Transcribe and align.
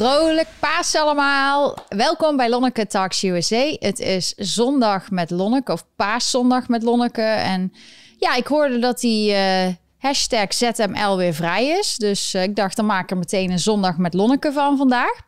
Vrolijk 0.00 0.48
paas 0.58 0.94
allemaal. 0.94 1.76
Welkom 1.88 2.36
bij 2.36 2.48
Lonneke 2.48 2.86
Talks 2.86 3.22
USA. 3.22 3.76
Het 3.78 3.98
is 3.98 4.34
zondag 4.36 5.10
met 5.10 5.30
Lonneke 5.30 5.72
of 5.72 5.84
paaszondag 5.96 6.68
met 6.68 6.82
Lonneke. 6.82 7.22
En 7.22 7.72
ja, 8.18 8.34
ik 8.34 8.46
hoorde 8.46 8.78
dat 8.78 9.00
die 9.00 9.32
uh, 9.32 9.66
hashtag 9.98 10.54
ZML 10.54 11.16
weer 11.16 11.34
vrij 11.34 11.66
is. 11.66 11.96
Dus 11.96 12.34
uh, 12.34 12.42
ik 12.42 12.56
dacht, 12.56 12.76
dan 12.76 12.86
maak 12.86 13.02
ik 13.02 13.10
er 13.10 13.16
meteen 13.16 13.50
een 13.50 13.58
zondag 13.58 13.96
met 13.96 14.14
Lonneke 14.14 14.52
van 14.52 14.76
vandaag. 14.76 15.20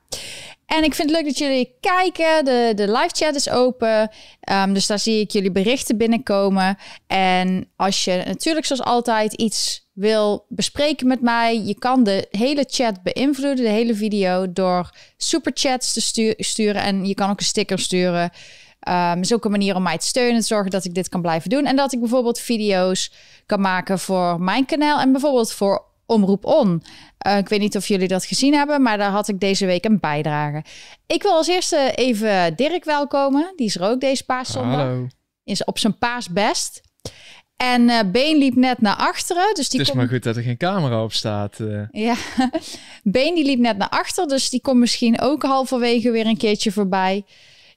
En 0.67 0.85
ik 0.85 0.95
vind 0.95 1.11
het 1.11 1.19
leuk 1.19 1.27
dat 1.27 1.39
jullie 1.39 1.77
kijken. 1.81 2.45
De, 2.45 2.73
de 2.75 2.93
live 2.93 3.11
chat 3.13 3.35
is 3.35 3.51
open. 3.51 4.11
Um, 4.53 4.75
dus 4.75 4.87
daar 4.87 4.99
zie 4.99 5.21
ik 5.21 5.31
jullie 5.31 5.53
berichten 5.53 5.97
binnenkomen. 5.97 6.79
En 7.07 7.71
als 7.77 8.05
je 8.05 8.23
natuurlijk 8.27 8.67
zoals 8.67 8.83
altijd 8.83 9.33
iets 9.33 9.82
wil 9.93 10.47
bespreken 10.49 11.07
met 11.07 11.21
mij, 11.21 11.63
je 11.63 11.79
kan 11.79 12.05
de 12.05 12.27
hele 12.31 12.65
chat 12.69 13.03
beïnvloeden, 13.03 13.65
de 13.65 13.71
hele 13.71 13.95
video, 13.95 14.53
door 14.53 14.91
superchats 15.17 15.93
te 15.93 16.35
sturen. 16.39 16.83
En 16.83 17.05
je 17.05 17.15
kan 17.15 17.31
ook 17.31 17.39
een 17.39 17.45
sticker 17.45 17.79
sturen. 17.79 18.31
Um, 18.89 19.21
is 19.21 19.35
ook 19.35 19.45
een 19.45 19.51
manier 19.51 19.77
om 19.77 19.83
mij 19.83 19.99
te 19.99 20.07
steunen 20.07 20.35
en 20.35 20.43
zorgen 20.43 20.71
dat 20.71 20.85
ik 20.85 20.95
dit 20.95 21.09
kan 21.09 21.23
blijven 21.23 21.51
doen. 21.51 21.65
En 21.65 21.77
dat 21.77 21.93
ik 21.93 22.01
bijvoorbeeld 22.01 22.39
video's 22.39 23.13
kan 23.47 23.61
maken 23.61 23.99
voor 23.99 24.41
mijn 24.41 24.65
kanaal 24.65 25.01
en 25.01 25.13
bijvoorbeeld 25.13 25.53
voor 25.53 25.85
Omroep 26.07 26.45
On. 26.45 26.83
Uh, 27.27 27.37
ik 27.37 27.49
weet 27.49 27.61
niet 27.61 27.77
of 27.77 27.87
jullie 27.87 28.09
dat 28.09 28.25
gezien 28.25 28.55
hebben, 28.55 28.83
maar 28.83 28.99
daar 28.99 29.11
had 29.11 29.29
ik 29.29 29.41
deze 29.41 29.67
week 29.67 29.85
een 29.85 30.01
bijdrage. 30.01 30.65
Ik 31.07 31.23
wil 31.23 31.33
als 31.33 31.47
eerste 31.47 31.93
even 31.95 32.57
Dirk 32.57 32.85
welkomen. 32.85 33.53
Die 33.57 33.67
is 33.67 33.77
er 33.77 33.83
ook 33.83 34.01
deze 34.01 34.25
paaszondag. 34.25 34.81
Hallo. 34.81 35.07
Is 35.45 35.65
op 35.65 35.79
zijn 35.79 35.99
paasbest. 35.99 36.81
En 37.63 37.89
uh, 37.89 38.01
Been 38.13 38.39
liep 38.39 38.55
net 38.55 38.81
naar 38.81 38.97
achteren. 38.97 39.55
Dus 39.55 39.69
die 39.69 39.81
het 39.81 39.89
is 39.89 39.95
maar 39.95 40.09
goed 40.09 40.23
dat 40.23 40.37
er 40.37 40.43
geen 40.43 40.57
camera 40.57 41.03
op 41.03 41.13
staat. 41.13 41.59
Uh. 41.59 41.83
Ja, 41.91 42.15
Been 43.03 43.35
die 43.35 43.45
liep 43.45 43.59
net 43.59 43.77
naar 43.77 43.89
achter. 43.89 44.29
Dus 44.29 44.51
die 44.51 44.61
komt 44.61 44.79
misschien 44.79 45.21
ook 45.21 45.43
halverwege 45.43 46.11
weer 46.11 46.27
een 46.27 46.37
keertje 46.37 46.73
voorbij. 46.73 47.25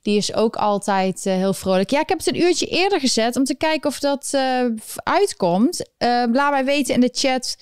Die 0.02 0.18
is 0.18 0.34
ook 0.34 0.56
altijd 0.56 1.26
uh, 1.26 1.34
heel 1.34 1.54
vrolijk. 1.54 1.90
Ja, 1.90 2.00
ik 2.00 2.10
heb 2.10 2.18
het 2.18 2.28
een 2.28 2.42
uurtje 2.42 2.66
eerder 2.66 3.00
gezet 3.00 3.36
om 3.36 3.44
te 3.44 3.56
kijken 3.56 3.90
of 3.90 4.00
dat 4.00 4.38
uitkomt. 5.04 5.90
laat 6.32 6.52
mij 6.52 6.66
weten 6.66 6.94
in 6.94 7.02
de 7.02 7.10
chat 7.14 7.58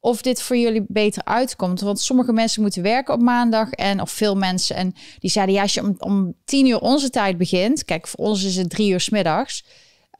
of 0.00 0.22
dit 0.22 0.42
voor 0.42 0.56
jullie 0.56 0.84
beter 0.88 1.24
uitkomt. 1.24 1.80
Want 1.80 2.00
sommige 2.00 2.32
mensen 2.32 2.62
moeten 2.62 2.82
werken 2.82 3.14
op 3.14 3.20
maandag 3.20 3.70
en 3.70 4.00
of 4.00 4.10
veel 4.10 4.36
mensen. 4.36 4.76
En 4.76 4.94
die 5.18 5.30
zeiden 5.30 5.54
ja, 5.54 5.62
als 5.62 5.74
je 5.74 5.80
om, 5.80 5.94
om 5.98 6.34
tien 6.44 6.66
uur 6.66 6.80
onze 6.80 7.10
tijd 7.10 7.38
begint. 7.38 7.84
Kijk, 7.84 8.06
voor 8.06 8.24
ons 8.24 8.44
is 8.44 8.56
het 8.56 8.70
drie 8.70 8.90
uur 8.90 9.00
s 9.00 9.08
middags. 9.08 9.64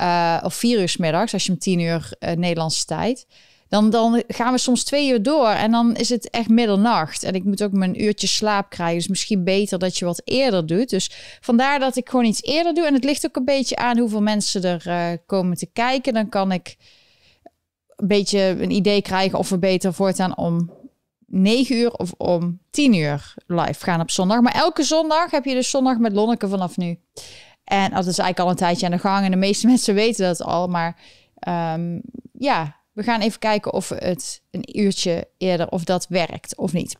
Uh, 0.02 0.40
of 0.42 0.54
vier 0.54 0.80
uur 0.80 0.94
middags, 0.98 1.32
als 1.32 1.46
je 1.46 1.52
om 1.52 1.58
tien 1.58 1.80
uur 1.80 2.12
uh, 2.20 2.30
Nederlandse 2.30 2.84
tijd. 2.84 3.26
Dan, 3.68 3.90
dan 3.90 4.22
gaan 4.28 4.52
we 4.52 4.58
soms 4.58 4.84
twee 4.84 5.10
uur 5.10 5.22
door 5.22 5.48
en 5.48 5.70
dan 5.70 5.96
is 5.96 6.08
het 6.08 6.30
echt 6.30 6.48
middernacht. 6.48 7.22
En 7.22 7.34
ik 7.34 7.44
moet 7.44 7.62
ook 7.62 7.72
mijn 7.72 8.02
uurtje 8.02 8.26
slaap 8.26 8.70
krijgen. 8.70 8.96
Dus 8.96 9.08
misschien 9.08 9.44
beter 9.44 9.78
dat 9.78 9.98
je 9.98 10.04
wat 10.04 10.22
eerder 10.24 10.66
doet. 10.66 10.90
Dus 10.90 11.10
vandaar 11.40 11.78
dat 11.78 11.96
ik 11.96 12.08
gewoon 12.08 12.24
iets 12.24 12.42
eerder 12.42 12.74
doe. 12.74 12.86
En 12.86 12.94
het 12.94 13.04
ligt 13.04 13.26
ook 13.26 13.36
een 13.36 13.44
beetje 13.44 13.76
aan 13.76 13.98
hoeveel 13.98 14.22
mensen 14.22 14.62
er 14.62 14.82
uh, 14.86 15.18
komen 15.26 15.56
te 15.56 15.66
kijken. 15.66 16.14
Dan 16.14 16.28
kan 16.28 16.52
ik 16.52 16.76
een 17.96 18.08
beetje 18.08 18.40
een 18.40 18.70
idee 18.70 19.02
krijgen 19.02 19.38
of 19.38 19.48
we 19.48 19.58
beter 19.58 19.94
voortaan 19.94 20.36
om 20.36 20.70
9 21.26 21.76
uur 21.76 21.92
of 21.92 22.12
om 22.16 22.58
10 22.70 22.94
uur 22.94 23.34
live 23.46 23.84
gaan 23.84 24.00
op 24.00 24.10
zondag. 24.10 24.40
Maar 24.40 24.54
elke 24.54 24.82
zondag 24.82 25.30
heb 25.30 25.44
je 25.44 25.54
dus 25.54 25.70
zondag 25.70 25.98
met 25.98 26.12
Lonneke 26.12 26.48
vanaf 26.48 26.76
nu. 26.76 26.98
En 27.68 27.90
dat 27.90 28.06
is 28.06 28.18
eigenlijk 28.18 28.38
al 28.38 28.48
een 28.48 28.56
tijdje 28.56 28.86
aan 28.86 28.92
de 28.92 28.98
gang. 28.98 29.24
En 29.24 29.30
de 29.30 29.36
meeste 29.36 29.66
mensen 29.72 29.94
weten 29.94 30.26
dat 30.26 30.42
al. 30.42 30.66
Maar 30.66 30.96
um, 31.48 32.02
ja, 32.32 32.76
we 32.92 33.02
gaan 33.02 33.20
even 33.20 33.38
kijken 33.38 33.72
of 33.72 33.88
het 33.88 34.42
een 34.50 34.78
uurtje 34.78 35.28
eerder 35.38 35.68
of 35.68 35.84
dat 35.84 36.06
werkt 36.08 36.56
of 36.56 36.72
niet. 36.72 36.96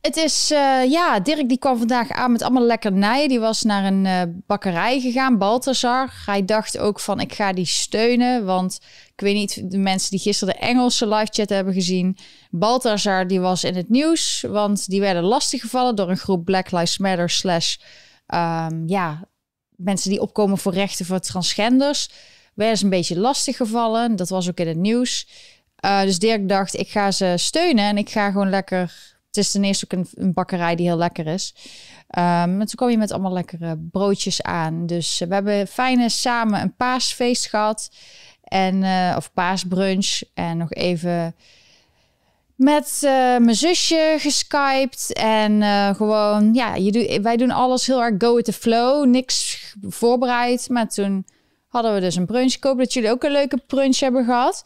Het 0.00 0.16
is, 0.16 0.50
uh, 0.52 0.90
ja, 0.90 1.20
Dirk 1.20 1.48
die 1.48 1.58
kwam 1.58 1.78
vandaag 1.78 2.10
aan 2.10 2.32
met 2.32 2.42
allemaal 2.42 2.62
lekkernijen. 2.62 3.28
Die 3.28 3.40
was 3.40 3.62
naar 3.62 3.84
een 3.84 4.04
uh, 4.04 4.22
bakkerij 4.46 5.00
gegaan, 5.00 5.38
Balthazar. 5.38 6.12
Hij 6.26 6.44
dacht 6.44 6.78
ook 6.78 7.00
van, 7.00 7.20
ik 7.20 7.32
ga 7.32 7.52
die 7.52 7.66
steunen. 7.66 8.44
Want 8.44 8.80
ik 9.14 9.20
weet 9.20 9.34
niet, 9.34 9.70
de 9.70 9.78
mensen 9.78 10.10
die 10.10 10.20
gisteren 10.20 10.54
de 10.54 10.60
Engelse 10.60 11.08
live 11.08 11.30
chat 11.30 11.48
hebben 11.48 11.74
gezien. 11.74 12.16
Balthazar, 12.50 13.26
die 13.26 13.40
was 13.40 13.64
in 13.64 13.76
het 13.76 13.88
nieuws. 13.88 14.44
Want 14.48 14.88
die 14.88 15.00
werden 15.00 15.22
lastiggevallen 15.22 15.96
door 15.96 16.10
een 16.10 16.16
groep 16.16 16.44
Black 16.44 16.70
Lives 16.70 16.98
Matter 16.98 17.30
slash... 17.30 17.76
Um, 18.34 18.88
ja, 18.88 19.28
mensen 19.76 20.10
die 20.10 20.20
opkomen 20.20 20.58
voor 20.58 20.72
rechten 20.72 21.06
voor 21.06 21.20
transgenders. 21.20 22.10
Werden 22.54 22.78
ze 22.78 22.84
een 22.84 22.90
beetje 22.90 23.18
lastiggevallen. 23.18 24.16
Dat 24.16 24.28
was 24.28 24.48
ook 24.48 24.58
in 24.58 24.68
het 24.68 24.76
nieuws. 24.76 25.28
Uh, 25.84 26.02
dus 26.02 26.18
Dirk 26.18 26.48
dacht, 26.48 26.78
ik 26.78 26.88
ga 26.88 27.10
ze 27.10 27.34
steunen 27.36 27.84
en 27.84 27.98
ik 27.98 28.10
ga 28.10 28.30
gewoon 28.30 28.50
lekker 28.50 29.16
het 29.28 29.36
is 29.36 29.50
ten 29.50 29.64
eerste 29.64 29.84
ook 29.84 30.04
een, 30.14 30.32
bakkerij 30.32 30.76
die 30.76 30.86
heel 30.86 30.96
lekker 30.96 31.26
is. 31.26 31.54
Um, 32.18 32.60
en 32.60 32.66
toen 32.66 32.74
kwam 32.74 32.90
je 32.90 32.98
met 32.98 33.12
allemaal 33.12 33.32
lekkere 33.32 33.78
broodjes 33.78 34.42
aan. 34.42 34.86
Dus 34.86 35.18
we 35.18 35.34
hebben 35.34 35.66
fijne 35.66 36.08
samen 36.08 36.60
een 36.60 36.74
paasfeest 36.76 37.46
gehad. 37.46 37.90
En, 38.42 38.82
uh, 38.82 39.14
of 39.16 39.32
paasbrunch. 39.32 40.20
En 40.34 40.56
nog 40.56 40.72
even 40.72 41.34
met 42.58 43.00
uh, 43.04 43.10
mijn 43.36 43.54
zusje 43.54 44.16
geskyped. 44.18 45.12
En 45.12 45.62
gewoon, 45.94 46.54
ja, 46.54 46.74
je 46.74 47.20
wij 47.22 47.36
doen 47.36 47.50
alles 47.50 47.86
heel 47.86 48.02
erg 48.02 48.14
go 48.18 48.34
with 48.34 48.44
the 48.44 48.52
flow. 48.52 49.06
Niks 49.06 49.66
voorbereid. 49.80 50.68
Maar 50.68 50.88
toen 50.88 51.26
hadden 51.68 51.94
we 51.94 52.00
dus 52.00 52.16
een 52.16 52.26
brunch. 52.26 52.54
Ik 52.54 52.64
hoop 52.64 52.78
dat 52.78 52.92
jullie 52.92 53.10
ook 53.10 53.24
een 53.24 53.32
leuke 53.32 53.62
brunch 53.66 54.00
hebben 54.00 54.24
gehad. 54.24 54.64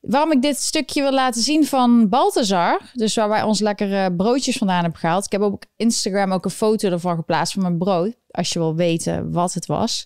Waarom 0.00 0.32
ik 0.32 0.42
dit 0.42 0.56
stukje 0.56 1.02
wil 1.02 1.12
laten 1.12 1.42
zien 1.42 1.66
van 1.66 2.08
Balthazar, 2.08 2.80
dus 2.92 3.14
waar 3.14 3.28
wij 3.28 3.42
ons 3.42 3.60
lekkere 3.60 4.12
broodjes 4.12 4.56
vandaan 4.56 4.82
hebben 4.82 5.00
gehaald. 5.00 5.24
Ik 5.24 5.32
heb 5.32 5.42
op 5.42 5.64
Instagram 5.76 6.32
ook 6.32 6.44
een 6.44 6.50
foto 6.50 6.90
ervan 6.90 7.16
geplaatst 7.16 7.52
van 7.52 7.62
mijn 7.62 7.78
brood, 7.78 8.14
als 8.30 8.52
je 8.52 8.58
wil 8.58 8.74
weten 8.74 9.32
wat 9.32 9.54
het 9.54 9.66
was. 9.66 10.04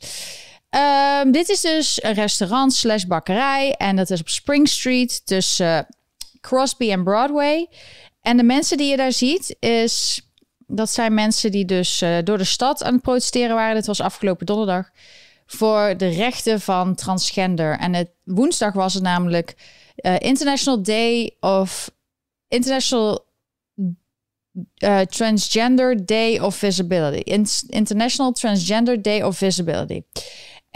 Um, 1.23 1.33
dit 1.33 1.49
is 1.49 1.61
dus 1.61 2.03
een 2.03 2.13
restaurant 2.13 2.75
slash 2.75 3.05
bakkerij 3.05 3.73
en 3.73 3.97
dat 3.97 4.11
is 4.11 4.21
op 4.21 4.29
Spring 4.29 4.69
Street 4.69 5.27
tussen 5.27 5.87
Crosby 6.47 6.91
en 6.91 7.05
Broadway. 7.05 7.69
En 8.21 8.37
de 8.37 8.43
mensen 8.43 8.77
die 8.77 8.91
je 8.91 8.97
daar 8.97 9.13
ziet, 9.13 9.57
is, 9.59 10.27
dat 10.67 10.91
zijn 10.91 11.15
mensen 11.15 11.51
die 11.51 11.65
dus 11.65 12.03
uh, 12.03 12.19
door 12.25 12.39
de 12.39 12.45
stad 12.45 12.83
aan 12.83 12.93
het 12.93 13.03
protesteren 13.03 13.55
waren. 13.55 13.75
Dit 13.75 13.87
was 13.87 14.01
afgelopen 14.01 14.47
donderdag 14.47 14.91
voor 15.47 15.95
de 15.97 16.09
rechten 16.09 16.61
van 16.61 16.95
transgender. 16.95 17.79
En 17.79 17.95
het 17.95 18.11
woensdag 18.25 18.73
was 18.73 18.95
het 18.95 19.03
namelijk 19.03 19.55
uh, 19.97 20.15
International 20.19 20.83
Day 20.83 21.37
of 21.41 21.91
International 22.49 23.27
uh, 24.79 25.01
Transgender 25.01 26.07
Day 26.07 26.39
of 26.39 26.57
Visibility. 26.57 27.31
In 27.31 27.47
International 27.69 28.33
Transgender 28.33 29.03
Day 29.03 29.23
of 29.23 29.37
Visibility. 29.37 30.03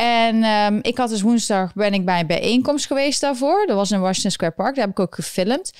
En 0.00 0.44
um, 0.44 0.78
ik 0.82 0.98
had 0.98 1.08
dus 1.08 1.20
woensdag 1.20 1.74
ben 1.74 1.94
ik 1.94 2.04
bij 2.04 2.20
een 2.20 2.26
bijeenkomst 2.26 2.86
geweest 2.86 3.20
daarvoor. 3.20 3.66
Dat 3.66 3.76
was 3.76 3.90
in 3.90 4.00
Washington 4.00 4.30
Square 4.30 4.52
Park. 4.52 4.74
Daar 4.74 4.84
heb 4.84 4.92
ik 4.92 5.00
ook 5.00 5.14
gefilmd. 5.14 5.72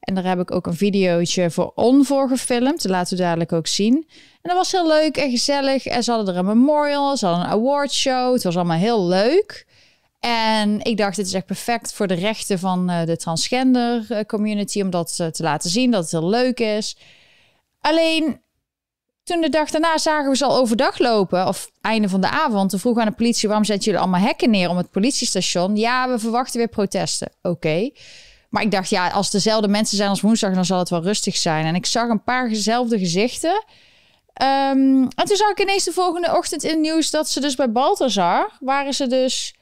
En 0.00 0.14
daar 0.14 0.24
heb 0.24 0.40
ik 0.40 0.50
ook 0.50 0.66
een 0.66 0.76
videootje 0.76 1.50
voor 1.50 1.72
on 1.74 2.06
gefilmd. 2.06 2.82
Dat 2.82 2.90
laten 2.90 3.16
we 3.16 3.22
dadelijk 3.22 3.52
ook 3.52 3.66
zien. 3.66 3.94
En 4.16 4.40
dat 4.42 4.56
was 4.56 4.72
heel 4.72 4.86
leuk 4.86 5.16
en 5.16 5.30
gezellig. 5.30 5.86
En 5.86 6.02
ze 6.02 6.10
hadden 6.10 6.34
er 6.34 6.40
een 6.40 6.46
memorial, 6.46 7.16
ze 7.16 7.26
hadden 7.26 7.44
een 7.44 7.50
award 7.50 7.92
show. 7.92 8.32
Het 8.32 8.42
was 8.42 8.56
allemaal 8.56 8.78
heel 8.78 9.06
leuk. 9.06 9.66
En 10.20 10.80
ik 10.84 10.96
dacht, 10.96 11.16
dit 11.16 11.26
is 11.26 11.32
echt 11.32 11.46
perfect 11.46 11.92
voor 11.92 12.06
de 12.06 12.14
rechten 12.14 12.58
van 12.58 12.90
uh, 12.90 13.04
de 13.04 13.16
transgender 13.16 14.06
uh, 14.08 14.20
community. 14.20 14.80
Om 14.80 14.90
dat 14.90 15.18
uh, 15.20 15.26
te 15.26 15.42
laten 15.42 15.70
zien, 15.70 15.90
dat 15.90 16.02
het 16.02 16.10
heel 16.10 16.28
leuk 16.28 16.60
is. 16.60 16.96
Alleen, 17.80 18.40
toen 19.24 19.40
de 19.40 19.48
dag 19.48 19.70
daarna 19.70 19.98
zagen 19.98 20.30
we 20.30 20.36
ze 20.36 20.44
al 20.44 20.56
overdag 20.56 20.98
lopen. 20.98 21.46
Of 21.46 21.70
einde 21.80 22.08
van 22.08 22.20
de 22.20 22.28
avond. 22.28 22.70
Toen 22.70 22.80
vroeg 22.80 22.98
aan 22.98 23.06
de 23.06 23.12
politie, 23.12 23.48
waarom 23.48 23.66
zetten 23.66 23.84
jullie 23.84 24.00
allemaal 24.00 24.20
hekken 24.20 24.50
neer 24.50 24.68
om 24.68 24.76
het 24.76 24.90
politiestation? 24.90 25.76
Ja, 25.76 26.08
we 26.08 26.18
verwachten 26.18 26.58
weer 26.58 26.68
protesten. 26.68 27.32
Oké. 27.42 27.90
Maar 28.50 28.62
ik 28.62 28.70
dacht, 28.70 28.90
ja, 28.90 29.08
als 29.08 29.30
dezelfde 29.30 29.68
mensen 29.68 29.96
zijn 29.96 30.08
als 30.08 30.20
woensdag, 30.20 30.54
dan 30.54 30.64
zal 30.64 30.78
het 30.78 30.88
wel 30.88 31.02
rustig 31.02 31.36
zijn. 31.36 31.66
En 31.66 31.74
ik 31.74 31.86
zag 31.86 32.08
een 32.08 32.22
paar 32.22 32.48
dezelfde 32.48 32.98
gezichten. 32.98 33.64
Um, 34.42 35.08
en 35.08 35.24
toen 35.24 35.36
zag 35.36 35.50
ik 35.50 35.60
ineens 35.60 35.84
de 35.84 35.92
volgende 35.92 36.36
ochtend 36.36 36.62
in 36.62 36.70
het 36.70 36.78
nieuws 36.78 37.10
dat 37.10 37.28
ze 37.28 37.40
dus 37.40 37.54
bij 37.54 37.72
Balthazar 37.72 38.50
waren 38.60 38.94
ze 38.94 39.06
dus 39.06 39.54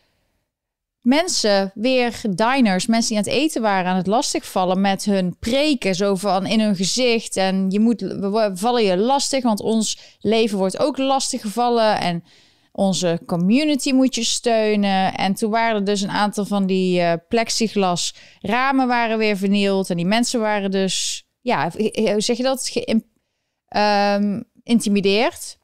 mensen, 1.00 1.72
weer 1.74 2.20
diners, 2.30 2.86
mensen 2.86 3.08
die 3.08 3.18
aan 3.18 3.32
het 3.32 3.42
eten 3.42 3.62
waren, 3.62 3.90
aan 3.90 3.96
het 3.96 4.06
lastigvallen 4.06 4.80
met 4.80 5.04
hun 5.04 5.36
preken, 5.38 5.94
zo 5.94 6.14
van 6.14 6.46
in 6.46 6.60
hun 6.60 6.76
gezicht. 6.76 7.36
En 7.36 7.70
je 7.70 7.80
moet, 7.80 8.00
we 8.00 8.50
vallen 8.54 8.82
je 8.82 8.96
lastig, 8.96 9.42
want 9.42 9.60
ons 9.60 9.98
leven 10.20 10.58
wordt 10.58 10.78
ook 10.78 10.98
lastig 10.98 11.40
gevallen. 11.40 12.00
En 12.00 12.24
onze 12.72 13.20
community 13.26 13.92
moet 13.92 14.14
je 14.14 14.24
steunen. 14.24 15.14
En 15.14 15.34
toen 15.34 15.50
waren 15.50 15.74
er 15.74 15.84
dus 15.84 16.00
een 16.00 16.10
aantal 16.10 16.44
van 16.44 16.66
die 16.66 17.00
uh, 17.00 17.12
plexiglas 17.28 18.14
ramen 18.40 18.86
waren 18.86 19.18
weer 19.18 19.36
vernield. 19.36 19.90
En 19.90 19.96
die 19.96 20.06
mensen 20.06 20.40
waren 20.40 20.70
dus, 20.70 21.26
ja, 21.40 21.70
hoe 21.94 22.20
zeg 22.20 22.36
je 22.36 22.42
dat? 22.42 22.68
Ge 22.68 23.02
um, 23.76 24.44
intimideerd. 24.62 25.58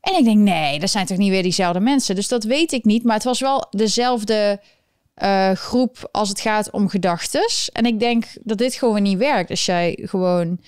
En 0.00 0.16
ik 0.18 0.24
denk, 0.24 0.38
nee, 0.38 0.78
dat 0.78 0.90
zijn 0.90 1.06
toch 1.06 1.18
niet 1.18 1.30
weer 1.30 1.42
diezelfde 1.42 1.80
mensen. 1.80 2.14
Dus 2.14 2.28
dat 2.28 2.44
weet 2.44 2.72
ik 2.72 2.84
niet. 2.84 3.04
Maar 3.04 3.14
het 3.14 3.24
was 3.24 3.40
wel 3.40 3.66
dezelfde 3.70 4.60
uh, 5.22 5.50
groep 5.52 6.08
als 6.12 6.28
het 6.28 6.40
gaat 6.40 6.70
om 6.70 6.88
gedachtes. 6.88 7.70
En 7.72 7.86
ik 7.86 8.00
denk 8.00 8.24
dat 8.42 8.58
dit 8.58 8.74
gewoon 8.74 9.02
niet 9.02 9.18
werkt. 9.18 9.50
Als 9.50 9.64
jij 9.64 9.98
gewoon 10.02 10.60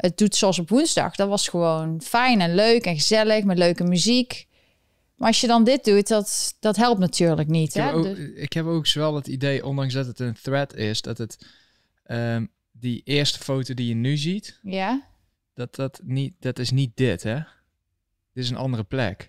het 0.00 0.18
doet 0.18 0.36
zoals 0.36 0.58
op 0.58 0.68
woensdag. 0.68 1.14
Dat 1.14 1.28
was 1.28 1.48
gewoon 1.48 2.02
fijn 2.02 2.40
en 2.40 2.54
leuk 2.54 2.84
en 2.84 2.94
gezellig 2.94 3.44
met 3.44 3.58
leuke 3.58 3.84
muziek. 3.84 4.46
Maar 5.16 5.28
als 5.28 5.40
je 5.40 5.46
dan 5.46 5.64
dit 5.64 5.84
doet, 5.84 6.08
dat, 6.08 6.56
dat 6.60 6.76
helpt 6.76 7.00
natuurlijk 7.00 7.48
niet. 7.48 7.74
Ik, 7.74 7.82
hè? 7.82 7.82
heb 7.82 7.94
ook, 7.94 8.04
Dus- 8.04 8.18
ik 8.34 8.52
heb 8.52 8.66
ook 8.66 8.92
wel 8.92 9.14
het 9.14 9.26
idee, 9.26 9.66
ondanks 9.66 9.94
dat 9.94 10.06
het 10.06 10.20
een 10.20 10.36
thread 10.42 10.74
is, 10.74 11.02
dat 11.02 11.18
het 11.18 11.46
ehm, 12.04 12.46
die 12.72 13.00
eerste 13.04 13.38
foto 13.38 13.74
die 13.74 13.88
je 13.88 13.94
nu 13.94 14.16
ziet, 14.16 14.58
ja? 14.62 15.06
dat, 15.54 15.74
dat, 15.74 16.00
niet, 16.04 16.34
dat 16.38 16.58
is 16.58 16.70
niet 16.70 16.90
dit, 16.94 17.22
hè? 17.22 17.38
Dit 18.40 18.48
is 18.48 18.56
een 18.56 18.64
andere 18.64 18.84
plek. 18.84 19.28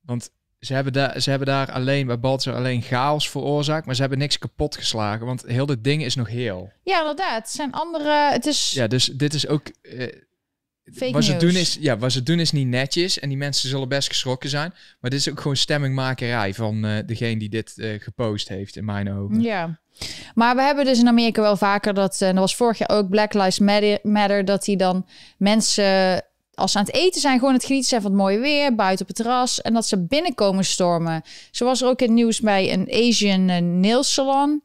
Want 0.00 0.30
ze 0.60 0.74
hebben, 0.74 0.92
daar, 0.92 1.20
ze 1.20 1.30
hebben 1.30 1.48
daar 1.48 1.72
alleen, 1.72 2.06
bij 2.06 2.18
Balzer 2.20 2.54
alleen 2.54 2.82
chaos 2.82 3.30
veroorzaakt, 3.30 3.86
maar 3.86 3.94
ze 3.94 4.00
hebben 4.00 4.18
niks 4.18 4.38
kapot 4.38 4.76
geslagen, 4.76 5.26
want 5.26 5.42
heel 5.46 5.66
dit 5.66 5.84
ding 5.84 6.04
is 6.04 6.14
nog 6.14 6.28
heel. 6.28 6.72
ja, 6.84 6.98
inderdaad. 6.98 7.42
Het 7.42 7.50
zijn 7.50 7.72
andere... 7.72 8.30
Het 8.30 8.46
is 8.46 8.72
Ja, 8.72 8.86
dus 8.86 9.04
dit 9.04 9.34
is 9.34 9.46
ook... 9.46 9.66
eh, 9.82 10.06
fake 10.94 11.12
wat 11.12 11.24
ze, 11.24 11.30
news. 11.30 11.42
doen 11.42 11.54
is, 11.54 11.76
ja, 11.80 11.98
wat 11.98 12.12
ze 12.12 12.22
doen 12.22 12.38
is 12.40 12.52
niet 12.52 12.66
netjes 12.66 13.18
en 13.18 13.28
die 13.28 13.38
mensen 13.38 13.68
zullen 13.68 13.88
best 13.88 14.08
geschrokken 14.08 14.50
zijn, 14.50 14.74
maar 15.00 15.10
dit 15.10 15.18
is 15.20 15.30
ook 15.30 15.40
gewoon 15.40 15.56
stemmingmakerij 15.56 16.54
van 16.54 16.84
eh, 16.84 17.06
degene 17.06 17.38
die 17.38 17.48
dit 17.48 17.78
eh, 17.78 18.00
gepost 18.00 18.48
heeft, 18.48 18.76
in 18.76 18.84
mijn 18.84 19.12
ogen. 19.12 19.40
Ja. 19.40 19.80
Maar 20.34 20.56
we 20.56 20.62
hebben 20.62 20.84
dus 20.84 20.98
in 20.98 21.08
Amerika 21.08 21.40
wel 21.40 21.56
vaker 21.56 21.94
dat... 21.94 22.20
En 22.20 22.34
dat 22.34 22.38
was 22.38 22.56
vorig 22.56 22.78
jaar 22.78 22.90
ook 22.90 23.08
Black 23.08 23.32
Lives 23.34 23.58
Matter, 23.58 23.98
Matter 24.02 24.44
dat 24.44 24.64
die 24.64 24.76
dan 24.76 25.06
mensen... 25.38 26.22
Als 26.54 26.72
ze 26.72 26.78
aan 26.78 26.84
het 26.84 26.94
eten 26.94 27.20
zijn, 27.20 27.38
gewoon 27.38 27.54
het 27.54 27.64
genieten 27.64 27.88
zijn 27.88 28.02
van 28.02 28.10
het 28.10 28.20
mooie 28.20 28.38
weer, 28.38 28.74
buiten 28.74 29.00
op 29.00 29.16
het 29.16 29.16
terras. 29.16 29.60
En 29.60 29.74
dat 29.74 29.86
ze 29.86 30.04
binnenkomen 30.06 30.64
stormen. 30.64 31.22
Zo 31.50 31.64
was 31.64 31.82
er 31.82 31.88
ook 31.88 32.00
in 32.00 32.06
het 32.06 32.14
nieuws 32.14 32.40
bij 32.40 32.72
een 32.72 32.88
Asian 32.90 33.48
eh, 33.48 33.60
nail 33.60 34.02
salon. 34.02 34.62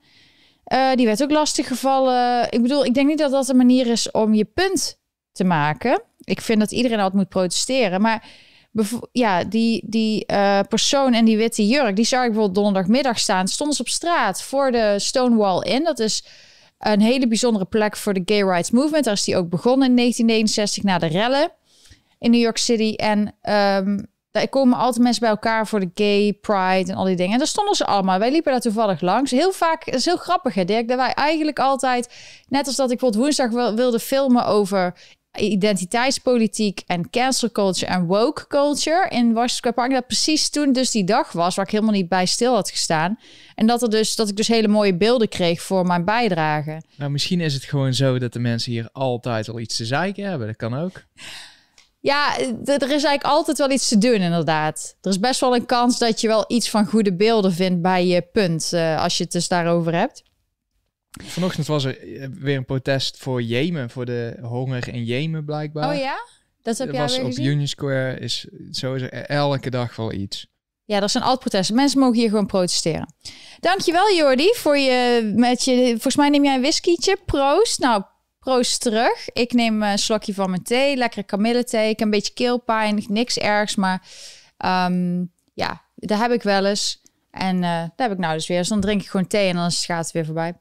Eh, 0.63 0.91
die 0.95 1.05
werd 1.05 1.23
ook 1.23 1.31
lastig 1.31 1.67
gevallen. 1.67 2.51
Ik 2.51 2.61
bedoel, 2.61 2.85
ik 2.85 2.93
denk 2.93 3.07
niet 3.07 3.17
dat 3.17 3.31
dat 3.31 3.49
een 3.49 3.57
manier 3.57 3.87
is 3.87 4.11
om 4.11 4.33
je 4.33 4.45
punt 4.45 4.99
te 5.31 5.43
maken. 5.43 6.01
Ik 6.19 6.41
vind 6.41 6.59
dat 6.59 6.71
iedereen 6.71 6.97
altijd 6.97 7.15
moet 7.15 7.29
protesteren. 7.29 8.01
Maar 8.01 8.27
ja, 9.11 9.43
die, 9.43 9.83
die 9.85 10.25
eh, 10.25 10.59
persoon 10.69 11.13
en 11.13 11.25
die 11.25 11.37
witte 11.37 11.67
jurk, 11.67 11.95
die 11.95 12.05
zag 12.05 12.21
ik 12.21 12.27
bijvoorbeeld 12.31 12.55
donderdagmiddag 12.55 13.19
staan. 13.19 13.47
Stonden 13.47 13.75
ze 13.75 13.81
op 13.81 13.87
straat 13.87 14.41
voor 14.41 14.71
de 14.71 14.95
Stonewall 14.97 15.61
Inn. 15.61 15.83
Dat 15.83 15.99
is 15.99 16.23
een 16.79 17.01
hele 17.01 17.27
bijzondere 17.27 17.65
plek 17.65 17.97
voor 17.97 18.13
de 18.13 18.21
Gay 18.25 18.43
Rights 18.43 18.71
Movement. 18.71 19.03
Daar 19.03 19.13
is 19.13 19.23
die 19.23 19.37
ook 19.37 19.49
begonnen 19.49 19.89
in 19.89 19.95
1969 19.95 20.83
na 20.83 20.97
de 20.97 21.19
rellen 21.19 21.51
in 22.19 22.31
New 22.31 22.41
York 22.41 22.57
City. 22.57 22.93
En 22.95 23.35
ehm, 23.41 23.99
daar 24.31 24.47
komen 24.47 24.77
altijd 24.77 25.03
mensen 25.03 25.21
bij 25.21 25.29
elkaar 25.29 25.67
voor 25.67 25.79
de 25.79 25.91
gay 25.93 26.33
pride 26.33 26.91
en 26.91 26.97
al 26.97 27.05
die 27.05 27.15
dingen. 27.15 27.31
En 27.31 27.37
daar 27.37 27.47
stonden 27.47 27.75
ze 27.75 27.85
allemaal. 27.85 28.19
Wij 28.19 28.31
liepen 28.31 28.51
daar 28.51 28.61
toevallig 28.61 29.01
langs. 29.01 29.31
Heel 29.31 29.51
vaak, 29.51 29.85
het 29.85 29.95
is 29.95 30.05
heel 30.05 30.17
grappig 30.17 30.53
hè 30.53 30.65
Dirk, 30.65 30.87
dat 30.87 30.97
wij 30.97 31.11
eigenlijk 31.13 31.59
altijd, 31.59 32.13
net 32.47 32.67
als 32.67 32.75
dat 32.75 32.91
ik 32.91 32.97
bijvoorbeeld 32.99 33.23
woensdag 33.23 33.51
wil- 33.51 33.75
wilde 33.75 33.99
filmen 33.99 34.45
over 34.45 34.93
identiteitspolitiek 35.39 36.81
en 36.87 37.09
cancel 37.09 37.51
culture 37.51 37.91
en 37.91 38.05
woke 38.05 38.47
culture 38.47 39.09
in 39.09 39.33
Washington 39.33 39.73
Park. 39.73 39.91
Dat 39.91 40.07
precies 40.07 40.49
toen 40.49 40.73
dus 40.73 40.91
die 40.91 41.03
dag 41.03 41.31
was 41.31 41.55
waar 41.55 41.65
ik 41.65 41.71
helemaal 41.71 41.93
niet 41.93 42.09
bij 42.09 42.25
stil 42.25 42.53
had 42.53 42.69
gestaan. 42.69 43.19
En 43.55 43.67
dat, 43.67 43.81
er 43.81 43.89
dus, 43.89 44.15
dat 44.15 44.29
ik 44.29 44.35
dus 44.35 44.47
hele 44.47 44.67
mooie 44.67 44.95
beelden 44.95 45.29
kreeg 45.29 45.61
voor 45.61 45.85
mijn 45.85 46.05
bijdrage. 46.05 46.81
Nou, 46.95 47.11
misschien 47.11 47.41
is 47.41 47.53
het 47.53 47.63
gewoon 47.63 47.93
zo 47.93 48.19
dat 48.19 48.33
de 48.33 48.39
mensen 48.39 48.71
hier 48.71 48.89
altijd 48.91 49.49
al 49.49 49.59
iets 49.59 49.75
te 49.77 49.85
zeiken 49.85 50.29
hebben. 50.29 50.47
Dat 50.47 50.55
kan 50.55 50.73
ook. 50.77 51.03
Ja, 52.07 52.37
er 52.65 52.81
is 52.81 52.89
eigenlijk 52.89 53.23
altijd 53.23 53.57
wel 53.57 53.71
iets 53.71 53.87
te 53.87 53.97
doen, 53.97 54.13
inderdaad. 54.21 54.95
Er 55.01 55.09
is 55.09 55.19
best 55.19 55.39
wel 55.39 55.55
een 55.55 55.65
kans 55.65 55.99
dat 55.99 56.21
je 56.21 56.27
wel 56.27 56.45
iets 56.47 56.69
van 56.69 56.85
goede 56.85 57.15
beelden 57.15 57.53
vindt 57.53 57.81
bij 57.81 58.07
je 58.07 58.21
punt, 58.21 58.73
eh, 58.73 59.01
als 59.01 59.17
je 59.17 59.23
het 59.23 59.31
dus 59.31 59.47
daarover 59.47 59.93
hebt. 59.93 60.23
Vanochtend 61.23 61.67
was 61.67 61.83
er 61.83 61.99
eh, 61.99 62.27
weer 62.31 62.57
een 62.57 62.65
protest 62.65 63.17
voor 63.17 63.41
Jemen, 63.41 63.89
voor 63.89 64.05
de 64.05 64.37
honger 64.41 64.87
in 64.87 65.03
Jemen 65.03 65.45
blijkbaar. 65.45 65.89
Oh 65.89 65.99
ja? 65.99 66.17
Dat 66.61 66.77
heb 66.77 66.87
Er 66.87 66.93
jij 66.93 67.03
was 67.03 67.15
weer 67.15 67.25
op 67.25 67.31
gezien? 67.31 67.45
Union 67.45 67.67
Square 67.67 68.19
is 68.19 68.47
sowieso 68.71 69.05
elke 69.05 69.69
dag 69.69 69.95
wel 69.95 70.11
iets. 70.11 70.47
Ja, 70.83 70.99
dat 70.99 71.11
zijn 71.11 71.23
altijd 71.23 71.49
protesten. 71.49 71.75
Mensen 71.75 71.99
mogen 71.99 72.17
hier 72.17 72.29
gewoon 72.29 72.45
protesteren. 72.45 73.13
Dankjewel, 73.59 74.13
Jordi, 74.13 74.49
voor 74.53 74.77
je 74.77 75.31
met 75.35 75.63
je. 75.63 75.87
Volgens 75.89 76.15
mij 76.15 76.29
neem 76.29 76.43
jij 76.43 76.55
een 76.55 76.61
whiskietje. 76.61 77.17
Proost. 77.25 77.79
Nou, 77.79 78.03
proost 78.47 78.81
terug. 78.81 79.29
Ik 79.33 79.53
neem 79.53 79.83
een 79.83 79.97
slokje 79.97 80.33
van 80.33 80.49
mijn 80.49 80.63
thee. 80.63 80.95
Lekkere 80.95 81.23
kamillethee. 81.23 81.89
Ik 81.89 81.99
heb 81.99 82.07
een 82.07 82.13
beetje 82.13 82.33
keelpijn. 82.33 83.03
Niks 83.07 83.37
ergs, 83.37 83.75
maar 83.75 84.01
ehm, 84.57 85.25
ja, 85.53 85.81
dat 85.95 86.19
heb 86.19 86.31
ik 86.31 86.43
wel 86.43 86.65
eens. 86.65 87.01
En 87.31 87.55
eh 87.55 87.61
daar 87.61 87.91
heb 87.95 88.11
ik 88.11 88.17
nou 88.17 88.33
dus 88.33 88.47
weer. 88.47 88.57
Dus 88.57 88.67
dan 88.67 88.81
drink 88.81 89.01
ik 89.01 89.07
gewoon 89.07 89.27
thee 89.27 89.49
en 89.49 89.55
dan 89.55 89.71
gaat 89.71 90.03
het 90.03 90.13
weer 90.13 90.25
voorbij. 90.25 90.59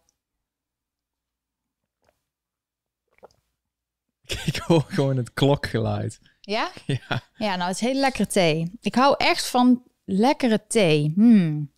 Ik 4.44 4.56
hoor 4.56 4.84
gewoon 4.88 5.16
het 5.16 5.32
klokgeluid. 5.32 6.20
Ja? 6.40 6.70
Ja. 6.86 7.22
Ja, 7.36 7.56
nou, 7.56 7.68
het 7.68 7.80
is 7.80 7.88
hele 7.88 8.00
lekkere 8.00 8.26
thee. 8.26 8.72
Ik 8.80 8.94
hou 8.94 9.14
echt 9.18 9.46
van 9.46 9.82
lekkere 10.04 10.66
thee. 10.66 11.12
Hmm. 11.14 11.72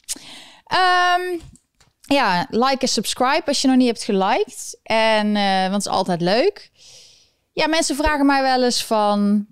Ehm, 0.65 1.39
ja, 2.15 2.47
like 2.51 2.79
en 2.79 2.89
subscribe 2.89 3.43
als 3.47 3.63
je 3.63 3.69
nog 3.69 3.77
niet 3.77 3.87
hebt 3.87 4.03
geliked. 4.03 4.79
En, 4.83 5.37
eh, 5.37 5.61
want 5.61 5.73
het 5.73 5.87
is 5.87 5.99
altijd 5.99 6.21
leuk. 6.21 6.71
Ja, 7.53 7.67
mensen 7.67 7.97
vragen 7.97 8.27
mij 8.27 8.43
wel 8.43 8.65
eens 8.65 8.85
van... 8.85 9.47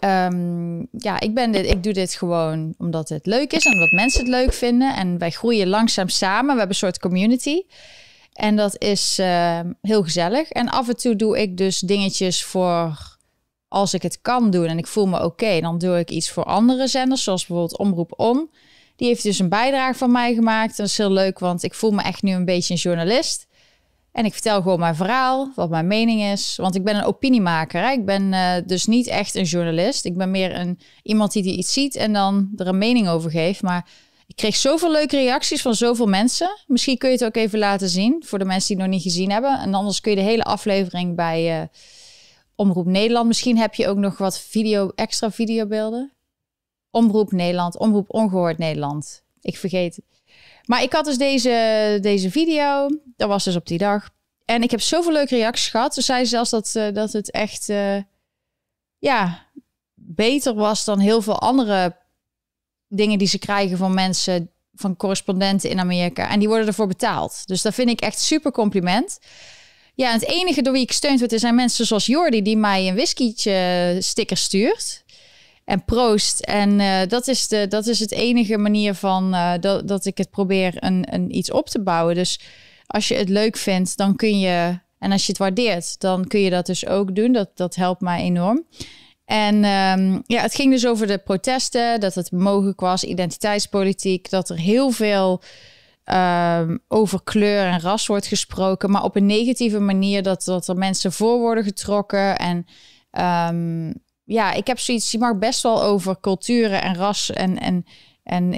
ehm, 0.00 0.78
ja, 0.78 1.20
ik, 1.20 1.34
ben 1.34 1.52
dit, 1.52 1.66
ik 1.66 1.82
doe 1.82 1.92
dit 1.92 2.14
gewoon 2.14 2.74
omdat 2.78 3.08
het 3.08 3.26
leuk 3.26 3.52
is 3.52 3.64
en 3.64 3.72
omdat 3.72 3.90
mensen 3.90 4.20
het 4.20 4.28
leuk 4.28 4.52
vinden. 4.52 4.96
En 4.96 5.18
wij 5.18 5.30
groeien 5.30 5.68
langzaam 5.68 6.08
samen. 6.08 6.52
We 6.52 6.58
hebben 6.58 6.68
een 6.68 6.74
soort 6.74 6.98
community. 6.98 7.62
En 8.32 8.56
dat 8.56 8.82
is 8.82 9.18
ehm, 9.18 9.72
heel 9.80 10.02
gezellig. 10.02 10.50
En 10.50 10.68
af 10.68 10.88
en 10.88 10.96
toe 10.96 11.16
doe 11.16 11.40
ik 11.40 11.56
dus 11.56 11.78
dingetjes 11.78 12.44
voor 12.44 13.16
als 13.68 13.94
ik 13.94 14.02
het 14.02 14.20
kan 14.20 14.50
doen 14.50 14.66
en 14.66 14.78
ik 14.78 14.86
voel 14.86 15.06
me 15.06 15.24
oké, 15.24 15.60
dan 15.60 15.78
doe 15.78 15.98
ik 15.98 16.10
iets 16.10 16.30
voor 16.30 16.44
andere 16.44 16.86
zenders, 16.86 17.22
zoals 17.22 17.46
bijvoorbeeld 17.46 17.78
Omroep 17.78 18.12
Om. 18.16 18.50
Die 18.96 19.08
heeft 19.08 19.22
dus 19.22 19.38
een 19.38 19.48
bijdrage 19.48 19.98
van 19.98 20.12
mij 20.12 20.34
gemaakt. 20.34 20.76
Dat 20.76 20.86
is 20.86 20.98
heel 20.98 21.10
leuk, 21.10 21.38
want 21.38 21.62
ik 21.62 21.74
voel 21.74 21.90
me 21.90 22.02
echt 22.02 22.22
nu 22.22 22.32
een 22.32 22.44
beetje 22.44 22.74
een 22.74 22.80
journalist. 22.80 23.46
En 24.12 24.24
ik 24.24 24.32
vertel 24.32 24.62
gewoon 24.62 24.78
mijn 24.78 24.94
verhaal, 24.94 25.52
wat 25.54 25.70
mijn 25.70 25.86
mening 25.86 26.22
is. 26.22 26.56
Want 26.56 26.74
ik 26.74 26.84
ben 26.84 26.96
een 26.96 27.04
opiniemaker. 27.04 27.92
Ik 27.92 28.04
ben 28.04 28.32
eh, 28.32 28.54
dus 28.66 28.86
niet 28.86 29.06
echt 29.06 29.34
een 29.34 29.44
journalist. 29.44 30.04
Ik 30.04 30.16
ben 30.16 30.30
meer 30.30 30.54
een, 30.54 30.78
iemand 31.02 31.32
die, 31.32 31.42
die 31.42 31.56
iets 31.56 31.72
ziet 31.72 31.96
en 31.96 32.12
dan 32.12 32.50
er 32.56 32.66
een 32.66 32.78
mening 32.78 33.08
over 33.08 33.30
geeft. 33.30 33.62
Maar 33.62 33.88
ik 34.26 34.36
kreeg 34.36 34.56
zoveel 34.56 34.90
leuke 34.90 35.16
reacties 35.16 35.62
van 35.62 35.74
zoveel 35.74 36.06
mensen. 36.06 36.48
Misschien 36.66 36.98
kun 36.98 37.08
je 37.08 37.14
het 37.14 37.24
ook 37.24 37.36
even 37.36 37.58
laten 37.58 37.88
zien 37.88 38.22
voor 38.26 38.38
de 38.38 38.44
mensen 38.44 38.68
die 38.68 38.76
het 38.76 38.86
nog 38.86 38.94
niet 38.94 39.12
gezien 39.12 39.30
hebben. 39.30 39.58
En 39.60 39.74
anders 39.74 40.00
kun 40.00 40.10
je 40.10 40.16
de 40.16 40.22
hele 40.22 40.42
aflevering 40.42 41.16
bij 41.16 41.60
eh, 41.60 41.68
Omroep 42.54 42.86
Nederland. 42.86 43.26
Misschien 43.26 43.58
heb 43.58 43.74
je 43.74 43.88
ook 43.88 43.96
nog 43.96 44.18
wat 44.18 44.40
video, 44.40 44.88
extra 44.94 45.30
videobeelden. 45.30 46.15
Omroep 46.90 47.32
Nederland, 47.32 47.78
Omroep 47.78 48.14
Ongehoord 48.14 48.58
Nederland. 48.58 49.24
Ik 49.40 49.56
vergeet. 49.56 50.00
Maar 50.64 50.82
ik 50.82 50.92
had 50.92 51.04
dus 51.04 51.18
deze, 51.18 51.98
deze 52.00 52.30
video. 52.30 52.88
Dat 53.16 53.28
was 53.28 53.44
dus 53.44 53.56
op 53.56 53.66
die 53.66 53.78
dag. 53.78 54.10
En 54.44 54.62
ik 54.62 54.70
heb 54.70 54.80
zoveel 54.80 55.12
leuke 55.12 55.36
reacties 55.36 55.68
gehad. 55.68 55.94
Ze 55.94 56.00
zeiden 56.00 56.28
zelfs 56.28 56.50
dat, 56.50 56.74
eh, 56.74 56.92
dat 56.92 57.12
het 57.12 57.30
echt 57.30 57.68
eh, 57.68 57.96
ja, 58.98 59.46
beter 59.94 60.54
was 60.54 60.84
dan 60.84 60.98
heel 60.98 61.22
veel 61.22 61.40
andere 61.40 61.96
dingen 62.88 63.18
die 63.18 63.28
ze 63.28 63.38
krijgen 63.38 63.76
van 63.76 63.94
mensen, 63.94 64.50
van 64.74 64.96
correspondenten 64.96 65.70
in 65.70 65.80
Amerika. 65.80 66.30
En 66.30 66.38
die 66.38 66.48
worden 66.48 66.66
ervoor 66.66 66.86
betaald. 66.86 67.46
Dus 67.46 67.62
dat 67.62 67.74
vind 67.74 67.88
ik 67.88 68.00
echt 68.00 68.20
super 68.20 68.52
compliment. 68.52 69.18
Ja, 69.94 70.12
het 70.12 70.26
enige 70.26 70.62
door 70.62 70.72
wie 70.72 70.82
ik 70.82 70.90
gesteund 70.90 71.18
word, 71.18 71.40
zijn 71.40 71.54
mensen 71.54 71.86
zoals 71.86 72.06
Jordi, 72.06 72.42
die 72.42 72.56
mij 72.56 72.88
een 72.88 72.94
whiskietje 72.94 73.96
sticker 74.00 74.36
stuurt. 74.36 75.04
En 75.66 75.84
proost. 75.84 76.40
En 76.40 76.80
eh, 76.80 77.08
dat, 77.08 77.28
is 77.28 77.48
de, 77.48 77.68
dat 77.68 77.86
is 77.86 77.98
het 77.98 78.12
enige 78.12 78.58
manier 78.58 78.94
van 78.94 79.34
eh, 79.34 79.52
dat, 79.60 79.88
dat 79.88 80.04
ik 80.04 80.18
het 80.18 80.30
probeer 80.30 80.74
een, 80.76 81.14
een 81.14 81.36
iets 81.36 81.50
op 81.50 81.68
te 81.68 81.82
bouwen. 81.82 82.14
Dus 82.14 82.40
als 82.86 83.08
je 83.08 83.14
het 83.14 83.28
leuk 83.28 83.56
vindt, 83.56 83.96
dan 83.96 84.16
kun 84.16 84.38
je. 84.38 84.78
En 84.98 85.12
als 85.12 85.22
je 85.22 85.32
het 85.32 85.40
waardeert, 85.40 86.00
dan 86.00 86.26
kun 86.26 86.40
je 86.40 86.50
dat 86.50 86.66
dus 86.66 86.86
ook 86.86 87.14
doen. 87.14 87.32
Dat, 87.32 87.50
dat 87.54 87.74
helpt 87.74 88.00
mij 88.00 88.20
enorm. 88.20 88.64
En 89.24 89.64
ehm, 89.64 90.20
ja, 90.26 90.42
het 90.42 90.54
ging 90.54 90.72
dus 90.72 90.86
over 90.86 91.06
de 91.06 91.18
protesten, 91.18 92.00
dat 92.00 92.14
het 92.14 92.30
mogelijk 92.32 92.80
was, 92.80 93.04
identiteitspolitiek, 93.04 94.30
dat 94.30 94.48
er 94.48 94.58
heel 94.58 94.90
veel 94.90 95.42
ehm, 96.04 96.76
over 96.88 97.22
kleur 97.22 97.66
en 97.66 97.80
ras 97.80 98.06
wordt 98.06 98.26
gesproken, 98.26 98.90
maar 98.90 99.02
op 99.02 99.16
een 99.16 99.26
negatieve 99.26 99.80
manier, 99.80 100.22
dat, 100.22 100.44
dat 100.44 100.68
er 100.68 100.76
mensen 100.76 101.12
voor 101.12 101.38
worden 101.38 101.64
getrokken. 101.64 102.36
En 102.36 102.66
ehm, 103.10 103.92
ja, 104.26 104.52
ik 104.52 104.66
heb 104.66 104.78
zoiets, 104.78 105.10
je 105.10 105.18
mag 105.18 105.38
best 105.38 105.62
wel 105.62 105.82
over 105.82 106.20
culturen 106.20 106.82
en 106.82 106.94
ras 106.94 107.30
en, 107.30 107.58
en, 107.58 107.84
en, 108.22 108.52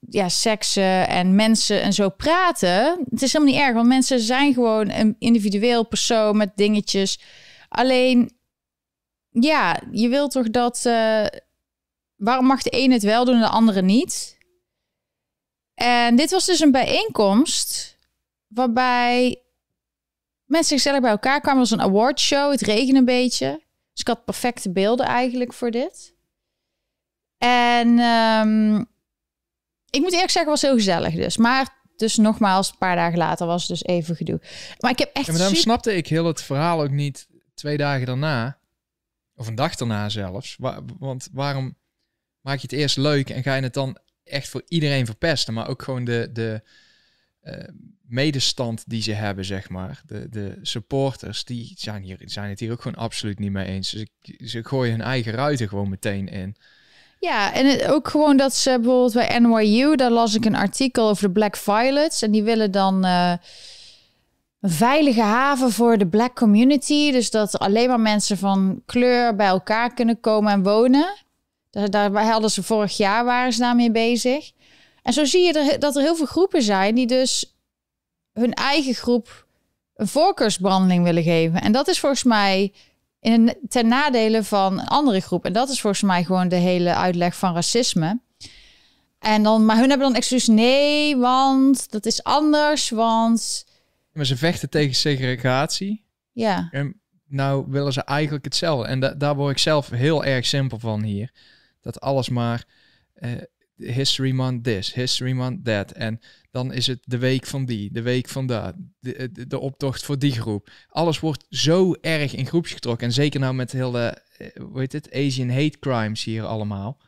ja, 0.00 0.28
seksen 0.28 1.08
en 1.08 1.34
mensen 1.34 1.82
en 1.82 1.92
zo 1.92 2.08
praten. 2.08 3.04
Het 3.10 3.22
is 3.22 3.32
helemaal 3.32 3.54
niet 3.54 3.62
erg, 3.62 3.74
want 3.74 3.88
mensen 3.88 4.20
zijn 4.20 4.54
gewoon 4.54 4.90
een 4.90 5.16
individueel 5.18 5.86
persoon 5.86 6.36
met 6.36 6.56
dingetjes. 6.56 7.20
Alleen, 7.68 8.38
ja, 9.30 9.80
je 9.90 10.08
wilt 10.08 10.30
toch 10.30 10.50
dat. 10.50 10.86
eh, 10.86 11.26
waarom 12.16 12.46
mag 12.46 12.62
de 12.62 12.70
een 12.82 12.92
het 12.92 13.02
wel 13.02 13.24
doen 13.24 13.34
en 13.34 13.40
de 13.40 13.48
andere 13.48 13.82
niet? 13.82 14.38
En 15.74 16.16
dit 16.16 16.30
was 16.30 16.46
dus 16.46 16.60
een 16.60 16.70
bijeenkomst 16.70 17.98
waarbij 18.46 19.42
mensen 20.44 20.76
gezellig 20.76 21.00
bij 21.00 21.10
elkaar 21.10 21.40
kwamen. 21.40 21.60
Het 21.60 21.70
was 21.70 21.78
een 21.78 21.86
awardshow. 21.86 22.50
Het 22.50 22.60
regende 22.60 22.98
een 22.98 23.04
beetje. 23.04 23.65
Dus 23.96 24.04
ik 24.04 24.06
had 24.08 24.24
perfecte 24.24 24.70
beelden 24.70 25.06
eigenlijk 25.06 25.52
voor 25.52 25.70
dit. 25.70 26.14
En 27.38 27.98
ehm, 27.98 28.76
ik 29.90 30.00
moet 30.00 30.12
eerlijk 30.12 30.30
zeggen, 30.30 30.50
was 30.50 30.62
heel 30.62 30.74
gezellig 30.74 31.14
dus. 31.14 31.36
Maar 31.36 31.82
dus 31.96 32.16
nogmaals, 32.16 32.70
een 32.70 32.78
paar 32.78 32.96
dagen 32.96 33.18
later 33.18 33.46
was 33.46 33.60
het 33.60 33.70
dus 33.70 33.84
even 33.84 34.16
gedoe. 34.16 34.40
Maar 34.78 34.90
ik 34.90 34.98
heb 34.98 35.10
echt... 35.12 35.26
Ja, 35.26 35.32
maar 35.32 35.40
daarom 35.40 35.56
super- 35.56 35.72
snapte 35.72 35.94
ik 35.96 36.06
heel 36.06 36.26
het 36.26 36.42
verhaal 36.42 36.82
ook 36.82 36.90
niet 36.90 37.28
twee 37.54 37.76
dagen 37.76 38.06
daarna. 38.06 38.58
Of 39.34 39.46
een 39.46 39.54
dag 39.54 39.74
daarna 39.74 40.08
zelfs. 40.08 40.56
Wa- 40.58 40.82
want 40.98 41.28
waarom 41.32 41.76
maak 42.40 42.56
je 42.56 42.62
het 42.70 42.72
eerst 42.72 42.96
leuk 42.96 43.30
en 43.30 43.42
ga 43.42 43.54
je 43.54 43.62
het 43.62 43.74
dan 43.74 43.98
echt 44.24 44.48
voor 44.48 44.62
iedereen 44.68 45.06
verpesten? 45.06 45.54
Maar 45.54 45.68
ook 45.68 45.82
gewoon 45.82 46.04
de, 46.04 46.28
de 46.32 46.62
medestand 48.08 48.84
die 48.86 49.02
ze 49.02 49.12
hebben, 49.12 49.44
zeg 49.44 49.68
maar. 49.68 50.02
De, 50.06 50.28
de 50.28 50.58
supporters, 50.62 51.44
die 51.44 51.72
zijn, 51.76 52.02
hier, 52.02 52.18
zijn 52.24 52.50
het 52.50 52.60
hier 52.60 52.72
ook 52.72 52.82
gewoon 52.82 53.02
absoluut 53.02 53.38
niet 53.38 53.52
mee 53.52 53.66
eens. 53.66 53.90
Dus 53.90 54.50
ze 54.50 54.64
gooien 54.64 54.92
hun 54.92 55.02
eigen 55.02 55.32
ruiten 55.32 55.68
gewoon 55.68 55.88
meteen 55.88 56.28
in. 56.28 56.56
Ja, 57.20 57.52
en 57.52 57.66
het, 57.66 57.86
ook 57.86 58.08
gewoon 58.08 58.36
dat 58.36 58.54
ze 58.54 58.70
bijvoorbeeld 58.70 59.12
bij 59.12 59.38
NYU, 59.38 59.96
daar 59.96 60.10
las 60.10 60.34
ik 60.34 60.44
een 60.44 60.56
artikel 60.56 61.08
over 61.08 61.26
de 61.26 61.32
Black 61.32 61.56
Violets. 61.56 62.22
En 62.22 62.30
die 62.30 62.42
willen 62.42 62.70
dan 62.70 63.04
eh, 63.04 63.32
een 64.60 64.70
veilige 64.70 65.22
haven 65.22 65.72
voor 65.72 65.98
de 65.98 66.06
black 66.06 66.34
community. 66.34 67.12
Dus 67.12 67.30
dat 67.30 67.58
alleen 67.58 67.88
maar 67.88 68.00
mensen 68.00 68.38
van 68.38 68.82
kleur 68.86 69.36
bij 69.36 69.46
elkaar 69.46 69.94
kunnen 69.94 70.20
komen 70.20 70.52
en 70.52 70.62
wonen. 70.62 71.14
Daar, 71.70 71.90
daar 71.90 72.24
hadden 72.24 72.50
ze 72.50 72.62
vorig 72.62 72.96
jaar 72.96 73.24
waren 73.24 73.52
ze 73.52 73.60
daarmee 73.60 73.90
bezig. 73.90 74.52
En 75.06 75.12
zo 75.12 75.24
zie 75.24 75.42
je 75.46 75.52
er, 75.52 75.78
dat 75.78 75.96
er 75.96 76.02
heel 76.02 76.16
veel 76.16 76.26
groepen 76.26 76.62
zijn 76.62 76.94
die 76.94 77.06
dus 77.06 77.56
hun 78.32 78.52
eigen 78.54 78.94
groep 78.94 79.46
een 79.94 80.08
voorkeursbehandeling 80.08 81.04
willen 81.04 81.22
geven. 81.22 81.60
En 81.60 81.72
dat 81.72 81.88
is 81.88 81.98
volgens 82.00 82.22
mij 82.24 82.72
in, 83.20 83.56
ten 83.68 83.88
nadele 83.88 84.42
van 84.44 84.78
een 84.80 84.86
andere 84.86 85.20
groep. 85.20 85.44
En 85.44 85.52
dat 85.52 85.68
is 85.68 85.80
volgens 85.80 86.02
mij 86.02 86.24
gewoon 86.24 86.48
de 86.48 86.56
hele 86.56 86.94
uitleg 86.94 87.36
van 87.36 87.54
racisme. 87.54 88.20
En 89.18 89.42
dan, 89.42 89.64
maar 89.64 89.76
hun 89.78 89.88
hebben 89.88 90.06
dan 90.06 90.16
excuus, 90.16 90.46
nee, 90.46 91.16
want 91.16 91.90
dat 91.90 92.06
is 92.06 92.22
anders, 92.22 92.90
want 92.90 93.66
Maar 94.12 94.26
ze 94.26 94.36
vechten 94.36 94.70
tegen 94.70 94.94
segregatie. 94.94 96.04
ja, 96.32 96.68
En 96.70 97.00
nou 97.28 97.64
willen 97.68 97.92
ze 97.92 98.02
eigenlijk 98.02 98.44
hetzelfde. 98.44 98.86
En 98.88 99.00
da- 99.00 99.14
daar 99.14 99.36
word 99.36 99.50
ik 99.50 99.58
zelf 99.58 99.90
heel 99.90 100.24
erg 100.24 100.46
simpel 100.46 100.78
van 100.78 101.02
hier. 101.02 101.30
Dat 101.80 102.00
alles 102.00 102.28
maar 102.28 102.64
eh, 103.14 103.30
history 103.76 104.30
month 104.30 104.64
this, 104.64 104.94
history 104.94 105.32
month 105.32 105.64
that. 105.64 105.92
En 105.92 106.20
dan 106.50 106.72
is 106.72 106.86
het 106.86 106.98
de 107.04 107.18
week 107.18 107.46
van 107.46 107.64
die, 107.64 107.92
de 107.92 108.02
week 108.02 108.28
van 108.28 108.46
dat, 108.46 108.74
de, 109.00 109.46
de, 109.46 109.58
optocht 109.58 110.04
voor 110.04 110.18
die 110.18 110.32
groep. 110.32 110.70
Alles 110.88 111.20
wordt 111.20 111.46
zo 111.50 111.94
erg 112.00 112.34
in 112.34 112.46
groepjes 112.46 112.74
getrokken. 112.74 113.06
En 113.06 113.12
zeker 113.12 113.40
nou 113.40 113.54
met 113.54 113.72
heel 113.72 113.90
de, 113.90 114.18
eh, 114.38 114.48
hoe 114.62 114.78
heet 114.78 114.92
het, 114.92 115.12
Asian 115.12 115.50
hate 115.50 115.78
crimes 115.78 116.24
hier 116.24 116.44
allemaal. 116.44 116.98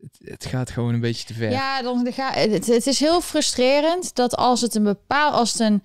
Het, 0.00 0.18
het 0.18 0.46
gaat 0.46 0.70
gewoon 0.70 0.94
een 0.94 1.00
beetje 1.00 1.26
te 1.26 1.34
ver. 1.34 1.50
ja, 1.50 1.82
dan 1.82 2.06
het, 2.06 2.66
het 2.66 2.86
is 2.86 3.00
heel 3.00 3.20
frustrerend 3.20 4.14
dat 4.14 4.36
als 4.36 4.60
het 4.60 4.74
een 4.74 4.82
bepaald, 4.82 5.34
als 5.34 5.58
een 5.58 5.82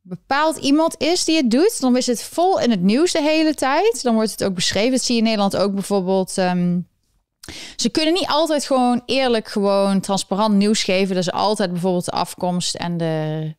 bepaald 0.00 0.56
iemand 0.56 0.94
is 0.98 1.24
die 1.24 1.36
het 1.36 1.50
doet, 1.50 1.80
dan 1.80 1.96
is 1.96 2.06
het 2.06 2.22
vol 2.22 2.60
in 2.60 2.70
het 2.70 2.80
nieuws 2.80 3.12
de 3.12 3.22
hele 3.22 3.54
tijd. 3.54 4.02
Dan 4.02 4.14
wordt 4.14 4.30
het 4.30 4.44
ook 4.44 4.54
beschreven. 4.54 4.90
Dat 4.90 5.02
zie 5.02 5.14
je 5.14 5.20
in 5.20 5.26
Nederland 5.26 5.56
ook 5.56 5.74
bijvoorbeeld. 5.74 6.38
ehm, 6.38 6.78
ze 7.76 7.88
kunnen 7.88 8.14
niet 8.14 8.28
altijd 8.28 8.66
gewoon 8.66 9.02
eerlijk, 9.06 9.48
gewoon 9.48 10.00
transparant 10.00 10.54
nieuws 10.54 10.82
geven. 10.82 11.14
Dat 11.14 11.24
is 11.24 11.32
altijd 11.32 11.72
bijvoorbeeld 11.72 12.04
de 12.04 12.10
afkomst 12.10 12.74
en 12.74 12.96
de 12.96 13.54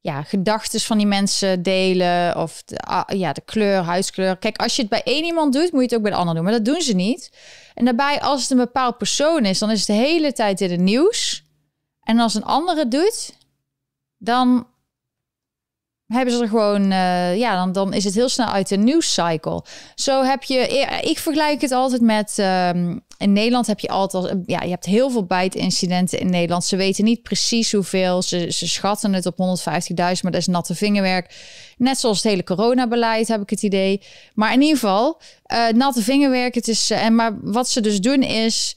ja, 0.00 0.22
gedachten 0.22 0.80
van 0.80 0.98
die 0.98 1.06
mensen 1.06 1.62
delen. 1.62 2.36
Of 2.36 2.62
de, 2.62 2.78
ah, 2.78 3.18
ja, 3.18 3.32
de 3.32 3.42
kleur, 3.44 3.82
huidskleur. 3.82 4.36
Kijk, 4.36 4.56
als 4.56 4.76
je 4.76 4.80
het 4.80 4.90
bij 4.90 5.02
één 5.02 5.24
iemand 5.24 5.52
doet, 5.52 5.72
moet 5.72 5.80
je 5.80 5.86
het 5.86 5.94
ook 5.94 6.02
bij 6.02 6.10
de 6.10 6.16
ander 6.16 6.34
doen. 6.34 6.44
Maar 6.44 6.52
dat 6.52 6.64
doen 6.64 6.80
ze 6.80 6.94
niet. 6.94 7.30
En 7.74 7.84
daarbij, 7.84 8.20
als 8.20 8.42
het 8.42 8.50
een 8.50 8.56
bepaald 8.56 8.98
persoon 8.98 9.44
is, 9.44 9.58
dan 9.58 9.70
is 9.70 9.78
het 9.78 9.86
de 9.86 9.92
hele 9.92 10.32
tijd 10.32 10.60
in 10.60 10.70
het 10.70 10.80
nieuws. 10.80 11.44
En 12.02 12.18
als 12.18 12.34
een 12.34 12.44
andere 12.44 12.88
doet, 12.88 13.36
dan 14.18 14.66
hebben 16.16 16.34
ze 16.34 16.42
er 16.42 16.48
gewoon, 16.48 16.90
eh, 16.90 17.36
ja, 17.36 17.56
dan, 17.56 17.72
dan 17.72 17.92
is 17.92 18.04
het 18.04 18.14
heel 18.14 18.28
snel 18.28 18.46
uit 18.46 18.68
de 18.68 18.76
nieuwscycle. 18.76 19.64
Zo 19.94 20.22
heb 20.22 20.42
je, 20.42 20.58
ik 21.02 21.18
vergelijk 21.18 21.60
het 21.60 21.72
altijd 21.72 22.00
met, 22.00 22.34
ehm, 22.38 22.96
in 23.18 23.32
Nederland 23.32 23.66
heb 23.66 23.80
je 23.80 23.88
altijd, 23.88 24.36
ja, 24.46 24.62
je 24.62 24.70
hebt 24.70 24.84
heel 24.84 25.10
veel 25.10 25.24
bijtincidenten 25.24 26.18
in 26.18 26.30
Nederland. 26.30 26.64
Ze 26.64 26.76
weten 26.76 27.04
niet 27.04 27.22
precies 27.22 27.72
hoeveel, 27.72 28.22
ze, 28.22 28.50
ze 28.50 28.68
schatten 28.68 29.12
het 29.12 29.26
op 29.26 29.36
150.000, 29.36 30.22
maar 30.22 30.32
dat 30.32 30.40
is 30.40 30.46
natte 30.46 30.74
vingerwerk. 30.74 31.34
Net 31.76 31.98
zoals 31.98 32.22
het 32.22 32.30
hele 32.30 32.44
coronabeleid 32.44 33.28
heb 33.28 33.42
ik 33.42 33.50
het 33.50 33.62
idee. 33.62 34.02
Maar 34.34 34.52
in 34.52 34.60
ieder 34.60 34.78
geval, 34.78 35.20
eh, 35.42 35.68
natte 35.68 36.02
vingerwerk, 36.02 36.54
het 36.54 36.68
is, 36.68 36.90
eh, 36.90 37.04
en 37.04 37.14
maar 37.14 37.38
wat 37.42 37.68
ze 37.68 37.80
dus 37.80 38.00
doen 38.00 38.22
is, 38.22 38.76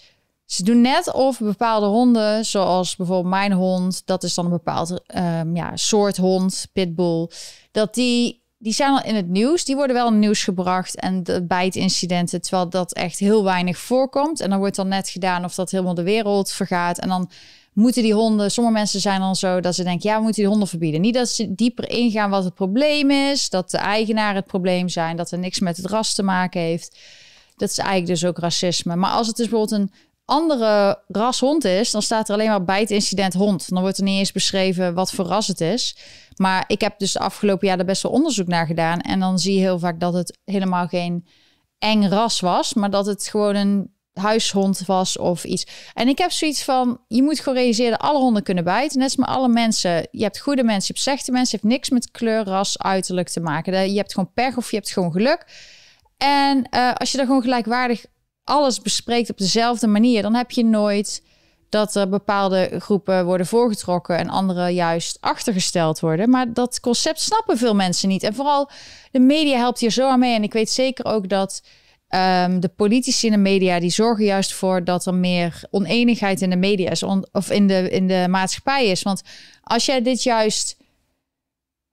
ze 0.52 0.64
doen 0.64 0.82
net 0.82 1.14
of 1.14 1.40
bepaalde 1.40 1.86
honden, 1.86 2.46
zoals 2.46 2.96
bijvoorbeeld 2.96 3.30
mijn 3.30 3.52
hond, 3.52 4.02
dat 4.06 4.24
is 4.24 4.34
dan 4.34 4.46
een 4.46 4.52
bepaald 4.52 5.02
ehm, 5.06 5.56
ja, 5.56 5.76
soort 5.76 6.18
hond, 6.18 6.68
pitbull, 6.74 7.30
dat 7.72 7.94
die, 7.94 8.44
die 8.58 8.74
zijn 8.74 8.92
al 8.92 9.04
in 9.04 9.16
het 9.16 9.28
nieuws. 9.28 9.66
Die 9.66 9.76
worden 9.76 9.96
wel 9.96 10.06
in 10.06 10.12
het 10.12 10.22
nieuws 10.22 10.44
gebracht 10.44 10.96
en 10.96 11.24
de 11.24 11.46
bijtincidenten, 11.46 12.42
terwijl 12.42 12.70
dat 12.70 12.94
echt 12.94 13.20
heel 13.20 13.44
weinig 13.44 13.78
voorkomt. 13.78 14.40
En 14.40 14.50
dan 14.50 14.60
wordt 14.60 14.76
dan 14.76 14.88
net 14.88 15.10
gedaan 15.10 15.46
of 15.46 15.56
dat 15.56 15.72
helemaal 15.72 15.94
de 15.94 16.04
wereld 16.04 16.52
vergaat. 16.52 17.00
En 17.00 17.10
dan 17.10 17.30
moeten 17.74 18.04
die 18.04 18.14
honden, 18.14 18.52
sommige 18.52 18.76
mensen 18.76 19.00
zijn 19.00 19.20
dan 19.20 19.36
zo 19.36 19.60
dat 19.60 19.76
ze 19.76 19.84
denken, 19.84 20.10
ja, 20.10 20.16
we 20.16 20.24
moeten 20.24 20.42
die 20.42 20.52
honden 20.52 20.68
verbieden. 20.68 21.02
Niet 21.02 21.14
dat 21.14 21.30
ze 21.30 21.56
dieper 21.56 21.90
ingaan 21.90 22.30
wat 22.30 22.44
het 22.44 22.54
probleem 22.54 23.12
is, 23.12 23.50
dat 23.50 23.72
de 23.72 23.78
eigenaar 23.78 24.36
het 24.36 24.46
probleem 24.46 24.90
zijn, 24.90 25.18
dat 25.18 25.32
er 25.32 25.40
niks 25.40 25.60
met 25.60 25.78
het 25.78 25.86
ras 25.86 26.14
te 26.14 26.24
maken 26.24 26.62
heeft. 26.62 26.98
Dat 27.56 27.70
is 27.70 27.78
eigenlijk 27.78 28.08
dus 28.08 28.26
ook 28.26 28.38
racisme. 28.38 28.96
Maar 28.96 29.12
als 29.12 29.28
het 29.28 29.36
dus 29.36 29.50
bijvoorbeeld 29.50 29.82
een 29.82 29.92
andere 30.32 31.04
ras 31.08 31.40
hond 31.40 31.64
is, 31.64 31.92
dan 31.92 32.02
staat 32.02 32.28
er 32.28 32.34
alleen 32.34 32.50
maar 32.50 32.64
bijtincident 32.64 33.34
hond. 33.34 33.70
Dan 33.70 33.82
wordt 33.82 33.98
er 33.98 34.04
niet 34.04 34.20
eens 34.20 34.32
beschreven 34.32 34.94
wat 34.94 35.12
voor 35.12 35.26
ras 35.26 35.48
het 35.48 35.62
is. 35.62 35.96
Maar 36.36 36.64
ik 36.68 36.82
heb 36.82 37.00
dus 37.00 37.12
de 37.12 37.20
afgelopen 37.20 37.68
jaar 37.68 37.80
er 37.80 37.86
best 37.86 38.04
wel 38.04 38.12
onderzoek 38.12 38.48
naar 38.48 38.66
gedaan. 38.66 39.00
En 39.00 39.20
dan 39.20 39.40
zie 39.40 39.54
je 39.54 39.60
heel 39.60 39.80
vaak 39.80 40.00
dat 40.00 40.14
het 40.14 40.38
helemaal 40.46 40.88
geen 40.88 41.28
eng 41.78 42.08
ras 42.08 42.40
was, 42.40 42.74
maar 42.74 42.90
dat 42.90 43.06
het 43.06 43.28
gewoon 43.28 43.56
een 43.56 43.94
huishond 44.14 44.86
was 44.86 45.18
of 45.18 45.44
iets. 45.44 45.66
En 45.94 46.08
ik 46.08 46.18
heb 46.18 46.32
zoiets 46.32 46.64
van, 46.64 47.02
je 47.08 47.24
moet 47.24 47.40
gewoon 47.40 47.58
realiseren, 47.58 47.98
alle 47.98 48.20
honden 48.20 48.44
kunnen 48.44 48.64
bijten. 48.64 48.98
Net 48.98 49.08
als 49.08 49.16
met 49.16 49.30
alle 49.30 49.50
mensen. 49.50 50.08
Je 50.12 50.24
hebt 50.24 50.40
goede 50.40 50.64
mensen, 50.64 50.86
je 50.88 50.94
hebt 50.94 51.00
slechte 51.00 51.32
mensen. 51.32 51.56
Het 51.56 51.64
heeft 51.64 51.76
niks 51.76 51.90
met 51.90 52.12
kleur, 52.12 52.44
ras, 52.44 52.80
uiterlijk 52.80 53.30
te 53.30 53.40
maken. 53.40 53.92
Je 53.92 53.98
hebt 53.98 54.14
gewoon 54.14 54.34
pech 54.34 54.58
of 54.58 54.70
je 54.70 54.76
hebt 54.76 54.92
gewoon 54.92 55.12
geluk. 55.12 55.46
En 56.18 56.68
uh, 56.76 56.94
als 56.94 57.12
je 57.12 57.18
dan 57.18 57.26
gewoon 57.26 57.42
gelijkwaardig 57.42 58.06
alles 58.44 58.82
bespreekt 58.82 59.30
op 59.30 59.38
dezelfde 59.38 59.88
manier, 59.88 60.22
dan 60.22 60.34
heb 60.34 60.52
je 60.52 60.66
nooit 60.66 61.24
dat 61.70 61.96
er 61.96 62.10
bepaalde 62.10 62.80
groepen 62.80 63.26
worden 63.26 63.46
voorgetrokken 63.46 64.18
en 64.18 64.30
andere 64.30 64.70
juist 64.70 65.18
achtergesteld 65.20 66.00
worden. 66.00 66.30
Maar 66.30 66.54
dat 66.54 66.80
concept 66.80 67.22
snappen 67.22 67.58
veel 67.58 67.76
mensen 67.76 68.10
niet. 68.10 68.24
En 68.24 68.34
vooral 68.34 68.70
de 69.12 69.20
media 69.20 69.58
helpt 69.58 69.80
hier 69.80 69.92
zo 69.92 70.10
aan 70.10 70.20
mee. 70.20 70.36
En 70.36 70.44
ik 70.44 70.54
weet 70.54 70.70
zeker 70.70 71.06
ook 71.06 71.30
dat 71.30 71.64
um, 72.10 72.60
de 72.60 72.70
politici 72.76 73.26
in 73.26 73.32
de 73.32 73.38
media 73.38 73.80
die 73.80 73.90
zorgen 73.90 74.26
juist 74.26 74.54
voor 74.54 74.84
dat 74.84 75.06
er 75.06 75.14
meer 75.14 75.64
oneenigheid 75.70 76.42
in 76.42 76.50
de 76.50 76.56
media 76.56 76.90
is 76.90 77.04
of 77.32 77.50
in 77.50 77.68
de, 77.68 77.90
in 77.90 78.08
de 78.08 78.26
maatschappij 78.30 78.86
is. 78.86 79.04
Want 79.04 79.22
als 79.64 79.86
jij 79.86 80.02
dit 80.02 80.24
juist 80.24 80.78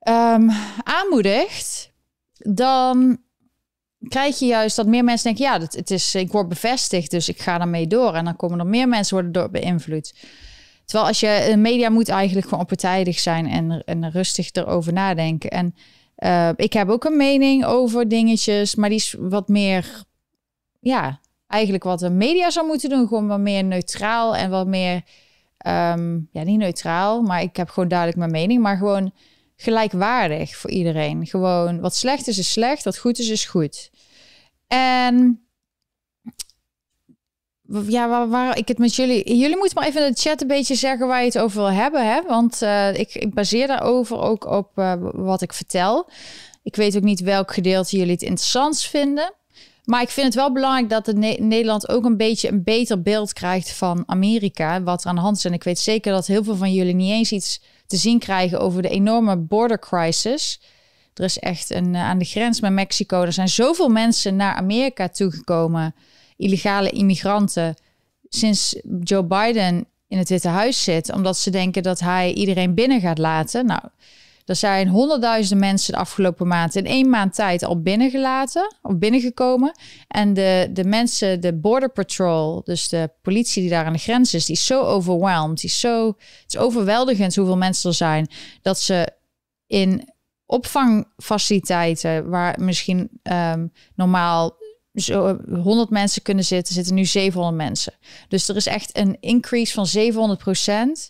um, 0.08 0.50
aanmoedigt, 0.82 1.92
dan 2.32 3.18
krijg 4.08 4.38
je 4.38 4.46
juist 4.46 4.76
dat 4.76 4.86
meer 4.86 5.04
mensen 5.04 5.24
denken: 5.24 5.44
ja, 5.44 5.60
het, 5.60 5.74
het 5.74 5.90
is, 5.90 6.14
ik 6.14 6.32
word 6.32 6.48
bevestigd, 6.48 7.10
dus 7.10 7.28
ik 7.28 7.40
ga 7.40 7.58
daarmee 7.58 7.86
door. 7.86 8.14
En 8.14 8.24
dan 8.24 8.36
komen 8.36 8.58
er 8.58 8.66
meer 8.66 8.88
mensen 8.88 9.14
worden 9.14 9.32
door 9.32 9.50
beïnvloed. 9.50 10.14
Terwijl 10.84 11.08
als 11.08 11.20
je 11.20 11.54
media 11.56 11.88
moet 11.88 12.08
eigenlijk 12.08 12.48
gewoon 12.48 12.66
partijdig 12.66 13.18
zijn 13.18 13.46
en, 13.46 13.82
en 13.84 14.10
rustig 14.10 14.52
erover 14.52 14.92
nadenken. 14.92 15.50
En 15.50 15.74
uh, 16.18 16.48
ik 16.56 16.72
heb 16.72 16.88
ook 16.88 17.04
een 17.04 17.16
mening 17.16 17.64
over 17.64 18.08
dingetjes, 18.08 18.74
maar 18.74 18.88
die 18.88 18.98
is 18.98 19.16
wat 19.18 19.48
meer, 19.48 20.04
ja, 20.80 21.20
eigenlijk 21.46 21.84
wat 21.84 21.98
de 21.98 22.10
media 22.10 22.50
zou 22.50 22.66
moeten 22.66 22.88
doen. 22.88 23.08
Gewoon 23.08 23.26
wat 23.26 23.38
meer 23.38 23.64
neutraal 23.64 24.36
en 24.36 24.50
wat 24.50 24.66
meer, 24.66 24.94
um, 25.66 26.28
ja, 26.32 26.42
niet 26.42 26.58
neutraal, 26.58 27.22
maar 27.22 27.42
ik 27.42 27.56
heb 27.56 27.68
gewoon 27.68 27.88
duidelijk 27.88 28.18
mijn 28.18 28.30
mening, 28.30 28.62
maar 28.62 28.76
gewoon 28.76 29.12
gelijkwaardig 29.60 30.56
voor 30.56 30.70
iedereen. 30.70 31.26
Gewoon 31.26 31.80
wat 31.80 31.94
slecht 31.94 32.26
is, 32.26 32.38
is 32.38 32.52
slecht, 32.52 32.84
wat 32.84 32.98
goed 32.98 33.18
is, 33.18 33.28
is 33.28 33.44
goed. 33.44 33.90
En 34.66 35.42
ja, 37.86 38.28
waar, 38.28 38.58
ik 38.58 38.68
het 38.68 38.78
met 38.78 38.94
jullie... 38.94 39.36
Jullie 39.36 39.56
moeten 39.56 39.78
maar 39.78 39.88
even 39.88 40.06
in 40.06 40.12
de 40.12 40.20
chat 40.20 40.40
een 40.40 40.48
beetje 40.48 40.74
zeggen 40.74 41.06
waar 41.06 41.20
je 41.20 41.26
het 41.26 41.38
over 41.38 41.58
wil 41.58 41.70
hebben. 41.70 42.06
Hè? 42.06 42.22
Want 42.22 42.62
uh, 42.62 42.98
ik, 42.98 43.34
baseer 43.34 43.66
daarover 43.66 44.20
ook 44.20 44.46
op 44.46 44.70
uh, 44.76 44.94
wat 45.12 45.42
ik 45.42 45.52
vertel. 45.52 46.08
Ik 46.62 46.76
weet 46.76 46.96
ook 46.96 47.02
niet 47.02 47.20
welk 47.20 47.52
gedeelte 47.52 47.96
jullie 47.96 48.12
het 48.12 48.22
interessant 48.22 48.80
vinden. 48.80 49.32
Maar 49.84 50.02
ik 50.02 50.08
vind 50.08 50.26
het 50.26 50.34
wel 50.34 50.52
belangrijk 50.52 50.88
dat 50.88 51.06
ne 51.06 51.36
Nederland 51.40 51.88
ook 51.88 52.04
een 52.04 52.16
beetje 52.16 52.48
een 52.48 52.62
beter 52.62 53.02
beeld 53.02 53.32
krijgt 53.32 53.72
van 53.72 54.02
Amerika. 54.06 54.82
Wat 54.82 55.02
er 55.02 55.08
aan 55.08 55.14
de 55.14 55.20
hand 55.20 55.36
is. 55.36 55.44
En 55.44 55.52
ik 55.52 55.64
weet 55.64 55.78
zeker 55.78 56.12
dat 56.12 56.26
heel 56.26 56.44
veel 56.44 56.56
van 56.56 56.72
jullie 56.72 56.94
niet 56.94 57.12
eens 57.12 57.32
iets 57.32 57.60
te 57.88 57.96
zien 57.96 58.18
krijgen 58.18 58.60
over 58.60 58.82
de 58.82 58.88
enorme 58.88 59.36
border 59.36 59.78
crisis. 59.78 60.60
Er 61.14 61.24
is 61.24 61.38
echt 61.38 61.70
een, 61.70 61.94
eh, 61.94 62.02
aan 62.02 62.18
de 62.18 62.24
grens 62.24 62.60
met 62.60 62.72
Mexico, 62.72 63.22
er 63.22 63.32
zijn 63.32 63.48
zoveel 63.48 63.88
mensen 63.88 64.36
naar 64.36 64.54
Amerika 64.54 65.08
toegekomen, 65.08 65.94
illegale 66.36 66.90
immigranten, 66.90 67.74
sinds 68.28 68.80
Joe 69.02 69.24
Biden 69.24 69.86
in 70.08 70.18
het 70.18 70.28
Witte 70.28 70.48
Huis 70.48 70.84
zit, 70.84 71.12
omdat 71.12 71.36
ze 71.36 71.50
denken 71.50 71.82
dat 71.82 72.00
hij 72.00 72.32
iedereen 72.32 72.74
binnen 72.74 73.00
gaat 73.00 73.18
laten. 73.18 73.66
Nou, 73.66 73.82
er 74.48 74.56
zijn 74.56 74.88
honderdduizenden 74.88 75.68
mensen 75.68 75.92
de 75.92 75.98
afgelopen 75.98 76.46
maand 76.46 76.74
in 76.74 76.86
één 76.86 77.08
maand 77.08 77.34
tijd 77.34 77.62
al 77.62 77.80
binnengelaten 77.80 78.74
of 78.82 78.96
binnengekomen. 78.96 79.78
En 80.08 80.34
de, 80.34 80.68
de 80.72 80.84
mensen, 80.84 81.40
de 81.40 81.54
Border 81.54 81.90
Patrol, 81.90 82.62
dus 82.64 82.88
de 82.88 83.10
politie 83.22 83.62
die 83.62 83.70
daar 83.70 83.84
aan 83.84 83.92
de 83.92 83.98
grens 83.98 84.34
is, 84.34 84.44
die 84.46 84.54
is 84.54 84.66
zo 84.66 84.82
overwhelmed. 84.82 85.60
Die 85.60 85.70
is 85.70 85.80
zo, 85.80 86.06
het 86.06 86.54
is 86.54 86.56
overweldigend 86.56 87.36
hoeveel 87.36 87.56
mensen 87.56 87.90
er 87.90 87.96
zijn. 87.96 88.28
Dat 88.62 88.80
ze 88.80 89.08
in 89.66 90.12
opvangfaciliteiten, 90.46 92.28
waar 92.28 92.60
misschien 92.60 93.10
ehm, 93.22 93.66
normaal 93.94 94.56
zo 94.94 95.38
100 95.62 95.90
mensen 95.90 96.22
kunnen 96.22 96.44
zitten, 96.44 96.74
zitten 96.74 96.94
nu 96.94 97.04
700 97.04 97.56
mensen. 97.56 97.92
Dus 98.28 98.48
er 98.48 98.56
is 98.56 98.66
echt 98.66 98.96
een 98.96 99.16
increase 99.20 99.72
van 99.72 99.86
700 99.86 100.38
procent. 100.38 101.08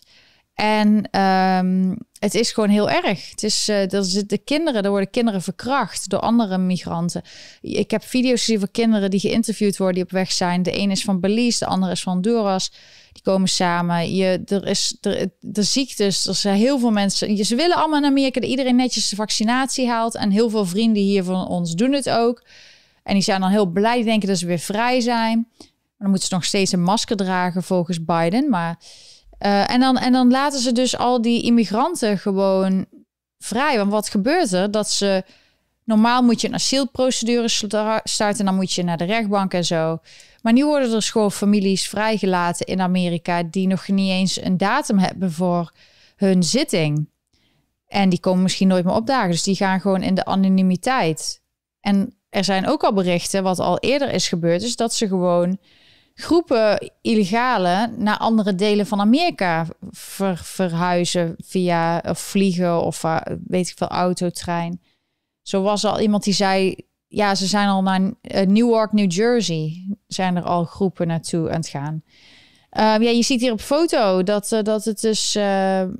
En 0.59 1.19
um, 1.21 1.97
het 2.19 2.35
is 2.35 2.51
gewoon 2.51 2.69
heel 2.69 2.89
erg. 2.89 3.29
Het 3.29 3.43
is, 3.43 3.69
uh, 3.69 3.87
dat 3.87 4.23
de 4.27 4.37
kinderen, 4.37 4.83
er 4.83 4.89
worden 4.89 5.09
kinderen 5.09 5.41
verkracht 5.41 6.09
door 6.09 6.19
andere 6.19 6.57
migranten. 6.57 7.21
Ik 7.61 7.91
heb 7.91 8.03
video's 8.03 8.39
gezien 8.39 8.59
van 8.59 8.71
kinderen 8.71 9.09
die 9.09 9.19
geïnterviewd 9.19 9.77
worden, 9.77 9.95
die 9.95 10.03
op 10.03 10.11
weg 10.11 10.31
zijn. 10.31 10.63
De 10.63 10.79
een 10.79 10.91
is 10.91 11.03
van 11.03 11.19
Belize, 11.19 11.59
de 11.59 11.65
andere 11.65 11.91
is 11.91 12.01
van 12.01 12.13
Honduras. 12.13 12.71
Die 13.11 13.23
komen 13.23 13.47
samen. 13.47 14.15
Je, 14.15 14.41
er 14.45 14.67
is 14.67 14.97
er, 15.01 15.29
de 15.39 15.63
ziektes, 15.63 16.27
er 16.27 16.35
zijn 16.35 16.57
heel 16.57 16.79
veel 16.79 16.91
mensen. 16.91 17.45
Ze 17.45 17.55
willen 17.55 17.75
allemaal 17.75 17.99
in 17.99 18.05
Amerika 18.05 18.39
dat 18.39 18.49
iedereen 18.49 18.75
netjes 18.75 19.09
de 19.09 19.15
vaccinatie 19.15 19.87
haalt. 19.87 20.15
En 20.15 20.31
heel 20.31 20.49
veel 20.49 20.65
vrienden 20.65 21.03
hier 21.03 21.23
van 21.23 21.47
ons 21.47 21.75
doen 21.75 21.91
het 21.91 22.09
ook. 22.09 22.43
En 23.03 23.13
die 23.13 23.23
zijn 23.23 23.41
dan 23.41 23.49
heel 23.49 23.65
blij, 23.65 24.03
denken 24.03 24.27
dat 24.27 24.37
ze 24.37 24.45
weer 24.45 24.59
vrij 24.59 24.99
zijn. 24.99 25.47
Maar 25.57 25.97
dan 25.97 26.09
moeten 26.09 26.27
ze 26.27 26.33
nog 26.33 26.45
steeds 26.45 26.71
een 26.71 26.83
masker 26.83 27.15
dragen 27.15 27.63
volgens 27.63 28.03
Biden. 28.03 28.49
Maar 28.49 28.79
uh, 29.45 29.71
en, 29.71 29.79
dan, 29.79 29.97
en 29.97 30.11
dan 30.11 30.31
laten 30.31 30.59
ze 30.59 30.71
dus 30.71 30.97
al 30.97 31.21
die 31.21 31.43
immigranten 31.43 32.17
gewoon 32.17 32.85
vrij. 33.37 33.77
Want 33.77 33.91
wat 33.91 34.09
gebeurt 34.09 34.51
er? 34.51 34.71
Dat 34.71 34.89
ze. 34.89 35.23
Normaal 35.83 36.23
moet 36.23 36.41
je 36.41 36.47
een 36.47 36.53
asielprocedure 36.53 37.47
starten. 38.03 38.39
En 38.39 38.45
dan 38.45 38.55
moet 38.55 38.73
je 38.73 38.83
naar 38.83 38.97
de 38.97 39.03
rechtbank 39.03 39.53
en 39.53 39.65
zo. 39.65 39.99
Maar 40.41 40.53
nu 40.53 40.65
worden 40.65 40.87
er 40.87 40.93
dus 40.95 41.11
gewoon 41.11 41.31
families 41.31 41.89
vrijgelaten 41.89 42.65
in 42.65 42.81
Amerika. 42.81 43.43
die 43.43 43.67
nog 43.67 43.87
niet 43.87 44.11
eens 44.11 44.41
een 44.41 44.57
datum 44.57 44.97
hebben 44.97 45.31
voor 45.31 45.71
hun 46.15 46.43
zitting. 46.43 47.09
En 47.87 48.09
die 48.09 48.19
komen 48.19 48.43
misschien 48.43 48.67
nooit 48.67 48.85
meer 48.85 48.93
opdagen. 48.93 49.31
Dus 49.31 49.43
die 49.43 49.55
gaan 49.55 49.81
gewoon 49.81 50.03
in 50.03 50.15
de 50.15 50.25
anonimiteit. 50.25 51.41
En 51.79 52.13
er 52.29 52.43
zijn 52.43 52.67
ook 52.67 52.83
al 52.83 52.93
berichten, 52.93 53.43
wat 53.43 53.59
al 53.59 53.79
eerder 53.79 54.11
is 54.11 54.27
gebeurd, 54.27 54.61
is 54.61 54.75
dat 54.75 54.93
ze 54.93 55.07
gewoon 55.07 55.57
groepen 56.21 56.91
illegale 57.01 57.91
naar 57.97 58.17
andere 58.17 58.55
delen 58.55 58.85
van 58.85 58.99
Amerika 58.99 59.65
verhuizen 60.35 61.35
via 61.37 62.01
vliegen 62.15 62.81
of 62.81 63.03
uh, 63.03 63.17
weet 63.47 63.69
ik 63.69 63.77
veel, 63.77 63.87
autotrein. 63.87 64.81
Zo 65.41 65.61
was 65.61 65.85
al 65.85 65.99
iemand 65.99 66.23
die 66.23 66.33
zei, 66.33 66.75
ja, 67.07 67.35
ze 67.35 67.45
zijn 67.45 67.67
al 67.67 67.81
naar 67.81 68.01
uh, 68.01 68.11
Newark, 68.41 68.91
New 68.91 69.11
Jersey, 69.11 69.87
zijn 70.07 70.35
er 70.35 70.43
al 70.43 70.63
groepen 70.63 71.07
naartoe 71.07 71.49
aan 71.49 71.55
het 71.55 71.67
gaan. 71.67 72.03
Uh, 72.71 72.81
ja, 72.81 73.09
je 73.09 73.23
ziet 73.23 73.41
hier 73.41 73.51
op 73.51 73.61
foto 73.61 74.23
dat, 74.23 74.51
uh, 74.51 74.61
dat 74.61 74.85
het 74.85 75.01
dus. 75.01 75.33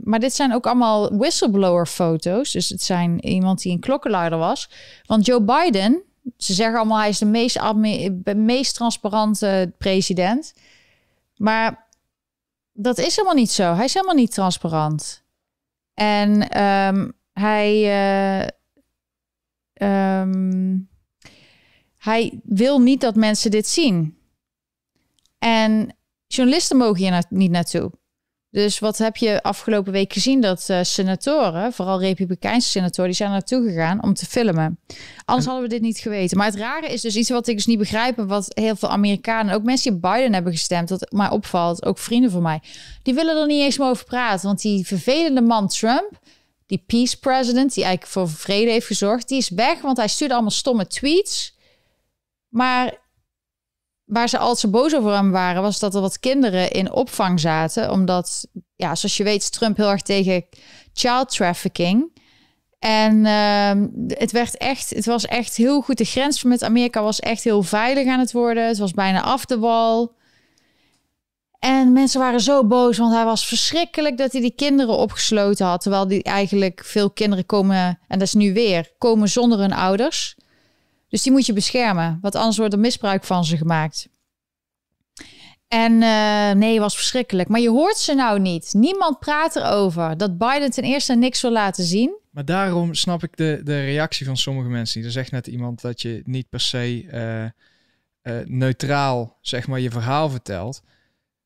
Maar 0.04 0.20
dit 0.20 0.34
zijn 0.34 0.54
ook 0.54 0.66
allemaal 0.66 1.18
whistleblower-foto's. 1.18 2.52
Dus 2.52 2.70
het 2.70 2.82
zijn 2.82 3.26
iemand 3.26 3.62
die 3.62 3.72
een 3.72 3.80
klokkenluider 3.80 4.40
was. 4.40 4.70
Want 5.06 5.26
Joe 5.26 5.42
Biden, 5.42 6.04
ze 6.38 6.54
zeggen 6.54 6.78
allemaal 6.78 7.00
hij 7.00 7.10
is 7.10 7.18
de 7.18 7.26
meest, 7.26 7.60
meest 8.36 8.76
transparante 8.76 9.74
president. 9.78 10.54
Maar 11.36 11.88
dat 12.74 12.98
is 12.98 13.16
helemaal 13.16 13.38
niet 13.38 13.52
zo. 13.52 13.74
Hij 13.74 13.86
is 13.86 13.94
helemaal 13.94 14.16
niet 14.16 14.34
transparant. 14.34 15.24
En 15.94 16.62
um, 16.64 17.14
hij, 17.34 17.82
uh, 19.82 20.20
um, 20.22 20.90
hij 21.98 22.40
wil 22.44 22.80
niet 22.80 23.02
dat 23.02 23.16
mensen 23.16 23.52
dit 23.52 23.68
zien. 23.68 24.18
En 25.38 25.98
journalisten 26.28 26.78
mogen 26.78 26.98
hier 26.98 27.26
niet 27.30 27.52
naartoe. 27.52 27.92
Dus 28.52 28.80
wat 28.80 28.98
heb 28.98 29.18
je 29.18 29.44
afgelopen 29.44 29.92
week 29.92 30.14
gezien? 30.14 30.42
Dat 30.42 30.68
uh, 30.72 30.80
senatoren, 30.82 31.74
vooral 31.74 32.00
republikeinse 32.00 32.70
senatoren, 32.70 33.06
die 33.06 33.16
zijn 33.16 33.32
naartoe 33.32 33.68
gegaan 33.68 34.04
om 34.04 34.14
te 34.14 34.26
filmen. 34.26 34.80
Anders 35.26 35.48
hadden 35.48 35.64
we 35.64 35.70
dit 35.70 35.82
niet 35.82 35.98
geweten. 35.98 36.38
Maar 36.38 36.46
het 36.46 36.56
rare 36.56 36.88
is 36.88 37.02
dus 37.02 37.16
iets 37.16 37.30
wat 37.30 37.48
ik 37.48 37.56
dus 37.56 37.66
niet 37.66 37.78
begrijp. 37.78 38.18
En 38.18 38.28
wat 38.28 38.52
heel 38.54 38.76
veel 38.76 38.90
Amerikanen, 38.90 39.56
ook 39.56 39.64
mensen 39.64 39.92
die 39.92 40.00
Biden 40.00 40.34
hebben 40.34 40.52
gestemd, 40.52 40.88
dat 40.88 41.12
mij 41.12 41.30
opvalt, 41.30 41.86
ook 41.86 41.98
vrienden 41.98 42.32
van 42.32 42.42
mij, 42.42 42.62
die 43.04 43.14
willen 43.14 43.38
er 43.38 43.48
niet 43.48 43.62
eens 43.62 43.78
meer 43.78 43.88
over 43.88 44.06
praten. 44.06 44.48
Want 44.48 44.62
die 44.62 44.88
vervelende 44.88 45.42
man 45.42 45.68
Trump, 45.68 46.20
die 46.66 46.84
peace 46.88 47.20
president, 47.20 47.74
die 47.74 47.84
eigenlijk 47.84 48.14
voor 48.14 48.30
vrede 48.30 48.72
heeft 48.72 48.88
gezorgd, 48.88 49.28
die 49.28 49.38
is 49.38 49.50
weg. 49.50 49.82
Want 49.82 49.98
hij 49.98 50.08
stuurde 50.08 50.34
allemaal 50.34 50.52
stomme 50.52 50.88
tweets. 50.88 51.58
Maar 52.48 52.98
waar 54.10 54.30
ze 54.30 54.38
altijd 54.38 54.60
zo 54.60 54.70
boos 54.70 54.96
over 54.96 55.14
hem 55.14 55.32
waren, 55.32 55.62
was 55.62 55.80
dat 55.80 55.96
er 55.96 56.02
wat 56.02 56.20
kinderen 56.20 56.72
in 56.72 56.92
opvang 56.92 57.40
zaten. 57.40 57.92
Omdat, 57.92 58.48
ja, 58.76 58.96
zoals 58.96 59.18
je 59.18 59.24
weet, 59.24 59.52
Trump 59.52 59.78
heel 59.78 59.90
erg 59.90 60.02
tegen 60.02 60.46
child 60.94 61.30
trafficking. 61.32 62.18
En 62.80 63.26
uh, 63.26 64.08
het 64.18 64.32
werd 64.32 64.58
echt, 64.58 64.90
het 64.90 65.06
was 65.06 65.26
echt 65.26 65.56
heel 65.56 65.82
goed. 65.82 65.98
De 65.98 66.06
grens 66.06 66.44
met 66.44 66.64
Amerika 66.64 67.02
was 67.02 67.20
echt 67.20 67.44
heel 67.44 67.64
veilig 67.64 68.08
aan 68.08 68.20
het 68.20 68.32
worden. 68.32 68.68
Het 68.68 68.78
was 68.78 68.92
bijna 68.92 69.22
af 69.22 69.46
de 69.46 69.60
wal. 69.60 70.18
En 71.60 71.94
mensen 71.94 72.20
waren 72.20 72.42
zo 72.42 72.66
boos, 72.66 72.98
want 72.98 73.14
hij 73.14 73.26
was 73.26 73.48
verschrikkelijk 73.48 74.18
dat 74.18 74.32
hij 74.32 74.42
die 74.42 74.56
kinderen 74.56 74.98
opgesloten 74.98 75.66
had. 75.66 75.82
Terwijl 75.82 76.08
die 76.08 76.24
eigenlijk 76.24 76.82
veel 76.86 77.12
kinderen 77.12 77.46
komen, 77.46 78.00
en 78.08 78.20
dat 78.20 78.28
is 78.28 78.34
nu 78.34 78.54
weer, 78.54 78.92
komen 78.98 79.30
zonder 79.30 79.60
hun 79.60 79.74
ouders. 79.74 80.38
Dus 81.10 81.24
die 81.24 81.32
moet 81.32 81.46
je 81.46 81.54
beschermen, 81.54 82.18
want 82.22 82.36
anders 82.36 82.58
wordt 82.58 82.74
er 82.74 82.80
misbruik 82.80 83.24
van 83.24 83.46
ze 83.46 83.58
gemaakt. 83.58 84.10
En 85.68 85.92
uh, 86.02 86.52
nee, 86.52 86.80
was 86.80 86.96
verschrikkelijk. 86.96 87.50
Maar 87.50 87.60
je 87.60 87.70
hoort 87.70 87.98
ze 87.98 88.14
nou 88.14 88.40
niet. 88.40 88.74
Niemand 88.74 89.20
praat 89.20 89.56
erover 89.56 90.18
dat 90.18 90.38
Biden 90.38 90.72
ten 90.72 90.84
eerste 90.84 91.16
niks 91.16 91.42
wil 91.42 91.52
laten 91.52 91.84
zien. 91.84 92.18
Maar 92.30 92.46
daarom 92.46 92.94
snap 92.94 93.24
ik 93.24 93.38
de, 93.38 93.62
de 93.64 93.84
reactie 93.84 94.26
van 94.26 94.38
sommige 94.38 94.70
mensen. 94.70 95.04
Er 95.04 95.12
zegt 95.12 95.32
net 95.32 95.48
iemand 95.48 95.82
dat 95.82 96.02
je 96.02 96.22
niet 96.26 96.50
per 96.50 96.60
se 96.60 97.04
uh, 97.04 97.44
uh, 98.34 98.46
neutraal 98.46 99.38
zeg 99.42 99.68
maar, 99.68 99.80
je 99.80 99.92
verhaal 99.92 100.30
vertelt. 100.30 100.82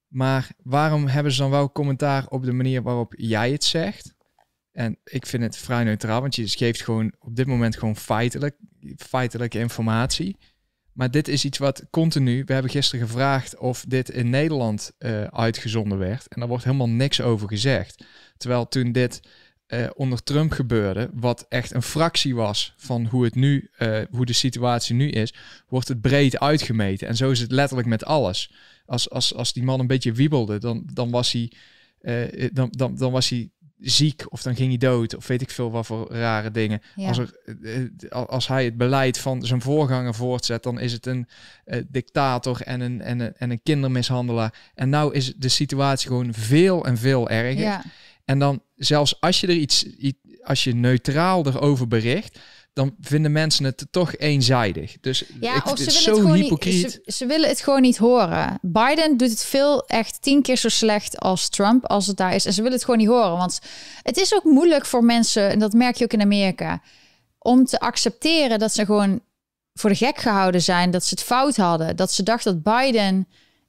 Maar 0.08 0.52
waarom 0.64 1.08
hebben 1.08 1.32
ze 1.32 1.42
dan 1.42 1.50
wel 1.50 1.72
commentaar 1.72 2.28
op 2.28 2.44
de 2.44 2.52
manier 2.52 2.82
waarop 2.82 3.14
jij 3.18 3.52
het 3.52 3.64
zegt? 3.64 4.14
En 4.74 4.98
ik 5.04 5.26
vind 5.26 5.44
het 5.44 5.58
vrij 5.58 5.84
neutraal, 5.84 6.22
want 6.22 6.36
je 6.36 6.48
geeft 6.48 6.82
gewoon 6.82 7.14
op 7.20 7.36
dit 7.36 7.48
moment 7.48 7.78
gewoon 7.78 7.96
feitelijk, 7.96 8.56
feitelijke 8.98 9.60
informatie. 9.60 10.38
Maar 10.94 11.12
dit 11.12 11.28
is 11.28 11.46
iets 11.46 11.58
wat 11.58 11.84
continu. 11.90 12.44
We 12.46 12.54
hebben 12.54 12.72
gisteren 12.72 13.08
gevraagd 13.08 13.58
of 13.58 13.86
dit 13.88 14.10
in 14.10 14.30
Nederland 14.30 14.92
uh, 15.00 15.24
uitgezonden 15.24 15.98
werd. 15.98 16.28
En 16.28 16.40
daar 16.40 16.50
wordt 16.50 16.64
helemaal 16.64 16.90
niks 16.90 17.22
over 17.22 17.48
gezegd. 17.48 18.06
Terwijl 18.38 18.68
toen 18.68 18.92
dit 18.92 19.20
uh, 19.68 19.90
onder 19.96 20.24
Trump 20.24 20.52
gebeurde, 20.52 21.10
wat 21.14 21.46
echt 21.50 21.74
een 21.74 21.82
fractie 21.82 22.36
was 22.36 22.74
van 22.78 23.06
hoe 23.06 23.24
het 23.24 23.36
nu, 23.36 23.70
uh, 23.80 24.00
hoe 24.10 24.26
de 24.26 24.34
situatie 24.34 24.96
nu 24.96 25.10
is, 25.10 25.34
wordt 25.68 25.88
het 25.88 26.02
breed 26.02 26.40
uitgemeten. 26.40 27.08
En 27.08 27.16
zo 27.16 27.32
is 27.32 27.40
het 27.40 27.52
letterlijk 27.52 27.88
met 27.88 28.06
alles. 28.06 28.54
Als, 28.86 29.10
als, 29.10 29.34
als 29.34 29.54
die 29.54 29.64
man 29.64 29.80
een 29.80 29.88
beetje 29.88 30.14
wiebelde, 30.14 30.60
dan, 30.60 30.90
dan 30.94 31.12
was 31.12 31.32
hij. 31.32 31.52
dan, 32.54 32.70
dan, 32.72 32.96
dan 32.96 33.12
was 33.12 33.30
hij 33.30 33.52
ziek 33.84 34.24
of 34.30 34.42
dan 34.42 34.56
ging 34.56 34.70
hij 34.70 34.78
dood 34.78 35.16
of 35.16 35.28
weet 35.28 35.42
ik 35.42 35.50
veel 35.50 35.72
wat 35.72 35.86
voor 35.86 36.12
rare 36.12 36.52
dingen. 36.52 36.82
Als, 36.96 37.18
er, 37.18 37.38
eh, 38.10 38.26
als 38.26 38.48
hij 38.48 38.66
het 38.66 38.78
beleid 38.78 39.18
van 39.18 39.46
zijn 39.46 39.62
voorganger 39.62 40.14
voortzet, 40.14 40.64
dan 40.64 40.80
is 40.80 40.92
het 40.92 41.06
een 41.06 41.28
uh, 41.66 41.82
dictator 41.88 42.62
en 42.62 42.82
een, 42.82 43.02
en, 43.02 43.20
een, 43.20 43.34
en 43.38 43.50
een 43.50 43.62
kindermishandelaar. 43.64 44.54
En 44.76 44.90
nou 44.90 45.14
is 45.14 45.34
de 45.36 45.50
situatie 45.50 46.08
gewoon 46.08 46.34
veel 46.34 46.86
en 46.86 46.98
veel 46.98 47.30
erger. 47.30 47.64
Ja. 47.64 47.84
En 48.26 48.40
dan 48.40 48.62
zelfs 48.76 49.22
als 49.22 49.42
je 49.42 49.48
er 49.48 49.54
iets, 49.54 49.86
iets, 49.86 50.18
als 50.44 50.64
je 50.64 50.76
neutraal 50.76 51.46
erover 51.46 51.88
bericht, 51.88 52.40
dan 52.74 52.96
vinden 53.00 53.32
mensen 53.32 53.66
het 53.66 53.88
toch 53.92 54.18
eenzijdig. 54.18 54.96
Dus 55.02 55.24
ja, 55.40 55.56
ik, 55.56 55.66
of 55.66 55.78
ze 55.78 55.84
het 55.84 55.94
zo 55.94 56.34
hypocriet. 56.34 56.84
Niet, 56.84 57.02
ze, 57.06 57.12
ze, 57.12 57.26
willen 57.26 57.50
het 57.50 57.62
gewoon 57.62 57.82
niet 57.82 57.98
horen. 57.98 58.60
Biden 58.62 59.18
doet 59.18 59.30
het 59.30 59.44
veel 59.44 59.86
echt 59.88 60.22
tien 60.22 60.42
keer 60.42 60.58
zo 60.58 60.70
slecht 60.70 61.20
als 61.20 61.50
Trump 61.50 61.86
als 61.86 62.08
het 62.08 62.18
daar 62.18 62.36
is. 62.36 62.46
En 62.46 62.54
ze 62.54 62.62
willen 62.62 62.78
het 62.78 62.86
gewoon 62.86 63.00
niet 63.00 63.10
horen. 63.10 63.38
Want 63.38 63.60
het 64.02 64.18
is 64.18 64.34
ook 64.34 64.44
moeilijk 64.44 64.86
voor 64.86 65.04
mensen, 65.04 65.50
en 65.50 65.60
dat 65.60 65.74
merk 65.74 65.96
je 65.96 66.04
ook 66.04 66.14
in 66.14 66.22
Amerika, 66.22 66.82
om 67.40 67.66
te 67.66 67.80
accepteren 67.80 68.60
dat 68.60 68.74
ze 68.74 68.86
gewoon 68.86 69.22
voor 69.74 69.90
de 69.90 69.96
gek 69.96 70.18
gehouden 70.18 70.62
zijn, 70.62 70.92
dat 70.92 71.04
ze 71.04 71.10
het 71.10 71.24
fout 71.24 71.56
hadden, 71.56 71.96
dat 71.96 72.12
ze 72.12 72.24
dachten 72.24 72.62
dat 72.62 72.76
Biden 72.76 73.28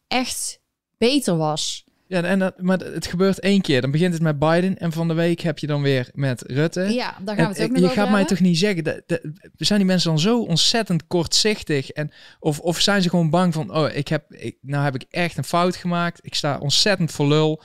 echt 0.08 0.60
beter 0.98 1.36
was. 1.36 1.83
Ja, 2.06 2.22
en 2.22 2.38
dat, 2.38 2.60
maar 2.62 2.78
het 2.78 3.06
gebeurt 3.06 3.40
één 3.40 3.60
keer. 3.60 3.80
Dan 3.80 3.90
begint 3.90 4.12
het 4.12 4.22
met 4.22 4.38
Biden 4.38 4.78
en 4.78 4.92
van 4.92 5.08
de 5.08 5.14
week 5.14 5.40
heb 5.40 5.58
je 5.58 5.66
dan 5.66 5.82
weer 5.82 6.08
met 6.14 6.42
Rutte. 6.46 6.80
Ja, 6.80 7.16
daar 7.24 7.36
gaan 7.36 7.52
we 7.52 7.52
het 7.60 7.62
ook 7.70 7.76
nog 7.76 7.80
Je 7.90 7.96
gaat 7.96 8.10
mij 8.10 8.24
toch 8.24 8.40
niet 8.40 8.58
zeggen, 8.58 8.84
dat, 8.84 9.02
dat- 9.06 9.20
zijn 9.56 9.78
die 9.78 9.88
mensen 9.88 10.08
dan 10.10 10.18
zo 10.18 10.42
ontzettend 10.42 11.06
kortzichtig? 11.06 11.90
En, 11.90 12.10
of, 12.38 12.58
of 12.60 12.80
zijn 12.80 13.02
ze 13.02 13.08
gewoon 13.08 13.30
bang 13.30 13.54
van, 13.54 13.74
oh, 13.76 13.88
ik 13.94 14.08
heb, 14.08 14.32
ik, 14.32 14.56
nou 14.60 14.84
heb 14.84 14.94
ik 14.94 15.04
echt 15.10 15.36
een 15.36 15.44
fout 15.44 15.76
gemaakt. 15.76 16.18
Ik 16.22 16.34
sta 16.34 16.58
ontzettend 16.58 17.10
voor 17.12 17.26
lul. 17.26 17.62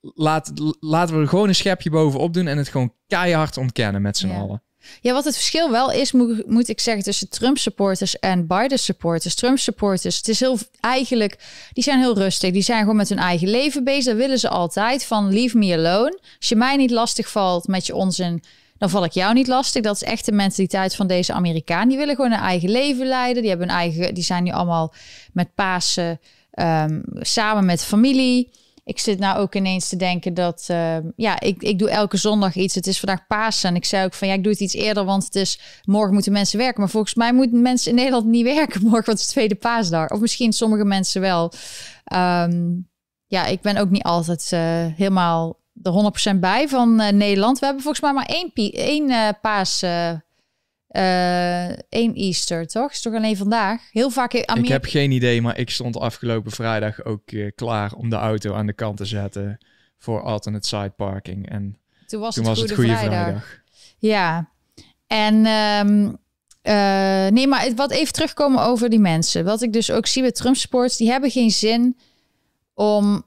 Laat, 0.00 0.52
laten 0.80 1.14
we 1.14 1.20
er 1.22 1.28
gewoon 1.28 1.48
een 1.48 1.54
schepje 1.54 1.90
bovenop 1.90 2.34
doen 2.34 2.46
en 2.46 2.58
het 2.58 2.68
gewoon 2.68 2.94
keihard 3.06 3.56
ontkennen 3.56 4.02
met 4.02 4.16
z'n 4.16 4.28
Ja. 4.28 4.34
allen. 4.38 4.62
Ja, 5.00 5.12
wat 5.12 5.24
het 5.24 5.34
verschil 5.34 5.70
wel 5.70 5.92
is, 5.92 6.12
moet, 6.12 6.46
moet 6.46 6.68
ik 6.68 6.80
zeggen, 6.80 7.02
tussen 7.02 7.28
Trump-supporters 7.28 8.18
en 8.18 8.46
Biden-supporters. 8.46 9.34
Trump-supporters, 9.34 10.16
het 10.16 10.28
is 10.28 10.40
heel 10.40 10.58
eigenlijk, 10.80 11.38
die 11.72 11.84
zijn 11.84 11.98
heel 11.98 12.18
rustig. 12.18 12.50
Die 12.52 12.62
zijn 12.62 12.80
gewoon 12.80 12.96
met 12.96 13.08
hun 13.08 13.18
eigen 13.18 13.48
leven 13.48 13.84
bezig. 13.84 14.04
Dat 14.04 14.16
willen 14.16 14.38
ze 14.38 14.48
altijd 14.48 15.04
van 15.04 15.32
leave 15.32 15.58
me 15.58 15.72
alone. 15.72 16.18
Als 16.38 16.48
je 16.48 16.56
mij 16.56 16.76
niet 16.76 16.90
lastig 16.90 17.30
valt 17.30 17.66
met 17.66 17.86
je 17.86 17.94
onzin, 17.94 18.42
dan 18.78 18.90
val 18.90 19.04
ik 19.04 19.12
jou 19.12 19.34
niet 19.34 19.46
lastig. 19.46 19.82
Dat 19.82 19.94
is 19.94 20.02
echt 20.02 20.24
de 20.24 20.32
mentaliteit 20.32 20.94
van 20.94 21.06
deze 21.06 21.32
Amerikaan. 21.32 21.88
Die 21.88 21.98
willen 21.98 22.14
gewoon 22.14 22.32
een 22.32 22.38
eigen 22.38 22.70
leven 22.70 23.06
leiden. 23.06 23.42
Die 23.42 23.50
hebben 23.50 23.68
een 23.68 23.74
eigen, 23.74 24.14
die 24.14 24.24
zijn 24.24 24.44
nu 24.44 24.50
allemaal 24.50 24.94
met 25.32 25.54
Pasen 25.54 26.20
ehm, 26.50 27.00
samen 27.20 27.64
met 27.64 27.84
familie. 27.84 28.50
Ik 28.88 28.98
zit 28.98 29.18
nou 29.18 29.38
ook 29.38 29.54
ineens 29.54 29.88
te 29.88 29.96
denken 29.96 30.34
dat, 30.34 30.64
eh, 30.66 30.96
ja, 31.16 31.40
ik, 31.40 31.62
ik 31.62 31.78
doe 31.78 31.90
elke 31.90 32.16
zondag 32.16 32.54
iets. 32.54 32.74
Het 32.74 32.86
is 32.86 32.98
vandaag 32.98 33.26
Pasen. 33.26 33.68
En 33.68 33.76
ik 33.76 33.84
zei 33.84 34.04
ook 34.04 34.14
van, 34.14 34.28
ja, 34.28 34.34
ik 34.34 34.42
doe 34.42 34.52
het 34.52 34.60
iets 34.60 34.74
eerder, 34.74 35.04
want 35.04 35.24
het 35.24 35.34
is, 35.34 35.60
morgen 35.84 36.12
moeten 36.12 36.32
mensen 36.32 36.58
werken. 36.58 36.80
Maar 36.80 36.90
volgens 36.90 37.14
mij 37.14 37.32
moeten 37.32 37.62
mensen 37.62 37.90
in 37.90 37.96
Nederland 37.96 38.26
niet 38.26 38.44
werken 38.44 38.80
morgen, 38.88 39.04
want 39.04 39.18
het 39.18 39.20
is 39.20 39.26
tweede 39.26 39.54
paasdag. 39.54 40.10
Of 40.10 40.20
misschien 40.20 40.52
sommige 40.52 40.84
mensen 40.84 41.20
wel. 41.20 41.52
Ehm, 42.04 42.76
ja, 43.26 43.46
ik 43.46 43.60
ben 43.60 43.76
ook 43.76 43.90
niet 43.90 44.02
altijd 44.02 44.48
eh, 44.52 44.60
helemaal 44.96 45.60
er 45.82 46.32
100% 46.34 46.38
bij 46.38 46.68
van 46.68 47.00
eh, 47.00 47.12
Nederland. 47.12 47.58
We 47.58 47.64
hebben 47.64 47.82
volgens 47.82 48.02
mij 48.02 48.12
maar 48.12 48.26
één, 48.26 48.50
één 48.72 49.10
eh, 49.10 49.28
paas... 49.40 49.84
eh, 50.88 51.68
één 51.68 52.14
Easter, 52.14 52.66
toch? 52.66 52.90
Is 52.90 53.02
toch 53.02 53.14
alleen 53.14 53.36
vandaag? 53.36 53.82
Heel 53.90 54.10
vaak 54.10 54.32
in 54.32 54.40
Ik 54.40 54.48
Amerika. 54.48 54.72
heb 54.72 54.84
geen 54.84 55.10
idee, 55.10 55.42
maar 55.42 55.58
ik 55.58 55.70
stond 55.70 55.96
afgelopen 55.98 56.50
vrijdag 56.52 57.04
ook 57.04 57.30
eh, 57.30 57.50
klaar 57.54 57.92
om 57.92 58.10
de 58.10 58.16
auto 58.16 58.54
aan 58.54 58.66
de 58.66 58.72
kant 58.72 58.96
te 58.96 59.04
zetten 59.04 59.58
voor 59.98 60.22
alternate 60.22 60.68
side 60.68 60.92
parking. 60.96 61.48
En 61.50 61.78
Toen 62.06 62.20
was 62.20 62.34
toen 62.34 62.44
het 62.44 62.52
was 62.52 62.62
het 62.62 62.72
Goede 62.78 62.96
Vrijdag. 62.96 63.12
Vrijdag. 63.20 63.60
Ja, 63.98 64.48
en 65.06 65.46
ehm, 65.46 66.12
eh, 66.62 67.32
nee, 67.32 67.46
maar 67.46 67.62
het- 67.62 67.76
wat 67.76 67.90
even 67.90 68.12
terugkomen 68.12 68.62
over 68.62 68.88
die 68.88 68.98
mensen. 69.00 69.44
Wat 69.44 69.62
ik 69.62 69.72
dus 69.72 69.90
ook 69.90 70.06
zie 70.06 70.22
bij 70.22 70.32
Trump 70.32 70.56
sports, 70.56 70.96
die 70.96 71.10
hebben 71.10 71.30
geen 71.30 71.50
zin 71.50 71.98
om. 72.74 73.26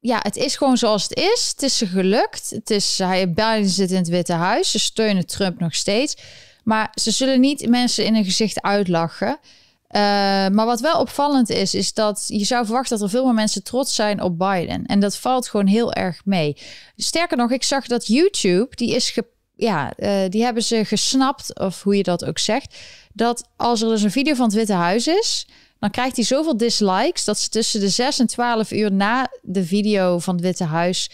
Ja, 0.00 0.18
het 0.22 0.36
is 0.36 0.56
gewoon 0.56 0.76
zoals 0.76 1.02
het 1.02 1.18
is. 1.18 1.48
Het 1.50 1.62
is 1.62 1.78
ze 1.78 1.86
gelukt. 1.86 2.50
Het 2.50 2.70
is, 2.70 2.98
hij 2.98 3.32
Biden 3.32 3.68
zit 3.68 3.90
in 3.90 3.96
het 3.96 4.08
Witte 4.08 4.32
Huis. 4.32 4.70
Ze 4.70 4.78
steunen 4.78 5.26
Trump 5.26 5.60
nog 5.60 5.74
steeds. 5.74 6.16
Maar 6.64 6.92
ze 6.94 7.10
zullen 7.10 7.40
niet 7.40 7.68
mensen 7.68 8.04
in 8.04 8.14
hun 8.14 8.24
gezicht 8.24 8.62
uitlachen. 8.62 9.38
Eh, 9.86 10.00
maar 10.48 10.66
wat 10.66 10.80
wel 10.80 11.00
opvallend 11.00 11.48
is, 11.50 11.74
is 11.74 11.94
dat 11.94 12.24
je 12.26 12.44
zou 12.44 12.64
verwachten 12.64 12.98
dat 12.98 13.06
er 13.06 13.12
veel 13.12 13.24
meer 13.24 13.34
mensen 13.34 13.62
trots 13.62 13.94
zijn 13.94 14.22
op 14.22 14.38
Biden. 14.38 14.86
En 14.86 15.00
dat 15.00 15.16
valt 15.16 15.48
gewoon 15.48 15.66
heel 15.66 15.92
erg 15.92 16.24
mee. 16.24 16.56
Sterker 16.96 17.36
nog, 17.36 17.50
ik 17.50 17.62
zag 17.62 17.86
dat 17.86 18.06
YouTube, 18.06 18.76
die 18.76 18.94
is 18.94 19.10
ge, 19.10 19.24
ja, 19.56 19.92
eh, 19.96 20.28
die 20.28 20.42
hebben 20.42 20.62
ze 20.62 20.84
gesnapt, 20.84 21.58
of 21.58 21.82
hoe 21.82 21.96
je 21.96 22.02
dat 22.02 22.24
ook 22.24 22.38
zegt, 22.38 22.76
dat 23.12 23.48
als 23.56 23.82
er 23.82 23.88
dus 23.88 24.02
een 24.02 24.10
video 24.10 24.34
van 24.34 24.44
het 24.44 24.54
Witte 24.54 24.72
Huis 24.72 25.06
is, 25.06 25.46
dan 25.80 25.90
krijgt 25.90 26.16
hij 26.16 26.24
zoveel 26.24 26.56
dislikes 26.56 27.24
dat 27.24 27.38
ze 27.38 27.48
tussen 27.48 27.80
de 27.80 27.88
6 27.88 28.18
en 28.18 28.26
12 28.26 28.70
uur 28.70 28.92
na 28.92 29.30
de 29.42 29.64
video 29.64 30.18
van 30.18 30.34
het 30.34 30.44
Witte 30.44 30.64
Huis 30.64 31.10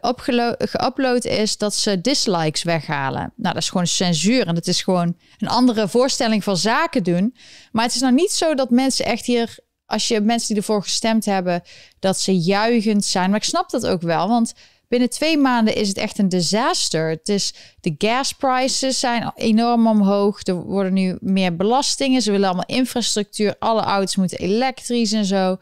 opgelo- 0.00 0.54
geüpload 0.58 1.26
is, 1.26 1.56
dat 1.56 1.74
ze 1.74 2.00
dislikes 2.00 2.62
weghalen. 2.62 3.32
Nou, 3.36 3.54
dat 3.54 3.62
is 3.62 3.68
gewoon 3.68 3.86
censuur 3.86 4.46
en 4.46 4.54
dat 4.54 4.66
is 4.66 4.82
gewoon 4.82 5.16
een 5.38 5.48
andere 5.48 5.88
voorstelling 5.88 6.44
van 6.44 6.56
zaken 6.56 7.02
doen. 7.02 7.36
Maar 7.72 7.84
het 7.84 7.94
is 7.94 8.00
nou 8.00 8.14
niet 8.14 8.30
zo 8.32 8.54
dat 8.54 8.70
mensen 8.70 9.04
echt 9.04 9.26
hier, 9.26 9.58
als 9.86 10.08
je 10.08 10.20
mensen 10.20 10.48
die 10.48 10.56
ervoor 10.56 10.82
gestemd 10.82 11.24
hebben, 11.24 11.62
dat 11.98 12.20
ze 12.20 12.38
juichend 12.38 13.04
zijn. 13.04 13.30
Maar 13.30 13.38
ik 13.38 13.44
snap 13.44 13.70
dat 13.70 13.86
ook 13.86 14.02
wel, 14.02 14.28
want 14.28 14.54
binnen 14.88 15.10
twee 15.10 15.38
maanden 15.38 15.74
is 15.74 15.88
het 15.88 15.96
echt 15.96 16.18
een 16.18 16.28
disaster. 16.28 17.08
Het 17.08 17.28
is, 17.28 17.54
de 17.80 17.94
gas 17.98 18.32
prices 18.32 19.00
zijn 19.00 19.32
enorm 19.34 19.86
omhoog. 19.86 20.46
Er 20.46 20.54
worden 20.54 20.92
nu 20.92 21.16
meer 21.20 21.56
belastingen. 21.56 22.22
Ze 22.22 22.30
willen 22.30 22.46
allemaal 22.46 22.66
infrastructuur. 22.66 23.56
Alle 23.58 23.82
auto's 23.82 24.16
moeten 24.16 24.38
elektrisch 24.38 25.12
en 25.12 25.24
zo. 25.24 25.56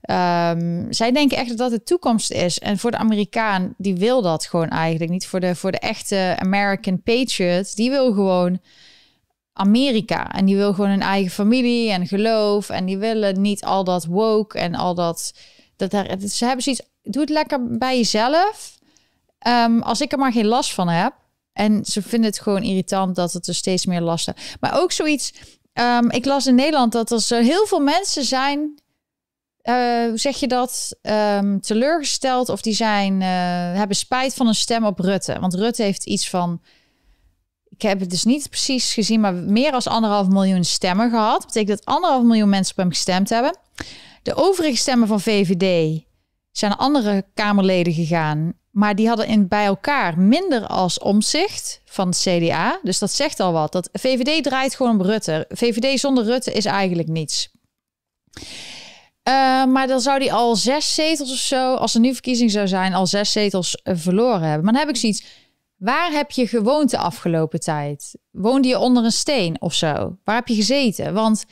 Ehm, 0.00 0.92
zij 0.92 1.12
denken 1.12 1.36
echt 1.36 1.48
dat 1.48 1.58
dat 1.58 1.70
de 1.70 1.82
toekomst 1.82 2.30
is. 2.30 2.58
En 2.58 2.78
voor 2.78 2.90
de 2.90 2.96
Amerikaan, 2.96 3.74
die 3.76 3.96
wil 3.96 4.22
dat 4.22 4.46
gewoon 4.46 4.68
eigenlijk 4.68 5.10
niet. 5.10 5.26
Voor 5.26 5.40
de, 5.40 5.54
voor 5.54 5.72
de 5.72 5.78
echte 5.78 6.36
American 6.38 7.02
Patriot, 7.02 7.76
die 7.76 7.90
wil 7.90 8.12
gewoon 8.12 8.60
Amerika. 9.52 10.32
En 10.32 10.44
die 10.44 10.56
wil 10.56 10.72
gewoon 10.74 10.90
een 10.90 11.00
eigen 11.00 11.30
familie 11.30 11.90
en 11.90 12.06
geloof. 12.06 12.70
En 12.70 12.84
die 12.84 12.98
willen 12.98 13.40
niet 13.40 13.64
al 13.64 13.84
dat 13.84 14.04
woke 14.04 14.58
en 14.58 14.74
al 14.74 14.94
dat... 14.94 15.34
dat 15.76 15.90
daar, 15.90 16.18
ze 16.28 16.44
hebben 16.44 16.62
zoiets, 16.62 16.82
doe 17.12 17.20
het 17.20 17.30
lekker 17.30 17.78
bij 17.78 17.96
jezelf. 17.96 18.78
Ehm, 19.38 19.78
als 19.78 20.00
ik 20.00 20.12
er 20.12 20.18
maar 20.18 20.32
geen 20.32 20.46
last 20.46 20.74
van 20.74 20.88
heb. 20.88 21.12
En 21.52 21.84
ze 21.84 22.02
vinden 22.02 22.30
het 22.30 22.40
gewoon 22.40 22.62
irritant 22.62 23.16
dat 23.16 23.32
het 23.32 23.46
er 23.46 23.54
steeds 23.54 23.86
meer 23.86 24.00
last 24.00 24.26
heeft. 24.26 24.60
Maar 24.60 24.80
ook 24.80 24.92
zoiets... 24.92 25.32
ehm, 25.72 26.10
ik 26.10 26.24
las 26.24 26.46
in 26.46 26.54
Nederland 26.54 26.92
dat 26.92 27.10
er 27.10 27.42
heel 27.42 27.66
veel 27.66 27.80
mensen 27.80 28.24
zijn... 28.24 28.82
eh, 29.62 29.74
hoe 30.08 30.18
zeg 30.18 30.36
je 30.36 30.46
dat? 30.46 30.96
Ehm, 31.02 31.58
teleurgesteld 31.58 32.48
of 32.48 32.60
die 32.60 32.74
zijn, 32.74 33.22
eh, 33.22 33.28
hebben 33.78 33.96
spijt 33.96 34.34
van 34.34 34.46
een 34.46 34.54
stem 34.54 34.84
op 34.84 34.98
Rutte. 34.98 35.40
Want 35.40 35.54
Rutte 35.54 35.82
heeft 35.82 36.04
iets 36.04 36.30
van 36.30 36.60
ik 37.78 37.82
heb 37.82 38.00
het 38.00 38.10
dus 38.10 38.24
niet 38.24 38.48
precies 38.48 38.94
gezien, 38.94 39.20
maar 39.20 39.34
meer 39.34 39.70
dan 39.70 39.82
anderhalf 39.82 40.28
miljoen 40.28 40.64
stemmen 40.64 41.10
gehad. 41.10 41.38
Dat 41.38 41.46
betekent 41.46 41.78
dat 41.78 41.94
anderhalf 41.94 42.22
miljoen 42.22 42.48
mensen 42.48 42.72
op 42.72 42.78
hem 42.78 42.88
gestemd 42.90 43.28
hebben. 43.28 43.58
De 44.22 44.34
overige 44.34 44.76
stemmen 44.76 45.08
van 45.08 45.20
VVD 45.20 46.00
zijn 46.50 46.72
andere 46.72 47.24
Kamerleden 47.34 47.92
gegaan. 47.92 48.52
Maar 48.70 48.94
die 48.94 49.08
hadden 49.08 49.26
in, 49.26 49.48
bij 49.48 49.64
elkaar 49.64 50.18
minder 50.18 50.66
als 50.66 50.98
omzicht 50.98 51.80
van 51.84 52.08
het 52.08 52.18
CDA. 52.18 52.80
Dus 52.82 52.98
dat 52.98 53.12
zegt 53.12 53.40
al 53.40 53.52
wat. 53.52 53.72
Dat 53.72 53.88
VVD 53.92 54.42
draait 54.42 54.74
gewoon 54.74 54.92
om 54.92 55.02
Rutte. 55.02 55.44
VVD 55.48 56.00
zonder 56.00 56.24
Rutte 56.24 56.52
is 56.52 56.64
eigenlijk 56.64 57.08
niets. 57.08 57.50
Eh, 59.22 59.64
maar 59.64 59.86
dan 59.86 60.00
zou 60.00 60.18
die 60.18 60.32
al 60.32 60.56
zes 60.56 60.94
zetels 60.94 61.32
of 61.32 61.38
zo, 61.38 61.74
als 61.74 61.94
er 61.94 62.00
nu 62.00 62.12
verkiezing 62.12 62.50
zou 62.50 62.68
zijn, 62.68 62.94
al 62.94 63.06
zes 63.06 63.32
zetels 63.32 63.74
eh, 63.74 63.94
verloren 63.96 64.40
hebben. 64.40 64.64
Maar 64.64 64.72
dan 64.72 64.82
heb 64.82 64.90
ik 64.90 64.96
zoiets. 64.96 65.24
Waar 65.76 66.10
heb 66.10 66.30
je 66.30 66.46
gewoond 66.46 66.90
de 66.90 66.98
afgelopen 66.98 67.60
tijd? 67.60 68.18
Woonde 68.30 68.68
je 68.68 68.78
onder 68.78 69.04
een 69.04 69.12
steen 69.12 69.60
of 69.60 69.74
zo? 69.74 70.16
Waar 70.24 70.34
heb 70.34 70.48
je 70.48 70.54
gezeten? 70.54 71.14
Want 71.14 71.44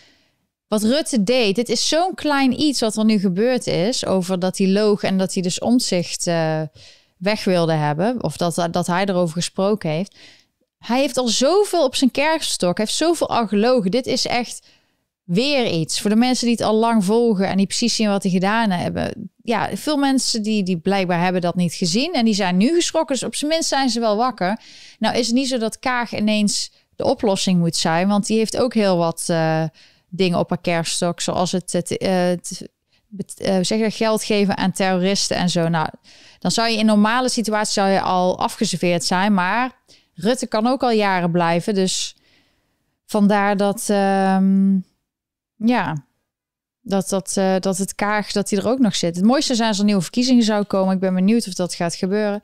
wat 0.69 0.83
Rutte 0.83 1.23
deed, 1.23 1.55
dit 1.55 1.69
is 1.69 1.89
zo'n 1.89 2.15
klein 2.15 2.61
iets 2.61 2.81
wat 2.81 2.97
er 2.97 3.05
nu 3.05 3.19
gebeurd 3.19 3.67
is. 3.67 4.07
Over 4.07 4.39
dat 4.39 4.59
hij 4.59 4.69
loog 4.69 5.03
en 5.03 5.19
dat 5.19 5.35
hij 5.35 5.43
dus 5.43 5.59
omzicht 5.59 6.27
eh, 6.27 6.63
weg 7.19 7.45
wilde 7.45 7.73
hebben. 7.73 8.23
Of 8.23 8.37
dat, 8.37 8.69
dat 8.71 8.87
hij 8.87 9.05
erover 9.05 9.35
gesproken 9.35 9.91
heeft. 9.91 10.17
Hij 10.79 11.01
heeft 11.01 11.17
al 11.17 11.29
zoveel 11.29 11.85
op 11.85 11.95
zijn 11.95 12.11
kerfstok. 12.11 12.77
Hij 12.77 12.87
heeft 12.87 12.99
zoveel 12.99 13.29
al 13.29 13.47
gelogen. 13.47 13.91
Dit 13.91 14.07
is 14.07 14.27
echt 14.27 14.67
weer 15.25 15.67
iets. 15.67 16.01
Voor 16.01 16.11
de 16.11 16.17
mensen 16.17 16.47
die 16.47 16.57
het 16.57 16.65
al 16.65 16.75
lang 16.75 17.05
volgen 17.05 17.49
en 17.49 17.57
die 17.57 17.67
precies 17.67 17.95
zien 17.95 18.09
wat 18.09 18.23
hij 18.23 18.33
gedaan 18.33 18.71
hebben. 18.71 19.31
Ja, 19.43 19.77
veel 19.77 19.97
mensen 19.97 20.43
die, 20.43 20.63
die 20.63 20.79
blijkbaar 20.79 21.23
hebben 21.23 21.41
dat 21.41 21.55
niet 21.55 21.75
gezien. 21.75 22.13
En 22.13 22.25
die 22.25 22.35
zijn 22.35 22.57
nu 22.57 22.75
geschrokken. 22.75 23.15
Dus 23.15 23.25
op 23.25 23.35
zijn 23.35 23.51
minst 23.51 23.69
zijn 23.69 23.89
ze 23.89 24.01
wel 24.01 24.17
wakker. 24.17 24.61
Nou 24.99 25.17
is 25.17 25.27
het 25.27 25.35
niet 25.35 25.49
zo 25.49 25.59
dat 25.59 25.79
Kaag 25.79 26.15
ineens 26.15 26.71
de 26.97 27.05
oplossing 27.05 27.59
moet 27.59 27.77
zijn. 27.77 28.09
Want 28.09 28.27
die 28.27 28.39
heeft 28.39 28.57
ook 28.57 28.75
heel 28.75 28.97
wat 28.97 29.25
eh, 29.27 29.65
dingen 30.09 30.39
op 30.39 30.49
haar 30.49 30.61
kerfstok. 30.61 31.21
Zoals 31.21 31.53
het, 31.53 31.73
het, 31.73 31.97
eh, 31.97 32.33
eh, 32.33 32.39
zeg 33.61 33.97
geld 33.97 34.25
geven 34.25 34.57
aan 34.57 34.73
terroristen 34.73 35.37
en 35.37 35.51
zo. 35.51 35.69
Nou, 35.69 35.89
dan 36.39 36.51
zou 36.51 36.69
je 36.69 36.79
in 36.79 36.87
normale 36.87 37.29
situaties 37.29 37.75
zou 37.75 37.89
je 37.89 38.01
al 38.01 38.39
afgeserveerd 38.39 39.05
zijn. 39.05 39.35
Maar 39.35 39.73
Rutte 40.15 40.47
kan 40.47 40.67
ook 40.67 40.83
al 40.83 40.91
jaren 40.91 41.31
blijven. 41.31 41.75
Dus 41.75 42.17
vandaar 43.07 43.57
dat... 43.57 43.89
ehm, 43.89 44.79
ja, 45.57 46.07
dat, 46.81 47.09
dat, 47.09 47.37
eh, 47.37 47.55
dat 47.61 47.79
het 47.79 47.95
kaag 47.95 48.33
dat 48.33 48.51
hij 48.51 48.59
er 48.59 48.69
ook 48.69 48.79
nog 48.79 48.97
zit. 48.97 49.17
Het 49.17 49.25
mooiste 49.25 49.55
zijn 49.55 49.69
als 49.69 49.79
er 49.79 49.85
nieuwe 49.85 50.03
verkiezingen 50.03 50.43
zou 50.45 50.65
komen. 50.65 50.95
Ik 50.95 51.01
ben 51.01 51.15
benieuwd 51.15 51.47
of 51.47 51.55
dat 51.55 51.75
gaat 51.75 51.95
gebeuren. 51.95 52.43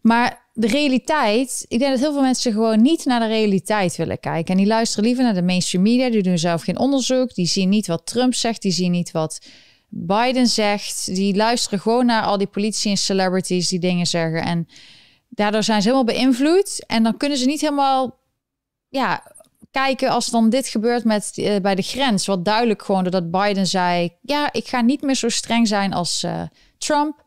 Maar 0.00 0.41
de 0.52 0.66
realiteit, 0.66 1.64
ik 1.68 1.78
denk 1.78 1.90
dat 1.90 2.00
heel 2.00 2.12
veel 2.12 2.22
mensen 2.22 2.52
gewoon 2.52 2.82
niet 2.82 3.04
naar 3.04 3.20
de 3.20 3.26
realiteit 3.26 3.96
willen 3.96 4.20
kijken. 4.20 4.52
En 4.52 4.56
die 4.56 4.66
luisteren 4.66 5.04
liever 5.04 5.24
naar 5.24 5.34
de 5.34 5.42
mainstream 5.42 5.84
media. 5.84 6.10
Die 6.10 6.22
doen 6.22 6.38
zelf 6.38 6.62
geen 6.62 6.78
onderzoek. 6.78 7.34
Die 7.34 7.46
zien 7.46 7.68
niet 7.68 7.86
wat 7.86 8.06
Trump 8.06 8.34
zegt. 8.34 8.62
Die 8.62 8.72
zien 8.72 8.90
niet 8.90 9.10
wat 9.10 9.40
Biden 9.88 10.46
zegt. 10.46 11.14
Die 11.14 11.36
luisteren 11.36 11.80
gewoon 11.80 12.06
naar 12.06 12.22
al 12.22 12.38
die 12.38 12.46
politici 12.46 12.90
en 12.90 12.96
celebrities 12.96 13.68
die 13.68 13.78
dingen 13.78 14.06
zeggen. 14.06 14.42
En 14.42 14.68
daardoor 15.28 15.62
zijn 15.62 15.82
ze 15.82 15.88
helemaal 15.88 16.14
beïnvloed. 16.14 16.84
En 16.86 17.02
dan 17.02 17.16
kunnen 17.16 17.38
ze 17.38 17.46
niet 17.46 17.60
helemaal 17.60 18.18
ja, 18.88 19.32
kijken 19.70 20.08
als 20.08 20.26
dan 20.26 20.50
dit 20.50 20.68
gebeurt 20.68 21.04
met, 21.04 21.32
eh, 21.34 21.60
bij 21.60 21.74
de 21.74 21.82
grens. 21.82 22.26
Wat 22.26 22.44
duidelijk 22.44 22.82
gewoon 22.82 23.04
dat 23.04 23.30
Biden 23.30 23.66
zei... 23.66 24.16
ja, 24.22 24.52
ik 24.52 24.68
ga 24.68 24.80
niet 24.80 25.02
meer 25.02 25.14
zo 25.16 25.28
streng 25.28 25.68
zijn 25.68 25.92
als 25.92 26.22
uh, 26.22 26.42
Trump. 26.78 27.21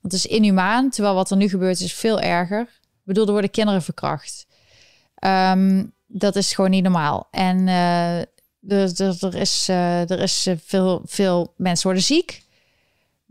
Want 0.00 0.12
het 0.12 0.24
is 0.24 0.26
inhumaan. 0.26 0.90
Terwijl 0.90 1.14
wat 1.14 1.30
er 1.30 1.36
nu 1.36 1.48
gebeurt 1.48 1.80
is 1.80 1.94
veel 1.94 2.20
erger. 2.20 2.60
Ik 2.60 3.02
bedoel, 3.04 3.26
er 3.26 3.32
worden 3.32 3.50
kinderen 3.50 3.82
verkracht. 3.82 4.46
Ehm, 5.14 5.84
dat 6.06 6.36
is 6.36 6.54
gewoon 6.54 6.70
niet 6.70 6.82
normaal. 6.82 7.28
En 7.30 7.58
uh, 7.66 8.18
er, 8.18 8.26
er, 9.20 9.34
is, 9.34 9.68
er 9.68 10.20
is 10.20 10.48
veel, 10.64 11.02
veel 11.04 11.54
mensen 11.56 11.86
worden 11.86 12.04
ziek. 12.04 12.48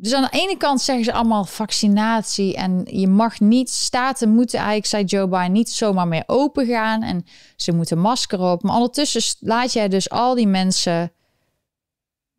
Dus 0.02 0.14
aan 0.14 0.28
de 0.32 0.40
ene 0.40 0.58
kant 0.58 0.82
zeggen 0.82 1.06
ze 1.06 1.14
allemaal 1.14 1.46
vaccinatie 1.46 2.56
en 2.56 2.86
je 2.86 3.08
mag 3.08 3.40
niet, 3.40 3.70
staten 3.70 4.30
moeten 4.30 4.60
eigenlijk, 4.60 4.88
zei 4.88 5.04
Joe 5.04 5.28
Biden, 5.28 5.52
niet 5.52 5.70
zomaar 5.70 6.08
meer 6.08 6.24
open 6.28 6.66
gaan 6.66 7.04
en 7.04 7.26
ze 7.56 7.72
moeten 7.72 8.00
masker 8.00 8.40
op. 8.40 8.64
Maar 8.64 8.76
ondertussen 8.76 9.22
laat 9.40 9.74
jij 9.74 9.88
dus 9.88 10.10
al 10.10 10.36
die 10.36 10.48
mensen 10.48 11.12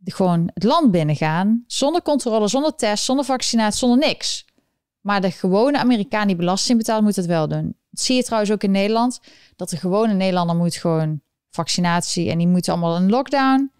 gewoon 0.04 0.50
het 0.54 0.62
land 0.62 0.90
binnengaan, 0.90 1.64
zonder 1.66 2.02
controle, 2.02 2.48
zonder 2.48 2.74
test, 2.74 3.04
zonder 3.04 3.24
vaccinatie, 3.24 3.78
zonder 3.78 4.08
niks. 4.08 4.44
Maar 5.00 5.20
de 5.20 5.30
gewone 5.30 5.78
Amerikaan 5.78 6.26
die 6.26 6.36
belasting 6.36 6.78
betaalt, 6.78 7.02
moet 7.02 7.16
het 7.16 7.26
wel 7.26 7.48
doen. 7.48 7.76
Dat 7.90 8.04
zie 8.04 8.16
je 8.16 8.24
trouwens 8.24 8.52
ook 8.52 8.62
in 8.62 8.70
Nederland, 8.70 9.20
dat 9.56 9.70
de 9.70 9.76
gewone 9.76 10.12
Nederlander 10.12 10.56
moet 10.56 10.74
gewoon 10.74 11.20
vaccinatie 11.50 12.30
en 12.30 12.38
die 12.38 12.46
moeten 12.46 12.72
allemaal 12.72 12.96
een 12.96 13.10
lockdown. 13.10 13.70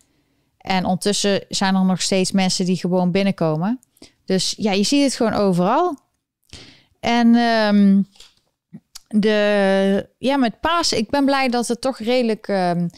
En 0.56 0.84
ondertussen 0.84 1.44
zijn 1.48 1.74
er 1.74 1.84
nog 1.84 2.02
steeds 2.02 2.32
mensen 2.32 2.64
die 2.64 2.76
gewoon 2.76 3.10
binnenkomen. 3.10 3.80
Dus 4.24 4.54
ja, 4.56 4.72
je 4.72 4.82
ziet 4.82 5.02
het 5.02 5.14
gewoon 5.14 5.32
overal. 5.32 5.98
En 7.00 7.34
um, 7.34 8.06
de, 9.08 10.08
ja, 10.18 10.36
met 10.36 10.60
paas, 10.60 10.92
ik 10.92 11.10
ben 11.10 11.24
blij 11.24 11.48
dat 11.48 11.68
het 11.68 11.80
toch 11.80 11.98
redelijk 11.98 12.48
um, 12.48 12.90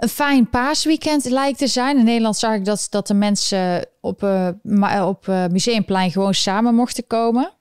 een 0.00 0.08
fijn 0.08 0.48
paasweekend 0.48 1.24
lijkt 1.24 1.58
te 1.58 1.66
zijn. 1.66 1.98
In 1.98 2.04
Nederland 2.04 2.36
zag 2.36 2.54
ik 2.54 2.64
dat, 2.64 2.86
dat 2.90 3.06
de 3.06 3.14
mensen 3.14 3.86
op, 4.00 4.22
uh, 4.22 5.06
op 5.06 5.26
uh, 5.26 5.46
Museumplein 5.46 6.10
gewoon 6.10 6.34
samen 6.34 6.74
mochten 6.74 7.06
komen. 7.06 7.52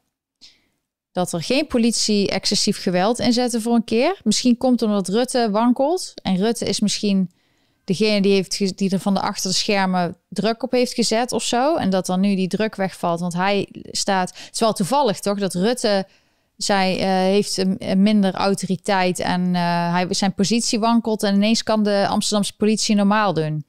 Dat 1.12 1.34
er 1.34 1.44
geen 1.44 1.68
politie 1.68 2.30
excessief 2.30 2.82
geweld 2.82 3.20
inzetten 3.20 3.62
voor 3.62 3.76
een 3.76 3.84
keer. 3.84 4.20
Misschien 4.24 4.58
komt 4.58 4.82
omdat 4.82 5.08
Rutte 5.08 5.50
wankelt. 5.52 6.14
En 6.22 6.38
Rutte 6.38 6.66
is 6.66 6.80
misschien 6.80 7.32
degene 7.84 8.22
die, 8.22 8.34
heeft, 8.34 8.78
die 8.78 8.90
er 8.90 9.00
van 9.00 9.14
de 9.14 9.22
achter 9.22 9.50
de 9.50 9.56
schermen 9.56 10.18
druk 10.30 10.64
op 10.64 10.72
heeft 10.72 10.94
gezet 10.94 11.32
of 11.32 11.44
zo. 11.44 11.76
En 11.76 11.90
dat 11.90 12.06
dan 12.06 12.20
nu 12.20 12.36
die 12.36 12.48
druk 12.48 12.76
wegvalt. 12.76 13.20
Want 13.20 13.34
hij 13.34 13.70
staat. 13.92 14.30
Het 14.30 14.54
is 14.54 14.60
wel 14.60 14.74
toevallig 14.74 15.20
toch 15.20 15.40
dat 15.40 15.54
Rutte. 15.54 16.08
Zij 16.60 16.98
uh, 16.98 17.06
heeft 17.06 17.58
een, 17.58 18.02
minder 18.02 18.34
autoriteit 18.34 19.20
en 19.20 19.42
uh, 19.42 19.94
hij, 19.94 20.08
zijn 20.10 20.34
positie 20.34 20.80
wankelt. 20.80 21.24
En 21.24 21.36
ineens 21.36 21.64
kan 21.64 21.84
de 21.84 22.08
Amsterdamse 22.10 22.56
politie 22.56 22.96
normaal 22.96 23.34
doen. 23.34 23.66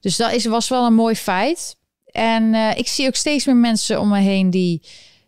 Dus 0.00 0.16
dat 0.16 0.32
is, 0.32 0.44
was 0.44 0.68
wel 0.68 0.86
een 0.86 0.94
mooi 0.94 1.14
feit. 1.14 1.76
En 2.06 2.42
uh, 2.42 2.76
ik 2.76 2.88
zie 2.88 3.06
ook 3.06 3.14
steeds 3.14 3.46
meer 3.46 3.56
mensen 3.56 4.00
om 4.00 4.08
me 4.08 4.18
heen 4.18 4.50
die, 4.50 4.82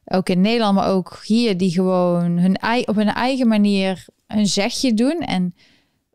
ook 0.04 0.28
in 0.28 0.40
Nederland, 0.40 0.74
maar 0.74 0.88
ook 0.88 1.20
hier, 1.24 1.56
die 1.56 1.70
gewoon 1.70 2.38
hun, 2.38 2.58
op 2.86 2.96
hun 2.96 3.12
eigen 3.12 3.48
manier 3.48 4.06
hun 4.26 4.46
zegje 4.46 4.94
doen. 4.94 5.18
En 5.18 5.54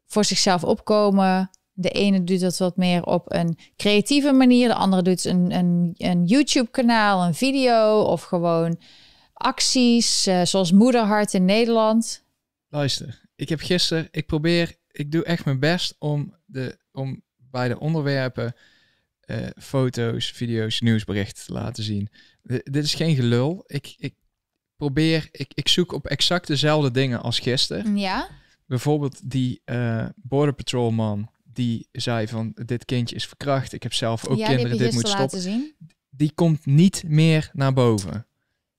voor 0.08 0.26
zichzelf 0.26 0.64
opkomen 0.64 1.50
de 1.74 1.90
ene 1.90 2.24
doet 2.24 2.40
dat 2.40 2.58
wat 2.58 2.78
meer 2.78 3.06
op 3.06 3.34
een 3.34 3.58
creatieve 3.76 4.32
manier. 4.32 4.68
De 4.68 4.76
andere 4.76 5.02
doet 5.02 5.26
een, 5.26 5.52
een, 5.52 5.94
een 5.98 6.26
YouTube-kanaal, 6.26 7.24
een 7.24 7.36
video 7.36 8.02
of 8.02 8.24
gewoon 8.24 8.78
acties, 9.42 10.28
uh, 10.28 10.42
zoals 10.44 10.72
Moederhart 10.72 11.34
in 11.34 11.46
Nederland. 11.46 12.24
Luister, 12.70 13.22
ik 13.36 13.50
heb 13.50 13.60
gisteren, 13.60 14.08
ik 14.12 14.26
probeer, 14.26 14.76
ik 14.92 15.12
doe 15.12 15.24
echt 15.24 15.46
mijn 15.46 15.60
best 15.60 15.96
om, 16.00 16.36
de, 16.46 16.78
om 16.92 17.22
bij 17.38 17.68
de 17.68 17.80
onderwerpen 17.80 18.56
uh, 19.26 19.48
foto's, 19.58 20.32
video's, 20.32 20.82
nieuwsberichten 20.82 21.46
te 21.46 21.54
laten 21.54 21.84
zien. 21.84 22.10
dit 22.64 22.84
is 22.84 22.94
geen 22.94 23.16
gelul. 23.16 23.64
Ik, 23.68 23.96
ik 23.98 24.14
probeer, 24.76 25.30
ik, 25.32 25.52
ik 25.54 25.68
zoek 25.68 25.92
op 25.92 26.08
exact 26.08 26.48
dezelfde 26.48 26.92
dingen 26.92 27.22
als 27.22 27.40
gisteren. 27.40 27.98
Ja. 27.98 28.30
Bijvoorbeeld 28.66 29.32
die 29.32 29.62
uh, 29.66 30.06
Border 30.16 30.54
Patrol 30.54 30.92
man 30.92 31.30
die 31.54 31.88
zei 31.92 32.28
van 32.28 32.52
dit 32.66 32.86
kindje 32.86 33.16
is 33.16 33.28
verkracht. 33.28 33.74
Ik 33.74 33.84
heb 33.84 33.94
zelf 33.94 34.28
ook 34.28 34.44
kinderen, 34.44 34.78
dit 34.78 34.94
moet 34.94 35.08
stoppen. 35.08 35.42
Zien. 35.42 35.76
Die 36.10 36.32
komt 36.36 36.66
niet 36.66 37.04
meer 37.06 37.50
naar 37.54 37.74
boven. 37.74 38.26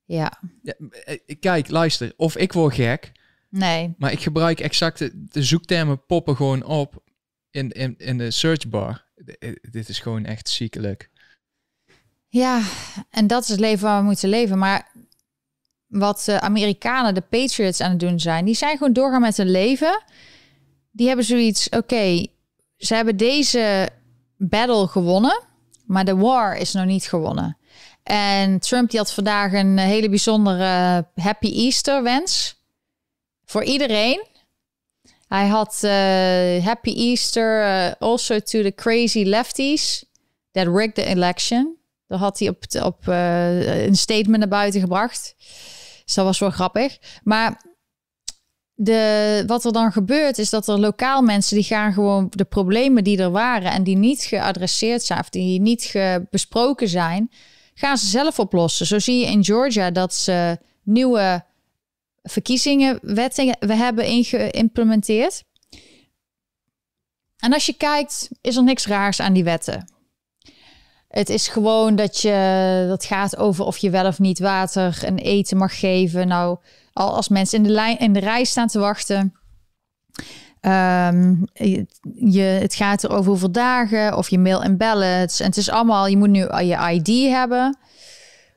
Ja. 0.05 0.41
ja. 0.62 0.75
Eh, 1.05 1.19
kijk, 1.41 1.71
luister, 1.71 2.12
of 2.17 2.37
ik 2.37 2.53
word 2.53 2.75
gek. 2.75 3.12
Nee. 3.49 3.95
Maar 3.99 4.12
ik 4.12 4.21
gebruik 4.21 4.61
exact 4.61 4.99
de, 4.99 5.43
zoektermen 5.43 6.07
poppen 6.07 6.37
gewoon 6.37 6.65
op 6.65 7.03
in, 7.51 7.71
in, 7.71 7.95
in 7.99 8.19
de 8.19 8.31
searchbar. 8.31 9.05
Eh, 9.38 9.53
dit 9.71 9.88
is 9.88 9.99
gewoon 9.99 10.25
echt 10.25 10.49
ziekelijk. 10.49 11.11
Ja, 12.29 12.62
en 13.11 13.27
dat 13.27 13.43
is 13.43 13.49
het 13.49 13.61
leven 13.61 13.85
waar 13.85 13.99
we 13.99 14.07
moeten 14.07 14.29
leven. 14.29 14.59
Maar 14.59 14.93
wat 15.87 16.23
de 16.27 16.41
Amerikanen, 16.41 17.15
de 17.15 17.21
Patriots 17.21 17.81
aan 17.81 17.91
het 17.91 18.01
doen 18.01 18.21
zijn, 18.21 18.45
die 18.45 18.55
zijn 18.55 18.77
gewoon 18.77 18.93
doorgaan 18.93 19.21
met 19.21 19.37
hun 19.37 19.51
leven. 19.51 20.03
Die 20.91 21.07
hebben 21.07 21.25
zoiets, 21.25 21.69
oké, 21.69 22.27
ze 22.77 22.95
hebben 22.95 23.17
deze 23.17 23.88
battle 24.37 24.87
gewonnen, 24.87 25.43
maar 25.87 26.05
de 26.05 26.17
war 26.17 26.57
is 26.57 26.73
nog 26.73 26.87
niet 26.87 27.05
gewonnen. 27.05 27.57
En 28.03 28.59
Trump 28.59 28.91
die 28.91 28.99
had 28.99 29.12
vandaag 29.12 29.53
een 29.53 29.79
hele 29.79 30.09
bijzondere 30.09 31.07
Happy 31.15 31.53
Easter 31.53 32.03
wens 32.03 32.61
voor 33.45 33.65
iedereen. 33.65 34.27
Hij 35.29 35.47
had 35.47 35.81
uh, 35.85 36.65
Happy 36.65 36.95
Easter 36.95 37.65
also 37.99 38.38
to 38.38 38.62
the 38.62 38.73
crazy 38.75 39.23
lefties 39.23 40.05
that 40.51 40.67
rigged 40.67 40.95
the 40.95 41.05
election. 41.05 41.77
Dat 42.07 42.19
had 42.19 42.38
hij 42.38 42.49
op, 42.49 42.65
op 42.83 43.07
een 43.07 43.97
statement 43.97 44.38
naar 44.38 44.49
buiten 44.49 44.81
gebracht. 44.81 45.35
Dus 46.05 46.15
dat 46.15 46.25
was 46.25 46.38
wel 46.38 46.51
grappig. 46.51 46.99
Maar 47.23 47.62
de, 48.75 49.45
wat 49.47 49.65
er 49.65 49.73
dan 49.73 49.93
gebeurt 49.93 50.38
is 50.38 50.51
dat 50.51 50.69
er 50.69 50.79
lokaal 50.79 51.23
mensen 51.23 51.57
die 51.57 51.65
gaan 51.65 51.93
gewoon 51.93 52.27
de 52.31 52.45
problemen 52.45 53.05
die 53.05 53.19
er 53.19 53.31
waren 53.31 53.73
en 53.73 53.83
die 53.83 53.97
niet 53.97 54.23
geadresseerd 54.23 55.03
zijn 55.03 55.21
of 55.21 55.29
die 55.29 55.61
niet 55.61 55.95
besproken 56.31 56.88
zijn, 56.88 57.31
gaan 57.75 57.99
ze 57.99 58.07
zelf 58.07 58.39
oplossen. 58.39 58.87
Zo 58.87 58.99
zie 58.99 59.19
je 59.19 59.27
in 59.27 59.45
Georgia 59.45 59.91
dat 59.91 60.15
ze 60.15 60.59
nieuwe 60.83 61.45
verkiezingen, 62.23 62.99
wetten 63.03 63.57
we 63.61 63.75
hebben 63.75 64.25
geïmplementeerd. 64.25 65.45
En 67.37 67.53
als 67.53 67.67
je 67.67 67.73
kijkt, 67.73 68.29
is 68.41 68.57
er 68.57 68.63
niks 68.63 68.87
raars 68.87 69.21
aan 69.21 69.33
die 69.33 69.45
wetten. 69.45 69.93
Het 71.09 71.29
is 71.29 71.49
gewoon 71.49 71.97
dat 71.97 72.21
je 72.21 72.85
dat 72.89 73.05
gaat 73.05 73.37
over 73.37 73.65
of 73.65 73.77
je 73.77 73.91
wel 73.91 74.07
of 74.07 74.19
niet 74.19 74.39
water 74.39 75.05
en 75.05 75.19
eten 75.19 75.57
mag 75.57 75.79
geven. 75.79 76.29
Nou, 76.29 76.59
al 76.93 77.15
als 77.15 77.29
mensen 77.29 77.59
in 77.59 77.65
de, 77.65 77.71
lijn, 77.71 77.99
in 77.99 78.13
de 78.13 78.21
rij 78.21 78.45
staan 78.45 78.69
te 78.69 78.79
wachten. 78.79 79.35
Um, 80.66 81.44
je, 82.14 82.40
het 82.40 82.75
gaat 82.75 83.03
er 83.03 83.11
over 83.11 83.31
hoeveel 83.31 83.53
dagen 83.53 84.16
of 84.16 84.31
je 84.31 84.38
mail 84.38 84.62
en 84.62 84.77
ballots. 84.77 85.40
En 85.40 85.46
het 85.46 85.57
is 85.57 85.70
allemaal, 85.70 86.07
je 86.07 86.16
moet 86.16 86.29
nu 86.29 86.40
je 86.40 86.90
ID 86.92 87.31
hebben. 87.31 87.79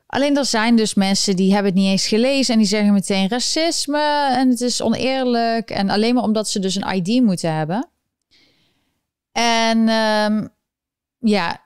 Alleen 0.07 0.37
er 0.37 0.45
zijn 0.45 0.75
dus 0.75 0.93
mensen 0.93 1.35
die 1.35 1.53
hebben 1.53 1.71
het 1.71 1.81
niet 1.81 1.89
eens 1.89 2.07
gelezen 2.07 2.53
en 2.53 2.59
die 2.59 2.69
zeggen 2.69 2.93
meteen 2.93 3.29
racisme 3.29 4.27
en 4.31 4.49
het 4.49 4.61
is 4.61 4.81
oneerlijk. 4.81 5.69
En 5.69 5.89
alleen 5.89 6.13
maar 6.13 6.23
omdat 6.23 6.49
ze 6.49 6.59
dus 6.59 6.75
een 6.75 6.95
ID 6.95 7.23
moeten 7.23 7.53
hebben. 7.53 7.89
En 9.31 9.89
um, 9.89 10.49
ja, 11.19 11.61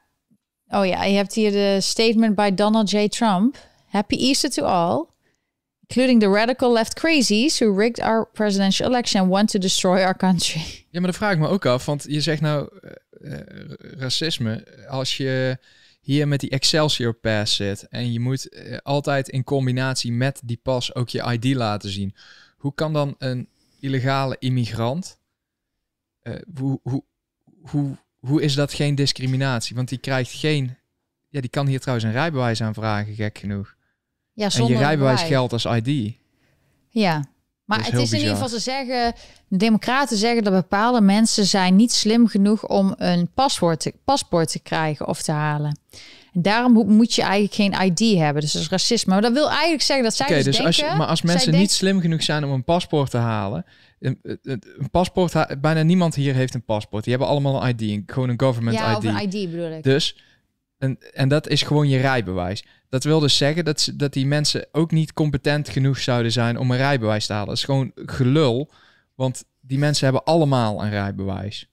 oh 0.68 0.86
ja, 0.86 1.04
je 1.04 1.16
hebt 1.16 1.34
hier 1.34 1.52
de 1.52 1.78
statement 1.82 2.36
bij 2.36 2.54
Donald 2.56 2.90
J. 2.90 3.08
Trump. 3.08 3.58
Happy 3.88 4.16
Easter 4.16 4.50
to 4.50 4.64
all 4.64 5.06
including 5.90 6.20
the 6.20 6.30
radical 6.30 6.72
left 6.72 6.96
crazies 6.96 7.60
who 7.60 7.72
rigged 7.72 8.00
our 8.00 8.26
presidential 8.26 8.88
election 8.88 9.22
and 9.22 9.30
want 9.30 9.50
to 9.50 9.60
destroy 9.60 10.04
our 10.04 10.16
country. 10.16 10.62
Ja, 10.92 11.00
maar 11.00 11.10
dat 11.10 11.20
vraag 11.20 11.34
ik 11.34 11.40
me 11.40 11.48
ook 11.48 11.66
af, 11.66 11.86
want 11.86 12.06
je 12.08 12.22
zegt 12.22 12.42
nou 12.42 12.70
uh, 13.22 13.38
racisme. 13.98 14.68
Als 14.88 15.18
je 15.18 15.58
hier 16.02 16.28
met 16.28 16.40
die 16.40 16.50
Excelsior 16.50 17.14
Pass 17.14 17.56
zit 17.56 17.88
en 17.88 18.12
je 18.12 18.20
moet 18.20 18.54
uh, 18.54 18.78
altijd 18.78 19.30
in 19.30 19.44
combinatie 19.44 20.12
met 20.12 20.42
die 20.44 20.60
pas 20.64 20.96
ook 20.96 21.10
je 21.10 21.32
ID 21.32 21.56
laten 21.56 21.90
zien. 21.90 22.16
Hoe 22.58 22.74
kan 22.74 22.94
dan 22.94 23.16
een 23.18 23.50
illegale 23.80 24.36
immigrant, 24.40 25.20
hoe, 26.56 26.80
hoe, 26.84 27.04
hoe, 27.62 27.98
hoe 28.20 28.42
is 28.42 28.54
dat 28.54 28.74
geen 28.74 28.96
discriminatie? 28.96 29.76
Want 29.76 29.90
die 29.90 29.98
krijgt 29.98 30.32
geen, 30.32 30.78
ja, 31.28 31.42
die 31.42 31.50
kan 31.50 31.68
hier 31.68 31.80
trouwens 31.80 32.08
een 32.08 32.14
rijbewijs 32.14 32.62
aanvragen, 32.62 33.16
gek 33.16 33.38
genoeg. 33.38 33.78
Ja, 34.40 34.50
en 34.58 34.68
je 34.68 34.78
rijbewijs 34.78 35.22
geldt 35.22 35.54
als 35.54 35.66
ID. 35.66 36.14
Ja, 36.90 37.24
maar 37.66 37.86
het 37.86 37.94
is 37.94 38.12
in 38.12 38.18
ieder 38.18 38.34
geval, 38.34 38.50
ze 38.50 38.60
zeggen, 38.60 39.14
de 39.48 39.58
democraten 39.58 40.18
zeggen 40.18 40.44
dat 40.44 40.54
bepaalde 40.54 41.02
mensen 41.02 41.46
zijn 41.46 41.76
niet 41.76 41.92
slim 41.92 42.28
genoeg 42.28 42.68
om 42.68 42.94
een 42.98 43.30
paspoort 43.34 43.80
te, 43.80 43.94
paspoort 44.04 44.52
te 44.52 44.60
krijgen 44.60 45.08
of 45.08 45.22
te 45.22 45.32
halen. 45.32 45.80
En 46.34 46.42
daarom 46.42 46.96
moet 46.96 47.14
je 47.14 47.22
eigenlijk 47.22 47.54
geen 47.54 47.86
ID 47.92 48.18
hebben. 48.18 48.42
Dus 48.42 48.52
dat 48.52 48.62
is 48.62 48.70
racisme. 48.70 49.14
Maar 49.14 49.22
dat 49.22 49.34
wil 49.34 49.50
eigenlijk 49.50 49.82
zeggen 49.82 50.06
dat 50.06 50.16
zij 50.16 50.26
Oké, 50.26 50.36
dus, 50.36 50.46
dus 50.46 50.66
als 50.66 50.76
denken... 50.76 50.94
je, 50.94 51.00
maar 51.00 51.08
als 51.10 51.22
mensen 51.22 51.54
niet 51.54 51.72
slim 51.72 52.00
genoeg 52.00 52.24
zijn 52.24 52.44
om 52.44 52.52
een 52.52 52.64
paspoort 52.64 53.10
te 53.12 53.18
halen. 53.18 53.66
Een, 54.00 54.20
een- 54.24 54.64
een 54.78 54.90
paspoort, 54.92 55.62
bijna 55.62 55.82
niemand 55.82 56.16
hier 56.16 56.34
heeft 56.34 56.54
een 56.54 56.64
paspoort. 56.66 57.04
Die 57.04 57.14
hebben 57.14 57.32
allemaal 57.32 57.64
een 57.68 57.76
ID, 57.80 58.04
gewoon 58.06 58.30
een 58.30 58.40
government 58.42 58.78
Ja, 58.78 58.92
ID. 58.92 58.98
of 58.98 59.04
een 59.04 59.22
ID 59.22 59.52
bedoel 59.52 59.72
ik. 59.72 59.84
Dus, 59.84 60.24
en, 60.78 60.98
en 61.14 61.30
dat 61.30 61.48
is 61.48 61.62
gewoon 61.62 61.88
je 61.90 61.98
rijbewijs. 61.98 62.66
Dat 62.90 63.04
wil 63.04 63.20
dus 63.20 63.38
zeggen 63.38 63.66
dat, 63.66 63.82
ze, 63.82 63.96
dat 63.96 64.14
die 64.14 64.26
mensen 64.26 64.68
ook 64.72 64.92
niet 64.92 65.14
competent 65.14 65.70
genoeg 65.70 66.00
zouden 66.00 66.32
zijn 66.32 66.58
om 66.58 66.72
een 66.72 66.78
rijbewijs 66.78 67.26
te 67.26 67.34
halen. 67.34 67.48
Dat 67.48 67.58
is 67.58 67.64
gewoon 67.64 67.92
gelul, 67.96 68.72
want 69.16 69.44
die 69.62 69.78
mensen 69.78 70.04
hebben 70.06 70.24
allemaal 70.24 70.84
een 70.84 70.90
rijbewijs. 70.90 71.68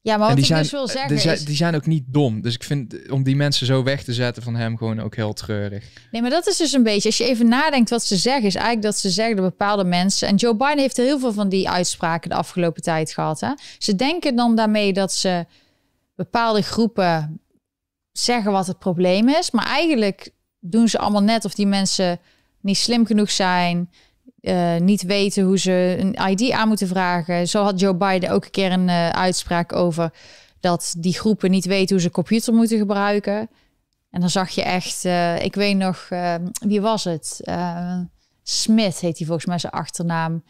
ja, 0.00 0.16
maar 0.16 0.26
wat 0.26 0.36
die 0.36 0.44
ik 0.44 0.50
zijn, 0.50 0.62
dus 0.62 0.70
wil 0.70 0.88
zeggen 0.88 1.16
die, 1.16 1.32
is... 1.32 1.44
die 1.44 1.56
zijn 1.56 1.74
ook 1.74 1.86
niet 1.86 2.04
dom. 2.06 2.40
Dus 2.40 2.54
ik 2.54 2.62
vind 2.62 3.10
om 3.10 3.22
die 3.22 3.36
mensen 3.36 3.66
zo 3.66 3.82
weg 3.82 4.04
te 4.04 4.12
zetten 4.12 4.42
van 4.42 4.56
hem 4.56 4.76
gewoon 4.76 5.00
ook 5.00 5.16
heel 5.16 5.32
treurig. 5.32 5.84
Nee, 6.10 6.22
maar 6.22 6.30
dat 6.30 6.46
is 6.46 6.56
dus 6.56 6.72
een 6.72 6.82
beetje... 6.82 7.08
Als 7.08 7.18
je 7.18 7.24
even 7.24 7.48
nadenkt 7.48 7.90
wat 7.90 8.04
ze 8.04 8.16
zeggen... 8.16 8.46
is 8.46 8.54
eigenlijk 8.54 8.84
dat 8.84 8.96
ze 8.96 9.10
zeggen 9.10 9.36
dat 9.36 9.44
bepaalde 9.44 9.84
mensen... 9.84 10.28
en 10.28 10.36
Joe 10.36 10.56
Biden 10.56 10.78
heeft 10.78 10.98
er 10.98 11.04
heel 11.04 11.18
veel 11.18 11.32
van 11.32 11.48
die 11.48 11.68
uitspraken... 11.68 12.30
de 12.30 12.36
afgelopen 12.36 12.82
tijd 12.82 13.12
gehad. 13.12 13.40
Hè? 13.40 13.52
Ze 13.78 13.94
denken 13.94 14.36
dan 14.36 14.56
daarmee 14.56 14.92
dat 14.92 15.12
ze 15.12 15.46
bepaalde 16.14 16.62
groepen... 16.62 17.40
zeggen 18.18 18.52
wat 18.52 18.66
het 18.66 18.78
probleem 18.78 19.28
is. 19.28 19.50
Maar 19.50 19.66
eigenlijk 19.66 20.30
doen 20.60 20.88
ze 20.88 20.98
allemaal 20.98 21.22
net 21.22 21.44
of 21.44 21.54
die 21.54 21.66
mensen 21.66 22.20
niet 22.60 22.76
slim 22.76 23.06
genoeg 23.06 23.30
zijn... 23.30 23.90
eh, 24.40 24.76
niet 24.76 25.02
weten 25.02 25.44
hoe 25.44 25.58
ze 25.58 25.96
een 25.98 26.30
ID 26.30 26.50
aan 26.50 26.68
moeten 26.68 26.88
vragen. 26.88 27.48
Zo 27.48 27.62
had 27.62 27.80
Joe 27.80 27.94
Biden 27.94 28.30
ook 28.30 28.44
een 28.44 28.50
keer 28.50 28.72
een 28.72 28.88
eh, 28.88 29.08
uitspraak 29.08 29.72
over... 29.72 30.12
dat 30.60 30.94
die 30.98 31.14
groepen 31.14 31.50
niet 31.50 31.64
weten 31.66 31.94
hoe 31.94 32.04
ze 32.04 32.10
computer 32.10 32.54
moeten 32.54 32.78
gebruiken... 32.78 33.50
En 34.10 34.20
dan 34.20 34.30
zag 34.30 34.50
je 34.50 34.62
echt, 34.62 35.04
eh, 35.04 35.42
ik 35.42 35.54
weet 35.54 35.76
nog, 35.76 36.08
wie 36.60 36.80
was 36.80 37.04
het? 37.04 37.40
Smith 38.50 39.00
heet 39.00 39.18
hij 39.18 39.26
volgens 39.26 39.46
mij 39.46 39.58
zijn 39.58 39.72
achternaam. 39.72 40.42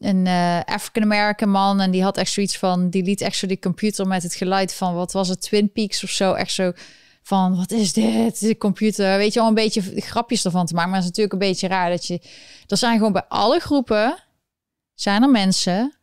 Een 0.00 0.26
eh, 0.26 0.60
African-American 0.64 1.50
man 1.50 1.80
en 1.80 1.90
die 1.90 2.02
had 2.02 2.16
echt 2.16 2.32
zoiets 2.32 2.58
van, 2.58 2.90
die 2.90 3.02
liet 3.02 3.20
echt 3.20 3.36
zo 3.36 3.46
die 3.46 3.58
computer 3.58 4.06
met 4.06 4.22
het 4.22 4.34
geluid 4.34 4.74
van, 4.74 4.94
wat 4.94 5.12
was 5.12 5.28
het, 5.28 5.40
Twin 5.40 5.72
Peaks 5.72 6.04
of 6.04 6.10
zo, 6.10 6.32
echt 6.32 6.52
zo 6.52 6.72
van, 7.22 7.56
wat 7.56 7.70
is 7.70 7.92
dit, 7.92 8.40
de 8.40 8.56
computer, 8.56 9.16
weet 9.16 9.32
je 9.32 9.38
wel, 9.40 9.48
een 9.48 9.54
beetje 9.54 9.82
grapjes 10.00 10.44
ervan 10.44 10.66
te 10.66 10.74
maken, 10.74 10.90
maar 10.90 11.00
het 11.00 11.10
is 11.10 11.16
natuurlijk 11.16 11.42
een 11.42 11.48
beetje 11.50 11.68
raar 11.68 11.90
dat 11.90 12.06
je, 12.06 12.20
er 12.66 12.76
zijn 12.76 12.96
gewoon 12.96 13.12
bij 13.12 13.24
alle 13.28 13.58
groepen, 13.58 14.16
zijn 14.94 15.22
er 15.22 15.30
mensen, 15.30 15.98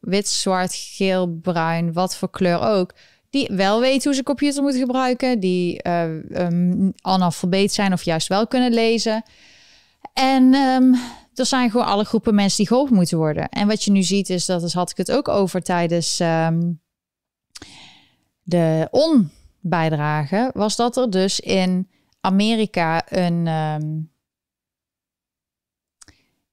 wit, 0.00 0.28
zwart, 0.28 0.74
geel, 0.74 1.38
bruin, 1.42 1.92
wat 1.92 2.16
voor 2.16 2.30
kleur 2.30 2.60
ook, 2.60 2.94
die 3.30 3.48
wel 3.52 3.80
weten 3.80 4.02
hoe 4.02 4.14
ze 4.14 4.22
computer 4.22 4.62
moeten 4.62 4.80
gebruiken, 4.80 5.40
die 5.40 5.82
eh 5.82 6.02
um, 6.30 6.92
analfabeet 7.00 7.72
zijn 7.72 7.92
of 7.92 8.02
juist 8.02 8.28
wel 8.28 8.46
kunnen 8.46 8.72
lezen. 8.72 9.22
En 10.12 10.54
ehm, 10.54 10.94
er 11.34 11.46
zijn 11.46 11.70
gewoon 11.70 11.86
alle 11.86 12.04
groepen 12.04 12.34
mensen 12.34 12.56
die 12.56 12.66
geholpen 12.66 12.94
moeten 12.94 13.18
worden. 13.18 13.48
En 13.48 13.66
wat 13.68 13.82
je 13.82 13.90
nu 13.90 14.02
ziet 14.02 14.30
is, 14.30 14.46
dat 14.46 14.62
is, 14.62 14.72
had 14.72 14.90
ik 14.90 14.96
het 14.96 15.12
ook 15.12 15.28
over 15.28 15.62
tijdens 15.62 16.20
ehm, 16.20 16.72
de 18.42 18.88
onbijdrage, 19.70 20.50
was 20.54 20.76
dat 20.76 20.96
er 20.96 21.10
dus 21.10 21.40
in 21.40 21.90
Amerika 22.20 23.12
een... 23.12 23.46
ehm, 23.46 23.84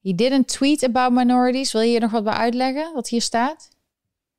He 0.01 0.13
didn't 0.15 0.47
tweet 0.47 0.83
about 0.83 1.11
minorities. 1.11 1.71
Wil 1.71 1.81
je 1.81 1.87
hier 1.89 1.99
nog 1.99 2.11
wat 2.11 2.23
bij 2.23 2.33
uitleggen, 2.33 2.93
wat 2.93 3.07
hier 3.09 3.21
staat? 3.21 3.69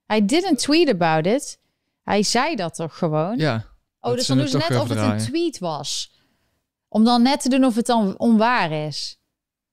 Hij 0.06 0.24
didn't 0.26 0.58
tweet 0.58 0.88
about 0.88 1.26
it. 1.26 1.58
Hij 2.02 2.22
zei 2.22 2.56
dat 2.56 2.74
toch 2.74 2.98
gewoon? 2.98 3.38
Ja. 3.38 3.64
oh, 4.00 4.14
dus 4.14 4.26
dan 4.26 4.38
doen 4.38 4.48
ze 4.48 4.56
net 4.56 4.80
of 4.80 4.88
het 4.88 4.98
een 4.98 5.18
tweet 5.18 5.58
was. 5.58 6.12
Om 6.88 7.04
dan 7.04 7.22
net 7.22 7.40
te 7.40 7.48
doen 7.48 7.64
of 7.64 7.74
het 7.74 7.87
dan 7.87 8.18
onwaar 8.18 8.72
is. 8.72 9.18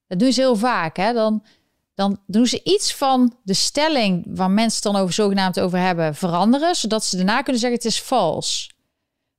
Dat 0.07 0.19
doen 0.19 0.31
ze 0.33 0.41
heel 0.41 0.55
vaak, 0.55 0.97
hè? 0.97 1.13
Dan, 1.13 1.45
dan 1.93 2.19
doen 2.27 2.45
ze 2.47 2.63
iets 2.63 2.95
van 2.95 3.35
de 3.43 3.53
stelling 3.53 4.25
waar 4.27 4.51
mensen 4.51 4.83
het 4.83 4.93
dan 4.93 5.01
over 5.01 5.13
zogenaamd 5.13 5.59
over 5.59 5.79
hebben 5.79 6.15
veranderen, 6.15 6.75
zodat 6.75 7.05
ze 7.05 7.15
daarna 7.15 7.41
kunnen 7.41 7.61
zeggen 7.61 7.79
het 7.79 7.87
is 7.87 8.01
vals. 8.01 8.70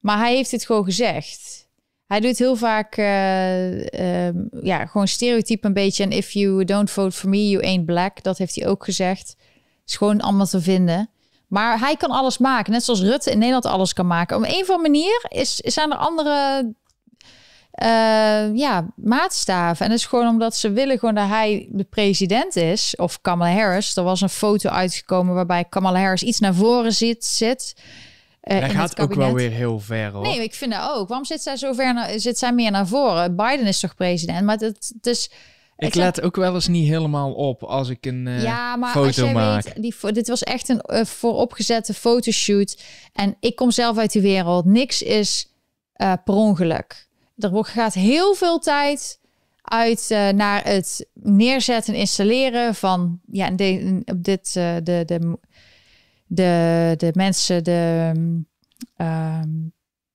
Maar 0.03 0.19
hij 0.19 0.35
heeft 0.35 0.51
het 0.51 0.67
gewoon 0.67 0.85
gezegd. 0.85 1.69
Hij 2.07 2.21
doet 2.21 2.39
heel 2.39 2.57
vaak, 2.57 2.97
eh, 2.97 4.27
ehm, 4.27 4.37
ja, 4.63 4.87
gewoon 4.87 5.09
stereotype 5.09 5.67
een 5.67 5.73
beetje. 5.73 6.03
En 6.03 6.13
if 6.13 6.31
you 6.31 6.65
don't 6.65 6.91
vote 6.91 7.17
for 7.17 7.29
me, 7.29 7.49
you 7.49 7.65
ain't 7.65 7.87
black. 7.87 8.23
Dat 8.23 8.39
heeft 8.39 8.55
hij 8.55 8.69
ook 8.69 8.85
gezegd. 8.85 9.37
Is 9.87 9.97
gewoon 9.97 10.21
allemaal 10.21 10.47
te 10.47 10.61
vinden. 10.61 11.11
Maar 11.49 11.79
hij 11.79 11.97
kan 11.97 12.11
alles 12.11 12.39
maken. 12.39 12.73
Net 12.73 12.85
zoals 12.85 13.01
Rutte 13.01 13.31
in 13.31 13.39
Nederland 13.39 13.67
alles 13.67 13.93
kan 13.93 14.07
maken. 14.07 14.37
Op 14.37 14.43
een 14.43 14.63
of 14.63 14.71
andere 14.71 14.91
manier 14.91 15.25
is, 15.29 15.55
zijn 15.55 15.91
er 15.91 15.97
andere 15.97 16.73
eh, 17.71 18.55
ja, 18.55 18.87
maatstaven. 18.97 19.85
En 19.85 19.91
dat 19.91 20.01
is 20.01 20.07
gewoon 20.07 20.29
omdat 20.29 20.57
ze 20.57 20.73
willen 20.73 20.99
gewoon 20.99 21.15
dat 21.15 21.29
hij 21.29 21.69
de 21.71 21.85
president 21.85 22.57
is. 22.57 22.97
Of 22.97 23.21
Kamala 23.21 23.53
Harris. 23.53 23.97
Er 23.97 24.03
was 24.03 24.21
een 24.21 24.29
foto 24.29 24.69
uitgekomen 24.69 25.35
waarbij 25.35 25.65
Kamala 25.65 26.01
Harris 26.01 26.23
iets 26.23 26.39
naar 26.39 26.55
voren 26.55 26.93
zit. 26.93 27.25
zit 27.25 27.75
eh, 28.43 28.63
in 28.63 28.71
gaat 28.71 29.01
ook 29.01 29.15
wel 29.15 29.33
weer 29.33 29.51
heel 29.51 29.81
ver 29.81 30.11
hoor. 30.13 30.23
Nee, 30.23 30.43
ik 30.43 30.55
vind 30.55 30.73
dat 30.73 30.91
ook. 30.91 31.09
Waarom 31.09 31.27
zit 31.27 31.43
zij 31.43 31.57
zo 31.57 31.73
ver 31.73 31.95
naar, 31.95 32.21
zit 32.21 32.39
zij 32.39 32.53
meer 32.53 32.71
naar 32.71 32.87
voren? 32.87 33.37
Biden 33.37 33.67
is 33.67 33.81
toch 33.81 33.95
president? 33.95 34.45
Maar 34.45 34.57
het, 34.59 34.93
het 34.95 35.07
is... 35.07 35.31
Ik 35.77 35.95
let 35.95 36.21
ook 36.23 36.37
wel 36.37 36.55
eens 36.55 36.69
niet 36.69 36.89
helemaal 36.89 37.33
op 37.33 37.63
als 37.63 37.89
ik 37.89 38.07
een 38.07 38.27
eh, 38.27 38.43
ja, 38.43 38.77
maar 38.77 38.93
foto 38.93 39.07
als 39.07 39.17
jij 39.17 39.33
maak. 39.33 39.65
weet, 39.65 39.83
die, 39.83 40.13
dit 40.13 40.29
was 40.29 40.43
echt 40.43 40.69
een 40.69 40.81
eh, 40.81 41.05
vooropgezette 41.05 41.95
fotoshoot. 41.95 42.83
En 43.13 43.37
ik 43.41 43.57
kom 43.57 43.71
zelf 43.71 43.99
uit 43.99 44.13
de 44.13 44.21
wereld. 44.21 44.65
Niks 44.65 45.03
is 45.03 45.47
per 46.25 46.35
ongeluk. 46.35 47.09
Er 47.39 47.51
wordt- 47.51 47.69
gaat 47.69 47.95
heel 47.95 48.35
veel 48.35 48.59
tijd 48.59 49.21
uit 49.63 50.09
naar 50.35 50.65
het 50.65 51.07
neerzetten 51.15 51.95
en 51.95 52.01
installeren 52.01 52.75
van 52.75 53.21
ja, 53.31 53.51
de, 53.51 54.03
op 54.05 54.25
dit 54.25 54.53
de, 54.53 55.03
de, 55.07 55.39
de, 56.35 56.95
de 56.97 57.11
mensen, 57.15 57.65
de 57.65 58.13
ehm, 58.97 59.49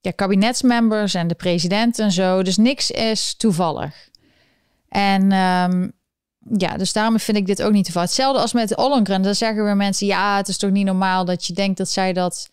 ja, 0.02 0.12
kabinetsmembers 0.12 1.14
en 1.14 1.28
de 1.28 1.36
president 1.36 2.00
en 2.00 2.12
zo. 2.12 2.44
Dus 2.44 2.58
niks 2.58 2.92
is 2.92 3.36
toevallig. 3.36 4.10
En 4.90 5.32
ehm, 5.32 5.88
ja, 6.58 6.78
dus 6.78 6.94
daarom 6.94 7.20
vind 7.20 7.38
ik 7.38 7.46
dit 7.46 7.64
ook 7.64 7.72
niet 7.72 7.92
te. 7.92 8.00
Hetzelfde 8.00 8.42
als 8.42 8.54
met 8.54 8.78
Ollongren. 8.78 9.22
Dan 9.22 9.36
zeggen 9.36 9.64
weer 9.64 9.76
mensen, 9.76 10.08
ja, 10.08 10.38
het 10.38 10.48
is 10.48 10.58
toch 10.58 10.72
niet 10.72 10.86
normaal 10.86 11.26
dat 11.26 11.46
je 11.46 11.54
denkt 11.54 11.78
dat 11.78 11.90
zij 11.90 12.14
dat, 12.14 12.50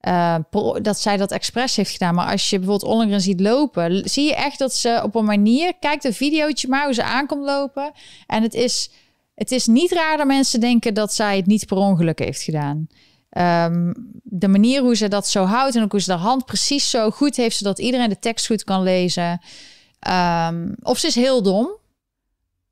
eh, 0.00 0.36
dat 0.82 1.00
zij 1.00 1.16
dat 1.16 1.32
expres 1.32 1.76
heeft 1.76 1.90
gedaan. 1.90 2.14
Maar 2.14 2.30
als 2.30 2.50
je 2.50 2.58
bijvoorbeeld 2.58 2.90
Ollongren 2.92 3.20
ziet 3.20 3.40
lopen, 3.40 4.08
zie 4.10 4.24
je 4.24 4.34
echt 4.34 4.58
dat 4.58 4.74
ze 4.74 5.00
op 5.02 5.14
een 5.14 5.24
manier, 5.24 5.72
kijk 5.80 6.04
een 6.04 6.14
videootje 6.14 6.68
maar 6.68 6.84
hoe 6.84 6.94
ze 6.94 7.02
aankomt 7.02 7.44
lopen. 7.44 7.92
En 8.26 8.42
het 8.42 8.54
is, 8.54 8.90
het 9.38 9.52
is 9.52 9.66
niet 9.66 9.92
raar 9.92 10.16
dat 10.16 10.26
mensen 10.26 10.60
denken 10.60 10.94
dat 10.94 11.14
zij 11.14 11.36
het 11.36 11.46
niet 11.46 11.66
per 11.66 11.76
ongeluk 11.76 12.18
heeft 12.18 12.42
gedaan. 12.42 12.86
Ehm, 13.30 13.92
de 14.22 14.48
manier 14.48 14.82
hoe 14.82 14.96
ze 14.96 15.08
dat 15.08 15.28
zo 15.28 15.44
houdt 15.44 15.76
en 15.76 15.82
ook 15.82 15.90
hoe 15.90 16.00
ze 16.00 16.10
de 16.10 16.18
hand 16.18 16.44
precies 16.44 16.90
zo 16.90 17.10
goed 17.10 17.36
heeft, 17.36 17.56
zodat 17.56 17.78
iedereen 17.78 18.08
de 18.08 18.18
tekst 18.18 18.46
goed 18.46 18.64
kan 18.64 18.82
lezen. 18.82 19.40
Ehm, 19.98 20.72
of 20.82 20.98
ze 20.98 21.06
is 21.06 21.14
heel 21.14 21.42
dom, 21.42 21.70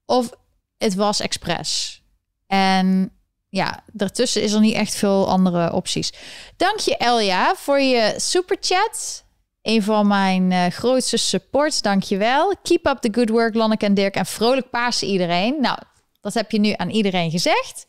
of 0.07 0.31
het 0.79 0.95
was 0.95 1.21
expres. 1.21 2.03
En 2.47 3.11
ja, 3.49 3.83
daartussen 3.93 4.43
is 4.43 4.53
er 4.53 4.61
niet 4.61 4.75
echt 4.75 4.95
veel 4.95 5.29
andere 5.29 5.73
opties. 5.73 6.13
Dank 6.57 6.79
je 6.79 6.97
Elja 6.97 7.55
voor 7.57 7.81
je 7.81 8.15
superchat. 8.17 9.25
Een 9.63 9.83
van 9.83 10.07
mijn 10.07 10.53
eh, 10.53 10.67
grootste 10.67 11.17
supports, 11.17 11.83
dank 11.83 12.03
je 12.03 12.17
wel. 12.17 12.55
Keep 12.63 12.87
up 12.87 12.99
the 12.99 13.09
good 13.13 13.29
work, 13.29 13.55
Lanneke 13.55 13.87
en 13.87 13.95
Dirk. 13.95 14.15
En 14.15 14.27
vrolijk 14.27 14.71
Pasen 14.71 15.09
iedereen. 15.09 15.61
Nou, 15.61 15.79
dat 16.27 16.35
heb 16.35 16.51
je 16.51 16.61
nu 16.61 16.73
aan 16.77 16.91
iedereen 16.91 17.31
gezegd. 17.31 17.87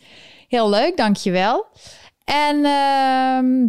Heel 0.48 0.70
leuk, 0.70 0.98
dank 0.98 1.16
je 1.16 1.32
wel. 1.32 1.66
En 2.24 2.66
ehm, 2.66 3.68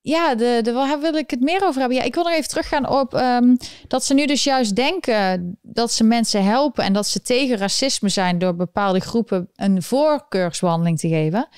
ja, 0.00 0.34
de, 0.34 0.60
de, 0.62 0.72
waar 0.72 1.00
wil 1.00 1.14
ik 1.14 1.30
het 1.30 1.40
meer 1.40 1.64
over 1.64 1.80
hebben? 1.80 1.98
Ja, 1.98 2.04
ik 2.04 2.14
wil 2.14 2.22
nog 2.22 2.32
even 2.32 2.48
teruggaan 2.48 2.88
op 2.88 3.14
ehm, 3.14 3.56
dat 3.88 4.04
ze 4.04 4.14
nu 4.14 4.26
dus 4.26 4.44
juist 4.44 4.76
denken 4.76 5.58
dat 5.62 5.92
ze 5.92 6.04
mensen 6.04 6.44
helpen 6.44 6.84
en 6.84 6.92
dat 6.92 7.06
ze 7.06 7.22
tegen 7.22 7.56
racisme 7.56 8.08
zijn 8.08 8.38
door 8.38 8.54
bepaalde 8.56 9.00
groepen 9.00 9.50
een 9.54 9.82
voorkeurswandeling 9.82 10.98
te 10.98 11.08
geven. 11.08 11.48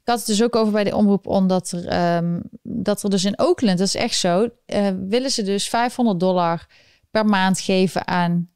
Ik 0.00 0.14
had 0.14 0.18
het 0.18 0.26
dus 0.26 0.42
ook 0.42 0.56
over 0.56 0.72
bij 0.72 0.84
de 0.84 0.96
omroep, 0.96 1.26
omdat 1.26 1.70
er, 1.70 1.86
ehm, 1.86 2.40
dat 2.62 3.02
er 3.02 3.10
dus 3.10 3.24
in 3.24 3.38
Oakland, 3.38 3.78
dat 3.78 3.86
is 3.86 3.94
echt 3.94 4.16
zo, 4.16 4.48
eh, 4.66 4.88
willen 5.08 5.30
ze 5.30 5.42
dus 5.42 5.68
500 5.68 6.20
dollar 6.20 6.66
per 7.10 7.26
maand 7.26 7.60
geven 7.60 8.06
aan 8.06 8.50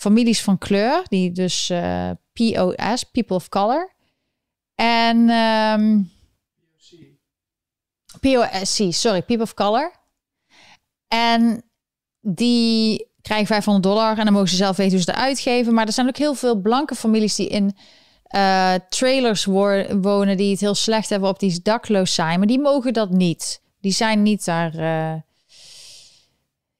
families 0.00 0.42
van 0.42 0.58
kleur, 0.58 1.02
die 1.08 1.32
dus 1.32 1.70
eh, 1.70 2.10
POS, 2.32 3.04
People 3.12 3.36
of 3.36 3.48
Color. 3.48 3.92
En 4.74 5.28
ehm 5.28 6.00
POSC, 8.20 8.92
sorry, 8.92 9.22
People 9.22 9.42
of 9.44 9.54
Color. 9.54 9.92
En 11.08 11.62
die 12.20 13.06
krijgen 13.22 13.46
500 13.46 13.84
dollar 13.84 14.18
en 14.18 14.24
dan 14.24 14.32
mogen 14.32 14.48
ze 14.48 14.56
zelf 14.56 14.76
weten 14.76 14.92
hoe 14.94 15.02
ze 15.02 15.10
het 15.10 15.20
uitgeven. 15.20 15.74
Maar 15.74 15.86
er 15.86 15.92
zijn 15.92 16.08
ook 16.08 16.16
heel 16.16 16.34
veel 16.34 16.60
blanke 16.60 16.94
families 16.94 17.34
die 17.34 17.48
in 17.48 17.76
eh, 18.24 18.74
trailers 18.88 19.44
wo- 19.44 19.96
wonen, 20.00 20.36
die 20.36 20.50
het 20.50 20.60
heel 20.60 20.74
slecht 20.74 21.08
hebben, 21.08 21.28
op 21.28 21.38
die 21.38 21.60
dakloos 21.62 22.14
zijn. 22.14 22.38
Maar 22.38 22.48
die 22.48 22.60
mogen 22.60 22.92
dat 22.92 23.10
niet. 23.10 23.62
Die 23.80 23.92
zijn 23.92 24.22
niet 24.22 24.44
daar. 24.44 24.74
eh, 24.74 25.20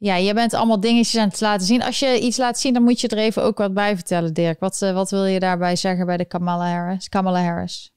Ja, 0.00 0.14
je 0.14 0.34
bent 0.34 0.54
allemaal 0.54 0.80
dingetjes 0.80 1.20
aan 1.20 1.28
het 1.28 1.40
laten 1.40 1.66
zien. 1.66 1.82
Als 1.82 1.98
je 1.98 2.20
iets 2.20 2.36
laat 2.36 2.58
zien, 2.58 2.72
dan 2.72 2.82
moet 2.82 3.00
je 3.00 3.08
er 3.08 3.18
even 3.18 3.42
ook 3.42 3.58
wat 3.58 3.74
bij 3.74 3.94
vertellen, 3.94 4.34
Dirk. 4.34 4.60
Wat, 4.60 4.80
uh, 4.82 4.92
wat 4.92 5.10
wil 5.10 5.24
je 5.24 5.40
daarbij 5.40 5.76
zeggen 5.76 6.06
bij 6.06 6.16
de 6.16 6.24
Kamala 6.24 6.70
Harris? 6.72 7.08
Kamala 7.08 7.42
Harris. 7.42 7.92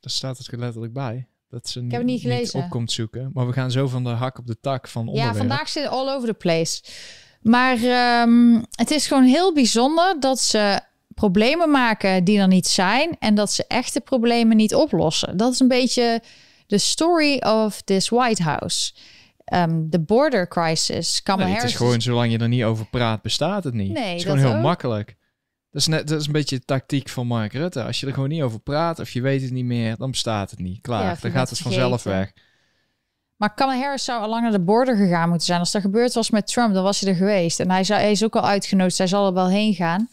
Daar 0.00 0.12
staat 0.12 0.38
het 0.38 0.52
letterlijk 0.56 0.92
bij. 0.92 1.28
Dat 1.48 1.68
ze 1.68 1.80
Ik 1.80 1.90
heb 1.90 2.00
het 2.00 2.10
niet 2.10 2.20
gelezen. 2.20 2.62
op 2.62 2.70
komt 2.70 2.92
zoeken. 2.92 3.30
Maar 3.32 3.46
we 3.46 3.52
gaan 3.52 3.70
zo 3.70 3.86
van 3.86 4.04
de 4.04 4.10
hak 4.10 4.38
op 4.38 4.46
de 4.46 4.60
tak 4.60 4.88
van 4.88 5.08
onderwerp. 5.08 5.32
Ja, 5.32 5.38
vandaag 5.38 5.68
zit 5.68 5.86
all 5.86 6.08
over 6.08 6.28
the 6.28 6.34
place. 6.34 6.82
Maar 7.42 7.78
um, 8.22 8.64
het 8.70 8.90
is 8.90 9.06
gewoon 9.06 9.24
heel 9.24 9.54
bijzonder 9.54 10.20
dat 10.20 10.40
ze 10.40 10.80
problemen 11.14 11.70
maken 11.70 12.24
die 12.24 12.38
er 12.38 12.48
niet 12.48 12.66
zijn. 12.66 13.16
En 13.18 13.34
dat 13.34 13.52
ze 13.52 13.64
echte 13.66 14.00
problemen 14.00 14.56
niet 14.56 14.74
oplossen. 14.74 15.36
Dat 15.36 15.52
is 15.52 15.60
een 15.60 15.68
beetje 15.68 16.22
de 16.66 16.78
story 16.78 17.38
of 17.38 17.82
this 17.82 18.08
White 18.08 18.42
House. 18.42 18.92
Um, 19.54 19.90
de 19.90 20.00
border 20.00 20.48
crisis. 20.48 21.22
Nee, 21.24 21.46
het 21.46 21.62
is 21.62 21.76
gewoon, 21.76 22.00
zolang 22.00 22.32
je 22.32 22.38
er 22.38 22.48
niet 22.48 22.64
over 22.64 22.86
praat, 22.86 23.22
bestaat 23.22 23.64
het 23.64 23.74
niet. 23.74 23.92
Nee, 23.92 24.08
het 24.08 24.16
is 24.16 24.22
gewoon 24.22 24.38
heel 24.38 24.60
makkelijk. 24.60 25.16
Dat 25.70 25.80
is, 25.80 25.86
net, 25.86 26.08
dat 26.08 26.20
is 26.20 26.26
een 26.26 26.32
beetje 26.32 26.58
de 26.58 26.64
tactiek 26.64 27.08
van 27.08 27.26
Mark 27.26 27.52
Rutte. 27.52 27.82
Als 27.82 28.00
je 28.00 28.06
er 28.06 28.12
gewoon 28.12 28.28
niet 28.28 28.42
over 28.42 28.60
praat 28.60 28.98
of 28.98 29.10
je 29.10 29.20
weet 29.20 29.42
het 29.42 29.50
niet 29.50 29.64
meer, 29.64 29.96
dan 29.96 30.10
bestaat 30.10 30.50
het 30.50 30.58
niet. 30.58 30.80
Klaar, 30.80 31.18
dan 31.20 31.30
gaat 31.30 31.50
het 31.50 31.58
vanzelf 31.58 32.02
weg. 32.02 32.32
Maar 33.36 33.54
Kamala 33.54 33.78
Harris 33.78 34.04
zou 34.04 34.22
al 34.22 34.28
lang 34.28 34.42
naar 34.42 34.52
de 34.52 34.60
border 34.60 34.96
gegaan 34.96 35.28
moeten 35.28 35.46
zijn. 35.46 35.58
Als 35.58 35.70
dat 35.70 35.82
gebeurd 35.82 36.14
was 36.14 36.30
met 36.30 36.46
Trump, 36.46 36.74
dan 36.74 36.82
was 36.82 37.00
hij 37.00 37.10
er 37.10 37.16
geweest. 37.16 37.60
En 37.60 37.70
hij, 37.70 37.84
zou, 37.84 38.00
hij 38.00 38.10
is 38.10 38.24
ook 38.24 38.36
al 38.36 38.46
uitgenodigd, 38.46 38.98
hij 38.98 39.06
zal 39.06 39.26
er 39.26 39.34
wel 39.34 39.48
heen 39.48 39.74
gaan. 39.74 40.08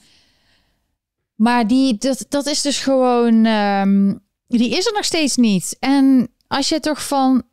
Maar 1.35 1.67
die, 1.67 1.97
dat, 1.97 2.25
dat 2.29 2.45
is 2.45 2.61
dus 2.61 2.79
gewoon... 2.79 3.45
Um, 3.45 4.23
die 4.47 4.77
is 4.77 4.85
er 4.85 4.93
nog 4.93 5.05
steeds 5.05 5.35
niet. 5.35 5.77
En 5.79 6.27
als 6.47 6.69
je 6.69 6.79
toch 6.79 7.07
van 7.07 7.43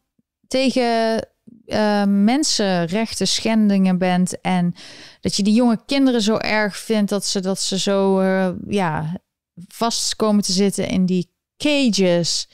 tegen 0.48 1.28
uh, 1.66 2.04
mensenrechten 2.04 3.28
schendingen 3.28 3.98
bent 3.98 4.40
en 4.40 4.74
dat 5.20 5.36
je 5.36 5.42
die 5.42 5.54
jonge 5.54 5.80
kinderen 5.86 6.22
zo 6.22 6.36
erg 6.36 6.76
vindt 6.76 7.10
dat 7.10 7.26
ze 7.26 7.40
dat 7.40 7.60
ze 7.60 7.78
zo 7.78 8.20
uh, 8.20 8.48
ja 8.68 9.20
vast 9.68 10.16
komen 10.16 10.42
te 10.42 10.52
zitten 10.52 10.88
in 10.88 11.06
die 11.06 11.30
cages, 11.56 12.48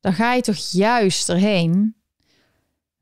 dan 0.00 0.12
ga 0.12 0.32
je 0.32 0.42
toch 0.42 0.56
juist 0.70 1.28
erheen. 1.28 1.94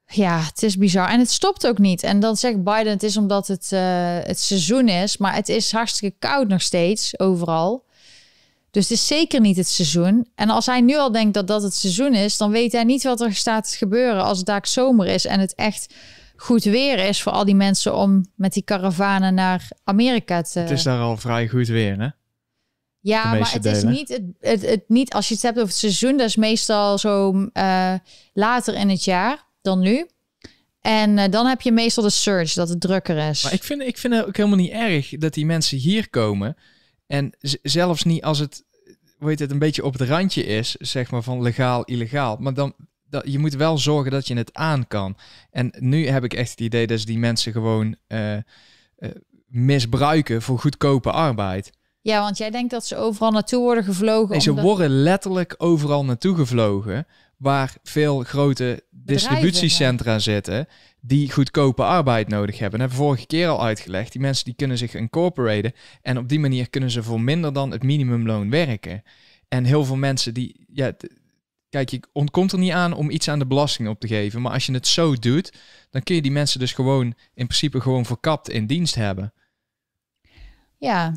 Ja, 0.06 0.40
het 0.40 0.62
is 0.62 0.76
bizar. 0.76 1.08
En 1.08 1.18
het 1.18 1.30
stopt 1.30 1.66
ook 1.66 1.78
niet. 1.78 2.02
En 2.02 2.20
dan 2.20 2.36
zegt 2.36 2.64
Biden, 2.64 2.92
het 2.92 3.02
is 3.02 3.16
omdat 3.16 3.46
het, 3.46 3.70
uh, 3.72 3.80
het 4.22 4.40
seizoen 4.40 4.88
is. 4.88 5.16
Maar 5.16 5.34
het 5.34 5.48
is 5.48 5.72
hartstikke 5.72 6.16
koud 6.18 6.48
nog 6.48 6.62
steeds, 6.62 7.18
overal. 7.18 7.84
Dus 8.74 8.88
het 8.88 8.98
is 8.98 9.06
zeker 9.06 9.40
niet 9.40 9.56
het 9.56 9.68
seizoen. 9.68 10.26
En 10.34 10.50
als 10.50 10.66
hij 10.66 10.80
nu 10.80 10.96
al 10.96 11.12
denkt 11.12 11.34
dat 11.34 11.46
dat 11.46 11.62
het 11.62 11.74
seizoen 11.74 12.14
is, 12.14 12.36
dan 12.36 12.50
weet 12.50 12.72
hij 12.72 12.84
niet 12.84 13.02
wat 13.02 13.20
er 13.20 13.34
staat 13.34 13.70
te 13.70 13.76
gebeuren 13.76 14.24
als 14.24 14.38
het 14.38 14.46
daar 14.46 14.66
zomer 14.66 15.06
is 15.06 15.26
en 15.26 15.40
het 15.40 15.54
echt 15.54 15.94
goed 16.36 16.64
weer 16.64 16.98
is 16.98 17.22
voor 17.22 17.32
al 17.32 17.44
die 17.44 17.54
mensen 17.54 17.96
om 17.96 18.24
met 18.34 18.52
die 18.52 18.62
karavanen 18.62 19.34
naar 19.34 19.68
Amerika 19.84 20.42
te. 20.42 20.58
Het 20.58 20.70
is 20.70 20.82
daar 20.82 21.00
al 21.00 21.16
vrij 21.16 21.48
goed 21.48 21.66
weer, 21.66 21.98
hè? 21.98 22.08
Ja, 23.00 23.34
maar 23.34 23.52
het 23.52 23.64
is 23.64 23.82
niet, 23.82 24.08
het, 24.08 24.22
het, 24.40 24.62
het, 24.62 24.84
niet, 24.88 25.12
als 25.12 25.28
je 25.28 25.34
het 25.34 25.42
hebt 25.42 25.56
over 25.56 25.68
het 25.68 25.78
seizoen, 25.78 26.16
dat 26.16 26.26
is 26.26 26.36
meestal 26.36 26.98
zo 26.98 27.32
uh, 27.52 27.94
later 28.32 28.74
in 28.74 28.88
het 28.88 29.04
jaar 29.04 29.46
dan 29.62 29.80
nu. 29.80 30.08
En 30.80 31.18
uh, 31.18 31.24
dan 31.30 31.46
heb 31.46 31.60
je 31.60 31.72
meestal 31.72 32.02
de 32.02 32.10
surge, 32.10 32.54
dat 32.54 32.68
het 32.68 32.80
drukker 32.80 33.28
is. 33.28 33.42
Maar 33.42 33.52
ik 33.52 33.64
vind, 33.64 33.82
ik 33.82 33.98
vind 33.98 34.14
het 34.14 34.26
ook 34.26 34.36
helemaal 34.36 34.58
niet 34.58 34.72
erg 34.72 35.08
dat 35.08 35.34
die 35.34 35.46
mensen 35.46 35.78
hier 35.78 36.10
komen. 36.10 36.56
En 37.14 37.32
zelfs 37.62 38.04
niet 38.04 38.22
als 38.22 38.38
het, 38.38 38.64
hoe 39.18 39.28
heet 39.28 39.38
het, 39.38 39.50
een 39.50 39.58
beetje 39.58 39.84
op 39.84 39.92
het 39.92 40.08
randje 40.08 40.44
is, 40.44 40.74
zeg 40.74 41.10
maar 41.10 41.22
van 41.22 41.42
legaal, 41.42 41.84
illegaal. 41.84 42.36
Maar 42.40 42.54
dan, 42.54 42.74
dat, 43.08 43.22
je 43.26 43.38
moet 43.38 43.54
wel 43.54 43.78
zorgen 43.78 44.10
dat 44.10 44.26
je 44.26 44.36
het 44.36 44.54
aan 44.54 44.86
kan. 44.86 45.16
En 45.50 45.74
nu 45.78 46.06
heb 46.06 46.24
ik 46.24 46.34
echt 46.34 46.50
het 46.50 46.60
idee 46.60 46.86
dat 46.86 47.00
ze 47.00 47.06
die 47.06 47.18
mensen 47.18 47.52
gewoon 47.52 47.96
uh, 48.08 48.34
uh, 48.34 48.40
misbruiken 49.46 50.42
voor 50.42 50.58
goedkope 50.58 51.10
arbeid. 51.10 51.72
Ja, 52.00 52.20
want 52.20 52.38
jij 52.38 52.50
denkt 52.50 52.70
dat 52.70 52.86
ze 52.86 52.96
overal 52.96 53.30
naartoe 53.30 53.62
worden 53.62 53.84
gevlogen. 53.84 54.30
Nee, 54.30 54.40
ze 54.40 54.54
worden 54.54 54.90
letterlijk 54.90 55.54
overal 55.58 56.04
naartoe 56.04 56.36
gevlogen. 56.36 57.06
Waar 57.36 57.76
veel 57.82 58.22
grote 58.22 58.82
distributiecentra 58.90 60.18
zitten 60.18 60.68
die 61.00 61.32
goedkope 61.32 61.82
arbeid 61.82 62.28
nodig 62.28 62.58
hebben. 62.58 62.78
Dat 62.78 62.88
hebben 62.88 62.98
we 62.98 63.04
vorige 63.04 63.26
keer 63.26 63.48
al 63.48 63.64
uitgelegd. 63.64 64.12
Die 64.12 64.20
mensen 64.20 64.44
die 64.44 64.54
kunnen 64.54 64.78
zich 64.78 64.94
incorporaten 64.94 65.72
en 66.02 66.18
op 66.18 66.28
die 66.28 66.38
manier 66.38 66.70
kunnen 66.70 66.90
ze 66.90 67.02
voor 67.02 67.20
minder 67.20 67.52
dan 67.52 67.70
het 67.70 67.82
minimumloon 67.82 68.50
werken. 68.50 69.02
En 69.48 69.64
heel 69.64 69.84
veel 69.84 69.96
mensen 69.96 70.34
die, 70.34 70.66
ja, 70.72 70.92
kijk, 71.68 71.88
je 71.88 72.00
ontkomt 72.12 72.52
er 72.52 72.58
niet 72.58 72.72
aan 72.72 72.92
om 72.92 73.10
iets 73.10 73.28
aan 73.28 73.38
de 73.38 73.46
belasting 73.46 73.88
op 73.88 74.00
te 74.00 74.08
geven. 74.08 74.42
Maar 74.42 74.52
als 74.52 74.66
je 74.66 74.72
het 74.72 74.86
zo 74.86 75.14
doet, 75.14 75.52
dan 75.90 76.02
kun 76.02 76.14
je 76.14 76.22
die 76.22 76.30
mensen 76.30 76.60
dus 76.60 76.72
gewoon 76.72 77.06
in 77.34 77.46
principe 77.46 77.80
gewoon 77.80 78.04
verkapt 78.04 78.48
in 78.48 78.66
dienst 78.66 78.94
hebben. 78.94 79.32
Ja. 80.78 81.14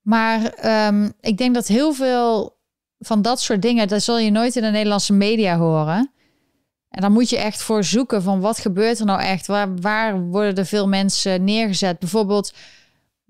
Maar 0.00 0.66
um, 0.88 1.12
ik 1.20 1.36
denk 1.36 1.54
dat 1.54 1.66
heel 1.66 1.92
veel 1.92 2.57
van 2.98 3.22
dat 3.22 3.40
soort 3.40 3.62
dingen, 3.62 3.88
dat 3.88 4.02
zul 4.02 4.18
je 4.18 4.30
nooit 4.30 4.56
in 4.56 4.62
de 4.62 4.70
Nederlandse 4.70 5.12
media 5.12 5.56
horen. 5.56 6.10
En 6.88 7.00
dan 7.00 7.12
moet 7.12 7.30
je 7.30 7.38
echt 7.38 7.62
voor 7.62 7.84
zoeken 7.84 8.22
van 8.22 8.40
wat 8.40 8.58
gebeurt 8.58 8.98
er 8.98 9.06
nou 9.06 9.20
echt? 9.20 9.46
Waar, 9.46 9.76
waar 9.76 10.20
worden 10.20 10.56
er 10.56 10.66
veel 10.66 10.88
mensen 10.88 11.44
neergezet? 11.44 11.98
Bijvoorbeeld, 11.98 12.52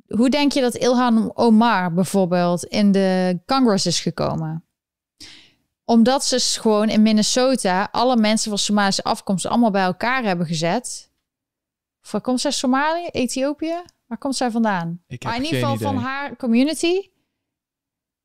hoe 0.07 0.29
denk 0.29 0.53
je 0.53 0.61
dat 0.61 0.75
Ilhan 0.75 1.31
Omar 1.35 1.93
bijvoorbeeld 1.93 2.65
in 2.65 2.93
de 2.93 3.39
Congress 3.47 3.87
is 3.87 4.01
gekomen? 4.01 4.65
Omdat 5.85 6.25
ze 6.25 6.41
gewoon 6.61 6.89
in 6.89 7.03
Minnesota 7.03 7.89
alle 7.91 8.17
mensen 8.17 8.49
van 8.49 8.59
Somalische 8.59 9.03
afkomst 9.03 9.47
allemaal 9.47 9.71
bij 9.71 9.83
elkaar 9.83 10.23
hebben 10.23 10.47
gezet. 10.47 11.11
Waar 12.11 12.21
komt 12.21 12.41
zij 12.41 12.51
Somalië? 12.51 13.07
Ethiopië? 13.07 13.83
Waar 14.07 14.19
komt 14.19 14.37
zij 14.37 14.51
vandaan? 14.51 15.03
Ik 15.07 15.23
heb 15.23 15.31
maar 15.31 15.41
in 15.41 15.45
ieder 15.45 15.59
geval 15.59 15.75
idee. 15.75 15.87
van 15.87 15.97
haar 15.97 16.37
community. 16.37 17.09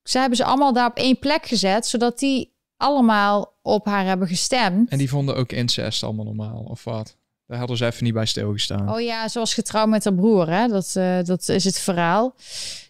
Ze 0.04 0.20
hebben 0.20 0.38
ze 0.38 0.44
allemaal 0.44 0.74
daar 0.74 0.90
op 0.90 0.98
één 0.98 1.20
plek 1.20 1.46
gezet, 1.46 1.86
zodat 1.86 2.20
die 2.20 2.54
allemaal 2.78 3.54
op 3.62 3.86
haar 3.86 4.06
hebben 4.06 4.28
gestemd. 4.28 4.90
En 4.90 4.98
die 4.98 5.10
vonden 5.10 5.36
ook 5.36 5.52
incest 5.52 6.04
allemaal 6.04 6.26
normaal, 6.26 6.66
of 6.70 6.84
wat? 6.84 7.16
Daar 7.48 7.58
hadden 7.58 7.78
ze 7.78 7.86
even 7.86 8.04
niet 8.04 8.14
bij 8.14 8.26
stilgestaan. 8.26 8.94
Oh 8.94 9.02
ja, 9.02 9.28
zoals 9.28 9.54
getrouwd 9.54 9.88
met 9.88 10.04
haar 10.04 10.14
broer, 10.14 10.50
hè? 10.50 10.68
Dat, 10.68 10.94
uh, 10.98 11.18
dat 11.24 11.50
is 11.50 11.64
het 11.64 11.80
verhaal. 11.80 12.36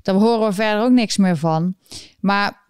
Daar 0.02 0.16
horen 0.16 0.48
we 0.48 0.54
verder 0.54 0.84
ook 0.84 0.92
niks 0.92 1.18
meer 1.18 1.38
van. 1.38 1.76
Maar, 2.20 2.66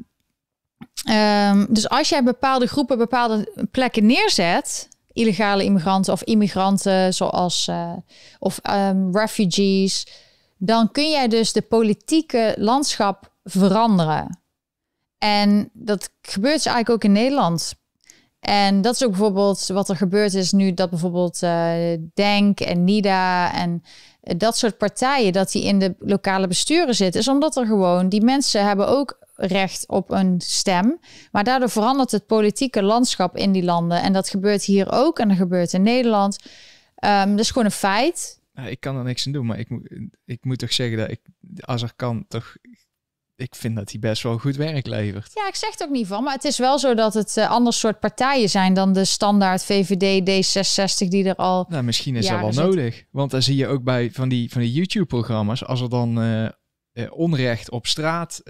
um, 1.50 1.68
dus 1.70 1.90
als 1.90 2.10
jij 2.10 2.24
bepaalde 2.24 2.68
groepen, 2.68 2.98
bepaalde 2.98 3.68
plekken 3.72 4.06
neerzet, 4.06 4.90
illegale 5.12 5.64
immigranten 5.64 6.14
of 6.14 6.24
immigranten 6.24 7.14
zoals, 7.14 7.68
uh, 7.68 7.94
of 8.40 8.60
um, 8.70 9.18
refugees, 9.18 10.08
dan 10.58 10.92
kun 10.92 11.10
jij 11.10 11.28
dus 11.28 11.54
de 11.54 11.62
politieke 11.62 12.56
landschap 12.58 13.32
veranderen. 13.44 14.42
En 15.18 15.70
dat 15.74 16.10
gebeurt 16.22 16.56
dus 16.56 16.66
eigenlijk 16.66 16.90
ook 16.90 17.04
in 17.04 17.22
Nederland. 17.22 17.74
En 18.40 18.82
dat 18.82 18.94
is 18.96 19.04
ook 19.04 19.10
bijvoorbeeld 19.10 19.68
wat 19.68 19.90
er 19.90 19.96
gebeurd 19.96 20.34
is 20.34 20.52
nu 20.52 20.74
dat 20.74 20.90
bijvoorbeeld 20.90 21.42
uh, 21.44 21.74
Denk 22.14 22.60
en 22.60 22.84
NIDA 22.84 23.54
en 23.54 23.84
dat 24.22 24.58
soort 24.58 24.78
partijen, 24.78 25.34
dat 25.34 25.52
die 25.52 25.64
in 25.64 25.80
de 25.80 25.96
lokale 26.00 26.48
besturen 26.48 26.96
zitten, 26.96 27.22
is 27.22 27.28
omdat 27.28 27.56
er 27.56 27.66
gewoon, 27.66 28.10
die 28.10 28.24
mensen 28.24 28.66
hebben 28.66 28.88
ook 28.88 29.18
recht 29.36 29.88
op 29.88 30.12
een 30.12 30.42
stem. 30.42 31.00
Maar 31.32 31.44
daardoor 31.44 31.70
verandert 31.70 32.12
het 32.12 32.26
politieke 32.26 32.84
landschap 32.84 33.38
in 33.38 33.52
die 33.52 33.64
landen. 33.64 34.02
En 34.02 34.14
dat 34.14 34.30
gebeurt 34.30 34.64
hier 34.64 34.92
ook 34.92 35.20
en 35.20 35.28
dat 35.28 35.38
gebeurt 35.38 35.74
in 35.74 35.82
Nederland. 35.82 36.38
Um, 37.06 37.30
dat 37.30 37.40
is 37.40 37.52
gewoon 37.52 37.66
een 37.66 37.72
feit. 37.72 38.42
Ik 38.66 38.80
kan 38.80 38.98
er 38.98 39.04
niks 39.04 39.26
aan 39.26 39.34
doen, 39.34 39.46
maar 39.46 39.60
ik, 39.60 39.70
moet, 39.70 39.90
ik 40.26 40.46
moet 40.46 40.60
toch 40.60 40.74
zeggen 40.74 40.98
dat 40.98 41.10
ik, 41.10 41.20
als 41.60 41.82
er 41.82 41.94
kan, 41.96 42.26
toch 42.28 42.56
ik 43.36 43.56
vind 43.56 43.76
dat 43.76 43.92
hij 43.92 44.00
best 44.00 44.24
wel 44.24 44.38
goed 44.38 44.56
werk 44.56 44.88
levert. 44.88 45.32
Ja, 45.34 45.48
ik 45.48 45.56
zeg 45.56 45.72
het 45.72 45.84
ook 45.84 45.90
niet 45.90 46.08
van. 46.08 46.24
Maar 46.24 46.34
het 46.34 46.44
is 46.44 46.58
wel 46.58 46.80
zo 46.80 46.94
dat 46.94 47.14
het 47.14 47.36
uh, 47.38 47.50
ander 47.50 47.74
soort 47.74 48.00
partijen 48.00 48.50
zijn 48.50 48.74
dan 48.74 48.94
de 48.94 49.06
standaard 49.06 49.64
VVD 49.64 50.22
D66 50.22 51.08
die 51.08 51.28
er 51.28 51.36
al. 51.36 51.66
Nou, 51.70 51.84
misschien 51.84 52.16
is 52.16 52.28
dat 52.28 52.40
wel 52.40 52.54
zit. 52.54 52.64
nodig. 52.64 53.04
Want 53.12 53.32
dan 53.32 53.42
zie 53.42 53.56
je 53.56 53.68
ook 53.68 53.84
bij 53.84 54.12
van 54.12 54.30
die, 54.30 54.52
van 54.52 54.62
die 54.62 54.72
YouTube-programma's, 54.72 55.66
als 55.66 55.82
er 55.82 55.90
dan 55.90 56.24
uh, 56.24 56.48
uh, 56.94 57.06
onrecht 57.10 57.70
op 57.70 57.88
straat 57.88 58.42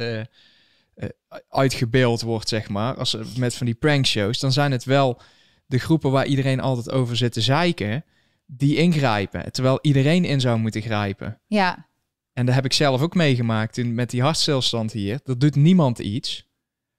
uitgebeeld 1.49 2.21
wordt, 2.21 2.49
zeg 2.49 2.69
maar, 2.69 2.95
als 2.95 3.17
met 3.37 3.55
van 3.55 3.65
die 3.65 3.75
prankshows, 3.75 4.39
dan 4.39 4.51
zijn 4.51 4.71
het 4.71 4.83
wel 4.83 5.21
de 5.65 5.79
groepen 5.79 6.11
waar 6.11 6.25
iedereen 6.25 6.59
altijd 6.59 6.91
over 6.91 7.17
zit 7.17 7.33
te 7.33 7.41
zeiken, 7.41 8.05
die 8.45 8.75
ingrijpen. 8.75 9.51
Terwijl 9.51 9.79
iedereen 9.81 10.25
in 10.25 10.41
zou 10.41 10.59
moeten 10.59 10.81
grijpen. 10.81 11.41
Ja. 11.47 11.87
En 12.33 12.45
dat 12.45 12.55
heb 12.55 12.65
ik 12.65 12.73
zelf 12.73 13.01
ook 13.01 13.15
meegemaakt 13.15 13.77
in, 13.77 13.93
met 13.93 14.09
die 14.09 14.21
hartstilstand 14.21 14.91
hier. 14.91 15.19
Dat 15.23 15.39
doet 15.39 15.55
niemand 15.55 15.99
iets. 15.99 16.51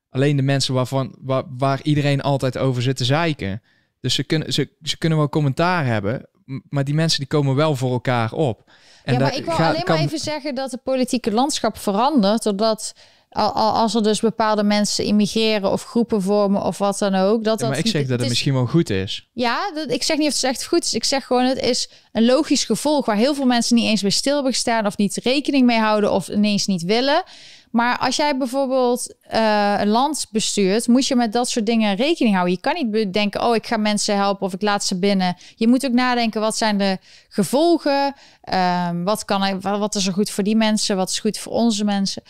Alleen 0.09 0.37
de 0.37 0.43
mensen 0.43 0.75
waarvan, 0.75 1.17
waar, 1.21 1.45
waar 1.49 1.83
iedereen 1.83 2.21
altijd 2.21 2.59
over 2.59 2.83
zit 2.83 2.97
te 2.97 3.05
zeiken. 3.05 3.63
Dus 4.01 4.15
ze 4.15 4.25
kunnen, 4.25 4.53
ze, 4.53 4.71
ze 4.83 4.99
kunnen 4.99 5.19
wel 5.19 5.29
commentaar 5.29 5.87
hebben, 5.87 6.29
maar 6.69 6.85
die 6.85 6.95
mensen 6.95 7.19
die 7.19 7.29
komen 7.29 7.55
wel 7.55 7.77
voor 7.77 7.93
elkaar 7.93 8.33
op. 8.33 8.71
En 9.05 9.13
ja, 9.13 9.19
maar 9.19 9.37
ik 9.37 9.45
wil 9.45 9.55
alleen 9.55 9.83
kan... 9.83 9.97
maar 9.97 10.05
even 10.05 10.19
zeggen 10.19 10.55
dat 10.55 10.71
het 10.71 10.83
politieke 10.83 11.33
landschap 11.33 11.79
verandert, 11.79 12.43
doordat 12.43 12.95
als 13.43 13.95
er 13.95 14.03
dus 14.03 14.21
bepaalde 14.21 14.63
mensen 14.63 15.05
immigreren 15.05 15.73
of 15.73 15.85
groepen 15.85 16.23
vormen 16.23 16.63
of 16.63 16.79
wat 16.79 16.99
dan 16.99 17.15
ook. 17.15 17.45
Dat 17.45 17.61
Ja, 17.61 17.67
maar 17.67 17.77
dat, 17.77 17.85
ik 17.85 17.91
zeg 17.91 18.01
dat 18.03 18.11
het 18.11 18.21
is- 18.21 18.29
misschien 18.29 18.53
wel 18.55 18.67
goed 18.67 18.91
is. 18.91 19.29
Ja, 19.33 19.71
dat, 19.75 19.91
ik 19.91 20.03
zeg 20.03 20.17
niet 20.17 20.29
of 20.29 20.35
het 20.35 20.43
echt 20.45 20.65
goed 20.67 20.85
is. 20.85 20.95
Ik 20.95 21.05
zeg 21.05 21.27
gewoon, 21.27 21.45
het 21.45 21.61
is 21.61 21.89
een 22.13 22.25
logisch 22.25 22.65
gevolg 22.65 23.07
waar 23.07 23.17
heel 23.17 23.35
veel 23.35 23.47
mensen 23.47 23.77
niet 23.77 23.89
eens 23.89 24.01
bij 24.03 24.11
stil 24.11 24.35
hebben 24.35 24.53
gestaan 24.53 24.87
of 24.87 24.97
niet 24.97 25.17
rekening 25.23 25.67
mee 25.67 25.79
houden 25.79 26.13
of 26.13 26.29
ineens 26.29 26.67
niet 26.67 26.83
willen. 26.83 27.23
Maar 27.71 27.99
als 27.99 28.17
jij 28.17 28.37
bijvoorbeeld 28.37 29.15
eh, 29.21 29.75
een 29.79 29.89
land 29.89 30.27
bestuurt, 30.31 30.89
moet 30.89 31.07
je 31.07 31.15
met 31.17 31.33
dat 31.33 31.49
soort 31.49 31.67
dingen 31.67 31.97
rekening 31.97 32.35
houden. 32.35 32.55
Je 32.55 32.61
kan 32.61 32.75
niet 32.75 32.91
bedenken, 32.91 33.43
oh, 33.43 33.55
ik 33.55 33.67
ga 33.67 33.77
mensen 33.77 34.17
helpen 34.17 34.47
of 34.47 34.53
ik 34.53 34.63
laat 34.63 34.85
ze 34.85 34.99
binnen. 34.99 35.37
Je 35.57 35.69
moet 35.69 35.87
ook 35.87 35.93
nadenken, 35.93 36.41
wat 36.41 36.57
zijn 36.57 36.79
de 36.79 36.99
gevolgen? 37.29 38.15
Ehm, 38.43 39.03
wat, 39.03 39.25
kan 39.25 39.61
wa- 39.61 39.79
wat 39.79 39.95
is 39.95 40.07
er 40.07 40.13
goed 40.13 40.31
voor 40.31 40.45
die 40.45 40.57
mensen? 40.57 40.97
Wat 40.97 41.11
is 41.11 41.19
goed 41.19 41.39
voor 41.39 41.53
onze 41.53 41.85
mensen? 41.85 42.23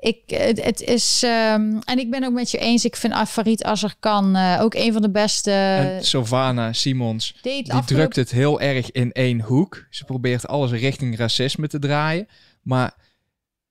Ik, 0.00 0.18
het, 0.26 0.64
het 0.64 0.80
is, 0.80 1.22
ehm, 1.22 1.78
en 1.84 1.98
ik 1.98 2.10
ben 2.10 2.24
ook 2.24 2.32
met 2.32 2.50
je 2.50 2.58
eens. 2.58 2.84
Ik 2.84 2.96
vind 2.96 3.28
Farid 3.28 3.64
Azarkan 3.64 4.36
eh 4.36 4.58
ook 4.62 4.74
een 4.74 4.92
van 4.92 5.02
de 5.02 5.10
beste. 5.10 5.50
en 5.50 6.04
Sylvana 6.04 6.72
Simons, 6.72 7.34
die 7.42 7.60
afgelopen- 7.62 7.86
drukt 7.94 8.16
het 8.16 8.30
heel 8.30 8.60
erg 8.60 8.90
in 8.90 9.12
één 9.12 9.40
hoek. 9.40 9.86
Ze 9.90 10.04
probeert 10.04 10.46
alles 10.48 10.70
richting 10.70 11.16
racisme 11.18 11.68
te 11.68 11.78
draaien. 11.78 12.28
Maar 12.62 12.94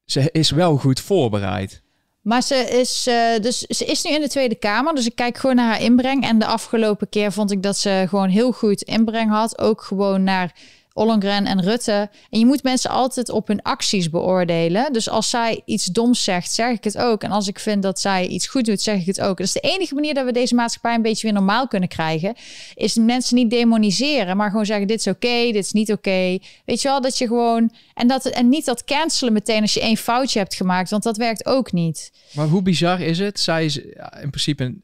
ze 0.06 0.30
is 0.32 0.50
wel 0.50 0.78
goed 0.78 1.00
voorbereid. 1.00 1.82
Maar 2.22 2.42
ze 2.42 2.56
is, 2.56 3.08
eh, 3.08 3.42
dus 3.42 3.60
ze 3.60 3.86
is 3.86 4.04
nu 4.04 4.12
in 4.12 4.22
de 4.22 4.30
Tweede 4.30 4.56
Kamer. 4.56 4.96
Dus 4.96 5.06
ik 5.06 5.16
kijk 5.16 5.38
gewoon 5.38 5.56
naar 5.56 5.66
haar 5.72 5.82
inbreng. 5.82 6.24
En 6.24 6.40
de 6.40 6.46
afgelopen 6.46 7.10
keer 7.10 7.32
vond 7.32 7.52
ik 7.52 7.64
dat 7.64 7.78
ze 7.78 8.06
gewoon 8.08 8.30
heel 8.30 8.52
goed 8.52 8.82
inbreng 8.82 9.30
had. 9.30 9.60
Ook 9.60 9.82
gewoon 9.82 10.24
naar 10.24 10.56
Ollongren 11.00 11.45
en 11.45 11.62
Rutte. 11.62 12.10
En 12.30 12.39
je 12.39 12.45
moet 12.45 12.64
mensen 12.64 12.89
altijd 12.89 13.30
op 13.30 13.47
hun 13.47 13.62
acties 13.62 14.10
beoordelen. 14.10 14.93
Dus 14.93 15.10
als 15.10 15.30
zij 15.30 15.62
iets 15.66 15.86
doms 15.86 16.24
zegt, 16.24 16.52
zeg 16.52 16.72
ik 16.72 16.84
het 16.84 16.97
ook. 16.97 17.24
En 17.24 17.32
als 17.32 17.47
ik 17.47 17.60
vind 17.60 17.84
dat 17.84 18.00
zij 18.00 18.28
iets 18.28 18.47
goed 18.47 18.66
doet, 18.66 18.82
zeg 18.82 19.00
ik 19.00 19.06
het 19.06 19.22
ook. 19.22 19.38
Dat 19.38 19.47
is 19.47 19.54
de 19.54 19.60
enige 19.60 19.93
manier 19.93 20.14
dat 20.14 20.26
we 20.26 20.32
deze 20.32 20.56
maatschappij 20.56 20.95
een 20.95 21.02
beetje 21.02 21.28
weer 21.28 21.36
normaal 21.36 21.68
kunnen 21.68 21.89
krijgen. 21.89 22.36
Is 22.74 22.95
mensen 22.95 23.36
niet 23.36 23.50
demoniseren, 23.50 24.38
maar 24.38 24.50
gewoon 24.50 24.66
zeggen: 24.66 24.88
dit 24.88 25.00
is 25.00 25.08
oké, 25.08 25.52
dit 25.52 25.56
is 25.56 25.72
niet 25.72 25.91
oké. 25.91 26.38
Weet 26.66 26.82
je 26.82 26.88
wel, 26.88 27.02
dat 27.02 27.18
je 27.18 27.28
gewoon. 27.28 27.72
En, 27.93 28.08
dat, 28.08 28.26
en 28.26 28.50
niet 28.50 28.66
dat 28.66 28.84
cancelen 28.84 29.34
meteen 29.34 29.62
als 29.62 29.74
je 29.74 29.82
één 29.82 29.97
foutje 29.97 30.39
hebt 30.39 30.56
gemaakt, 30.56 30.89
want 30.89 31.04
dat 31.04 31.18
werkt 31.18 31.45
ook 31.45 31.72
niet. 31.72 32.12
Maar 32.34 32.47
hoe 32.47 32.62
bizar 32.62 33.02
is 33.02 33.20
het? 33.20 33.39
Zij 33.39 33.66
is 33.66 33.78
in 34.22 34.30
principe 34.30 34.64
een 34.64 34.84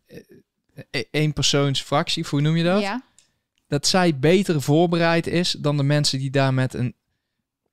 eh, 0.91 1.01
eenpersoonsfractie, 1.11 2.23
of 2.23 2.29
hoe 2.29 2.41
noem 2.41 2.55
je 2.55 2.63
dat? 2.63 2.81
Ja. 2.81 3.03
Dat 3.75 3.87
zij 3.87 4.19
beter 4.19 4.61
voorbereid 4.61 5.27
is 5.27 5.51
dan 5.51 5.77
de 5.77 5.83
mensen 5.83 6.19
die 6.19 6.29
daar 6.29 6.53
met 6.53 6.73
een 6.73 6.95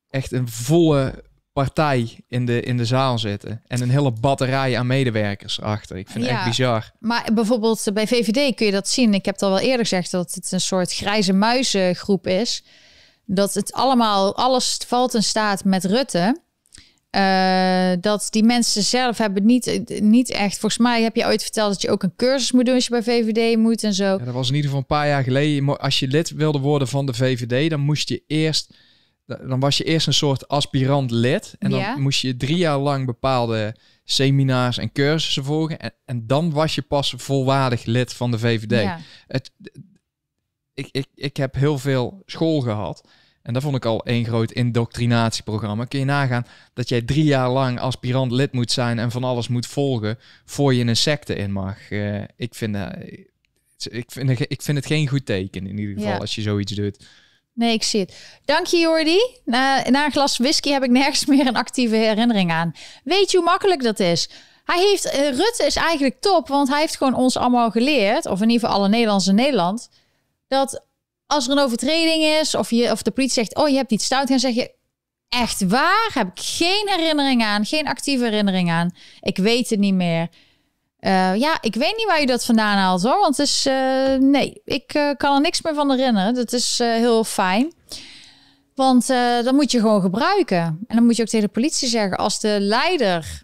echt 0.09 0.31
een 0.31 0.47
volle 0.47 1.23
partij 1.53 2.23
in 2.27 2.45
de, 2.45 2.61
in 2.61 2.77
de 2.77 2.85
zaal 2.85 3.19
zitten. 3.19 3.61
En 3.67 3.81
een 3.81 3.89
hele 3.89 4.11
batterij 4.11 4.77
aan 4.77 4.87
medewerkers 4.87 5.61
achter. 5.61 5.97
Ik 5.97 6.09
vind 6.09 6.23
het 6.23 6.33
echt 6.33 6.45
bizar. 6.45 6.91
Maar 6.99 7.29
bijvoorbeeld 7.33 7.87
bij 7.93 8.07
VVD 8.07 8.55
kun 8.55 8.65
je 8.65 8.71
dat 8.71 8.89
zien. 8.89 9.13
Ik 9.13 9.25
heb 9.25 9.33
het 9.33 9.43
al 9.43 9.49
wel 9.49 9.59
eerder 9.59 9.79
gezegd 9.79 10.11
dat 10.11 10.33
het 10.33 10.51
een 10.51 10.61
soort 10.61 10.93
grijze 10.93 11.33
muizengroep 11.33 12.27
is. 12.27 12.63
Dat 13.25 13.53
het 13.53 13.73
allemaal, 13.73 14.35
alles 14.35 14.79
valt 14.87 15.15
en 15.15 15.23
staat 15.23 15.63
met 15.63 15.85
Rutte. 15.85 16.41
Eh, 17.13 17.91
dat 18.01 18.27
die 18.29 18.43
mensen 18.43 18.83
zelf 18.83 19.17
hebben 19.17 19.45
niet, 19.45 19.81
niet 20.01 20.29
echt... 20.31 20.57
Volgens 20.57 20.81
mij 20.81 21.03
heb 21.03 21.15
je 21.15 21.25
ooit 21.25 21.41
verteld 21.41 21.71
dat 21.71 21.81
je 21.81 21.89
ook 21.89 22.03
een 22.03 22.15
cursus 22.15 22.51
moet 22.51 22.65
doen 22.65 22.75
als 22.75 22.83
je 22.83 22.89
bij 22.89 23.03
VVD 23.03 23.57
moet 23.57 23.83
en 23.83 23.93
zo. 23.93 24.03
Ja, 24.03 24.17
dat 24.17 24.33
was 24.33 24.49
in 24.49 24.55
ieder 24.55 24.69
geval 24.69 24.79
een 24.89 24.97
paar 24.97 25.07
jaar 25.07 25.23
geleden. 25.23 25.79
Als 25.79 25.99
je 25.99 26.07
lid 26.07 26.29
wilde 26.31 26.59
worden 26.59 26.87
van 26.87 27.05
de 27.05 27.13
VVD, 27.13 27.69
dan 27.69 27.79
moest 27.79 28.09
je 28.09 28.23
eerst... 28.27 28.73
Dan 29.25 29.59
was 29.59 29.77
je 29.77 29.83
eerst 29.83 30.07
een 30.07 30.13
soort 30.13 30.47
aspirant 30.47 31.11
lid. 31.11 31.55
En 31.59 31.69
dan 31.69 31.79
Ja. 31.79 31.95
moest 31.95 32.21
je 32.21 32.37
drie 32.37 32.57
jaar 32.57 32.77
lang 32.77 33.05
bepaalde 33.05 33.75
seminars 34.03 34.77
en 34.77 34.91
cursussen 34.91 35.43
volgen. 35.43 35.79
En, 35.79 35.93
en 36.05 36.27
dan 36.27 36.51
was 36.51 36.75
je 36.75 36.81
pas 36.81 37.13
volwaardig 37.17 37.85
lid 37.85 38.13
van 38.13 38.31
de 38.31 38.39
VVD. 38.39 38.81
Ja. 38.81 38.99
Het, 39.27 39.51
ik, 40.73 40.87
ik, 40.91 41.05
ik 41.15 41.37
heb 41.37 41.55
heel 41.55 41.77
veel 41.77 42.21
school 42.25 42.61
gehad. 42.61 43.07
En 43.43 43.53
dat 43.53 43.61
vond 43.63 43.75
ik 43.75 43.85
al 43.85 44.05
één 44.05 44.25
groot 44.25 44.51
indoctrinatieprogramma. 44.51 45.85
Kun 45.85 45.99
je 45.99 46.05
nagaan 46.05 46.45
dat 46.73 46.89
jij 46.89 47.01
drie 47.01 47.23
jaar 47.23 47.49
lang 47.49 47.79
aspirant 47.79 48.31
lid 48.31 48.51
moet 48.51 48.71
zijn 48.71 48.99
en 48.99 49.11
van 49.11 49.23
alles 49.23 49.47
moet 49.47 49.67
volgen 49.67 50.19
voor 50.45 50.73
je 50.73 50.85
een 50.85 50.95
secte 50.95 51.35
in 51.35 51.51
mag. 51.51 51.91
Eh, 51.91 52.21
ik, 52.37 52.55
vind, 52.55 52.75
eh, 52.75 52.87
ik, 53.89 54.11
vind, 54.11 54.29
ik 54.39 54.61
vind 54.61 54.77
het 54.77 54.85
geen 54.85 55.07
goed 55.07 55.25
teken 55.25 55.67
in 55.67 55.77
ieder 55.77 55.93
geval 55.95 56.11
Ja. 56.11 56.17
als 56.17 56.35
je 56.35 56.41
zoiets 56.41 56.71
doet. 56.71 57.05
Nee, 57.53 57.73
ik 57.73 57.83
zie 57.83 57.99
het. 57.99 58.39
Dank 58.45 58.65
je, 58.65 58.77
Jordi. 58.77 59.19
Na, 59.45 59.89
na 59.89 60.05
een 60.05 60.11
glas 60.11 60.37
whisky 60.37 60.69
heb 60.69 60.83
ik 60.83 60.89
nergens 60.89 61.25
meer 61.35 61.47
een 61.47 61.55
actieve 61.55 61.95
herinnering 61.95 62.51
aan. 62.51 62.71
Weet 63.03 63.31
je 63.31 63.37
hoe 63.37 63.45
makkelijk 63.45 63.83
dat 63.83 63.99
is? 63.99 64.29
Hij 64.63 64.87
heeft, 64.89 65.05
eh, 65.05 65.29
Rutte 65.29 65.63
is 65.65 65.75
eigenlijk 65.75 66.21
top, 66.21 66.47
want 66.47 66.69
hij 66.69 66.79
heeft 66.79 66.97
gewoon 66.97 67.13
ons 67.15 67.37
allemaal 67.37 67.71
geleerd, 67.71 68.25
of 68.25 68.41
in 68.41 68.49
ieder 68.49 68.59
geval 68.67 68.81
alle 68.81 68.89
Nederlanders 68.89 69.27
in 69.27 69.35
Nederland, 69.35 69.89
dat 70.47 70.83
als 71.27 71.45
er 71.45 71.51
een 71.51 71.63
overtreding 71.63 72.23
is, 72.23 72.55
of, 72.55 72.69
je, 72.69 72.91
of 72.91 73.01
de 73.01 73.11
politie 73.11 73.33
zegt, 73.43 73.55
oh, 73.55 73.69
je 73.69 73.75
hebt 73.75 73.91
iets 73.91 74.05
stout, 74.05 74.27
dan 74.27 74.39
zeg 74.39 74.53
je, 74.55 74.73
echt 75.29 75.67
waar? 75.67 76.09
Heb 76.13 76.27
ik 76.27 76.43
geen 76.43 76.89
herinnering 76.89 77.43
aan, 77.43 77.65
geen 77.65 77.87
actieve 77.87 78.23
herinnering 78.23 78.71
aan. 78.71 78.91
Ik 79.19 79.37
weet 79.37 79.69
het 79.69 79.79
niet 79.79 79.93
meer. 79.93 80.27
Eh, 80.99 81.35
ja, 81.35 81.57
ik 81.61 81.75
weet 81.75 81.97
niet 81.97 82.05
waar 82.07 82.19
je 82.19 82.25
dat 82.25 82.45
vandaan 82.45 82.77
haalt 82.77 83.03
hoor. 83.03 83.19
Want 83.19 83.37
het 83.37 83.47
is. 83.47 83.65
eh, 83.65 84.15
nee, 84.15 84.61
ik 84.65 84.93
eh, 84.93 85.09
kan 85.17 85.35
er 85.35 85.41
niks 85.41 85.61
meer 85.61 85.73
van 85.73 85.91
herinneren. 85.91 86.33
Dat 86.33 86.53
is 86.53 86.77
heel 86.79 87.23
fijn. 87.23 87.73
Want 88.75 89.07
dat 89.43 89.53
moet 89.53 89.71
je 89.71 89.79
gewoon 89.79 90.01
gebruiken. 90.01 90.57
En 90.87 90.95
dan 90.95 91.05
moet 91.05 91.15
je 91.15 91.21
ook 91.21 91.27
tegen 91.27 91.45
de 91.47 91.53
politie 91.53 91.87
zeggen. 91.87 92.17
Als 92.17 92.39
de 92.39 92.57
leider 92.59 93.43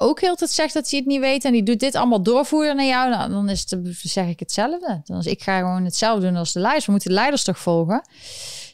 ook 0.00 0.20
heel 0.20 0.34
tijd 0.34 0.50
zegt 0.50 0.74
dat 0.74 0.90
hij 0.90 0.98
het 0.98 1.08
niet 1.08 1.20
weet. 1.20 1.44
en 1.44 1.52
die 1.52 1.62
doet 1.62 1.80
dit 1.80 1.94
allemaal 1.94 2.22
doorvoeren 2.22 2.76
naar 2.76 2.86
jou. 2.86 3.10
nou, 3.10 3.30
dan 3.30 3.48
is 3.48 3.60
het, 3.68 3.78
zeg 4.02 4.26
ik 4.26 4.40
hetzelfde. 4.40 5.02
Is, 5.04 5.26
ik 5.26 5.42
ga 5.42 5.58
gewoon 5.58 5.84
hetzelfde 5.84 6.26
doen 6.26 6.36
als 6.36 6.52
de 6.52 6.60
leiders. 6.60 6.86
We 6.86 6.90
moeten 6.90 7.10
de 7.10 7.16
leiders 7.16 7.44
toch 7.44 7.58
volgen. 7.58 8.08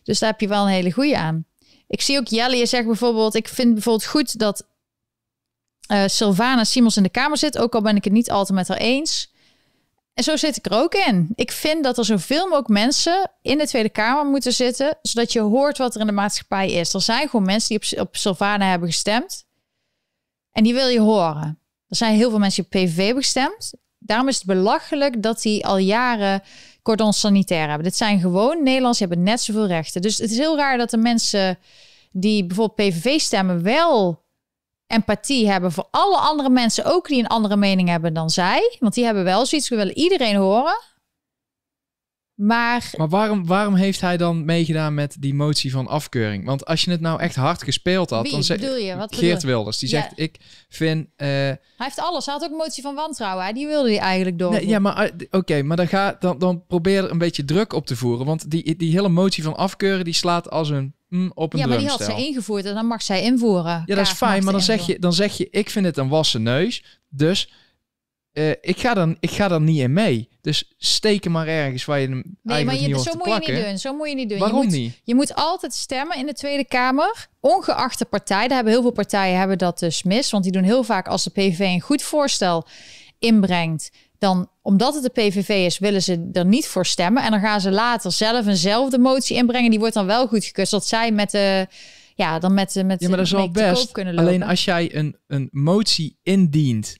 Dus 0.03 0.18
daar 0.18 0.31
heb 0.31 0.41
je 0.41 0.49
wel 0.49 0.62
een 0.62 0.72
hele 0.72 0.93
goede 0.93 1.18
aan. 1.18 1.45
Ik 1.89 2.01
zie 2.01 2.18
ook 2.18 2.27
Jelle, 2.29 2.57
je 2.57 2.66
zegt 2.66 2.87
bijvoorbeeld. 2.87 3.35
Ik 3.35 3.49
vind 3.49 3.72
bijvoorbeeld 3.72 4.07
goed 4.07 4.39
dat 4.39 4.66
eh 5.87 6.03
Sylvana 6.07 6.64
Simons 6.64 6.97
in 6.97 7.03
de 7.03 7.09
Kamer 7.09 7.39
zit. 7.39 7.59
Ook 7.59 7.74
al 7.74 7.83
ben 7.83 7.97
ik 7.97 8.05
het 8.05 8.12
niet 8.12 8.31
altijd 8.31 8.59
met 8.59 8.68
haar 8.68 8.79
eens. 8.79 9.35
En 10.14 10.24
zo 10.24 10.37
zit 10.37 10.57
ik 10.57 10.66
er 10.66 10.72
ook 10.72 10.95
in. 10.95 11.33
Ik 11.35 11.53
vind 11.53 11.85
dat 11.85 11.99
er 11.99 12.05
zoveel 12.05 12.45
mogelijk 12.45 12.68
mensen 12.68 13.31
in 13.43 13.59
de 13.59 13.66
Tweede 13.66 13.89
Kamer 13.89 14.27
moeten 14.27 14.53
zitten. 14.53 14.99
Zodat 15.03 15.33
je 15.33 15.41
hoort 15.41 15.79
wat 15.79 15.95
er 15.95 16.01
in 16.01 16.07
de 16.07 16.12
maatschappij 16.12 16.70
is. 16.70 16.95
Er 16.95 17.01
zijn 17.01 17.29
gewoon 17.29 17.47
mensen 17.47 17.68
die 17.68 17.99
op, 17.99 18.07
op 18.07 18.16
Sylvana 18.16 18.66
hebben 18.70 18.89
gestemd. 18.89 19.45
En 20.57 20.63
die 20.63 20.75
wil 20.75 20.89
je 20.89 21.01
horen. 21.01 21.59
Er 21.89 21.97
zijn 21.97 22.17
heel 22.17 22.31
veel 22.31 22.39
mensen 22.39 22.67
die 22.69 22.81
op 22.81 22.87
PVV 22.87 23.05
hebben 23.05 23.23
gestemd. 23.23 23.73
Daarom 23.99 24.29
is 24.29 24.37
het 24.37 24.45
belachelijk 24.45 25.23
dat 25.23 25.43
die 25.43 25.67
al 25.67 25.77
jaren 25.77 26.43
cordon 26.83 27.13
sanitair 27.13 27.67
hebben. 27.67 27.85
Dit 27.85 27.97
zijn 27.97 28.21
gewoon 28.21 28.63
Nederlanders, 28.63 28.99
hebben 28.99 29.23
net 29.23 29.41
zoveel 29.41 29.67
rechten. 29.67 30.03
Dus 30.03 30.19
het 30.19 30.31
is 30.31 30.39
heel 30.39 30.57
raar 30.57 30.79
dat 30.79 30.91
de 30.91 30.97
mensen 30.97 31.59
die 32.13 32.45
bijvoorbeeld 32.47 32.91
PVV 32.91 33.21
stemmen 33.21 33.63
wel 33.63 34.25
empathie 34.87 35.49
hebben 35.51 35.73
voor 35.73 35.89
alle 35.91 36.17
andere 36.17 36.51
mensen, 36.51 36.85
ook 36.85 37.09
die 37.09 37.19
een 37.19 37.27
andere 37.27 37.57
mening 37.57 37.89
hebben 37.89 38.15
dan 38.15 38.31
zij. 38.31 38.77
Want 38.81 38.95
die 38.95 39.05
hebben 39.05 39.25
wel 39.25 39.47
zoiets, 39.47 39.69
we 39.69 39.77
willen 39.77 39.99
iedereen 39.99 40.37
horen. 40.37 40.79
Maar 42.37 42.91
Maar 42.97 43.09
waarom, 43.09 43.47
waarom 43.47 43.74
heeft 43.74 44.01
hij 44.01 44.16
dan 44.16 44.45
meegedaan 44.45 44.95
met 44.95 45.16
die 45.20 45.34
motie 45.34 45.70
van 45.70 45.87
afkeuring? 45.87 46.45
Want 46.45 46.66
als 46.66 46.82
je 46.84 46.91
het 46.91 47.01
nou 47.01 47.20
echt 47.20 47.34
hard 47.37 47.62
gespeeld 47.62 48.11
had, 48.11 48.22
Wie 48.22 48.30
dan 48.32 48.43
zeg 48.43 48.61
bedoel 48.61 48.76
je? 48.76 48.97
Wat 48.97 49.16
Geert? 49.16 49.43
Wilders, 49.43 49.78
die 49.78 49.89
Ja. 49.91 50.01
zegt: 50.01 50.12
Ik 50.14 50.37
vind. 50.68 51.07
eh, 51.16 51.26
hij 51.28 51.59
heeft 51.76 52.01
alles. 52.01 52.24
Hij 52.26 52.34
had 52.34 52.45
ook 52.45 52.51
een 52.51 52.57
motie 52.57 52.82
van 52.82 52.95
wantrouwen. 52.95 53.45
hè? 53.47 53.53
Die 53.53 53.66
wilde 53.66 53.89
hij 53.89 53.99
eigenlijk 53.99 54.39
door. 54.39 54.51
Nee, 54.51 54.68
ja, 54.68 54.78
maar 54.78 54.97
eh, 54.97 55.11
oké, 55.30 55.62
maar 55.62 55.76
dan, 55.76 55.89
ga, 55.89 56.16
dan, 56.20 56.39
dan 56.39 56.64
probeer 56.66 57.05
er 57.05 57.11
een 57.11 57.18
beetje 57.18 57.45
druk 57.45 57.72
op 57.72 57.87
te 57.87 57.97
voeren. 57.97 58.26
Want 58.26 58.51
die, 58.51 58.76
die 58.76 58.93
hele 58.93 59.09
motie 59.09 59.43
van 59.43 59.57
afkeuren, 59.57 60.05
die 60.05 60.14
slaat 60.14 60.51
als 60.51 60.68
een 60.70 60.95
mm, 61.09 61.30
op 61.34 61.53
een 61.53 61.59
ja, 61.59 61.66
maar 61.66 61.78
die 61.78 61.89
had 61.89 62.03
zij 62.03 62.26
ingevoerd 62.26 62.64
en 62.64 62.74
dan 62.74 62.87
mag 62.87 63.03
zij 63.03 63.22
invoeren. 63.22 63.82
Ja, 63.87 63.95
dat 63.95 64.07
is 64.07 64.12
fijn, 64.12 64.43
maar 64.45 64.53
dan 64.53 64.62
ze 64.62 64.72
zeg, 64.72 64.87
je, 64.87 64.99
dan 64.99 65.12
zeg 65.12 65.37
je, 65.37 65.49
ik 65.51 65.70
vind 65.70 65.87
het 65.87 65.97
een 65.97 66.09
wassen 66.09 66.43
neus. 66.43 66.84
Dus 67.09 67.53
eh, 68.37 68.51
ik, 68.51 68.78
ga 68.78 68.95
dan, 68.95 69.16
ik 69.20 69.30
ga 69.30 69.51
er 69.51 69.61
niet 69.61 69.78
in 69.78 69.93
mee. 69.93 70.28
Dus 70.41 70.74
steek 70.78 71.24
hem 71.24 71.32
maar 71.32 71.47
ergens 71.47 71.84
waar 71.84 72.01
je 72.01 72.09
hem 72.09 72.37
Nee, 72.43 72.64
maar 72.64 72.74
je, 72.74 72.87
niet 72.87 73.01
zo 73.01 73.12
moet 73.16 73.45
je 73.45 73.53
niet 73.53 73.64
doen. 73.64 73.78
Zo 73.78 73.95
moet 73.95 74.09
je 74.09 74.14
niet 74.14 74.28
doen. 74.28 74.39
Waarom 74.39 74.61
je 74.61 74.66
moet, 74.66 74.74
niet? 74.74 75.01
Je 75.05 75.14
moet 75.14 75.34
altijd 75.34 75.74
stemmen 75.74 76.16
in 76.16 76.26
de 76.26 76.32
Tweede 76.32 76.64
Kamer, 76.64 77.28
ongeacht 77.41 77.99
de 77.99 78.05
partij. 78.05 78.47
Daar 78.47 78.57
hebben 78.57 78.72
heel 78.72 78.82
veel 78.82 78.93
partijen 78.93 79.39
hebben 79.39 79.59
dat 79.59 79.78
dus 79.78 80.03
mis. 80.03 80.30
Want 80.30 80.43
die 80.43 80.53
doen 80.53 80.62
heel 80.62 80.82
vaak 80.82 81.09
als 81.09 81.24
de 81.24 81.30
PVV 81.30 81.59
een 81.59 81.80
goed 81.80 82.03
voorstel 82.03 82.66
inbrengt, 83.18 83.91
dan 84.18 84.51
omdat 84.62 84.95
het 84.95 85.03
de 85.03 85.20
PVV 85.22 85.49
is, 85.49 85.78
willen 85.78 86.03
ze 86.03 86.28
er 86.32 86.47
niet 86.47 86.66
voor 86.66 86.87
stemmen. 86.87 87.22
En 87.22 87.30
dan 87.30 87.41
gaan 87.41 87.61
ze 87.61 87.70
later 87.70 88.12
zelf 88.12 88.47
eenzelfde 88.47 88.99
motie 88.99 89.37
inbrengen. 89.37 89.70
Die 89.70 89.78
wordt 89.78 89.95
dan 89.95 90.07
wel 90.07 90.26
goedgekeurd, 90.26 90.68
zodat 90.68 90.87
zij 90.87 91.12
met 91.12 91.30
de 91.30 91.66
ja, 92.14 92.39
dan 92.39 92.55
met 92.55 92.72
de 92.72 92.84
met 92.84 93.01
Ja, 93.01 93.09
maar 93.09 93.16
dat 93.16 93.26
is 93.26 93.32
wel 93.32 93.51
best. 93.51 93.93
kunnen 93.93 94.14
lopen. 94.14 94.28
Alleen 94.28 94.43
als 94.43 94.64
jij 94.64 94.95
een, 94.95 95.16
een 95.26 95.49
motie 95.53 96.18
indient 96.22 96.97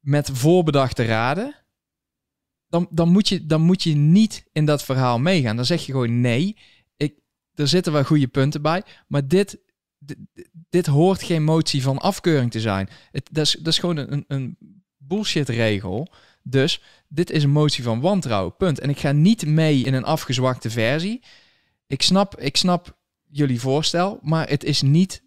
met 0.00 0.30
voorbedachte 0.32 1.04
raden, 1.04 1.54
dan, 2.68 2.88
dan, 2.90 3.08
moet 3.08 3.28
je, 3.28 3.46
dan 3.46 3.60
moet 3.60 3.82
je 3.82 3.94
niet 3.94 4.44
in 4.52 4.64
dat 4.64 4.82
verhaal 4.82 5.18
meegaan. 5.18 5.56
Dan 5.56 5.64
zeg 5.64 5.86
je 5.86 5.92
gewoon 5.92 6.20
nee, 6.20 6.56
ik, 6.96 7.14
er 7.54 7.68
zitten 7.68 7.92
wel 7.92 8.04
goede 8.04 8.28
punten 8.28 8.62
bij, 8.62 8.82
maar 9.06 9.28
dit 9.28 9.58
dit, 10.70 10.86
hoort 10.86 11.22
geen 11.22 11.44
motie 11.44 11.82
van 11.82 11.98
afkeuring 11.98 12.50
te 12.50 12.60
zijn. 12.60 12.88
Het, 13.10 13.28
dat, 13.32 13.46
is, 13.46 13.52
dat 13.52 13.66
is 13.66 13.78
gewoon 13.78 13.96
een, 13.96 14.24
een 14.28 14.56
bullshit 14.96 15.48
regel. 15.48 16.12
Dus 16.42 16.82
dit 17.08 17.30
is 17.30 17.42
een 17.42 17.50
motie 17.50 17.84
van 17.84 18.00
wantrouwen. 18.00 18.56
Punt. 18.56 18.80
En 18.80 18.90
ik 18.90 18.98
ga 18.98 19.12
niet 19.12 19.46
mee 19.46 19.82
in 19.82 19.94
een 19.94 20.04
afgezwakte 20.04 20.70
versie. 20.70 21.22
Ik 21.86 22.02
snap, 22.02 22.40
ik 22.40 22.56
snap 22.56 22.98
jullie 23.26 23.60
voorstel, 23.60 24.18
maar 24.22 24.48
het 24.48 24.64
is 24.64 24.82
niet 24.82 25.22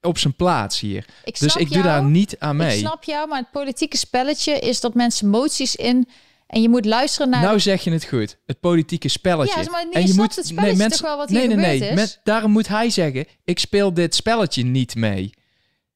op 0.00 0.18
zijn 0.18 0.34
plaats 0.34 0.80
hier. 0.80 1.06
Ik 1.24 1.38
dus 1.38 1.56
ik 1.56 1.72
doe 1.72 1.82
daar 1.82 2.04
niet 2.04 2.36
aan 2.38 2.56
mee. 2.56 2.72
Ik 2.72 2.78
snap 2.78 3.04
jou, 3.04 3.28
maar 3.28 3.38
het 3.38 3.50
politieke 3.50 3.96
spelletje 3.96 4.58
is 4.58 4.80
dat 4.80 4.94
mensen 4.94 5.28
moties 5.28 5.76
in... 5.76 6.08
En 6.46 6.62
je 6.62 6.68
moet 6.68 6.84
luisteren 6.84 7.30
naar... 7.30 7.42
Nou 7.42 7.60
zeg 7.60 7.84
je 7.84 7.90
het 7.90 8.04
goed. 8.04 8.36
Het 8.46 8.60
politieke 8.60 9.08
spelletje. 9.08 9.62
Ja, 9.62 9.70
maar 9.70 9.80
je 9.80 9.92
en 9.92 10.00
je 10.00 10.06
snapt 10.06 10.28
moet 10.28 10.36
het 10.36 10.46
spelletje 10.46 10.88
toch 10.88 11.00
wel 11.00 11.16
wat 11.16 11.28
hier 11.28 11.38
nee, 11.38 11.56
nee, 11.56 11.80
nee. 11.80 11.94
Met, 11.94 12.20
daarom 12.24 12.50
moet 12.50 12.68
hij 12.68 12.90
zeggen: 12.90 13.26
ik 13.44 13.58
speel 13.58 13.94
dit 13.94 14.14
spelletje 14.14 14.64
niet 14.64 14.94
mee. 14.94 15.30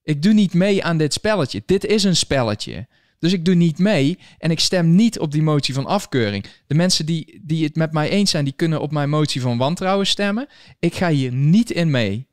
Ik 0.02 0.22
doe 0.22 0.32
niet 0.32 0.54
mee 0.54 0.84
aan 0.84 0.96
dit 0.96 1.12
spelletje. 1.12 1.62
Dit 1.66 1.84
is 1.84 2.04
een 2.04 2.16
spelletje. 2.16 2.86
Dus 3.18 3.32
ik 3.32 3.44
doe 3.44 3.54
niet 3.54 3.78
mee 3.78 4.18
en 4.38 4.50
ik 4.50 4.60
stem 4.60 4.94
niet 4.94 5.18
op 5.18 5.32
die 5.32 5.42
motie 5.42 5.74
van 5.74 5.86
afkeuring. 5.86 6.44
De 6.66 6.74
mensen 6.74 7.06
die, 7.06 7.40
die 7.42 7.64
het 7.64 7.76
met 7.76 7.92
mij 7.92 8.08
eens 8.08 8.30
zijn, 8.30 8.44
die 8.44 8.52
kunnen 8.56 8.80
op 8.80 8.92
mijn 8.92 9.08
motie 9.08 9.40
van 9.40 9.58
wantrouwen 9.58 10.06
stemmen. 10.06 10.48
Ik 10.78 10.94
ga 10.94 11.08
hier 11.08 11.32
niet 11.32 11.70
in 11.70 11.90
mee. 11.90 12.28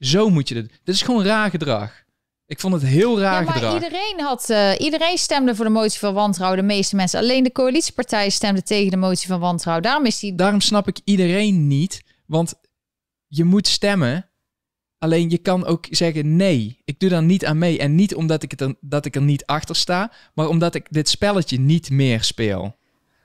Zo 0.00 0.30
moet 0.30 0.48
je 0.48 0.54
dit. 0.54 0.70
Dit 0.84 0.94
is 0.94 1.02
gewoon 1.02 1.24
raar 1.24 1.50
gedrag. 1.50 2.04
Ik 2.46 2.60
vond 2.60 2.74
het 2.74 2.82
heel 2.82 3.20
raar 3.20 3.40
ja, 3.40 3.44
maar 3.44 3.52
gedrag. 3.52 3.74
iedereen, 3.74 4.20
had, 4.20 4.50
eh, 4.50 4.72
iedereen 4.78 5.18
stemde 5.18 5.54
voor 5.54 5.64
de 5.64 5.70
motie 5.70 5.98
van 5.98 6.14
wantrouwen. 6.14 6.58
De 6.58 6.64
meeste 6.64 6.96
mensen. 6.96 7.20
Alleen 7.20 7.44
de 7.44 7.52
coalitiepartijen 7.52 8.32
stemden 8.32 8.64
tegen 8.64 8.90
de 8.90 8.96
motie 8.96 9.28
van 9.28 9.40
wantrouwen. 9.40 9.84
Daarom 9.84 10.06
is 10.06 10.18
die... 10.18 10.34
Daarom 10.34 10.60
snap 10.60 10.88
ik 10.88 11.00
iedereen 11.04 11.66
niet, 11.66 12.02
want 12.26 12.54
je 13.26 13.44
moet 13.44 13.66
stemmen. 13.66 14.30
Alleen 14.98 15.30
je 15.30 15.38
kan 15.38 15.64
ook 15.64 15.86
zeggen 15.90 16.36
nee, 16.36 16.80
ik 16.84 17.00
doe 17.00 17.08
daar 17.08 17.22
niet 17.22 17.46
aan 17.46 17.58
mee. 17.58 17.78
En 17.78 17.94
niet 17.94 18.14
omdat 18.14 18.42
ik, 18.42 18.50
het 18.50 18.60
er, 18.60 18.74
dat 18.80 19.06
ik 19.06 19.14
er 19.14 19.22
niet 19.22 19.46
achter 19.46 19.76
sta, 19.76 20.12
maar 20.34 20.48
omdat 20.48 20.74
ik 20.74 20.86
dit 20.90 21.08
spelletje 21.08 21.58
niet 21.58 21.90
meer 21.90 22.22
speel. 22.22 22.76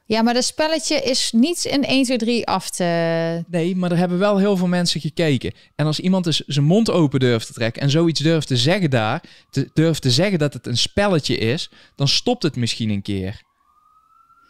Ja, 0.08 0.22
maar 0.22 0.34
dat 0.34 0.44
spelletje 0.44 0.96
is 0.96 1.32
niet 1.32 1.66
in 1.66 1.84
1, 1.84 2.04
2, 2.04 2.18
3 2.18 2.48
af 2.48 2.70
te... 2.70 3.44
Nee, 3.48 3.76
maar 3.76 3.92
er 3.92 3.98
hebben 3.98 4.18
wel 4.18 4.38
heel 4.38 4.58
veel 4.58 4.68
mensen 4.68 5.02
gekeken. 5.02 5.54
En 5.76 5.86
als 5.86 6.00
iemand 6.00 6.24
dus 6.24 6.44
zijn 6.48 6.66
mond 6.66 6.92
open 6.92 7.20
durft 7.20 7.48
te 7.48 7.54
trekken 7.54 7.82
en 7.82 7.90
zoiets 7.90 8.20
durft 8.20 8.48
te 8.48 8.58
zeggen 8.58 8.90
daar, 8.90 9.24
te, 9.50 9.70
durft 9.74 10.02
te 10.02 10.12
zeggen 10.12 10.40
dat 10.40 10.54
het 10.54 10.68
een 10.68 10.78
spelletje 10.78 11.38
is, 11.38 11.70
dan 11.96 12.08
stopt 12.08 12.44
het 12.44 12.56
misschien 12.56 12.90
een 12.90 13.02
keer. 13.02 13.42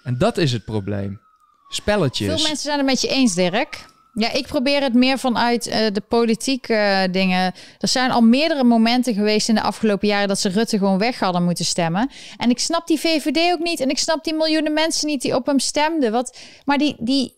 En 0.04 0.18
dat 0.18 0.38
is 0.38 0.52
het 0.52 0.66
probleem. 0.66 1.22
Spelletjes. 1.70 2.28
Veel 2.28 2.48
mensen 2.48 2.66
zijn 2.66 2.78
het 2.78 2.86
met 2.86 3.02
je 3.02 3.08
eens, 3.08 3.34
Dirk. 3.34 3.86
Ja, 4.18 4.32
ik 4.32 4.48
probeer 4.48 4.82
het 4.82 4.94
meer 4.94 5.20
vanuit 5.20 5.68
eh, 5.68 5.94
de 5.94 6.02
politieke 6.02 6.74
eh, 6.74 7.12
dingen. 7.12 7.54
Er 7.80 7.88
zijn 7.88 8.12
al 8.12 8.22
meerdere 8.22 8.64
momenten 8.64 9.14
geweest 9.14 9.50
in 9.50 9.56
de 9.56 9.62
afgelopen 9.62 10.08
jaren 10.08 10.28
dat 10.28 10.40
ze 10.40 10.50
Rutte 10.50 10.78
gewoon 10.78 10.98
weg 10.98 11.20
hadden 11.20 11.44
moeten 11.44 11.66
stemmen. 11.66 12.12
En 12.38 12.50
ik 12.50 12.60
snap 12.60 12.88
die 12.88 13.00
VVD 13.00 13.54
ook 13.54 13.60
niet. 13.60 13.80
En 13.80 13.90
ik 13.90 13.98
snap 13.98 14.24
die 14.24 14.34
miljoenen 14.34 14.74
mensen 14.74 15.08
niet 15.08 15.22
die 15.22 15.36
op 15.36 15.46
hem 15.46 15.60
stemden. 15.60 16.12
Wat, 16.12 16.38
maar 16.66 16.78
die, 16.78 16.96
die 17.00 17.36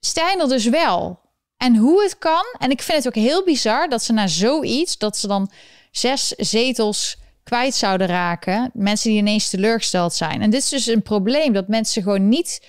staan 0.00 0.40
er 0.40 0.48
dus 0.48 0.64
wel. 0.64 1.20
En 1.56 1.76
hoe 1.76 2.02
het 2.02 2.18
kan. 2.18 2.44
En 2.58 2.70
ik 2.70 2.82
vind 2.82 3.04
het 3.04 3.06
ook 3.06 3.22
heel 3.22 3.44
bizar 3.44 3.88
dat 3.88 4.02
ze 4.02 4.12
na 4.12 4.26
zoiets, 4.26 4.98
dat 4.98 5.16
ze 5.16 5.26
dan 5.26 5.50
zes 5.90 6.28
zetels 6.28 7.16
kwijt 7.42 7.74
zouden 7.74 8.06
raken. 8.06 8.70
Mensen 8.74 9.10
die 9.10 9.18
ineens 9.18 9.48
teleurgesteld 9.48 10.14
zijn. 10.14 10.42
En 10.42 10.50
dit 10.50 10.62
is 10.62 10.68
dus 10.68 10.86
een 10.86 11.02
probleem 11.02 11.52
dat 11.52 11.68
mensen 11.68 12.02
gewoon 12.02 12.28
niet 12.28 12.66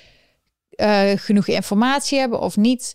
eh, 0.70 1.12
genoeg 1.16 1.47
informatie 1.47 2.20
hebben 2.20 2.39
of 2.39 2.58
niet 2.58 2.93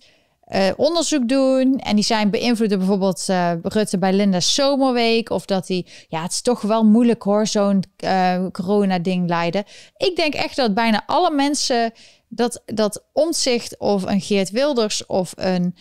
uh, 0.55 0.71
onderzoek 0.77 1.29
doen. 1.29 1.79
En 1.79 1.95
die 1.95 2.05
zijn 2.05 2.31
beïnvloed 2.31 2.69
door 2.69 2.79
bijvoorbeeld 2.79 3.27
uh, 3.31 3.53
Rutte 3.63 3.99
bij 3.99 4.13
Linda 4.13 4.41
Zomerweek. 4.41 5.31
Of 5.31 5.45
dat 5.45 5.67
die, 5.67 5.87
ja, 6.09 6.23
het 6.23 6.33
is 6.33 6.41
toch 6.41 6.61
wel 6.61 6.85
moeilijk 6.85 7.23
hoor, 7.23 7.47
zo'n 7.47 7.85
uh, 8.05 8.47
corona-ding 8.53 9.29
leiden. 9.29 9.65
Ik 9.97 10.17
denk 10.17 10.35
echt 10.35 10.57
dat 10.57 10.75
bijna 10.75 11.03
alle 11.07 11.31
mensen 11.31 11.93
dat, 12.29 12.63
dat 12.67 13.05
omzicht 13.13 13.79
of 13.79 14.03
een 14.03 14.21
Geert 14.21 14.51
Wilders 14.51 15.07
of 15.07 15.33
een. 15.37 15.77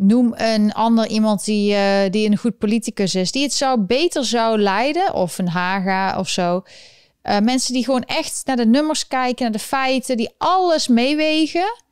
Noem 0.00 0.34
een 0.36 0.72
ander 0.72 1.06
iemand 1.06 1.44
die, 1.44 1.76
die 2.10 2.30
een 2.30 2.36
goed 2.36 2.58
politicus 2.58 3.14
is, 3.14 3.32
die 3.32 3.42
het 3.42 3.52
zou 3.52 3.80
beter 3.80 4.24
zou 4.24 4.58
leiden, 4.60 5.14
of 5.14 5.38
een 5.38 5.48
Haga 5.48 6.18
of 6.18 6.28
zo. 6.28 6.62
mensen 7.22 7.72
die 7.72 7.84
gewoon 7.84 8.02
echt 8.04 8.42
naar 8.44 8.56
de 8.56 8.66
nummers 8.66 9.06
kijken, 9.06 9.42
naar 9.42 9.52
de 9.52 9.58
feiten, 9.58 10.16
die 10.16 10.30
alles 10.38 10.88
meewegen 10.88 11.86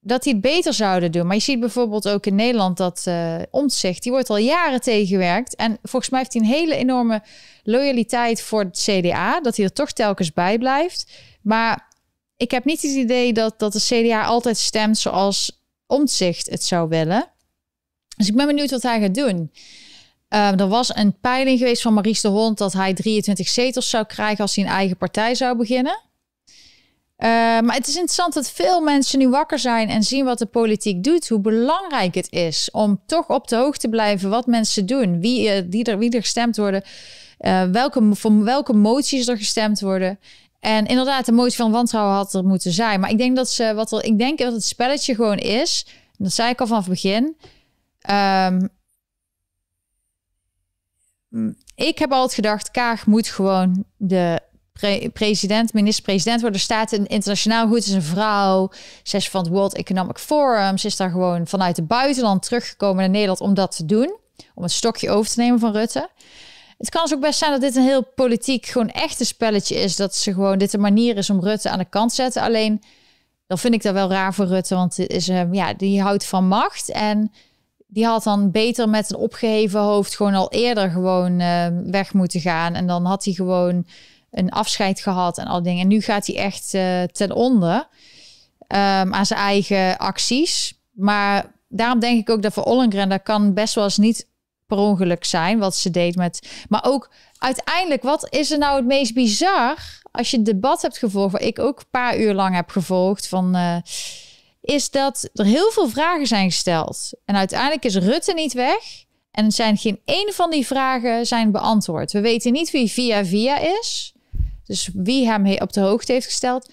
dat 0.00 0.22
die 0.22 0.32
het 0.32 0.42
beter 0.42 0.72
zouden 0.72 1.12
doen. 1.12 1.26
Maar 1.26 1.36
je 1.36 1.42
ziet 1.42 1.60
bijvoorbeeld 1.60 2.08
ook 2.08 2.26
in 2.26 2.34
Nederland 2.34 2.76
dat 2.76 3.04
uh, 3.08 3.36
Omtzigt, 3.50 4.02
die 4.02 4.12
wordt 4.12 4.30
al 4.30 4.36
jaren 4.36 4.80
tegengewerkt. 4.80 5.54
En 5.54 5.78
volgens 5.82 6.10
mij 6.10 6.20
heeft 6.20 6.32
hij 6.32 6.42
een 6.42 6.48
hele 6.48 6.74
enorme 6.74 7.22
loyaliteit 7.62 8.42
voor 8.42 8.60
het 8.60 8.88
CDA, 8.88 9.40
dat 9.40 9.56
hij 9.56 9.64
er 9.64 9.72
toch 9.72 9.92
telkens 9.92 10.32
bij 10.32 10.58
blijft. 10.58 11.12
Maar 11.42 11.88
ik 12.36 12.50
heb 12.50 12.64
niet 12.64 12.82
het 12.82 12.92
idee 12.92 13.32
dat, 13.32 13.58
dat 13.58 13.72
de 13.72 13.80
CDA 13.80 14.24
altijd 14.24 14.56
stemt 14.56 14.98
zoals 14.98 15.58
Omtzigt 15.86 16.50
het 16.50 16.64
zou 16.64 16.88
willen. 16.88 17.30
Dus 18.16 18.28
ik 18.28 18.36
ben 18.36 18.46
benieuwd 18.46 18.70
wat 18.70 18.82
hij 18.82 19.00
gaat 19.00 19.14
doen. 19.14 19.52
Uh, 20.28 20.60
er 20.60 20.68
was 20.68 20.96
een 20.96 21.18
peiling 21.20 21.58
geweest 21.58 21.82
van 21.82 21.94
Maurice 21.94 22.22
de 22.22 22.28
Hond 22.28 22.58
dat 22.58 22.72
hij 22.72 22.94
23 22.94 23.48
zetels 23.48 23.90
zou 23.90 24.04
krijgen 24.04 24.40
als 24.40 24.54
hij 24.54 24.64
een 24.64 24.70
eigen 24.70 24.96
partij 24.96 25.34
zou 25.34 25.56
beginnen. 25.56 26.00
Uh, 27.20 27.26
maar 27.60 27.74
het 27.74 27.86
is 27.86 27.94
interessant 27.94 28.34
dat 28.34 28.50
veel 28.50 28.80
mensen 28.80 29.18
nu 29.18 29.28
wakker 29.28 29.58
zijn 29.58 29.88
en 29.88 30.02
zien 30.02 30.24
wat 30.24 30.38
de 30.38 30.46
politiek 30.46 31.04
doet, 31.04 31.28
hoe 31.28 31.40
belangrijk 31.40 32.14
het 32.14 32.32
is 32.32 32.68
om 32.70 33.00
toch 33.06 33.28
op 33.28 33.48
de 33.48 33.56
hoogte 33.56 33.80
te 33.80 33.88
blijven 33.88 34.30
wat 34.30 34.46
mensen 34.46 34.86
doen, 34.86 35.20
wie, 35.20 35.56
uh, 35.56 35.62
die 35.66 35.84
er, 35.84 35.98
wie 35.98 36.10
er 36.10 36.20
gestemd 36.20 36.56
worden, 36.56 36.82
uh, 37.40 37.62
welke, 37.62 38.08
voor 38.14 38.44
welke 38.44 38.72
moties 38.72 39.28
er 39.28 39.36
gestemd 39.36 39.80
worden. 39.80 40.18
En 40.60 40.86
inderdaad, 40.86 41.26
de 41.26 41.32
motie 41.32 41.56
van 41.56 41.70
wantrouwen 41.70 42.14
had 42.14 42.34
er 42.34 42.44
moeten 42.44 42.72
zijn. 42.72 43.00
Maar 43.00 43.10
ik 43.10 43.18
denk 43.18 43.36
dat 43.36 43.50
ze 43.50 43.74
wat 43.74 43.92
er, 43.92 44.04
ik 44.04 44.18
denk 44.18 44.38
dat 44.38 44.52
het 44.52 44.64
spelletje 44.64 45.14
gewoon 45.14 45.38
is. 45.38 45.86
Dat 46.16 46.32
zei 46.32 46.50
ik 46.50 46.60
al 46.60 46.66
vanaf 46.66 46.84
het 46.84 46.92
begin. 46.92 47.36
Um, 48.10 48.68
ik 51.74 51.98
heb 51.98 52.12
altijd 52.12 52.34
gedacht, 52.34 52.70
Kaag 52.70 53.06
moet 53.06 53.28
gewoon 53.28 53.84
de 53.96 54.40
pre 54.72 55.10
president, 55.12 55.72
minister-president 55.72 56.40
worden. 56.40 56.60
staat 56.60 56.92
in 56.92 57.06
internationaal 57.06 57.68
goed. 57.68 57.78
is 57.78 57.92
een 57.92 58.02
vrouw. 58.02 58.70
Ze 59.02 59.16
is 59.16 59.28
van 59.28 59.42
het 59.42 59.52
World 59.52 59.74
Economic 59.74 60.18
Forum. 60.18 60.78
Ze 60.78 60.86
is 60.86 60.96
daar 60.96 61.10
gewoon 61.10 61.46
vanuit 61.46 61.76
het 61.76 61.86
buitenland 61.86 62.42
teruggekomen 62.42 62.96
naar 62.96 63.10
Nederland 63.10 63.40
om 63.40 63.54
dat 63.54 63.76
te 63.76 63.84
doen. 63.84 64.18
Om 64.54 64.62
het 64.62 64.72
stokje 64.72 65.10
over 65.10 65.30
te 65.30 65.40
nemen 65.40 65.58
van 65.58 65.72
Rutte. 65.72 66.08
Het 66.78 66.90
kan 66.90 67.02
dus 67.02 67.14
ook 67.14 67.20
best 67.20 67.38
zijn 67.38 67.50
dat 67.50 67.60
dit 67.60 67.76
een 67.76 67.82
heel 67.82 68.04
politiek, 68.14 68.66
gewoon 68.66 68.90
echt 68.90 69.20
een 69.20 69.26
spelletje 69.26 69.74
is. 69.74 69.96
Dat 69.96 70.16
ze 70.16 70.32
gewoon 70.32 70.58
dit 70.58 70.72
een 70.72 70.80
manier 70.80 71.16
is 71.16 71.30
om 71.30 71.40
Rutte 71.40 71.70
aan 71.70 71.78
de 71.78 71.84
kant 71.84 72.08
te 72.08 72.14
zetten. 72.14 72.42
Alleen 72.42 72.82
dan 73.46 73.58
vind 73.58 73.74
ik 73.74 73.82
dat 73.82 73.92
wel 73.92 74.10
raar 74.10 74.34
voor 74.34 74.46
Rutte. 74.46 74.74
Want 74.74 74.96
het 74.96 75.10
is, 75.10 75.28
uh, 75.28 75.52
ja, 75.52 75.74
die 75.74 76.02
houdt 76.02 76.26
van 76.26 76.48
macht. 76.48 76.90
En 76.90 77.32
die 77.86 78.06
had 78.06 78.22
dan 78.22 78.50
beter 78.50 78.88
met 78.88 79.10
een 79.10 79.16
opgeheven 79.16 79.80
hoofd 79.80 80.16
gewoon 80.16 80.34
al 80.34 80.50
eerder 80.50 80.90
gewoon 80.90 81.40
uh, 81.40 81.66
weg 81.84 82.12
moeten 82.12 82.40
gaan. 82.40 82.74
En 82.74 82.86
dan 82.86 83.04
had 83.04 83.24
hij 83.24 83.34
gewoon 83.34 83.86
een 84.30 84.50
afscheid 84.50 85.00
gehad 85.00 85.38
en 85.38 85.46
al 85.46 85.62
dingen. 85.62 85.82
En 85.82 85.88
nu 85.88 86.00
gaat 86.00 86.26
hij 86.26 86.36
echt 86.36 86.74
uh, 86.74 87.02
ten 87.02 87.32
onder 87.32 87.76
um, 87.76 89.14
aan 89.14 89.26
zijn 89.26 89.40
eigen 89.40 89.98
acties. 89.98 90.74
Maar 90.90 91.52
daarom 91.68 92.00
denk 92.00 92.20
ik 92.20 92.30
ook 92.30 92.42
dat 92.42 92.52
voor 92.52 92.62
Ollengren, 92.62 93.08
dat 93.08 93.22
kan 93.22 93.54
best 93.54 93.74
wel 93.74 93.84
eens 93.84 93.98
niet 93.98 94.28
per 94.66 94.78
ongeluk 94.78 95.24
zijn 95.24 95.58
wat 95.58 95.76
ze 95.76 95.90
deed 95.90 96.16
met. 96.16 96.48
Maar 96.68 96.84
ook 96.84 97.10
uiteindelijk, 97.38 98.02
wat 98.02 98.26
is 98.30 98.50
er 98.50 98.58
nou 98.58 98.76
het 98.76 98.86
meest 98.86 99.14
bizar 99.14 99.78
als 100.10 100.30
je 100.30 100.36
het 100.36 100.46
debat 100.46 100.82
hebt 100.82 100.98
gevolgd, 100.98 101.32
waar 101.32 101.42
ik 101.42 101.58
ook 101.58 101.78
een 101.78 101.90
paar 101.90 102.18
uur 102.18 102.34
lang 102.34 102.54
heb 102.54 102.70
gevolgd 102.70 103.28
van. 103.28 103.56
Uh, 103.56 103.76
is 104.60 104.90
dat 104.90 105.30
er 105.32 105.44
heel 105.44 105.70
veel 105.70 105.88
vragen 105.88 106.26
zijn 106.26 106.50
gesteld. 106.50 107.10
En 107.24 107.36
uiteindelijk 107.36 107.84
is 107.84 107.96
Rutte 107.96 108.32
niet 108.32 108.52
weg. 108.52 109.04
En 109.30 109.52
zijn 109.52 109.76
geen 109.76 110.00
één 110.04 110.32
van 110.32 110.50
die 110.50 110.66
vragen 110.66 111.26
zijn 111.26 111.50
beantwoord. 111.52 112.12
We 112.12 112.20
weten 112.20 112.52
niet 112.52 112.70
wie 112.70 112.90
via 112.90 113.24
via 113.24 113.58
is. 113.58 114.14
Dus 114.70 114.90
wie 114.92 115.26
hem 115.26 115.58
op 115.58 115.72
de 115.72 115.80
hoogte 115.80 116.12
heeft 116.12 116.26
gesteld. 116.26 116.72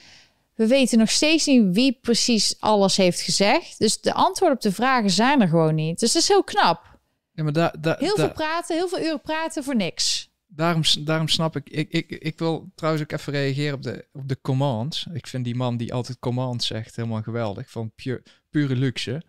We 0.56 0.68
weten 0.68 0.98
nog 0.98 1.10
steeds 1.10 1.46
niet 1.46 1.74
wie 1.74 1.98
precies 2.02 2.56
alles 2.60 2.98
heeft 2.98 3.22
gezegd. 3.22 3.80
Dus 3.80 4.02
de 4.02 4.14
antwoorden 4.14 4.58
op 4.58 4.64
de 4.64 4.72
vragen 4.72 5.10
zijn 5.10 5.42
er 5.42 5.48
gewoon 5.48 5.76
niet. 5.76 6.00
Dus 6.00 6.12
dat 6.12 6.22
is 6.22 6.28
heel 6.28 6.44
knap. 6.44 7.00
Ja, 7.32 7.44
maar 7.44 7.54
heel 7.54 7.72
da, 7.82 7.98
veel 7.98 8.32
praten, 8.32 8.76
heel 8.76 8.88
veel 8.88 9.00
uren 9.00 9.22
praten 9.22 9.64
voor 9.64 9.76
niks. 9.76 10.32
Daarom, 10.48 10.82
daarom 11.00 11.28
snap 11.28 11.56
ik, 11.56 11.70
ik, 11.70 11.92
ik. 11.92 12.10
Ik 12.10 12.40
wil 12.40 12.72
trouwens 12.76 13.04
ook 13.04 13.12
even 13.12 13.34
reageren 13.34 13.74
op 13.74 13.84
de, 13.84 14.06
op 14.14 14.28
de 14.28 14.42
commands. 14.42 15.08
Ik 15.14 15.28
vind 15.28 15.46
die 15.46 15.56
man 15.56 15.78
die 15.78 15.94
altijd 15.94 16.20
commands 16.20 16.68
zegt 16.68 16.96
helemaal 16.96 17.22
geweldig. 17.22 17.70
Van 17.70 17.92
pure, 17.96 18.24
pure 18.50 18.76
luxe 18.76 19.24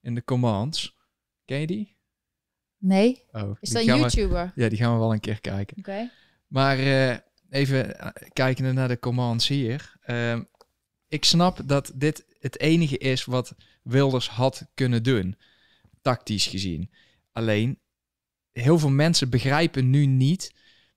in 0.00 0.14
de 0.14 0.24
commands. 0.24 0.96
Ken 1.44 1.60
je 1.60 1.66
die? 1.66 1.96
Nee. 2.78 3.22
Oh, 3.32 3.56
is 3.60 3.70
dat 3.70 3.82
gaan 3.82 3.98
YouTuber? 3.98 4.52
We, 4.54 4.62
ja, 4.62 4.68
die 4.68 4.78
gaan 4.78 4.92
we 4.92 4.98
wel 4.98 5.12
een 5.12 5.20
keer 5.20 5.40
kijken. 5.40 5.76
Oké. 5.78 5.90
Okay. 5.90 6.10
Maar 6.46 6.78
uh, 6.78 7.16
even 7.56 8.12
kijken 8.32 8.74
naar 8.74 8.88
de 8.88 8.98
commands 8.98 9.48
hier. 9.48 9.94
Uh, 10.06 10.40
ik 11.08 11.24
snap 11.24 11.60
dat 11.64 11.92
dit 11.94 12.26
het 12.38 12.60
enige 12.60 12.98
is 12.98 13.24
wat 13.24 13.54
Wilders 13.82 14.28
had 14.28 14.66
kunnen 14.74 15.02
doen, 15.02 15.36
tactisch 16.02 16.46
gezien. 16.46 16.90
Alleen, 17.32 17.78
heel 18.52 18.78
veel 18.78 18.90
mensen 18.90 19.30
begrijpen 19.30 19.90
nu 19.90 20.06
niet. 20.06 20.54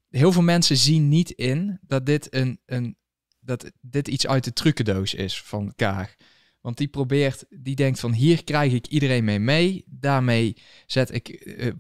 Heel 0.10 0.32
veel 0.32 0.42
mensen 0.42 0.78
zien 0.78 1.08
niet 1.08 1.30
in 1.30 1.80
dat 1.82 2.06
dit, 2.06 2.34
een, 2.34 2.60
een, 2.66 2.98
dat 3.40 3.72
dit 3.82 4.08
iets 4.08 4.28
uit 4.28 4.44
de 4.44 4.54
trucendoos 4.54 5.14
is 5.14 5.42
van 5.42 5.74
Kaag. 5.76 6.16
Want 6.62 6.78
die 6.78 6.88
probeert, 6.88 7.46
die 7.50 7.76
denkt 7.76 8.00
van 8.00 8.14
hier 8.14 8.44
krijg 8.44 8.74
ik 8.74 8.88
iedereen 8.88 9.24
mee 9.24 9.40
mee. 9.40 9.84
Daarmee 9.88 10.58
zet 10.86 11.14
ik, 11.14 11.28
eh, 11.28 11.72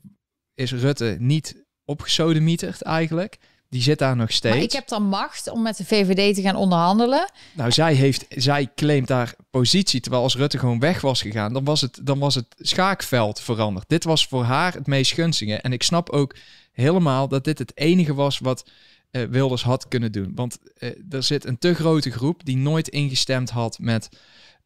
is 0.53 0.71
Rutte 0.71 1.17
niet 1.19 1.65
opgesodemieterd 1.85 2.81
eigenlijk. 2.81 3.37
Die 3.69 3.81
zit 3.81 3.99
daar 3.99 4.15
nog 4.15 4.31
steeds. 4.31 4.55
Maar 4.55 4.63
ik 4.63 4.71
heb 4.71 4.87
dan 4.87 5.03
macht 5.03 5.49
om 5.49 5.61
met 5.61 5.77
de 5.77 5.85
VVD 5.85 6.35
te 6.35 6.41
gaan 6.41 6.55
onderhandelen. 6.55 7.31
Nou, 7.53 7.71
zij, 7.71 7.93
heeft, 7.93 8.25
zij 8.29 8.71
claimt 8.75 9.07
daar 9.07 9.35
positie. 9.49 9.99
Terwijl 9.99 10.23
als 10.23 10.35
Rutte 10.35 10.57
gewoon 10.57 10.79
weg 10.79 11.01
was 11.01 11.21
gegaan, 11.21 11.53
dan 11.53 11.63
was 11.63 11.81
het, 11.81 11.99
dan 12.03 12.19
was 12.19 12.35
het 12.35 12.55
schaakveld 12.57 13.41
veranderd. 13.41 13.89
Dit 13.89 14.03
was 14.03 14.27
voor 14.27 14.43
haar 14.43 14.73
het 14.73 14.87
meest 14.87 15.13
gunstige. 15.13 15.55
En 15.55 15.73
ik 15.73 15.83
snap 15.83 16.09
ook 16.09 16.35
helemaal 16.71 17.27
dat 17.27 17.43
dit 17.43 17.59
het 17.59 17.77
enige 17.77 18.13
was 18.13 18.39
wat 18.39 18.69
uh, 19.11 19.23
Wilders 19.23 19.63
had 19.63 19.87
kunnen 19.87 20.11
doen. 20.11 20.31
Want 20.35 20.57
uh, 20.79 20.89
er 21.09 21.23
zit 21.23 21.45
een 21.45 21.57
te 21.57 21.73
grote 21.73 22.11
groep 22.11 22.45
die 22.45 22.57
nooit 22.57 22.87
ingestemd 22.87 23.49
had 23.49 23.79
met 23.79 24.09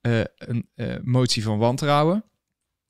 uh, 0.01 0.21
een 0.37 0.67
motie 1.03 1.43
van 1.43 1.57
wantrouwen. 1.57 2.23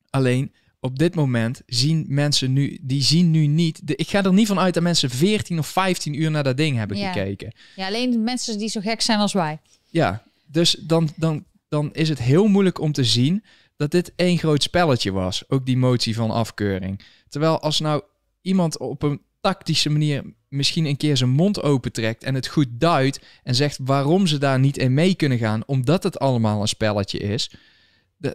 Alleen 0.09 0.53
op 0.84 0.99
dit 0.99 1.15
moment 1.15 1.61
zien 1.65 2.05
mensen 2.07 2.53
nu, 2.53 2.77
die 2.81 3.01
zien 3.01 3.31
nu 3.31 3.47
niet. 3.47 3.88
De, 3.88 3.95
ik 3.95 4.09
ga 4.09 4.23
er 4.23 4.34
niet 4.34 4.47
van 4.47 4.59
uit 4.59 4.73
dat 4.73 4.84
mensen 4.84 5.09
14 5.09 5.59
of 5.59 5.67
15 5.67 6.21
uur 6.21 6.31
naar 6.31 6.43
dat 6.43 6.57
ding 6.57 6.77
hebben 6.77 6.97
Ja. 6.97 7.11
gekeken. 7.11 7.53
Ja, 7.75 7.88
alleen 7.88 8.23
mensen 8.23 8.57
die 8.57 8.69
zo 8.69 8.81
gek 8.81 9.01
zijn 9.01 9.19
als 9.19 9.34
wij. 9.34 9.59
Ja, 9.89 10.23
dus 10.45 10.71
dan, 10.79 11.09
dan, 11.15 11.45
dan 11.67 11.93
is 11.93 12.09
het 12.09 12.19
heel 12.19 12.47
moeilijk 12.47 12.79
om 12.79 12.91
te 12.91 13.03
zien 13.03 13.43
dat 13.75 13.91
dit 13.91 14.13
één 14.15 14.38
groot 14.38 14.63
spelletje 14.63 15.11
was. 15.11 15.43
Ook 15.49 15.65
die 15.65 15.77
motie 15.77 16.15
van 16.15 16.31
afkeuring. 16.31 17.01
Terwijl 17.29 17.59
als 17.59 17.79
nou 17.79 18.01
iemand 18.41 18.77
op 18.77 19.03
een 19.03 19.21
tactische 19.41 19.89
manier 19.89 20.23
misschien 20.49 20.86
een 20.86 20.97
keer 20.97 21.17
zijn 21.17 21.29
mond 21.29 21.61
opentrekt 21.61 22.23
en 22.23 22.36
het 22.36 22.47
goed 22.47 22.67
duidt 22.71 23.19
en 23.43 23.55
zegt 23.55 23.77
waarom 23.81 24.27
ze 24.27 24.38
daar 24.38 24.59
niet 24.59 24.77
in 24.77 24.93
mee 24.93 25.15
kunnen 25.15 25.38
gaan, 25.38 25.63
omdat 25.65 26.03
het 26.03 26.19
allemaal 26.19 26.61
een 26.61 26.67
spelletje 26.67 27.17
is, 27.19 27.51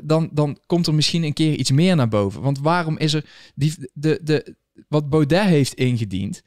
dan, 0.02 0.28
dan 0.32 0.58
komt 0.66 0.86
er 0.86 0.94
misschien 0.94 1.22
een 1.22 1.32
keer 1.32 1.54
iets 1.54 1.70
meer 1.70 1.96
naar 1.96 2.08
boven. 2.08 2.42
Want 2.42 2.58
waarom 2.58 2.98
is 2.98 3.12
er 3.12 3.24
die, 3.54 3.74
de, 3.92 4.20
de, 4.22 4.54
wat 4.88 5.08
Baudet 5.08 5.44
heeft 5.44 5.74
ingediend, 5.74 6.42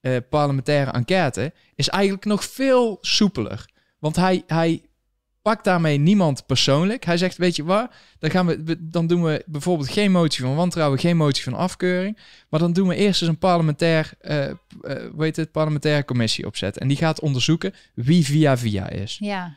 eh, 0.00 0.16
parlementaire 0.30 0.90
enquête, 0.90 1.52
is 1.74 1.88
eigenlijk 1.88 2.24
nog 2.24 2.44
veel 2.44 2.98
soepeler. 3.00 3.70
Want 3.98 4.16
hij, 4.16 4.42
hij 4.46 4.82
pakt 5.42 5.64
daarmee 5.64 5.98
niemand 5.98 6.46
persoonlijk. 6.46 7.04
Hij 7.04 7.16
zegt, 7.16 7.36
weet 7.36 7.56
je 7.56 7.64
waar, 7.64 7.90
dan, 8.18 8.30
gaan 8.30 8.46
we, 8.46 8.76
dan 8.80 9.06
doen 9.06 9.22
we 9.22 9.42
bijvoorbeeld 9.46 9.88
geen 9.88 10.10
motie 10.10 10.44
van 10.44 10.54
wantrouwen, 10.54 10.98
geen 10.98 11.16
motie 11.16 11.44
van 11.44 11.54
afkeuring. 11.54 12.18
Maar 12.48 12.60
dan 12.60 12.72
doen 12.72 12.88
we 12.88 12.94
eerst 12.94 13.20
eens 13.20 13.30
een 13.30 13.38
parlementair, 13.38 14.12
eh 14.20 14.44
eh, 14.46 14.56
hoe 15.12 15.24
heet 15.24 15.36
het, 15.36 15.52
parlementaire 15.52 16.04
commissie 16.04 16.46
opzetten. 16.46 16.82
En 16.82 16.88
die 16.88 16.96
gaat 16.96 17.20
onderzoeken 17.20 17.74
wie 17.94 18.24
via 18.24 18.56
via 18.56 18.88
is. 18.88 19.16
Ja. 19.20 19.56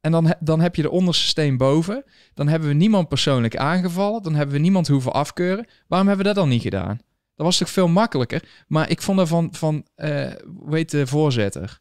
En 0.00 0.12
dan, 0.12 0.34
dan 0.40 0.60
heb 0.60 0.74
je 0.74 0.82
de 0.82 0.90
onderste 0.90 1.26
steen 1.26 1.56
boven. 1.56 2.04
Dan 2.34 2.48
hebben 2.48 2.68
we 2.68 2.74
niemand 2.74 3.08
persoonlijk 3.08 3.56
aangevallen. 3.56 4.22
Dan 4.22 4.34
hebben 4.34 4.54
we 4.54 4.60
niemand 4.60 4.88
hoeven 4.88 5.12
afkeuren. 5.12 5.66
Waarom 5.86 6.08
hebben 6.08 6.26
we 6.26 6.32
dat 6.32 6.42
dan 6.42 6.52
niet 6.52 6.62
gedaan? 6.62 7.00
Dat 7.36 7.46
was 7.46 7.58
toch 7.58 7.70
veel 7.70 7.88
makkelijker. 7.88 8.42
Maar 8.66 8.90
ik 8.90 9.02
vond 9.02 9.18
daarvan 9.18 9.48
van, 9.52 9.86
eh 9.94 10.30
hoe 10.58 10.74
heet 10.76 10.90
de 10.90 11.06
voorzitter? 11.06 11.80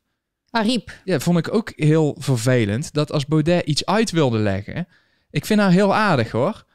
Ariep. 0.49 0.91
Ja, 1.03 1.20
vond 1.20 1.38
ik 1.38 1.53
ook 1.53 1.72
heel 1.76 2.15
vervelend. 2.20 2.93
Dat 2.93 3.11
als 3.11 3.26
Baudet 3.26 3.65
iets 3.65 3.86
uit 3.86 4.11
wilde 4.11 4.38
leggen. 4.38 4.88
Ik 5.32 5.45
vind 5.45 5.59
haar 5.59 5.72
heel 5.72 5.95
aardig 5.95 6.32
hoor. 6.32 6.65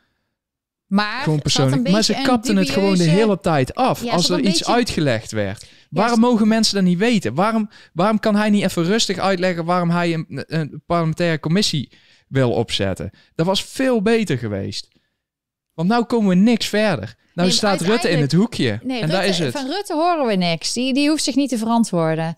Maar, 0.87 1.23
Gewoon 1.23 1.43
persoonlijk. 1.43 1.91
Maar 1.91 2.03
ze 2.03 2.21
kapten 2.23 2.57
het 2.57 2.71
gewoon 2.71 2.97
de 2.97 3.03
hele 3.05 3.41
tijd 3.41 3.75
af. 3.75 4.03
Ja, 4.05 4.13
als 4.13 4.29
er 4.29 4.39
iets 4.41 4.59
beetje- 4.59 4.73
uitgelegd 4.73 5.31
werd. 5.31 5.67
Waarom 5.93 6.21
mogen 6.21 6.49
mensen 6.49 6.75
dat 6.75 6.85
niet 6.85 6.99
weten? 6.99 7.35
Waarom, 7.35 7.71
waarom 7.93 8.19
kan 8.19 8.37
hij 8.37 8.51
niet 8.51 8.63
even 8.65 8.85
rustig 8.85 9.19
uitleggen 9.19 9.65
waarom 9.65 9.91
hij 9.91 10.15
een, 10.15 10.45
een 10.47 10.83
parlementaire 10.87 11.41
commissie 11.41 11.93
wil 12.29 12.53
opzetten? 12.53 13.11
Dat 13.35 13.47
was 13.47 13.65
veel 13.65 14.03
beter 14.03 14.39
geweest. 14.39 14.89
Want 15.75 15.89
nou 15.89 16.05
komen 16.05 16.29
we 16.29 16.35
niks 16.35 16.67
verder. 16.67 17.15
Nou 17.35 17.49
Nee, 17.49 17.57
staat 17.57 17.81
Rutte 17.81 18.11
in 18.11 18.21
het 18.21 18.33
hoekje. 18.33 18.81
Nee, 18.83 19.01
en 19.01 19.07
Rutte, 19.07 19.07
daar 19.07 19.27
is 19.27 19.39
het. 19.39 19.53
van 19.53 19.67
Rutte 19.67 19.95
horen 19.95 20.27
we 20.27 20.35
niks. 20.35 20.73
Die, 20.73 20.95
die 20.95 21.09
hoeft 21.09 21.25
zich 21.25 21.35
niet 21.35 21.49
te 21.49 21.59
verantwoorden. 21.59 22.35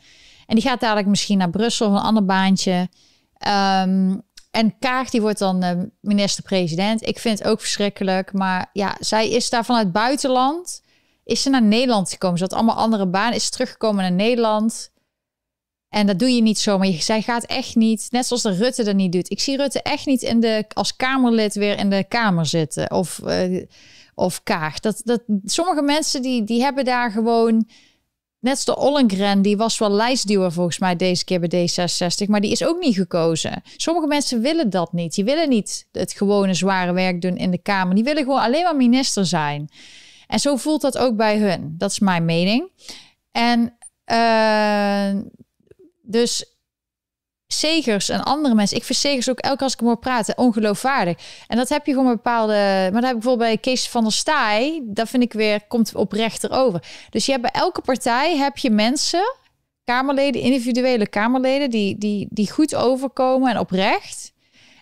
En 0.47 0.55
die 0.55 0.65
gaat 0.65 0.81
dadelijk 0.81 1.07
misschien 1.07 1.39
naar 1.39 1.51
Brussel, 1.51 1.91
een 1.91 2.03
ander 2.03 2.25
baantje. 2.25 2.89
Ehm, 3.35 4.17
en 4.51 4.79
Kaag, 4.79 5.11
die 5.11 5.21
wordt 5.21 5.39
dan 5.39 5.63
eh, 5.63 5.77
minister-president. 6.01 7.07
Ik 7.07 7.19
vind 7.19 7.39
het 7.39 7.49
ook 7.49 7.61
verschrikkelijk. 7.61 8.33
Maar 8.33 8.71
ja, 8.73 8.97
zij 8.99 9.31
is 9.31 9.51
daar 9.51 9.65
vanuit 9.65 9.85
het 9.85 9.93
buitenland. 9.93 10.83
Is 11.25 11.43
ze 11.43 11.51
naar 11.51 11.63
Nederland 11.63 12.11
gekomen. 12.11 12.39
Ze 12.39 12.45
had 12.45 12.53
allemaal 12.53 12.77
andere 12.77 13.07
banen. 13.07 13.35
Is 13.35 13.51
teruggekomen 13.51 14.03
naar 14.03 14.13
Nederland. 14.13 14.93
En 15.89 16.07
dat 16.07 16.19
doe 16.19 16.35
je 16.35 16.43
niet 16.43 16.59
zomaar. 16.59 16.87
Je- 16.87 17.03
Zij 17.03 17.23
gaat 17.23 17.45
echt 17.45 17.75
niet, 17.77 18.07
net 18.11 18.27
zoals 18.27 18.43
de 18.43 18.55
Rutte 18.55 18.85
dat 18.85 18.95
niet 18.95 19.13
doet. 19.13 19.31
Ik 19.31 19.41
zie 19.41 19.57
Rutte 19.57 19.83
echt 19.83 20.07
niet 20.07 20.23
in 20.23 20.41
de, 20.41 20.65
als 20.73 20.97
Kamerlid 20.97 21.55
weer 21.55 21.79
in 21.79 21.91
de 21.91 22.05
Kamer 22.09 22.47
zitten. 22.47 22.91
Of, 22.91 23.19
eh, 23.19 23.63
of 24.15 24.43
Kaag. 24.43 24.81
Dat, 24.81 25.01
dat, 25.05 25.23
sommige 25.45 25.83
mensen 25.83 26.23
die, 26.23 26.45
die 26.45 26.63
hebben 26.63 26.85
daar 26.85 27.11
gewoon... 27.11 27.69
Net 28.41 28.53
als 28.55 28.65
de 28.65 28.77
Ollengren, 28.77 29.43
die 29.43 29.57
was 29.57 29.79
wel 29.79 29.91
lijstduwer 29.91 30.53
volgens 30.53 30.79
mij 30.79 30.97
deze 30.97 31.25
keer 31.25 31.41
bij 31.41 31.69
D66. 31.69 32.27
Maar 32.29 32.41
die 32.41 32.51
is 32.51 32.65
ook 32.65 32.81
niet 32.81 32.95
gekozen. 32.95 33.63
Sommige 33.77 34.07
mensen 34.07 34.41
willen 34.41 34.71
dat 34.71 34.93
niet. 34.93 35.15
Die 35.15 35.25
willen 35.25 35.49
niet 35.49 35.87
het 35.93 36.13
gewone 36.13 36.55
zware 36.55 36.93
werk 36.93 37.21
doen 37.21 37.37
in 37.37 37.51
de 37.51 37.59
Kamer. 37.59 37.95
Die 37.95 38.05
willen 38.05 38.23
gewoon 38.25 38.41
alleen 38.41 38.63
maar 38.63 38.77
minister 38.77 39.27
zijn. 39.27 39.69
En 40.35 40.41
zo 40.41 40.57
voelt 40.57 40.81
dat 40.81 40.99
ook 40.99 41.17
bij 41.17 41.39
hun. 41.39 41.75
Dat 41.79 41.91
is 41.91 41.99
mijn 41.99 42.25
mening. 42.25 42.71
En 43.33 43.77
eh, 44.05 45.23
dus 46.03 46.57
Segers 47.47 48.09
en 48.09 48.25
andere 48.25 48.55
mensen. 48.55 48.77
Ik 48.77 48.85
vind 48.85 48.99
Segers 48.99 49.31
ook 49.31 49.39
elke 49.39 49.57
keer 49.57 49.65
als 49.65 49.73
ik 49.73 49.79
hem 49.79 49.89
hoor 49.89 49.99
praten 49.99 50.39
ongeloofwaardig. 50.39 51.17
En 51.47 51.57
dat 51.57 51.69
heb 51.69 51.87
je 51.87 51.93
gewoon 51.93 52.13
bepaalde. 52.15 52.53
Maar 52.53 52.93
dat 52.93 53.03
heb 53.03 53.15
ik 53.15 53.21
bijvoorbeeld 53.21 53.49
bij 53.49 53.59
Kees 53.59 53.89
van 53.89 54.03
der 54.03 54.13
Staaij. 54.13 54.83
Dat 54.85 55.09
vind 55.09 55.23
ik 55.23 55.33
weer 55.33 55.67
komt 55.67 55.95
oprechter 55.95 56.51
over. 56.51 56.83
Dus 57.11 57.27
je 57.27 57.31
hebt 57.33 57.43
bij 57.53 57.61
elke 57.61 57.81
partij 57.81 58.37
heb 58.37 58.59
je 58.59 58.71
mensen, 58.71 59.37
Kamerleden, 59.85 60.41
individuele 60.41 61.09
Kamerleden, 61.09 61.71
die, 61.71 61.99
die, 61.99 62.27
die 62.31 62.51
goed 62.51 62.75
overkomen 62.75 63.51
en 63.51 63.59
oprecht. 63.59 64.24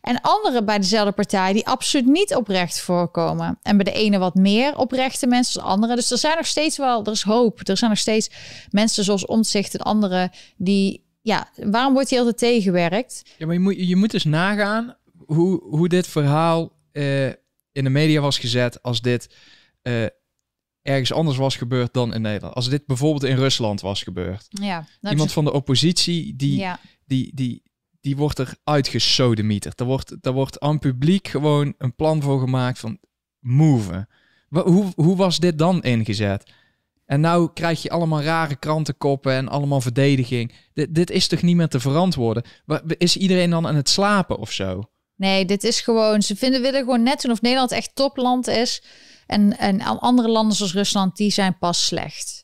En 0.03 0.21
andere 0.21 0.65
bij 0.65 0.79
dezelfde 0.79 1.13
partij 1.13 1.53
die 1.53 1.67
absoluut 1.67 2.07
niet 2.07 2.35
oprecht 2.35 2.81
voorkomen. 2.81 3.59
En 3.63 3.77
bij 3.77 3.85
de 3.85 3.99
ene 3.99 4.19
wat 4.19 4.35
meer 4.35 4.77
oprechte 4.77 5.27
mensen 5.27 5.61
de 5.61 5.67
andere. 5.67 5.95
Dus 5.95 6.11
er 6.11 6.19
zijn 6.19 6.37
nog 6.37 6.47
steeds 6.47 6.77
wel, 6.77 7.05
er 7.05 7.13
is 7.13 7.23
hoop. 7.23 7.69
Er 7.69 7.77
zijn 7.77 7.91
nog 7.91 7.99
steeds 7.99 8.31
mensen 8.71 9.05
zoals 9.05 9.27
Omtzigt 9.27 9.75
en 9.75 9.81
anderen 9.81 10.31
die, 10.57 11.05
ja, 11.21 11.51
waarom 11.57 11.93
wordt 11.93 12.11
hier 12.11 12.19
altijd 12.19 12.39
tegengewerkt? 12.39 13.23
Ja, 13.39 13.47
maar 13.47 13.55
je 13.55 13.61
moet, 13.61 13.89
je 13.89 13.97
moet 13.97 14.15
eens 14.15 14.25
nagaan 14.25 14.97
hoe, 15.27 15.63
hoe 15.63 15.89
dit 15.89 16.07
verhaal 16.07 16.73
eh, 16.93 17.27
in 17.73 17.85
de 17.85 17.91
media 17.91 18.21
was 18.21 18.39
gezet 18.39 18.83
als 18.83 19.01
dit 19.01 19.35
eh, 19.83 20.05
ergens 20.83 21.13
anders 21.13 21.37
was 21.37 21.57
gebeurd 21.57 21.93
dan 21.93 22.15
in 22.15 22.23
Nederland. 22.23 22.55
Als 22.55 22.69
dit 22.69 22.87
bijvoorbeeld 22.87 23.25
in 23.25 23.37
Rusland 23.37 23.81
was 23.81 24.03
gebeurd. 24.03 24.47
Ja, 24.49 24.87
nou, 25.01 25.15
Iemand 25.15 25.33
van 25.33 25.45
de 25.45 25.53
oppositie 25.53 26.37
die, 26.37 26.57
ja. 26.57 26.81
die, 27.05 27.31
die, 27.35 27.62
die 28.03 28.17
wordt 28.17 28.39
er 28.39 28.55
uitgesodemieterd. 28.65 29.81
Er 29.81 29.87
wordt, 29.87 30.17
er 30.21 30.33
wordt 30.33 30.61
aan 30.61 30.79
publiek 30.79 31.29
gewoon 31.29 31.75
een 31.79 31.95
plan 31.95 32.23
voor 32.23 32.41
gemaakt 32.41 32.79
van 32.79 32.99
move. 33.39 34.07
Hoe, 34.49 34.93
hoe 34.95 35.17
was 35.17 35.39
dit 35.39 35.59
dan 35.59 35.83
ingezet? 35.83 36.51
En 37.07 37.21
nou 37.21 37.51
krijg 37.55 37.83
je 37.83 37.91
allemaal 37.91 38.23
rare 38.23 38.57
krantenkoppen 38.57 39.33
en 39.33 39.49
allemaal 39.49 39.81
verdediging. 39.81 40.53
Dit, 40.73 41.11
is 41.11 41.29
toch 41.29 41.43
niet 41.43 41.57
meer 41.57 41.69
te 41.69 41.81
verantwoorden? 41.81 42.43
Is 42.87 43.17
iedereen 43.17 43.51
dan 43.51 43.67
aan 43.67 43.75
het 43.75 43.89
slapen 43.89 44.39
of 44.39 44.53
zo? 44.53 44.91
Nee, 45.17 45.45
dit 45.45 45.65
is 45.65 45.81
gewoon, 45.81 46.23
ze 46.23 46.37
vinden, 46.37 46.63
willen 46.63 46.81
gewoon 46.81 47.03
net 47.03 47.29
of 47.29 47.41
Nederland 47.41 47.71
echt 47.71 47.95
topland 47.95 48.47
is. 48.47 48.83
En, 49.27 49.59
en 49.59 49.81
andere 49.81 50.29
landen 50.29 50.57
zoals 50.57 50.73
Rusland, 50.73 51.17
die 51.17 51.31
zijn 51.31 51.59
pas 51.59 51.87
slecht. 51.87 52.42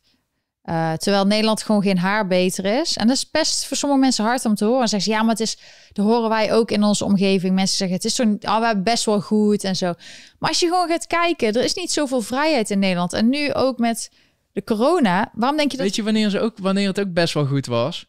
Eh, 0.69 0.93
terwijl 0.93 1.27
Nederland 1.27 1.63
gewoon 1.63 1.83
geen 1.83 1.99
haar 1.99 2.27
beter 2.27 2.65
is. 2.65 2.97
En 2.97 3.07
dat 3.07 3.17
is 3.17 3.31
best 3.31 3.67
voor 3.67 3.77
sommige 3.77 4.01
mensen 4.01 4.25
hard 4.25 4.45
om 4.45 4.55
te 4.55 4.65
horen. 4.65 4.81
En 4.83 4.89
zeggen 4.89 5.11
ze, 5.13 5.17
ja, 5.19 5.23
maar 5.23 5.31
het 5.35 5.41
is, 5.41 5.59
dat 5.93 6.05
horen 6.07 6.29
wij 6.29 6.53
ook 6.53 6.71
in 6.71 6.83
onze 6.83 7.05
omgeving. 7.05 7.55
Mensen 7.55 7.77
zeggen, 7.77 7.97
het 7.97 8.05
is 8.05 8.15
zo, 8.15 8.23
ah, 8.41 8.59
we 8.61 8.67
hebben 8.67 8.85
best 8.85 9.05
wel 9.05 9.21
goed 9.21 9.65
en 9.65 9.77
zo. 9.77 9.93
Maar 10.39 10.49
als 10.49 10.61
je 10.61 10.67
gewoon 10.67 10.89
gaat 10.89 11.07
kijken, 11.07 11.49
er 11.53 11.65
is 11.65 11.75
niet 11.75 11.91
zoveel 11.93 12.21
vrijheid 12.21 12.71
in 12.71 12.79
Nederland. 12.79 13.13
En 13.13 13.29
nu 13.29 13.53
ook 13.55 13.79
met 13.79 14.11
de 14.53 14.65
corona. 14.65 15.31
Waarom 15.35 15.57
denk 15.59 15.71
je 15.71 15.77
dat... 15.77 15.87
Weet 15.87 15.97
je 15.97 16.03
wanneer, 16.03 16.31
ze 16.31 16.41
ook, 16.41 16.59
wanneer 16.59 16.89
het 16.89 17.01
ook 17.01 17.13
best 17.13 17.35
wel 17.35 17.47
goed 17.47 17.67
was? 17.67 18.07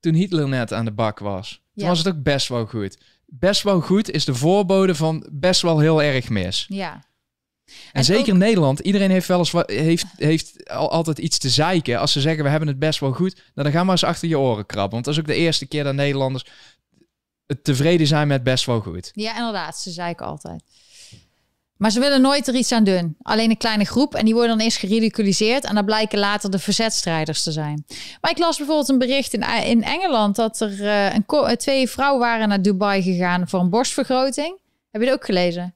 Toen 0.00 0.14
Hitler 0.14 0.48
net 0.48 0.72
aan 0.72 0.84
de 0.84 0.92
bak 0.92 1.18
was. 1.18 1.48
Toen 1.50 1.84
Ja. 1.84 1.88
was 1.88 1.98
het 1.98 2.08
ook 2.08 2.22
best 2.22 2.48
wel 2.48 2.66
goed. 2.66 2.98
Best 3.26 3.62
wel 3.62 3.80
goed 3.80 4.10
is 4.10 4.24
de 4.24 4.34
voorbode 4.34 4.94
van 4.94 5.26
best 5.32 5.62
wel 5.62 5.78
heel 5.78 6.02
erg 6.02 6.28
mis. 6.28 6.64
Ja, 6.68 7.04
En, 7.70 7.76
En 7.92 8.04
zeker 8.04 8.20
ook- 8.22 8.28
in 8.28 8.38
Nederland, 8.38 8.78
iedereen 8.78 9.10
heeft 9.10 9.28
wel 9.28 9.38
eens 9.38 9.50
wat, 9.50 9.70
heeft, 9.70 10.06
heeft 10.16 10.70
al, 10.70 10.90
altijd 10.90 11.18
iets 11.18 11.38
te 11.38 11.48
zeiken. 11.48 11.98
Als 11.98 12.12
ze 12.12 12.20
zeggen 12.20 12.44
we 12.44 12.50
hebben 12.50 12.68
het 12.68 12.78
best 12.78 13.00
wel 13.00 13.12
goed, 13.12 13.34
nou, 13.34 13.44
dan 13.54 13.72
gaan 13.72 13.86
we 13.86 13.92
eens 13.92 14.04
achter 14.04 14.28
je 14.28 14.38
oren 14.38 14.66
krabben. 14.66 14.92
Want 14.92 15.04
dat 15.04 15.14
is 15.14 15.20
ook 15.20 15.26
de 15.26 15.34
eerste 15.34 15.66
keer 15.66 15.84
dat 15.84 15.94
Nederlanders 15.94 16.44
tevreden 17.62 18.06
zijn 18.06 18.28
met 18.28 18.42
best 18.42 18.64
wel 18.64 18.80
goed. 18.80 19.10
ja 19.14 19.36
inderdaad, 19.36 19.78
ze 19.78 19.90
zei 19.90 20.10
ik 20.10 20.20
altijd. 20.20 20.62
Maar 21.76 21.90
ze 21.90 22.00
willen 22.00 22.20
nooit 22.20 22.48
er 22.48 22.54
iets 22.54 22.72
aan 22.72 22.84
doen. 22.84 23.16
Alleen 23.22 23.50
een 23.50 23.56
kleine 23.56 23.84
groep. 23.84 24.14
En 24.14 24.24
die 24.24 24.34
worden 24.34 24.56
dan 24.56 24.64
eerst 24.64 24.78
geridiculiseerd. 24.78 25.64
En 25.64 25.74
dan 25.74 25.84
blijken 25.84 26.18
later 26.18 26.50
de 26.50 26.58
verzetstrijders 26.58 27.42
te 27.42 27.52
zijn. 27.52 27.84
Maar 28.20 28.30
ik 28.30 28.38
las 28.38 28.56
bijvoorbeeld 28.56 28.88
een 28.88 28.98
bericht 28.98 29.32
in, 29.32 29.42
in 29.64 29.84
Engeland... 29.84 30.36
dat 30.36 30.60
er 30.60 30.80
uh, 30.80 31.14
een 31.14 31.56
twee 31.56 31.88
vrouwen 31.88 32.20
waren 32.20 32.48
naar 32.48 32.62
Dubai 32.62 33.02
gegaan 33.02 33.48
voor 33.48 33.60
een 33.60 33.70
borstvergroting. 33.70 34.58
Heb 34.90 35.00
je 35.00 35.08
het 35.08 35.16
ook 35.16 35.24
gelezen? 35.24 35.74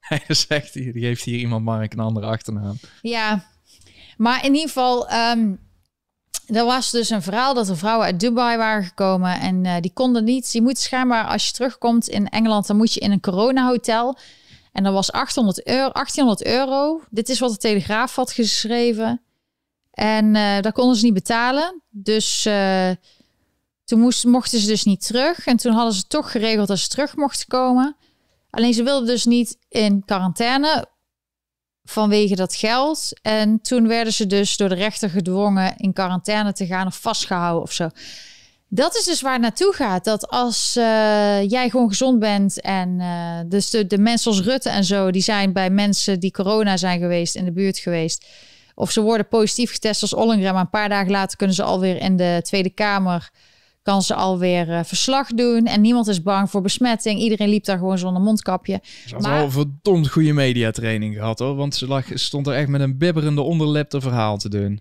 Hij 0.26 0.34
zegt, 0.34 0.72
die 0.72 0.92
geeft 0.92 1.22
hier 1.22 1.38
iemand 1.38 1.64
maar 1.64 1.82
een 1.82 1.98
andere 1.98 2.26
achternaam. 2.26 2.76
Ja, 3.02 3.44
maar 4.16 4.44
in 4.44 4.52
ieder 4.52 4.68
geval... 4.68 5.12
Um, 5.12 5.68
er 6.46 6.64
was 6.64 6.90
dus 6.90 7.10
een 7.10 7.22
verhaal 7.22 7.54
dat 7.54 7.68
er 7.68 7.76
vrouwen 7.76 8.06
uit 8.06 8.20
Dubai 8.20 8.56
waren 8.56 8.84
gekomen 8.84 9.40
en 9.40 9.64
uh, 9.64 9.74
die 9.80 9.92
konden 9.92 10.24
niet. 10.24 10.52
Je 10.52 10.62
moet 10.62 10.78
schijnbaar 10.78 11.26
als 11.26 11.46
je 11.46 11.52
terugkomt 11.52 12.08
in 12.08 12.28
Engeland, 12.28 12.66
dan 12.66 12.76
moet 12.76 12.92
je 12.92 13.00
in 13.00 13.10
een 13.10 13.20
corona 13.20 13.66
hotel. 13.66 14.18
En 14.72 14.82
dat 14.82 14.92
was 14.92 15.12
800 15.12 15.66
euro, 15.66 15.90
1800 15.92 16.46
euro. 16.46 17.00
Dit 17.10 17.28
is 17.28 17.38
wat 17.38 17.50
de 17.50 17.56
Telegraaf 17.56 18.14
had 18.14 18.32
geschreven. 18.32 19.22
En 19.90 20.34
uh, 20.34 20.60
dat 20.60 20.72
konden 20.72 20.96
ze 20.96 21.04
niet 21.04 21.14
betalen. 21.14 21.82
Dus 21.90 22.46
uh, 22.46 22.90
toen 23.84 24.12
mochten 24.22 24.58
ze 24.58 24.66
dus 24.66 24.84
niet 24.84 25.06
terug. 25.06 25.46
En 25.46 25.56
toen 25.56 25.72
hadden 25.72 25.94
ze 25.94 26.06
toch 26.06 26.30
geregeld 26.30 26.68
dat 26.68 26.78
ze 26.78 26.88
terug 26.88 27.16
mochten 27.16 27.48
komen. 27.48 27.96
Alleen 28.50 28.74
ze 28.74 28.82
wilden 28.82 29.06
dus 29.06 29.24
niet 29.24 29.58
in 29.68 30.02
quarantaine 30.04 30.86
vanwege 31.84 32.34
dat 32.34 32.54
geld. 32.54 33.20
En 33.22 33.60
toen 33.60 33.88
werden 33.88 34.12
ze 34.12 34.26
dus 34.26 34.56
door 34.56 34.68
de 34.68 34.74
rechter 34.74 35.10
gedwongen 35.10 35.76
in 35.76 35.92
quarantaine 35.92 36.52
te 36.52 36.66
gaan 36.66 36.86
of 36.86 37.00
vastgehouden 37.00 37.62
of 37.62 37.72
zo. 37.72 37.88
Dat 38.72 38.96
is 38.96 39.04
dus 39.04 39.20
waar 39.20 39.32
het 39.32 39.42
naartoe 39.42 39.74
gaat. 39.74 40.04
Dat 40.04 40.28
als 40.28 40.76
uh, 40.76 40.84
jij 41.48 41.70
gewoon 41.70 41.88
gezond 41.88 42.18
bent 42.18 42.60
en 42.60 43.00
uh, 43.00 43.38
dus 43.46 43.70
de, 43.70 43.86
de 43.86 43.98
mensen 43.98 44.30
als 44.30 44.40
Rutte 44.40 44.68
en 44.68 44.84
zo, 44.84 45.10
die 45.10 45.22
zijn 45.22 45.52
bij 45.52 45.70
mensen 45.70 46.20
die 46.20 46.30
corona 46.30 46.76
zijn 46.76 47.00
geweest 47.00 47.34
in 47.34 47.44
de 47.44 47.52
buurt 47.52 47.78
geweest. 47.78 48.26
Of 48.74 48.90
ze 48.90 49.00
worden 49.00 49.28
positief 49.28 49.72
getest 49.72 50.02
als 50.02 50.14
Ollengren, 50.14 50.52
maar 50.52 50.62
een 50.62 50.70
paar 50.70 50.88
dagen 50.88 51.10
later 51.10 51.36
kunnen 51.36 51.56
ze 51.56 51.62
alweer 51.62 51.96
in 51.96 52.16
de 52.16 52.40
Tweede 52.42 52.70
Kamer 52.70 53.30
kan 53.90 54.02
ze 54.02 54.14
alweer 54.14 54.68
uh, 54.68 54.80
verslag 54.84 55.28
doen. 55.28 55.66
En 55.66 55.80
niemand 55.80 56.06
is 56.06 56.22
bang 56.22 56.50
voor 56.50 56.60
besmetting. 56.60 57.20
Iedereen 57.20 57.48
liep 57.48 57.64
daar 57.64 57.78
gewoon 57.78 57.98
zonder 57.98 58.22
mondkapje. 58.22 58.80
Ze 59.06 59.14
had 59.14 59.22
maar... 59.22 59.34
wel 59.34 59.44
een 59.44 59.50
verdomd 59.50 60.08
goede 60.08 60.32
mediatraining 60.32 61.14
gehad 61.14 61.38
hoor. 61.38 61.54
Want 61.54 61.74
ze 61.74 61.86
lag, 61.86 62.04
stond 62.14 62.46
er 62.46 62.54
echt 62.54 62.68
met 62.68 62.80
een 62.80 62.98
bibberende 62.98 63.40
onderlip 63.40 63.88
te 63.88 64.00
verhaal 64.00 64.38
te 64.38 64.48
doen. 64.48 64.80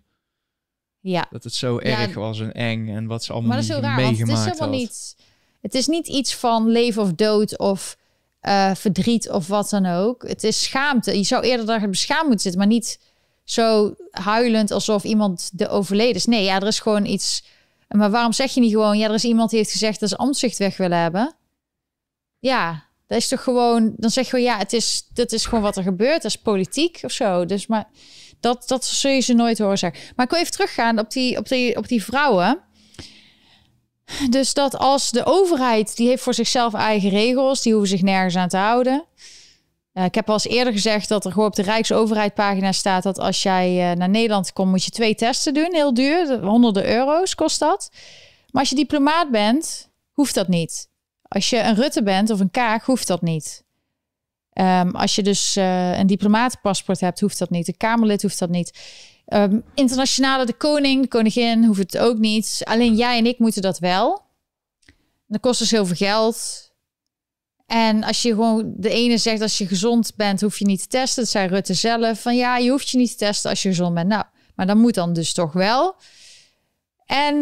Ja. 0.99 1.27
Dat 1.29 1.43
het 1.43 1.53
zo 1.53 1.77
erg 1.77 2.13
was 2.13 2.39
en 2.39 2.51
eng 2.51 2.89
en 2.89 3.07
wat 3.07 3.23
ze 3.23 3.31
allemaal 3.31 3.49
maar 3.49 3.67
dat 3.67 3.77
is 3.77 3.81
raar, 3.81 3.95
meegemaakt 3.95 4.39
het 4.45 4.53
is 4.53 4.59
helemaal 4.59 4.79
niet. 4.79 5.15
Het 5.61 5.73
is 5.73 5.87
niet 5.87 6.07
iets 6.07 6.35
van 6.35 6.69
leven 6.69 7.01
of 7.01 7.13
dood 7.13 7.57
of 7.57 7.97
uh, 8.41 8.75
verdriet 8.75 9.29
of 9.29 9.47
wat 9.47 9.69
dan 9.69 9.85
ook. 9.85 10.27
Het 10.27 10.43
is 10.43 10.63
schaamte. 10.63 11.17
Je 11.17 11.23
zou 11.23 11.43
eerder 11.43 11.65
daar 11.65 11.89
beschaamd 11.89 12.23
moeten 12.23 12.39
zitten, 12.39 12.59
maar 12.59 12.69
niet 12.69 12.99
zo 13.43 13.93
huilend 14.11 14.71
alsof 14.71 15.03
iemand 15.03 15.49
de 15.53 15.69
overleden 15.69 16.15
is. 16.15 16.25
Nee, 16.25 16.43
ja, 16.43 16.59
er 16.59 16.67
is 16.67 16.79
gewoon 16.79 17.05
iets 17.05 17.43
maar 17.97 18.11
waarom 18.11 18.33
zeg 18.33 18.53
je 18.53 18.59
niet 18.59 18.71
gewoon, 18.71 18.97
ja, 18.97 19.07
er 19.07 19.13
is 19.13 19.23
iemand 19.23 19.49
die 19.49 19.59
heeft 19.59 19.71
gezegd 19.71 19.99
dat 19.99 20.09
ze 20.09 20.17
ambtszicht 20.17 20.57
weg 20.57 20.77
willen 20.77 20.97
hebben? 20.97 21.35
Ja, 22.39 22.83
dat 23.07 23.17
is 23.17 23.27
toch 23.27 23.43
gewoon, 23.43 23.93
dan 23.97 24.09
zeg 24.09 24.31
je 24.31 24.37
ja, 24.37 24.57
het 24.57 24.73
is, 24.73 25.07
dat 25.13 25.31
is 25.31 25.45
gewoon 25.45 25.63
wat 25.63 25.77
er 25.77 25.83
gebeurt, 25.83 26.21
dat 26.21 26.31
is 26.31 26.35
politiek 26.35 26.99
of 27.01 27.11
zo. 27.11 27.45
Dus 27.45 27.67
maar 27.67 27.89
dat, 28.39 28.67
dat 28.67 28.85
zul 28.85 29.11
je 29.11 29.19
ze 29.19 29.33
nooit 29.33 29.59
horen 29.59 29.77
zeggen. 29.77 30.01
Maar 30.15 30.25
ik 30.25 30.31
wil 30.31 30.39
even 30.39 30.51
teruggaan 30.51 30.99
op 30.99 31.11
die, 31.11 31.37
op 31.37 31.47
die, 31.47 31.77
op 31.77 31.87
die 31.87 32.03
vrouwen. 32.03 32.59
Dus 34.29 34.53
dat 34.53 34.77
als 34.77 35.11
de 35.11 35.25
overheid, 35.25 35.95
die 35.95 36.07
heeft 36.07 36.23
voor 36.23 36.33
zichzelf 36.33 36.73
eigen 36.73 37.09
regels, 37.09 37.61
die 37.61 37.73
hoeven 37.73 37.89
zich 37.89 38.01
nergens 38.01 38.35
aan 38.35 38.49
te 38.49 38.57
houden. 38.57 39.05
Uh, 39.99 40.05
ik 40.05 40.15
heb 40.15 40.27
al 40.27 40.33
eens 40.33 40.47
eerder 40.47 40.73
gezegd 40.73 41.09
dat 41.09 41.25
er 41.25 41.31
gewoon 41.31 41.47
op 41.47 41.55
de 41.55 41.61
Rijksoverheid 41.61 42.33
pagina 42.33 42.71
staat 42.71 43.03
dat 43.03 43.19
als 43.19 43.43
jij 43.43 43.91
uh, 43.91 43.97
naar 43.97 44.09
Nederland 44.09 44.53
komt, 44.53 44.69
moet 44.69 44.83
je 44.83 44.91
twee 44.91 45.15
testen 45.15 45.53
doen. 45.53 45.69
Heel 45.71 45.93
duur, 45.93 46.43
honderden 46.43 46.89
euro's 46.89 47.35
kost 47.35 47.59
dat. 47.59 47.89
Maar 48.51 48.61
als 48.61 48.69
je 48.69 48.75
diplomaat 48.75 49.31
bent, 49.31 49.89
hoeft 50.11 50.35
dat 50.35 50.47
niet. 50.47 50.89
Als 51.21 51.49
je 51.49 51.59
een 51.59 51.75
Rutte 51.75 52.03
bent 52.03 52.29
of 52.29 52.39
een 52.39 52.51
Kaag, 52.51 52.85
hoeft 52.85 53.07
dat 53.07 53.21
niet. 53.21 53.63
Um, 54.53 54.95
als 54.95 55.15
je 55.15 55.23
dus 55.23 55.57
uh, 55.57 55.97
een 55.97 56.07
diplomatenpaspoort 56.07 56.99
hebt, 56.99 57.19
hoeft 57.19 57.39
dat 57.39 57.49
niet. 57.49 57.67
Een 57.67 57.77
Kamerlid 57.77 58.21
hoeft 58.21 58.39
dat 58.39 58.49
niet. 58.49 58.79
Um, 59.27 59.63
internationale, 59.73 60.45
de 60.45 60.53
koning, 60.53 61.01
de 61.01 61.07
koningin, 61.07 61.63
hoeft 61.63 61.79
het 61.79 61.97
ook 61.97 62.17
niet. 62.17 62.61
Alleen 62.63 62.95
jij 62.95 63.17
en 63.17 63.25
ik 63.25 63.39
moeten 63.39 63.61
dat 63.61 63.79
wel. 63.79 64.21
Dat 65.27 65.41
kost 65.41 65.59
dus 65.59 65.71
heel 65.71 65.85
veel 65.85 65.95
geld. 65.95 66.68
En 67.69 68.03
als 68.03 68.21
je 68.21 68.29
gewoon 68.29 68.73
de 68.77 68.89
ene 68.89 69.17
zegt 69.17 69.41
als 69.41 69.57
je 69.57 69.67
gezond 69.67 70.11
bent, 70.15 70.41
hoef 70.41 70.59
je 70.59 70.65
niet 70.65 70.81
te 70.81 70.87
testen. 70.87 71.23
Dat 71.23 71.31
zei 71.31 71.47
Rutte 71.47 71.73
zelf. 71.73 72.21
Van 72.21 72.35
ja, 72.35 72.57
je 72.57 72.69
hoeft 72.69 72.89
je 72.89 72.97
niet 72.97 73.11
te 73.11 73.17
testen 73.17 73.49
als 73.49 73.61
je 73.61 73.69
gezond 73.69 73.93
bent. 73.93 74.07
Nou, 74.07 74.23
maar 74.55 74.67
dan 74.67 74.77
moet 74.77 74.93
dan 74.93 75.13
dus 75.13 75.33
toch 75.33 75.53
wel. 75.53 75.95
En, 77.05 77.35
uh, 77.35 77.41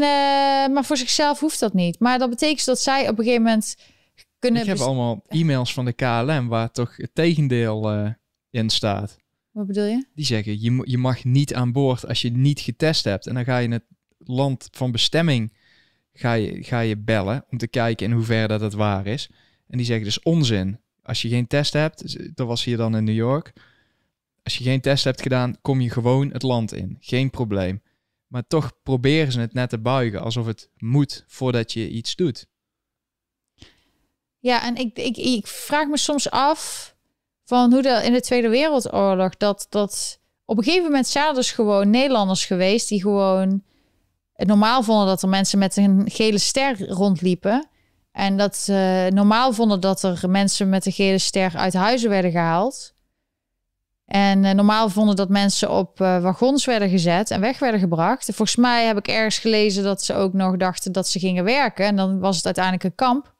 maar 0.73 0.85
voor 0.85 0.97
zichzelf 0.97 1.39
hoeft 1.39 1.59
dat 1.59 1.73
niet. 1.73 1.99
Maar 1.99 2.19
dat 2.19 2.29
betekent 2.29 2.65
dat 2.65 2.79
zij 2.79 3.09
op 3.09 3.17
een 3.17 3.23
gegeven 3.23 3.43
moment 3.43 3.75
kunnen... 4.39 4.61
Ik 4.61 4.67
heb 4.67 4.77
allemaal 4.77 5.23
e-mails 5.27 5.73
van 5.73 5.85
de 5.85 5.93
KLM 5.93 6.47
waar 6.47 6.71
toch 6.71 6.97
het 6.97 7.11
tegendeel 7.13 7.93
uh, 7.93 8.09
in 8.49 8.69
staat. 8.69 9.17
Wat 9.51 9.67
bedoel 9.67 9.85
je? 9.85 10.05
Die 10.15 10.25
zeggen, 10.25 10.61
je, 10.61 10.81
je 10.83 10.97
mag 10.97 11.23
niet 11.23 11.53
aan 11.53 11.71
boord 11.71 12.07
als 12.07 12.21
je 12.21 12.31
niet 12.31 12.59
getest 12.59 13.03
hebt. 13.03 13.27
En 13.27 13.33
dan 13.33 13.43
ga 13.43 13.57
je 13.57 13.69
het 13.69 13.85
land 14.17 14.67
van 14.71 14.91
bestemming 14.91 15.53
ga 16.13 16.33
je, 16.33 16.63
ga 16.63 16.79
je 16.79 16.97
bellen 16.97 17.45
om 17.49 17.57
te 17.57 17.67
kijken 17.67 18.05
in 18.05 18.11
hoeverre 18.11 18.47
dat 18.47 18.61
het 18.61 18.73
waar 18.73 19.05
is. 19.05 19.29
En 19.67 19.77
die 19.77 19.85
zeggen 19.85 20.05
dus 20.05 20.21
onzin. 20.21 20.79
Als 21.03 21.21
je 21.21 21.29
geen 21.29 21.47
test 21.47 21.73
hebt, 21.73 22.35
dat 22.35 22.47
was 22.47 22.63
hier 22.63 22.77
dan 22.77 22.95
in 22.95 23.03
New 23.03 23.15
York. 23.15 23.53
Als 24.43 24.57
je 24.57 24.63
geen 24.63 24.81
test 24.81 25.03
hebt 25.03 25.21
gedaan, 25.21 25.61
kom 25.61 25.81
je 25.81 25.89
gewoon 25.89 26.31
het 26.31 26.43
land 26.43 26.73
in. 26.73 26.97
Geen 26.99 27.29
probleem. 27.29 27.81
Maar 28.27 28.47
toch 28.47 28.71
proberen 28.83 29.31
ze 29.31 29.39
het 29.39 29.53
net 29.53 29.69
te 29.69 29.79
buigen 29.79 30.21
alsof 30.21 30.45
het 30.45 30.69
moet 30.77 31.23
voordat 31.27 31.73
je 31.73 31.89
iets 31.89 32.15
doet. 32.15 32.47
Ja, 34.39 34.63
en 34.63 34.75
ik, 34.75 34.97
ik, 34.97 35.17
ik 35.17 35.47
vraag 35.47 35.87
me 35.87 35.97
soms 35.97 36.29
af 36.29 36.95
van 37.43 37.73
hoe 37.73 37.81
dat 37.81 38.03
in 38.03 38.13
de 38.13 38.21
Tweede 38.21 38.49
Wereldoorlog 38.49 39.37
dat, 39.37 39.67
dat 39.69 40.19
op 40.45 40.57
een 40.57 40.63
gegeven 40.63 40.85
moment 40.85 41.07
zijn 41.07 41.27
er 41.27 41.33
dus 41.33 41.51
gewoon 41.51 41.89
Nederlanders 41.89 42.45
geweest 42.45 42.89
die 42.89 43.01
gewoon 43.01 43.63
het 44.33 44.47
normaal 44.47 44.83
vonden 44.83 45.07
dat 45.07 45.21
er 45.21 45.29
mensen 45.29 45.59
met 45.59 45.77
een 45.77 46.09
gele 46.09 46.37
ster 46.37 46.89
rondliepen. 46.89 47.67
En 48.17 48.37
dat 48.37 48.57
ze 48.57 49.09
normaal 49.13 49.53
vonden 49.53 49.79
dat 49.79 50.03
er 50.03 50.29
mensen 50.29 50.69
met 50.69 50.85
een 50.85 50.91
gele 50.91 51.17
ster 51.17 51.55
uit 51.55 51.73
huizen 51.73 52.09
werden 52.09 52.31
gehaald. 52.31 52.93
En 54.05 54.43
uh, 54.43 54.51
normaal 54.51 54.89
vonden 54.89 55.15
dat 55.15 55.29
mensen 55.29 55.71
op 55.71 55.99
uh, 55.99 56.21
wagons 56.21 56.65
werden 56.65 56.89
gezet 56.89 57.31
en 57.31 57.41
weg 57.41 57.59
werden 57.59 57.79
gebracht. 57.79 58.25
volgens 58.25 58.55
mij 58.55 58.85
heb 58.85 58.97
ik 58.97 59.07
ergens 59.07 59.37
gelezen 59.37 59.83
dat 59.83 60.03
ze 60.03 60.13
ook 60.13 60.33
nog 60.33 60.57
dachten 60.57 60.91
dat 60.91 61.07
ze 61.07 61.19
gingen 61.19 61.43
werken. 61.43 61.85
En 61.85 61.95
dan 61.95 62.19
was 62.19 62.35
het 62.35 62.45
uiteindelijk 62.45 62.83
een 62.83 62.95
kamp. 62.95 63.33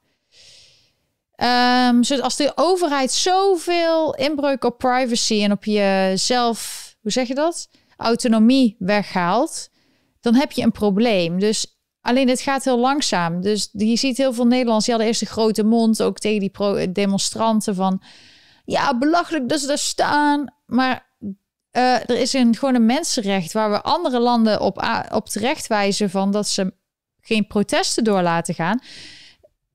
Dus 2.00 2.20
als 2.20 2.36
de 2.36 2.52
overheid 2.54 3.12
zoveel 3.12 4.14
inbreuk 4.14 4.64
op 4.64 4.78
privacy 4.78 5.42
en 5.42 5.52
op 5.52 5.64
jezelf, 5.64 6.94
hoe 7.00 7.10
zeg 7.12 7.28
je 7.28 7.34
dat? 7.34 7.68
Autonomie 7.96 8.76
weghaalt, 8.78 9.68
dan 10.20 10.34
heb 10.34 10.52
je 10.52 10.62
een 10.62 10.72
probleem. 10.72 11.38
Dus 11.38 11.77
Alleen 12.08 12.28
het 12.28 12.40
gaat 12.40 12.64
heel 12.64 12.78
langzaam. 12.78 13.40
Dus 13.40 13.68
je 13.72 13.96
ziet 13.96 14.16
heel 14.16 14.32
veel 14.32 14.46
Nederlanders, 14.46 14.84
die 14.84 14.94
hadden 14.94 15.12
eerst 15.12 15.22
een 15.22 15.36
grote 15.36 15.64
mond, 15.64 16.02
ook 16.02 16.18
tegen 16.18 16.40
die 16.40 16.92
demonstranten 16.92 17.74
van, 17.74 18.02
ja, 18.64 18.98
belachelijk 18.98 19.48
dat 19.48 19.60
ze 19.60 19.66
daar 19.66 19.78
staan. 19.78 20.54
Maar 20.66 21.06
uh, 21.72 21.94
er 21.94 22.18
is 22.18 22.32
een, 22.32 22.56
gewoon 22.56 22.74
een 22.74 22.86
mensenrecht 22.86 23.52
waar 23.52 23.70
we 23.70 23.82
andere 23.82 24.18
landen 24.18 24.60
op, 24.60 25.04
op 25.12 25.28
terecht 25.28 25.66
wijzen 25.66 26.10
van 26.10 26.30
dat 26.30 26.48
ze 26.48 26.72
geen 27.20 27.46
protesten 27.46 28.04
door 28.04 28.22
laten 28.22 28.54
gaan. 28.54 28.80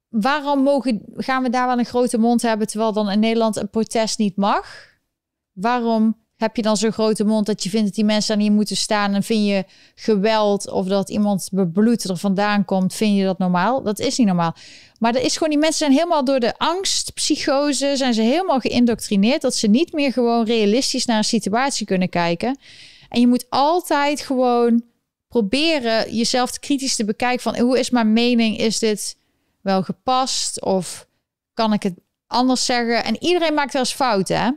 Waarom 0.09 0.63
mogen, 0.63 1.01
gaan 1.15 1.43
we 1.43 1.49
daar 1.49 1.67
wel 1.67 1.79
een 1.79 1.85
grote 1.85 2.17
mond 2.17 2.41
hebben, 2.41 2.67
terwijl 2.67 2.93
dan 2.93 3.09
in 3.09 3.19
Nederland 3.19 3.55
een 3.55 3.69
protest 3.69 4.17
niet 4.17 4.35
mag? 4.35 4.87
Waarom 5.51 6.22
heb 6.43 6.55
je 6.55 6.61
dan 6.61 6.77
zo'n 6.77 6.91
grote 6.91 7.23
mond 7.23 7.45
dat 7.45 7.63
je 7.63 7.69
vindt 7.69 7.85
dat 7.85 7.95
die 7.95 8.05
mensen 8.05 8.35
daar 8.35 8.45
niet 8.45 8.55
moeten 8.55 8.77
staan 8.77 9.13
en 9.13 9.23
vind 9.23 9.47
je 9.47 9.65
geweld 9.95 10.69
of 10.69 10.87
dat 10.87 11.09
iemand 11.09 11.49
bebloed 11.51 12.03
er 12.03 12.17
vandaan 12.17 12.65
komt, 12.65 12.93
vind 12.93 13.17
je 13.17 13.23
dat 13.23 13.37
normaal? 13.37 13.83
Dat 13.83 13.99
is 13.99 14.17
niet 14.17 14.27
normaal. 14.27 14.55
Maar 14.99 15.15
er 15.15 15.21
is 15.21 15.33
gewoon, 15.33 15.49
die 15.49 15.59
mensen 15.59 15.77
zijn 15.77 15.91
helemaal 15.91 16.25
door 16.25 16.39
de 16.39 16.57
angst, 16.57 17.13
psychose, 17.13 17.91
zijn 17.95 18.13
ze 18.13 18.21
helemaal 18.21 18.59
geïndoctrineerd 18.59 19.41
dat 19.41 19.55
ze 19.55 19.67
niet 19.67 19.93
meer 19.93 20.11
gewoon 20.11 20.45
realistisch 20.45 21.05
naar 21.05 21.17
een 21.17 21.23
situatie 21.23 21.85
kunnen 21.85 22.09
kijken. 22.09 22.57
En 23.09 23.19
je 23.19 23.27
moet 23.27 23.45
altijd 23.49 24.21
gewoon 24.21 24.83
proberen 25.27 26.15
jezelf 26.15 26.59
kritisch 26.59 26.95
te 26.95 27.05
bekijken 27.05 27.41
van 27.41 27.59
hoe 27.59 27.79
is 27.79 27.89
mijn 27.89 28.13
mening? 28.13 28.57
Is 28.57 28.79
dit 28.79 29.17
wel 29.61 29.83
gepast 29.83 30.61
of 30.61 31.07
kan 31.53 31.73
ik 31.73 31.83
het 31.83 31.93
anders 32.27 32.65
zeggen? 32.65 33.03
En 33.03 33.23
iedereen 33.23 33.53
maakt 33.53 33.73
wel 33.73 33.81
eens 33.81 33.93
fouten, 33.93 34.41
hè? 34.41 34.49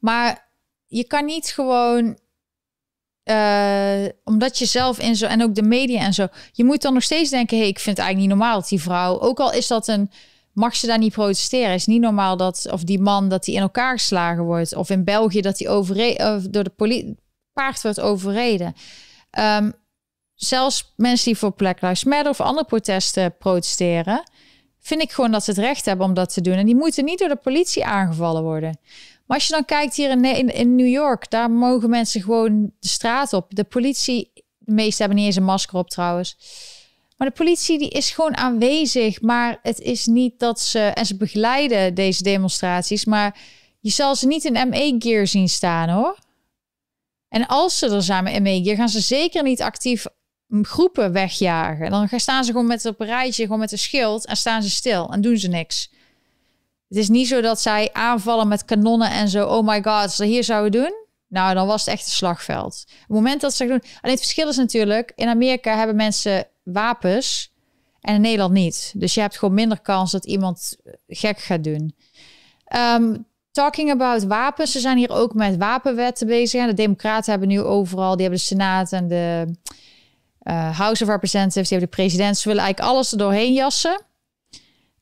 Maar 0.00 0.49
je 0.90 1.04
kan 1.04 1.24
niet 1.24 1.46
gewoon 1.46 2.18
uh, 3.24 4.04
omdat 4.24 4.58
je 4.58 4.66
zelf 4.66 4.98
in 4.98 5.16
zo 5.16 5.26
en 5.26 5.42
ook 5.42 5.54
de 5.54 5.62
media 5.62 6.00
en 6.00 6.14
zo, 6.14 6.26
je 6.52 6.64
moet 6.64 6.82
dan 6.82 6.92
nog 6.92 7.02
steeds 7.02 7.30
denken: 7.30 7.58
hey, 7.58 7.68
ik 7.68 7.78
vind 7.78 7.96
het 7.96 8.06
eigenlijk 8.06 8.28
niet 8.28 8.38
normaal 8.38 8.60
dat 8.60 8.68
die 8.68 8.80
vrouw, 8.80 9.20
ook 9.20 9.40
al 9.40 9.52
is 9.52 9.66
dat 9.66 9.88
een 9.88 10.10
mag 10.52 10.76
ze 10.76 10.86
daar 10.86 10.98
niet 10.98 11.12
protesteren. 11.12 11.74
Is 11.74 11.86
niet 11.86 12.00
normaal 12.00 12.36
dat, 12.36 12.66
of 12.70 12.84
die 12.84 13.00
man 13.00 13.28
dat 13.28 13.46
hij 13.46 13.54
in 13.54 13.60
elkaar 13.60 13.98
geslagen 13.98 14.44
wordt. 14.44 14.74
Of 14.74 14.90
in 14.90 15.04
België 15.04 15.40
dat 15.40 15.58
hij 15.58 15.68
door 16.50 16.64
de 16.64 16.72
politie 16.76 17.16
paard 17.52 17.82
wordt 17.82 18.00
overreden. 18.00 18.74
Ehm, 19.30 19.70
zelfs 20.34 20.92
mensen 20.96 21.24
die 21.24 21.36
voor 21.36 21.52
Black 21.52 21.80
Lives 21.80 22.04
Matter 22.04 22.30
of 22.30 22.40
andere 22.40 22.66
protesten 22.66 23.36
protesteren, 23.36 24.22
vind 24.80 25.02
ik 25.02 25.12
gewoon 25.12 25.30
dat 25.30 25.44
ze 25.44 25.50
het 25.50 25.60
recht 25.60 25.84
hebben 25.84 26.06
om 26.06 26.14
dat 26.14 26.32
te 26.32 26.40
doen. 26.40 26.54
En 26.54 26.66
die 26.66 26.76
moeten 26.76 27.04
niet 27.04 27.18
door 27.18 27.28
de 27.28 27.36
politie 27.36 27.84
aangevallen 27.84 28.42
worden. 28.42 28.78
Maar 29.30 29.38
als 29.38 29.48
je 29.48 29.54
dan 29.54 29.64
kijkt 29.64 29.94
hier 29.94 30.10
in, 30.10 30.54
in, 30.54 30.74
New 30.74 30.88
York, 30.88 31.30
daar 31.30 31.50
mogen 31.50 31.90
mensen 31.90 32.22
gewoon 32.22 32.72
de 32.80 32.88
straat 32.88 33.32
op. 33.32 33.54
De 33.54 33.64
politie, 33.64 34.30
de 34.58 34.72
meesten 34.72 34.98
hebben 34.98 35.16
niet 35.16 35.26
eens 35.26 35.36
een 35.36 35.44
masker 35.44 35.78
op 35.78 35.90
trouwens. 35.90 36.36
Maar 37.16 37.28
de 37.28 37.34
politie 37.34 37.78
die 37.78 37.88
is 37.88 38.10
gewoon 38.10 38.36
aanwezig. 38.36 39.20
Maar 39.20 39.58
het 39.62 39.80
is 39.80 40.06
niet 40.06 40.38
dat 40.38 40.60
ze. 40.60 40.78
En 40.78 41.06
ze 41.06 41.16
begeleiden 41.16 41.94
deze 41.94 42.22
demonstraties. 42.22 43.04
Maar 43.04 43.38
je 43.80 43.90
zal 43.90 44.16
ze 44.16 44.26
niet 44.26 44.44
in 44.44 44.68
ME-gear 44.68 45.26
zien 45.26 45.48
staan 45.48 45.88
hoor. 45.88 46.18
En 47.28 47.46
als 47.46 47.78
ze 47.78 47.88
er 47.88 48.02
samen 48.02 48.32
in 48.32 48.42
ME-gear 48.42 48.76
gaan 48.76 48.88
ze 48.88 49.00
zeker 49.00 49.42
niet 49.42 49.62
actief 49.62 50.06
groepen 50.62 51.12
wegjagen. 51.12 51.90
Dan 51.90 52.08
staan 52.16 52.44
ze 52.44 52.52
gewoon 52.52 52.66
met 52.66 52.86
op 52.86 53.00
een 53.00 53.06
rijtje, 53.06 53.42
gewoon 53.42 53.58
met 53.58 53.72
een 53.72 53.78
schild. 53.78 54.26
En 54.26 54.36
staan 54.36 54.62
ze 54.62 54.70
stil 54.70 55.12
en 55.12 55.20
doen 55.20 55.36
ze 55.36 55.48
niks. 55.48 55.90
Het 56.90 56.98
is 56.98 57.08
niet 57.08 57.28
zo 57.28 57.40
dat 57.40 57.60
zij 57.60 57.90
aanvallen 57.92 58.48
met 58.48 58.64
kanonnen 58.64 59.10
en 59.10 59.28
zo. 59.28 59.46
Oh 59.46 59.66
my 59.66 59.76
god, 59.76 60.02
als 60.02 60.16
ze 60.16 60.24
hier 60.24 60.44
zouden 60.44 60.82
doen. 60.82 60.94
Nou, 61.28 61.54
dan 61.54 61.66
was 61.66 61.84
het 61.84 61.94
echt 61.94 62.04
een 62.04 62.12
slagveld. 62.12 62.84
Op 62.86 62.98
het 62.98 63.08
moment 63.08 63.40
dat 63.40 63.54
ze 63.54 63.66
doen. 63.66 63.82
Alleen 64.00 64.14
het 64.14 64.20
verschil 64.20 64.48
is 64.48 64.56
natuurlijk: 64.56 65.12
in 65.14 65.28
Amerika 65.28 65.76
hebben 65.76 65.96
mensen 65.96 66.46
wapens 66.62 67.52
en 68.00 68.14
in 68.14 68.20
Nederland 68.20 68.52
niet. 68.52 68.92
Dus 68.96 69.14
je 69.14 69.20
hebt 69.20 69.38
gewoon 69.38 69.54
minder 69.54 69.80
kans 69.80 70.12
dat 70.12 70.26
iemand 70.26 70.76
gek 71.08 71.38
gaat 71.38 71.64
doen. 71.64 71.94
Ehm, 72.64 73.16
talking 73.50 73.90
about 73.90 74.24
wapens, 74.24 74.72
ze 74.72 74.80
zijn 74.80 74.98
hier 74.98 75.10
ook 75.10 75.34
met 75.34 75.56
wapenwetten 75.56 76.26
bezig. 76.26 76.66
De 76.66 76.74
Democraten 76.74 77.30
hebben 77.30 77.48
nu 77.48 77.60
overal, 77.60 78.12
die 78.12 78.20
hebben 78.20 78.38
de 78.38 78.46
Senaat 78.46 78.92
en 78.92 79.08
de 79.08 79.46
uh, 80.42 80.78
House 80.78 81.02
of 81.02 81.08
Representatives, 81.08 81.68
die 81.68 81.78
hebben 81.78 81.96
de 81.96 82.02
president. 82.02 82.38
Ze 82.38 82.48
willen 82.48 82.62
eigenlijk 82.62 82.92
alles 82.92 83.12
er 83.12 83.18
doorheen 83.18 83.52
jassen. 83.52 84.00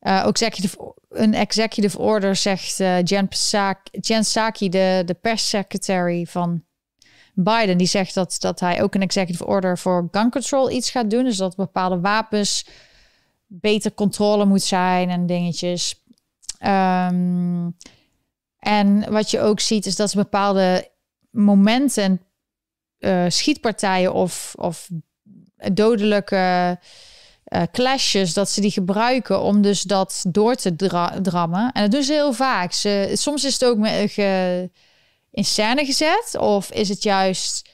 Uh, 0.00 0.26
executive, 0.26 0.94
een 1.08 1.34
executive 1.34 1.98
order 1.98 2.36
zegt 2.36 2.80
uh, 2.80 3.02
Jen, 3.02 3.28
Psaki, 3.28 3.90
Jen 4.00 4.22
de, 4.70 5.02
de 5.06 5.16
perssecretary 5.20 6.26
van 6.26 6.64
Biden, 7.34 7.78
die 7.78 7.86
zegt 7.86 8.14
dat, 8.14 8.36
dat 8.38 8.60
hij 8.60 8.82
ook 8.82 8.94
een 8.94 9.02
executive 9.02 9.46
order 9.46 9.78
voor 9.78 10.08
gun 10.10 10.30
control 10.30 10.70
iets 10.70 10.90
gaat 10.90 11.10
doen. 11.10 11.24
Dus 11.24 11.36
dat 11.36 11.56
bepaalde 11.56 12.00
wapens 12.00 12.66
beter 13.46 13.94
controle 13.94 14.44
moet 14.44 14.62
zijn 14.62 15.10
en 15.10 15.26
dingetjes. 15.26 16.02
Um, 16.66 17.76
en 18.58 19.12
wat 19.12 19.30
je 19.30 19.40
ook 19.40 19.60
ziet 19.60 19.86
is 19.86 19.96
dat 19.96 20.10
ze 20.10 20.16
bepaalde 20.16 20.90
momenten, 21.30 22.22
uh, 22.98 23.24
schietpartijen 23.28 24.12
of, 24.12 24.54
of 24.56 24.88
dodelijke 25.72 26.78
uh, 27.48 27.62
clashes, 27.72 28.34
dat 28.34 28.50
ze 28.50 28.60
die 28.60 28.70
gebruiken 28.70 29.40
om 29.40 29.62
dus 29.62 29.82
dat 29.82 30.24
door 30.28 30.54
te 30.54 30.76
dra 30.76 31.20
drammen. 31.22 31.72
En 31.72 31.82
dat 31.82 31.90
doen 31.90 32.02
ze 32.02 32.12
heel 32.12 32.32
vaak. 32.32 32.72
Ze, 32.72 33.10
soms 33.14 33.44
is 33.44 33.52
het 33.52 33.64
ook 33.64 33.76
met, 33.76 34.10
ge, 34.10 34.70
in 35.30 35.44
scène 35.44 35.84
gezet, 35.84 36.36
of 36.38 36.70
is 36.70 36.88
het 36.88 37.02
juist 37.02 37.68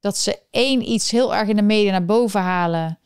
dat 0.00 0.18
ze 0.18 0.38
één 0.50 0.90
iets 0.90 1.10
heel 1.10 1.34
erg 1.34 1.48
in 1.48 1.56
de 1.56 1.62
media 1.62 1.90
naar 1.90 2.04
boven 2.04 2.40
halen. 2.40 2.98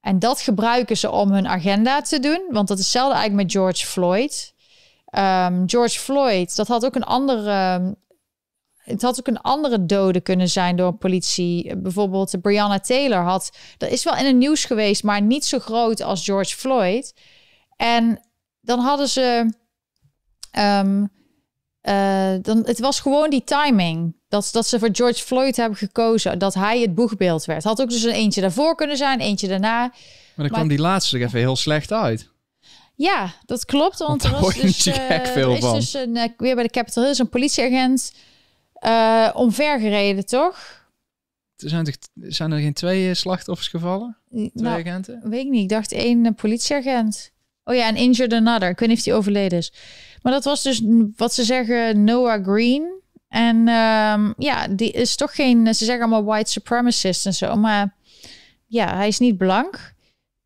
En 0.00 0.18
dat 0.18 0.40
gebruiken 0.40 0.96
ze 0.96 1.10
om 1.10 1.32
hun 1.32 1.48
agenda 1.48 2.00
te 2.00 2.18
doen. 2.18 2.46
Want 2.50 2.68
dat 2.68 2.78
is 2.78 2.84
hetzelfde 2.84 3.14
eigenlijk 3.14 3.42
met 3.42 3.52
George 3.52 3.86
Floyd. 3.86 4.54
Um, 5.18 5.62
George 5.66 5.98
Floyd, 5.98 6.56
dat 6.56 6.68
had 6.68 6.84
ook 6.84 6.94
een 6.94 7.04
andere. 7.04 7.80
Het 8.84 9.02
had 9.02 9.18
ook 9.18 9.26
een 9.26 9.40
andere 9.40 9.86
dode 9.86 10.20
kunnen 10.20 10.48
zijn 10.48 10.76
door 10.76 10.92
politie. 10.92 11.76
Bijvoorbeeld 11.76 12.40
Brianna 12.40 12.80
Taylor 12.80 13.22
had. 13.22 13.56
Dat 13.76 13.90
is 13.90 14.04
wel 14.04 14.16
in 14.16 14.26
het 14.26 14.36
nieuws 14.36 14.64
geweest, 14.64 15.02
maar 15.02 15.22
niet 15.22 15.44
zo 15.44 15.58
groot 15.58 16.00
als 16.00 16.24
George 16.24 16.56
Floyd. 16.56 17.14
En 17.76 18.20
dan 18.60 18.78
hadden 18.78 19.08
ze. 19.08 19.52
Um, 20.58 21.12
uh, 21.82 22.34
dan, 22.42 22.62
het 22.64 22.80
was 22.80 23.00
gewoon 23.00 23.30
die 23.30 23.44
timing. 23.44 24.16
Dat, 24.28 24.48
dat 24.52 24.66
ze 24.66 24.78
voor 24.78 24.88
George 24.92 25.24
Floyd 25.24 25.56
hebben 25.56 25.78
gekozen. 25.78 26.38
Dat 26.38 26.54
hij 26.54 26.80
het 26.80 26.94
boegbeeld 26.94 27.44
werd. 27.44 27.64
Had 27.64 27.80
ook 27.80 27.88
dus 27.88 28.02
een 28.02 28.10
eentje 28.10 28.40
daarvoor 28.40 28.74
kunnen 28.74 28.96
zijn, 28.96 29.20
eentje 29.20 29.48
daarna. 29.48 29.78
Maar 29.80 29.94
dan 30.34 30.48
kwam 30.48 30.68
die 30.68 30.78
laatste 30.78 31.16
er 31.16 31.24
even 31.24 31.38
heel 31.38 31.56
slecht 31.56 31.92
uit. 31.92 32.30
Ja, 32.94 33.34
dat 33.46 33.64
klopt. 33.64 33.98
Want, 33.98 34.22
want 34.22 34.34
er 34.34 34.40
was 34.40 34.54
dus, 34.54 34.86
uh, 34.86 35.10
er 35.10 35.48
is 35.48 35.60
dus 35.60 35.94
een, 35.94 36.16
uh, 36.16 36.24
weer 36.36 36.54
bij 36.54 36.64
de 36.64 36.70
Capitol 36.70 37.02
Hill 37.02 37.14
een 37.18 37.28
politieagent 37.28 38.12
uh, 38.86 39.30
omvergereden, 39.34 40.26
toch? 40.26 40.82
Er 41.56 41.68
zijn, 41.68 41.84
toch, 41.84 41.94
zijn 42.14 42.52
er 42.52 42.60
geen 42.60 42.72
twee 42.72 43.14
slachtoffers 43.14 43.68
gevallen? 43.68 44.16
Twee 44.30 44.50
nou, 44.54 44.80
agenten? 44.80 45.20
Weet 45.24 45.44
ik 45.44 45.50
niet. 45.50 45.62
Ik 45.62 45.68
dacht 45.68 45.92
één 45.92 46.34
politieagent. 46.34 47.32
Oh 47.64 47.74
ja, 47.74 47.86
en 47.86 47.96
injured 47.96 48.32
another. 48.32 48.68
Ik 48.68 48.78
weet 48.78 48.88
niet 48.88 48.98
of 48.98 49.04
die 49.04 49.14
overleden 49.14 49.58
is. 49.58 49.72
Maar 50.22 50.32
dat 50.32 50.44
was 50.44 50.62
dus 50.62 50.82
wat 51.16 51.34
ze 51.34 51.44
zeggen 51.44 52.04
Noah 52.04 52.44
Green. 52.44 53.02
En 53.28 53.56
um, 53.56 54.34
ja, 54.38 54.68
die 54.68 54.90
is 54.90 55.16
toch 55.16 55.34
geen... 55.34 55.74
Ze 55.74 55.84
zeggen 55.84 56.04
allemaal 56.04 56.24
white 56.24 56.50
supremacist 56.50 57.26
en 57.26 57.34
zo. 57.34 57.56
Maar 57.56 57.94
ja, 58.66 58.96
hij 58.96 59.08
is 59.08 59.18
niet 59.18 59.36
blank. 59.36 59.94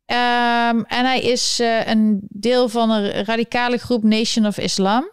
Um, 0.05 0.85
en 0.85 1.05
hij 1.05 1.21
is 1.21 1.59
uh, 1.59 1.87
een 1.87 2.19
deel 2.29 2.69
van 2.69 2.89
een 2.89 3.25
radicale 3.25 3.77
groep 3.77 4.03
Nation 4.03 4.45
of 4.45 4.57
Islam. 4.57 5.09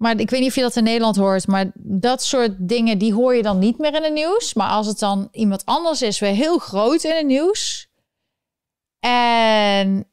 Maar 0.00 0.20
ik 0.20 0.30
weet 0.30 0.40
niet 0.40 0.48
of 0.48 0.54
je 0.54 0.60
dat 0.60 0.76
in 0.76 0.84
Nederland 0.84 1.16
hoort. 1.16 1.46
Maar 1.46 1.70
dat 1.74 2.22
soort 2.22 2.68
dingen, 2.68 2.98
die 2.98 3.14
hoor 3.14 3.34
je 3.34 3.42
dan 3.42 3.58
niet 3.58 3.78
meer 3.78 3.94
in 3.94 4.02
het 4.02 4.12
nieuws. 4.12 4.54
Maar 4.54 4.68
als 4.68 4.86
het 4.86 4.98
dan 4.98 5.28
iemand 5.32 5.64
anders 5.64 6.02
is, 6.02 6.18
weer 6.18 6.34
heel 6.34 6.58
groot 6.58 7.04
in 7.04 7.16
het 7.16 7.26
nieuws. 7.26 7.88
En 8.98 10.10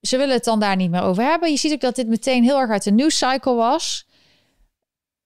ze 0.00 0.16
willen 0.16 0.34
het 0.34 0.44
dan 0.44 0.60
daar 0.60 0.76
niet 0.76 0.90
meer 0.90 1.02
over 1.02 1.22
hebben. 1.24 1.50
Je 1.50 1.56
ziet 1.56 1.72
ook 1.72 1.80
dat 1.80 1.94
dit 1.94 2.08
meteen 2.08 2.42
heel 2.42 2.58
erg 2.58 2.70
uit 2.70 2.82
de 2.82 2.90
nieuwscycle 2.90 3.54
was. 3.54 4.06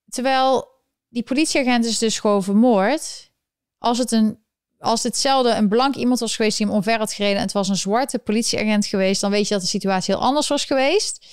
Terwijl 0.08 0.68
die 1.08 1.22
politieagent 1.22 1.84
is 1.84 1.98
dus 1.98 2.18
gewoon 2.18 2.42
vermoord. 2.42 3.30
Als 3.78 3.98
het 3.98 4.12
een 4.12 4.40
als 4.78 5.02
hetzelfde 5.02 5.50
een 5.50 5.68
blank 5.68 5.94
iemand 5.94 6.20
was 6.20 6.36
geweest 6.36 6.56
die 6.58 6.66
hem 6.66 6.74
omver 6.74 6.98
had 6.98 7.12
gereden 7.12 7.36
en 7.36 7.42
het 7.42 7.52
was 7.52 7.68
een 7.68 7.76
zwarte 7.76 8.18
politieagent 8.18 8.86
geweest, 8.86 9.20
dan 9.20 9.30
weet 9.30 9.48
je 9.48 9.54
dat 9.54 9.62
de 9.62 9.68
situatie 9.68 10.14
heel 10.14 10.24
anders 10.24 10.48
was 10.48 10.64
geweest. 10.64 11.26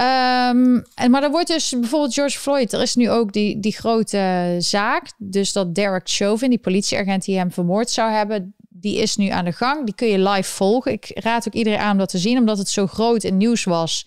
Um, 0.00 0.84
en, 0.94 1.10
maar 1.10 1.22
er 1.22 1.30
wordt 1.30 1.48
dus 1.48 1.70
bijvoorbeeld 1.70 2.14
George 2.14 2.38
Floyd, 2.38 2.72
er 2.72 2.82
is 2.82 2.94
nu 2.94 3.10
ook 3.10 3.32
die, 3.32 3.60
die 3.60 3.72
grote 3.72 4.56
zaak. 4.58 5.12
Dus 5.18 5.52
dat 5.52 5.74
Derek 5.74 6.08
Chauvin, 6.10 6.50
die 6.50 6.58
politieagent 6.58 7.24
die 7.24 7.36
hem 7.36 7.52
vermoord 7.52 7.90
zou 7.90 8.10
hebben, 8.10 8.54
die 8.68 8.96
is 8.96 9.16
nu 9.16 9.28
aan 9.28 9.44
de 9.44 9.52
gang. 9.52 9.84
Die 9.84 9.94
kun 9.94 10.08
je 10.08 10.18
live 10.18 10.52
volgen. 10.52 10.92
Ik 10.92 11.10
raad 11.14 11.46
ook 11.46 11.54
iedereen 11.54 11.78
aan 11.78 11.92
om 11.92 11.98
dat 11.98 12.08
te 12.08 12.18
zien, 12.18 12.38
omdat 12.38 12.58
het 12.58 12.68
zo 12.68 12.86
groot 12.86 13.22
in 13.24 13.36
nieuws 13.36 13.64
was. 13.64 14.06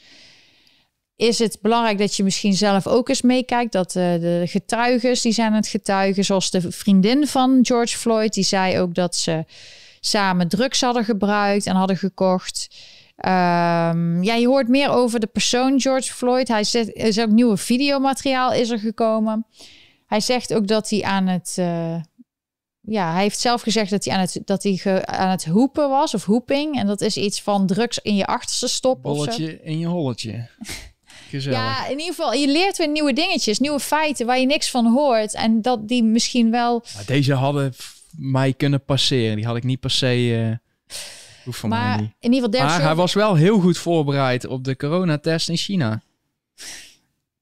Is 1.16 1.40
het 1.40 1.58
belangrijk 1.62 1.98
dat 1.98 2.16
je 2.16 2.24
misschien 2.24 2.54
zelf 2.54 2.88
ook 2.88 3.10
eens 3.10 3.22
meekijkt? 3.22 3.72
Dat 3.72 3.96
uh, 3.96 4.04
de 4.04 4.44
getuigen, 4.46 5.18
die 5.22 5.32
zijn 5.32 5.54
het 5.54 5.68
getuigen, 5.68 6.26
zoals 6.26 6.52
de 6.52 6.72
vriendin 6.72 7.28
van 7.28 7.60
George 7.62 7.98
Floyd, 7.98 8.34
die 8.34 8.44
zei 8.44 8.80
ook 8.80 8.96
dat 8.96 9.16
ze 9.16 9.46
samen 10.00 10.48
drugs 10.48 10.82
hadden 10.82 11.06
gebruikt 11.06 11.66
en 11.66 11.76
hadden 11.76 11.98
gekocht. 11.98 12.68
Um, 13.26 14.24
ja, 14.24 14.34
je 14.36 14.48
hoort 14.48 14.68
meer 14.68 14.90
over 14.90 15.20
de 15.20 15.28
persoon 15.28 15.82
George 15.82 16.14
Floyd. 16.14 16.48
Hij 16.48 16.64
zegt, 16.64 16.88
er 16.88 17.06
is 17.06 17.20
ook 17.20 17.30
nieuwe 17.30 17.58
videomateriaal 17.58 18.54
is 18.54 18.70
er 18.70 18.80
gekomen. 18.80 19.46
Hij 20.06 20.20
zegt 20.20 20.54
ook 20.54 20.68
dat 20.68 20.90
hij 20.90 21.04
aan 21.04 21.28
het, 21.28 21.56
uh, 21.60 22.02
ja, 22.82 23.14
hij 23.14 23.22
heeft 23.22 23.40
zelf 23.40 23.62
gezegd 23.62 23.90
dat 23.90 24.06
hij 24.06 24.14
aan 24.14 24.20
het, 24.20 24.42
dat 24.46 24.64
hij 24.64 24.76
ge, 24.76 25.06
aan 25.06 25.30
het 25.30 25.46
hoepen 25.46 25.90
was 25.90 26.14
of 26.14 26.26
hoeping. 26.26 26.80
En 26.80 26.88
dat 26.88 27.02
is 27.02 27.18
iets 27.18 27.42
van 27.42 27.68
drugs 27.68 28.00
in 28.00 28.16
je 28.16 28.26
achterste 28.26 28.68
stop. 28.68 29.02
Bolletje 29.02 29.64
in 29.64 29.80
je 29.80 29.88
holletje. 29.88 30.48
Gezellig. 31.30 31.58
Ja, 31.58 31.86
in 31.86 32.00
ieder 32.00 32.16
geval, 32.16 32.34
je 32.34 32.48
leert 32.48 32.78
weer 32.78 32.90
nieuwe 32.90 33.14
dingetjes, 33.14 33.60
nieuwe 33.60 33.80
feiten 33.80 34.26
waar 34.26 34.40
je 34.40 34.46
niks 34.46 34.70
van 34.70 34.86
hoort. 34.86 35.34
En 35.34 35.62
dat 35.62 35.88
die 35.88 36.04
misschien 36.04 36.52
wel. 36.52 36.84
Maar 36.96 37.06
deze 37.06 37.34
hadden 37.34 37.74
mij 38.12 38.54
kunnen 38.54 38.84
passeren. 38.84 39.36
Die 39.36 39.46
had 39.46 39.56
ik 39.56 39.64
niet 39.64 39.80
per 39.80 39.92
se. 39.92 40.18
Uh, 40.18 40.56
hoeft 41.48 41.60
van 41.60 41.70
maar 41.70 41.88
mij 41.88 41.98
niet. 41.98 42.12
in 42.20 42.34
ieder 42.34 42.50
geval, 42.50 42.68
Maar 42.68 42.82
hij 42.82 42.96
was 42.96 43.14
wel 43.14 43.36
heel 43.36 43.60
goed 43.60 43.78
voorbereid 43.78 44.48
op 44.48 44.64
de 44.64 44.76
coronatest 44.76 45.50
in 45.50 45.58
China. 45.58 46.02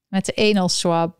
Met 0.07 0.25
de 0.25 0.35
anal 0.35 0.69
swab. 0.69 1.19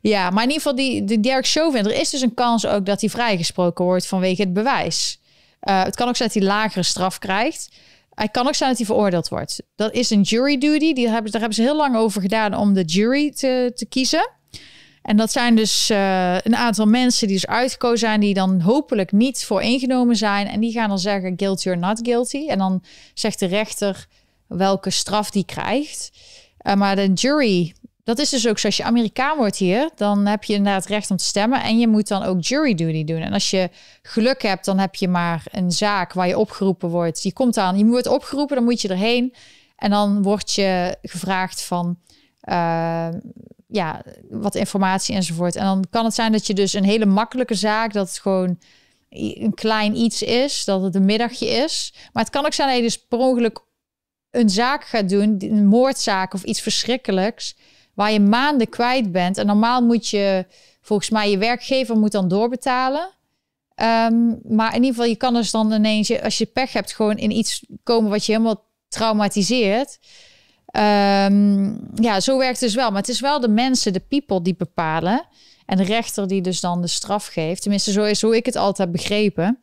Ja, 0.00 0.30
maar 0.30 0.42
in 0.42 0.50
ieder 0.50 0.62
geval, 0.62 0.74
die, 0.74 1.04
die 1.04 1.20
Derek 1.20 1.46
Chauvin, 1.46 1.84
er 1.84 2.00
is 2.00 2.10
dus 2.10 2.20
een 2.20 2.34
kans 2.34 2.66
ook 2.66 2.86
dat 2.86 3.00
hij 3.00 3.10
vrijgesproken 3.10 3.84
wordt 3.84 4.06
vanwege 4.06 4.42
het 4.42 4.52
bewijs. 4.52 5.20
Uh, 5.62 5.82
het 5.82 5.96
kan 5.96 6.08
ook 6.08 6.16
zijn 6.16 6.28
dat 6.32 6.42
hij 6.42 6.48
lagere 6.48 6.82
straf 6.82 7.18
krijgt. 7.18 7.68
Hij 8.14 8.28
kan 8.28 8.46
ook 8.46 8.54
zijn 8.54 8.68
dat 8.68 8.78
hij 8.78 8.86
veroordeeld 8.86 9.28
wordt. 9.28 9.62
Dat 9.76 9.92
is 9.92 10.10
een 10.10 10.20
jury 10.20 10.58
duty. 10.58 10.92
Die 10.92 11.08
hebben, 11.08 11.30
daar 11.30 11.40
hebben 11.40 11.58
ze 11.58 11.62
heel 11.64 11.76
lang 11.76 11.96
over 11.96 12.20
gedaan 12.20 12.54
om 12.54 12.74
de 12.74 12.84
jury 12.84 13.32
te, 13.32 13.72
te 13.74 13.86
kiezen. 13.86 14.30
En 15.02 15.16
dat 15.16 15.32
zijn 15.32 15.56
dus 15.56 15.90
uh, 15.90 16.34
een 16.40 16.56
aantal 16.56 16.86
mensen 16.86 17.26
die 17.26 17.36
dus 17.36 17.46
uitgekozen 17.46 17.98
zijn, 17.98 18.20
die 18.20 18.34
dan 18.34 18.60
hopelijk 18.60 19.12
niet 19.12 19.44
voor 19.44 19.62
ingenomen 19.62 20.16
zijn. 20.16 20.46
En 20.46 20.60
die 20.60 20.72
gaan 20.72 20.88
dan 20.88 20.98
zeggen 20.98 21.32
guilty 21.36 21.68
or 21.68 21.78
not 21.78 22.00
guilty. 22.02 22.46
En 22.48 22.58
dan 22.58 22.82
zegt 23.14 23.38
de 23.38 23.46
rechter 23.46 24.06
welke 24.46 24.90
straf 24.90 25.30
die 25.30 25.44
krijgt. 25.44 26.10
Uh, 26.66 26.74
maar 26.74 26.96
de 26.96 27.12
jury, 27.12 27.74
dat 28.04 28.18
is 28.18 28.30
dus 28.30 28.48
ook 28.48 28.58
zo. 28.58 28.66
Als 28.66 28.76
je 28.76 28.82
Amerikaan 28.82 29.36
wordt 29.36 29.56
hier, 29.56 29.90
dan 29.96 30.26
heb 30.26 30.44
je 30.44 30.54
inderdaad 30.54 30.86
recht 30.86 31.10
om 31.10 31.16
te 31.16 31.24
stemmen. 31.24 31.62
En 31.62 31.78
je 31.78 31.88
moet 31.88 32.08
dan 32.08 32.22
ook 32.22 32.42
jury 32.42 32.74
duty 32.74 33.04
doen. 33.04 33.20
En 33.20 33.32
als 33.32 33.50
je 33.50 33.70
geluk 34.02 34.42
hebt, 34.42 34.64
dan 34.64 34.78
heb 34.78 34.94
je 34.94 35.08
maar 35.08 35.44
een 35.50 35.72
zaak 35.72 36.12
waar 36.12 36.28
je 36.28 36.38
opgeroepen 36.38 36.88
wordt. 36.88 37.22
Je 37.22 37.32
komt 37.32 37.56
aan, 37.56 37.78
je 37.78 37.84
wordt 37.84 38.06
opgeroepen, 38.06 38.56
dan 38.56 38.64
moet 38.64 38.80
je 38.80 38.88
erheen. 38.88 39.34
En 39.76 39.90
dan 39.90 40.22
word 40.22 40.52
je 40.52 40.96
gevraagd 41.02 41.62
van 41.62 41.98
uh, 42.48 43.08
ja, 43.72 44.02
wat 44.30 44.54
informatie 44.54 45.14
enzovoort. 45.14 45.56
En 45.56 45.64
dan 45.64 45.84
kan 45.90 46.04
het 46.04 46.14
zijn 46.14 46.32
dat 46.32 46.46
je 46.46 46.54
dus 46.54 46.72
een 46.72 46.84
hele 46.84 47.06
makkelijke 47.06 47.54
zaak, 47.54 47.92
dat 47.92 48.08
het 48.08 48.18
gewoon 48.18 48.58
een 49.08 49.54
klein 49.54 49.96
iets 49.96 50.22
is, 50.22 50.64
dat 50.64 50.82
het 50.82 50.94
een 50.94 51.04
middagje 51.04 51.46
is. 51.46 51.94
Maar 52.12 52.22
het 52.22 52.32
kan 52.32 52.44
ook 52.44 52.52
zijn 52.52 52.68
dat 52.68 52.76
je 52.76 52.82
dus 52.82 53.06
per 53.06 53.18
ongeluk 53.18 53.60
een 54.30 54.50
zaak 54.50 54.84
gaat 54.84 55.08
doen, 55.08 55.36
een 55.38 55.66
moordzaak 55.66 56.34
of 56.34 56.42
iets 56.42 56.60
verschrikkelijks, 56.60 57.56
waar 57.94 58.12
je 58.12 58.20
maanden 58.20 58.68
kwijt 58.68 59.12
bent. 59.12 59.38
En 59.38 59.46
normaal 59.46 59.82
moet 59.82 60.08
je, 60.08 60.46
volgens 60.80 61.10
mij, 61.10 61.30
je 61.30 61.38
werkgever 61.38 61.96
moet 61.96 62.12
dan 62.12 62.28
doorbetalen. 62.28 63.10
Um, 63.76 64.40
maar 64.48 64.68
in 64.68 64.82
ieder 64.82 64.90
geval, 64.90 65.04
je 65.04 65.16
kan 65.16 65.34
dus 65.34 65.50
dan 65.50 65.72
ineens, 65.72 66.20
als 66.22 66.38
je 66.38 66.46
pech 66.46 66.72
hebt, 66.72 66.92
gewoon 66.92 67.16
in 67.16 67.30
iets 67.30 67.64
komen 67.82 68.10
wat 68.10 68.26
je 68.26 68.32
helemaal 68.32 68.64
traumatiseert. 68.88 69.98
Um, 70.76 71.80
ja, 71.94 72.20
zo 72.20 72.38
werkt 72.38 72.60
het 72.60 72.68
dus 72.68 72.74
wel. 72.74 72.90
Maar 72.90 73.00
het 73.00 73.08
is 73.08 73.20
wel 73.20 73.40
de 73.40 73.48
mensen, 73.48 73.92
de 73.92 74.00
people 74.00 74.42
die 74.42 74.54
bepalen. 74.54 75.26
En 75.66 75.76
de 75.76 75.84
rechter 75.84 76.28
die 76.28 76.42
dus 76.42 76.60
dan 76.60 76.80
de 76.80 76.86
straf 76.86 77.26
geeft. 77.26 77.62
Tenminste, 77.62 77.92
zo 77.92 78.04
is 78.04 78.22
hoe 78.22 78.36
ik 78.36 78.46
het 78.46 78.56
altijd 78.56 78.92
begrepen. 78.92 79.58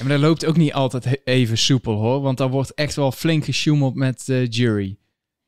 maar 0.00 0.08
dat 0.08 0.20
loopt 0.20 0.44
ook 0.44 0.56
niet 0.56 0.72
altijd 0.72 1.20
even 1.24 1.58
soepel 1.58 1.94
hoor. 1.94 2.20
Want 2.20 2.38
dan 2.38 2.50
wordt 2.50 2.74
echt 2.74 2.94
wel 2.94 3.12
flink 3.12 3.44
gesjoemeld 3.44 3.94
met 3.94 4.26
de 4.26 4.46
jury. 4.50 4.96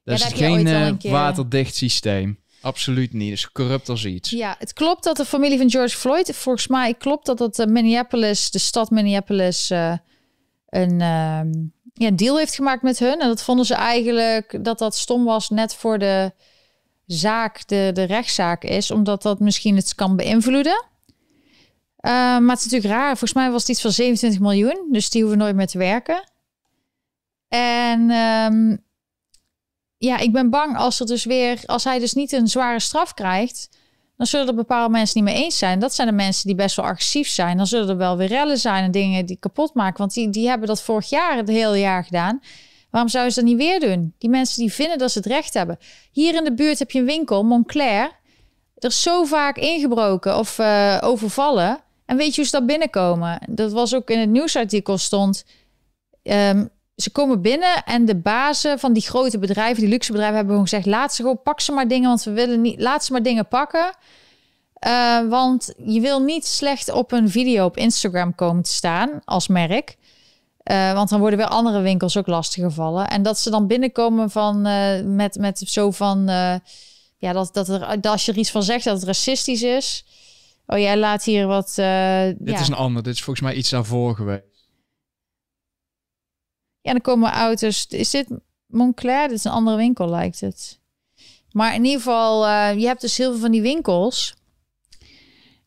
Dat 0.05 0.19
is 0.19 0.25
geen 0.25 0.67
uh, 0.67 1.13
waterdicht 1.13 1.75
systeem. 1.75 2.39
Absoluut 2.61 3.13
niet. 3.13 3.31
Dus 3.31 3.53
corrupt 3.53 3.89
als 3.89 4.05
iets. 4.05 4.31
Ja, 4.31 4.57
het 4.59 4.73
klopt 4.73 5.05
dat 5.05 5.17
de 5.17 5.25
familie 5.25 5.59
van 5.59 5.71
George 5.71 5.97
Floyd, 5.97 6.37
volgens 6.37 6.67
mij 6.67 6.95
klopt 6.95 7.27
dat 7.27 7.39
dat 7.39 7.69
Minneapolis, 7.69 8.51
de 8.51 8.59
stad 8.59 8.91
Minneapolis, 8.91 9.71
uh, 9.71 9.97
een, 10.69 11.01
uh, 11.01 11.41
ja, 11.99 12.11
deal 12.11 12.39
heeft 12.39 12.55
gemaakt 12.55 12.83
met 12.83 12.99
hun. 12.99 13.21
En 13.21 13.29
dat 13.29 13.43
vonden 13.43 13.67
ze 13.67 13.75
eigenlijk 13.75 14.65
dat 14.65 14.79
dat 14.79 14.97
stom 14.97 15.25
was 15.25 15.51
net 15.51 15.75
voor 15.75 15.99
de 15.99 16.33
zaak, 17.07 17.69
de, 17.69 17.91
de 17.95 18.03
rechtszaak 18.03 18.65
is, 18.65 18.91
omdat 18.91 19.23
dat 19.23 19.41
misschien 19.41 19.77
het 19.77 19.95
kan 19.95 20.17
beïnvloeden. 20.17 20.85
Uh, 22.01 22.13
maar 22.13 22.49
het 22.49 22.59
is 22.59 22.65
natuurlijk 22.65 22.93
raar. 22.95 23.09
Volgens 23.09 23.33
mij 23.33 23.51
was 23.51 23.61
het 23.61 23.71
iets 23.71 23.81
van 23.81 23.93
27 23.93 24.41
miljoen, 24.41 24.89
dus 24.91 25.11
die 25.11 25.23
hoeven 25.23 25.39
nooit 25.39 25.57
meer 25.57 25.67
te 25.67 25.79
werken. 25.79 26.25
En 27.49 28.11
um, 28.11 28.85
ja, 29.99 30.19
ik 30.19 30.33
ben 30.33 30.51
bang 30.51 30.77
als 30.77 31.01
er 31.01 31.07
dus 31.07 31.25
weer, 31.25 31.63
als 31.67 31.85
hij 31.85 31.99
dus 31.99 32.13
niet 32.13 32.33
een 32.33 32.49
zware 32.49 32.81
straf 32.81 33.15
krijgt, 33.15 33.78
dan 34.19 34.27
zullen 34.27 34.47
er 34.47 34.55
bepaalde 34.55 34.93
mensen 34.93 35.25
niet 35.25 35.35
mee 35.35 35.43
eens 35.45 35.59
zijn. 35.59 35.79
Dat 35.79 35.95
zijn 35.95 36.09
de 36.09 36.15
mensen 36.15 36.47
die 36.47 36.57
best 36.57 36.77
wel 36.77 36.85
agressief 36.85 37.29
zijn. 37.29 37.57
Dan 37.57 37.67
zullen 37.67 37.89
er 37.89 37.97
wel 37.97 38.17
weer 38.17 38.29
rellen 38.29 38.59
zijn 38.59 38.85
en 38.85 38.91
dingen 38.91 39.27
die 39.27 39.37
kapot 39.41 39.75
maken. 39.75 39.99
Want 39.99 40.15
die, 40.15 40.31
die 40.31 40.49
hebben 40.49 40.69
dat 40.69 40.83
vorig 40.83 41.09
jaar 41.09 41.37
het 41.37 41.49
hele 41.49 41.79
jaar 41.79 42.05
gedaan. 42.05 42.41
Waarom 42.91 43.11
zouden 43.11 43.33
ze 43.33 43.41
dat 43.41 43.49
niet 43.49 43.59
weer 43.59 43.81
doen? 43.81 44.15
Die 44.19 44.31
mensen 44.31 44.61
die 44.61 44.73
vinden 44.73 44.99
dat 44.99 45.11
ze 45.11 45.19
het 45.19 45.27
recht 45.27 45.55
hebben. 45.55 45.79
Hier 46.13 46.35
in 46.35 46.45
de 46.45 46.55
buurt 46.55 46.79
heb 46.79 46.91
je 46.91 46.99
een 46.99 47.05
winkel, 47.05 47.45
Montclair. 47.45 48.11
Er 48.79 48.89
is 48.89 49.03
zo 49.03 49.25
vaak 49.25 49.57
ingebroken 49.57 50.39
of 50.39 50.59
uh, 50.59 50.99
overvallen. 51.01 51.79
En 52.07 52.17
weet 52.17 52.31
je 52.31 52.37
hoe 52.37 52.45
ze 52.45 52.51
daar 52.51 52.65
binnenkomen? 52.65 53.41
Dat 53.49 53.73
was 53.73 53.95
ook 53.95 54.11
in 54.11 54.19
het 54.19 54.29
nieuwsartikel 54.29 54.99
stond. 54.99 55.45
Um, 56.23 56.71
ze 57.03 57.11
komen 57.11 57.43
binnen 57.43 57.85
en 57.85 58.05
de 58.05 58.17
bazen 58.17 58.79
van 58.79 58.93
die 58.93 59.03
grote 59.03 59.39
bedrijven, 59.39 59.81
die 59.81 59.89
luxe 59.89 60.13
bedrijven, 60.13 60.37
hebben 60.37 60.55
gewoon 60.55 60.69
gezegd: 60.69 60.87
laat 60.87 61.15
ze 61.15 61.23
gewoon, 61.23 61.43
pak 61.43 61.61
ze 61.61 61.73
maar 61.73 61.89
dingen, 61.89 62.09
want 62.09 62.23
we 62.23 62.31
willen 62.31 62.61
niet, 62.61 62.81
laat 62.81 63.05
ze 63.05 63.13
maar 63.13 63.23
dingen 63.23 63.49
pakken. 63.49 63.95
Uh, 64.87 65.29
want 65.29 65.75
je 65.85 66.01
wil 66.01 66.21
niet 66.21 66.47
slecht 66.47 66.93
op 66.93 67.13
een 67.13 67.31
video 67.31 67.65
op 67.65 67.77
Instagram 67.77 68.35
komen 68.35 68.63
te 68.63 68.73
staan 68.73 69.11
als 69.25 69.49
merk. 69.49 69.97
Uh, 70.65 70.93
want 70.93 71.09
dan 71.09 71.21
worden 71.21 71.39
weer 71.39 71.49
andere 71.49 71.81
winkels 71.81 72.17
ook 72.17 72.27
lastig 72.27 72.65
gevallen. 72.65 73.09
En 73.09 73.23
dat 73.23 73.39
ze 73.39 73.51
dan 73.51 73.67
binnenkomen 73.67 74.31
van, 74.31 74.67
uh, 74.67 75.01
met, 75.05 75.39
met 75.39 75.59
zo 75.59 75.91
van... 75.91 76.25
ja, 77.17 77.33
dat, 77.33 77.51
dat, 77.53 77.69
er, 77.69 78.01
dat 78.01 78.13
als 78.13 78.25
je 78.25 78.33
er 78.33 78.39
iets 78.39 78.51
van 78.51 78.63
zegt 78.63 78.85
dat 78.85 78.97
het 78.97 79.07
racistisch 79.07 79.63
is. 79.63 80.05
Oh, 80.67 80.79
jij 80.79 80.97
laat 80.97 81.25
hier 81.25 81.47
wat... 81.47 81.73
dit 81.75 81.85
ja. 82.45 82.61
is 82.61 82.69
een 82.69 82.75
ander. 82.75 83.03
Dit 83.03 83.15
is 83.15 83.23
volgens 83.23 83.47
mij 83.47 83.55
iets 83.55 83.71
daarvoor 83.71 84.15
geweest. 84.15 84.48
Ja, 86.89 86.95
dan 86.95 87.03
komen 87.03 87.33
auto's. 87.33 87.87
Is 87.89 88.11
dit 88.11 88.27
Montclair? 88.67 89.29
Dit 89.29 89.37
is 89.37 89.45
een 89.45 89.51
andere 89.51 89.77
winkel, 89.77 90.09
lijkt 90.09 90.41
het. 90.41 90.79
Maar 91.53 91.75
in 91.75 91.85
ieder 91.85 92.01
geval, 92.01 92.47
uh, 92.47 92.75
je 92.79 92.87
hebt 92.87 93.01
dus 93.01 93.17
heel 93.17 93.31
veel 93.31 93.41
van 93.41 93.51
die 93.51 93.63
winkels. 93.63 94.35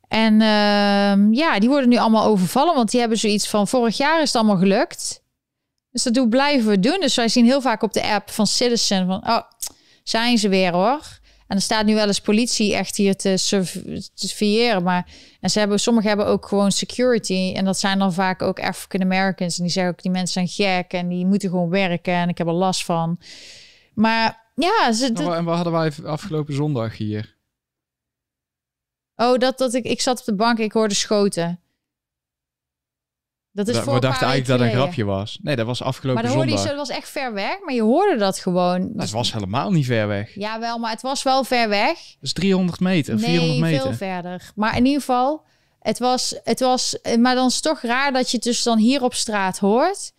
En 0.07 0.34
uh, 0.34 1.32
ja, 1.32 1.59
die 1.59 1.69
worden 1.69 1.89
nu 1.89 1.97
allemaal 1.97 2.26
overvallen, 2.26 2.76
want 2.76 2.91
die 2.91 2.99
hebben 2.99 3.17
zoiets 3.17 3.47
van 3.47 3.67
vorig 3.67 3.97
jaar 3.97 4.22
is 4.22 4.28
het 4.28 4.36
allemaal 4.36 4.57
gelukt. 4.57 5.24
Dus 5.91 6.03
dat 6.03 6.13
doen, 6.13 6.30
blijven 6.30 6.69
we 6.69 6.80
doen. 6.80 6.99
Dus 6.99 7.15
wij 7.15 7.28
zien 7.28 7.45
heel 7.45 7.61
vaak 7.61 7.84
op 7.84 7.93
de 7.93 8.03
app 8.03 8.30
van 8.30 8.47
Citizen 8.47 9.07
van, 9.07 9.28
oh, 9.28 9.41
zijn 10.03 10.38
ze 10.38 10.49
weer 10.49 10.72
hoor. 10.72 11.19
En 11.52 11.58
er 11.58 11.64
staat 11.64 11.86
nu 11.86 11.95
wel 11.95 12.08
eens 12.08 12.22
politie 12.22 12.76
echt 12.76 12.95
hier 12.95 13.16
te 13.16 13.38
surveilleren. 14.14 14.84
Maar 14.84 15.08
en 15.39 15.49
ze 15.49 15.60
hebben, 15.60 15.80
sommigen 15.80 16.10
hebben 16.10 16.28
ook 16.28 16.45
gewoon 16.47 16.72
security. 16.72 17.54
En 17.56 17.66
dat 17.66 17.80
zijn 17.80 17.99
dan 17.99 18.14
vaak 18.14 18.41
ook 18.41 18.60
African 18.60 19.02
Americans. 19.02 19.58
En 19.58 19.64
die 19.64 19.72
zeggen 19.72 19.93
ook, 19.93 20.02
die 20.02 20.12
mensen 20.12 20.47
zijn 20.47 20.47
gek 20.47 20.91
en 20.91 21.08
die 21.08 21.26
moeten 21.26 21.49
gewoon 21.49 21.70
werken. 21.70 22.14
En 22.14 22.30
ik 22.30 22.38
heb 22.38 22.47
er 22.47 22.54
last 22.54 22.86
van. 22.86 23.20
Maar 23.93 24.52
ja, 24.56 24.91
ze. 24.91 25.14
En 25.14 25.43
wat 25.43 25.56
hadden 25.56 25.74
wij 25.74 25.91
afgelopen 26.04 26.54
zondag 26.54 26.97
hier? 26.97 27.38
Oh, 29.16 29.38
dat, 29.38 29.58
dat 29.58 29.74
ik, 29.74 29.86
ik 29.86 30.02
zat 30.02 30.20
op 30.20 30.26
de 30.26 30.36
bank, 30.36 30.58
ik 30.58 30.72
hoorde 30.72 30.95
schoten. 30.95 31.60
Dat 33.54 33.68
is 33.68 33.78
voor 33.78 33.93
we 33.93 33.99
dachten 33.99 34.28
eigenlijk 34.28 34.47
dat 34.47 34.60
het 34.60 34.68
een 34.68 34.82
grapje 34.82 35.06
was. 35.06 35.39
Nee, 35.41 35.56
dat 35.56 35.66
was 35.66 35.82
afgelopen 35.82 36.24
maar 36.24 36.32
zondag. 36.32 36.56
Maar 36.56 36.68
dat 36.68 36.76
was 36.76 36.89
echt 36.89 37.10
ver 37.10 37.34
weg, 37.34 37.60
maar 37.66 37.74
je 37.74 37.82
hoorde 37.82 38.18
dat 38.18 38.39
gewoon. 38.39 38.80
Nou, 38.80 38.99
het 38.99 39.12
was 39.12 39.34
helemaal 39.34 39.72
niet 39.72 39.86
ver 39.86 40.08
weg. 40.08 40.36
Ja, 40.36 40.60
wel, 40.60 40.78
maar 40.78 40.91
het 40.91 41.02
was 41.02 41.24
wel 41.24 41.43
ver 41.43 41.70
weg. 41.70 41.97
Dus 42.20 42.34
300 42.34 42.80
meter, 42.80 43.16
nee, 43.16 43.24
400 43.24 43.60
meter. 43.60 43.82
veel 43.82 43.93
verder. 43.93 44.52
Maar 44.56 44.78
in 44.78 44.86
ieder 44.86 44.99
geval, 44.99 45.43
het 45.80 45.99
was, 45.99 46.39
het 46.43 46.60
was... 46.60 46.97
Maar 47.20 47.36
dan 47.36 47.47
is 47.47 47.54
het 47.54 47.64
toch 47.64 47.82
raar 47.82 48.14
dat 48.14 48.30
je 48.30 48.36
het 48.36 48.45
dus 48.45 48.64
dan 48.64 48.78
hier 48.78 49.04
op 49.04 49.14
straat 49.14 49.58
hoort. 49.58 50.12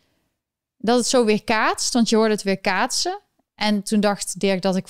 Dat 0.78 0.97
het 0.97 1.07
zo 1.07 1.24
weer 1.24 1.45
kaatst, 1.45 1.93
want 1.93 2.09
je 2.09 2.16
hoorde 2.16 2.33
het 2.33 2.43
weer 2.43 2.61
kaatsen. 2.61 3.20
En 3.55 3.83
toen 3.83 4.01
dacht 4.01 4.41
Dirk 4.41 4.62
dat 4.62 4.76
ik... 4.76 4.87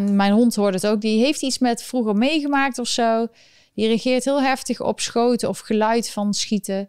Mijn 0.00 0.32
hond 0.32 0.54
hoorde 0.54 0.76
het 0.76 0.86
ook. 0.86 1.00
Die 1.00 1.24
heeft 1.24 1.42
iets 1.42 1.58
met 1.58 1.82
vroeger 1.82 2.14
meegemaakt 2.14 2.78
of 2.78 2.88
zo. 2.88 3.26
Die 3.74 3.86
reageert 3.86 4.24
heel 4.24 4.42
heftig 4.42 4.80
op 4.80 5.00
schoten 5.00 5.48
of 5.48 5.58
geluid 5.58 6.10
van 6.10 6.34
schieten. 6.34 6.88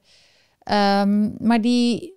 Um, 0.71 1.35
maar 1.39 1.61
die 1.61 2.15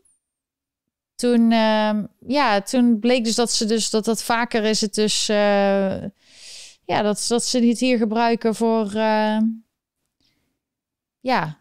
toen, 1.15 1.51
uh, 1.51 1.99
ja, 2.27 2.61
toen 2.61 2.99
bleek 2.99 3.25
dus 3.25 3.35
dat 3.35 3.53
ze 3.53 3.65
dus 3.65 3.91
dat 3.91 4.05
dat 4.05 4.23
vaker 4.23 4.65
is 4.65 4.81
het 4.81 4.95
dus 4.95 5.29
uh, 5.29 5.37
ja 6.85 7.03
dat, 7.03 7.25
dat 7.29 7.45
ze 7.45 7.67
het 7.67 7.79
hier 7.79 7.99
gebruiken 7.99 8.55
voor 8.55 8.93
uh, 8.95 9.39
ja 11.21 11.61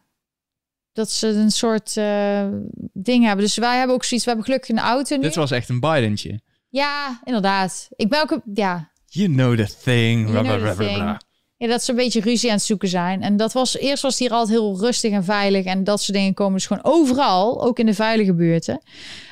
dat 0.93 1.11
ze 1.11 1.27
een 1.27 1.51
soort 1.51 1.95
uh, 1.95 2.47
ding 2.93 3.25
hebben. 3.25 3.45
Dus 3.45 3.57
wij 3.57 3.77
hebben 3.77 3.95
ook 3.95 4.03
zoiets. 4.03 4.25
We 4.25 4.31
hebben 4.31 4.49
gelukkig 4.49 4.69
een 4.69 4.83
auto 4.83 5.15
nu. 5.15 5.21
Dit 5.21 5.35
was 5.35 5.51
echt 5.51 5.69
een 5.69 5.79
Bidentje. 5.79 6.41
Ja, 6.69 7.21
inderdaad. 7.23 7.87
Ik 7.95 8.09
ben 8.09 8.21
ook 8.21 8.41
ja. 8.53 8.91
You 9.05 9.33
know 9.33 9.57
the 9.57 9.75
thing. 9.83 10.29
You 10.29 10.43
know 10.43 10.69
the 10.69 10.75
thing. 10.77 11.17
Ja, 11.61 11.67
dat 11.67 11.83
ze 11.83 11.91
een 11.91 11.97
beetje 11.97 12.21
ruzie 12.21 12.49
aan 12.49 12.55
het 12.55 12.65
zoeken 12.65 12.87
zijn. 12.87 13.21
En 13.21 13.37
dat 13.37 13.53
was 13.53 13.77
eerst 13.77 14.03
was 14.03 14.19
hier 14.19 14.31
altijd 14.31 14.57
heel 14.57 14.79
rustig 14.79 15.11
en 15.11 15.23
veilig. 15.23 15.65
En 15.65 15.83
dat 15.83 16.01
soort 16.01 16.17
dingen 16.17 16.33
komen 16.33 16.53
dus 16.53 16.65
gewoon 16.65 16.83
overal, 16.83 17.63
ook 17.63 17.79
in 17.79 17.85
de 17.85 17.93
veilige 17.93 18.33
buurten. 18.33 18.81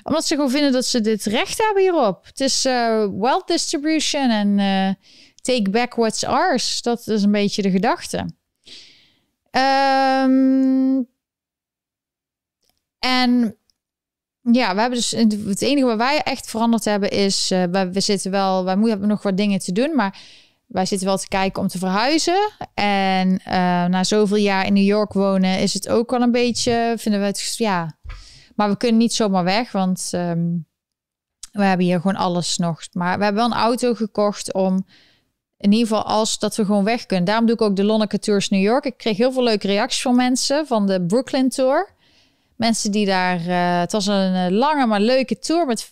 Omdat 0.04 0.26
ze 0.26 0.36
gewoon 0.36 0.50
vinden 0.50 0.72
dat 0.72 0.86
ze 0.86 1.02
dit 1.02 1.24
recht 1.24 1.58
hebben 1.58 1.84
hierop. 1.84 2.26
Het 2.26 2.40
is 2.40 2.66
uh, 2.66 3.08
wealth 3.20 3.48
distribution 3.48 4.30
en 4.30 4.58
uh, 4.58 4.94
take 5.42 5.70
back 5.70 5.96
what's 5.96 6.24
ours. 6.24 6.82
Dat 6.82 7.08
is 7.08 7.24
een 7.24 7.32
beetje 7.32 7.62
de 7.62 7.72
gedachte. 7.72 8.18
Um, 9.52 11.08
en 13.00 13.58
ja, 14.42 14.74
we 14.74 14.80
hebben 14.80 15.00
dus 15.00 15.12
het 15.46 15.62
enige 15.62 15.86
wat 15.86 15.98
wij 15.98 16.22
echt 16.24 16.50
veranderd 16.50 16.86
hebben 16.86 17.12
is, 17.12 17.48
wij, 17.50 17.92
we 17.92 18.00
zitten 18.00 18.32
wel, 18.32 18.64
wij 18.64 18.74
moeten 18.74 18.92
hebben 18.92 19.10
nog 19.10 19.24
wat 19.24 19.38
dingen 19.38 19.60
te 19.60 19.72
doen, 19.72 19.96
maar 19.96 20.20
wij 20.68 20.86
zitten 20.86 21.08
wel 21.08 21.18
te 21.18 21.28
kijken 21.28 21.62
om 21.62 21.68
te 21.68 21.78
verhuizen. 21.78 22.52
En 22.74 23.30
uh, 23.30 23.36
na 23.86 24.04
zoveel 24.04 24.38
jaar 24.38 24.66
in 24.66 24.74
New 24.74 24.84
York 24.84 25.14
wonen 25.14 25.60
is 25.60 25.74
het 25.74 25.90
ook 25.90 26.12
wel 26.12 26.22
een 26.22 26.32
beetje, 26.32 26.94
vinden 26.98 27.20
we 27.20 27.26
het, 27.26 27.54
ja. 27.58 27.98
Maar 28.56 28.70
we 28.70 28.78
kunnen 28.78 28.98
niet 28.98 29.14
zomaar 29.14 29.44
weg, 29.44 29.72
want 29.72 30.12
um, 30.16 30.68
we 31.52 31.64
hebben 31.64 31.86
hier 31.86 32.02
gewoon 32.02 32.16
alles 32.16 32.58
nog. 32.58 32.82
Maar 32.92 33.18
we 33.18 33.24
hebben 33.24 33.44
wel 33.44 33.52
een 33.52 33.64
auto 33.64 33.94
gekocht 33.94 34.54
om 34.54 34.86
in 35.58 35.72
ieder 35.72 35.88
geval 35.88 36.04
als 36.04 36.40
dat 36.40 36.56
we 36.56 36.66
gewoon 36.66 36.84
weg 36.84 37.06
kunnen. 37.06 37.26
Daarom 37.26 37.46
doe 37.46 37.56
ik 37.56 37.62
ook 37.62 37.76
de 37.76 37.84
Lonneke 37.84 38.20
Tours 38.20 38.50
New 38.50 38.62
York. 38.62 38.86
Ik 38.86 38.98
kreeg 38.98 39.18
heel 39.18 39.32
veel 39.32 39.44
leuke 39.44 39.68
reacties 39.68 40.02
van 40.02 40.16
mensen 40.16 40.68
van 40.68 40.88
de 40.88 41.06
Brooklyn 41.06 41.50
Tour. 41.50 41.96
Mensen 42.56 42.92
die 42.92 43.06
daar... 43.06 43.40
eh, 43.48 43.80
het 43.80 43.92
was 43.92 44.06
een 44.06 44.34
eh, 44.34 44.50
lange 44.50 44.86
maar 44.86 45.00
leuke 45.00 45.40
tour 45.40 45.66
met 45.66 45.92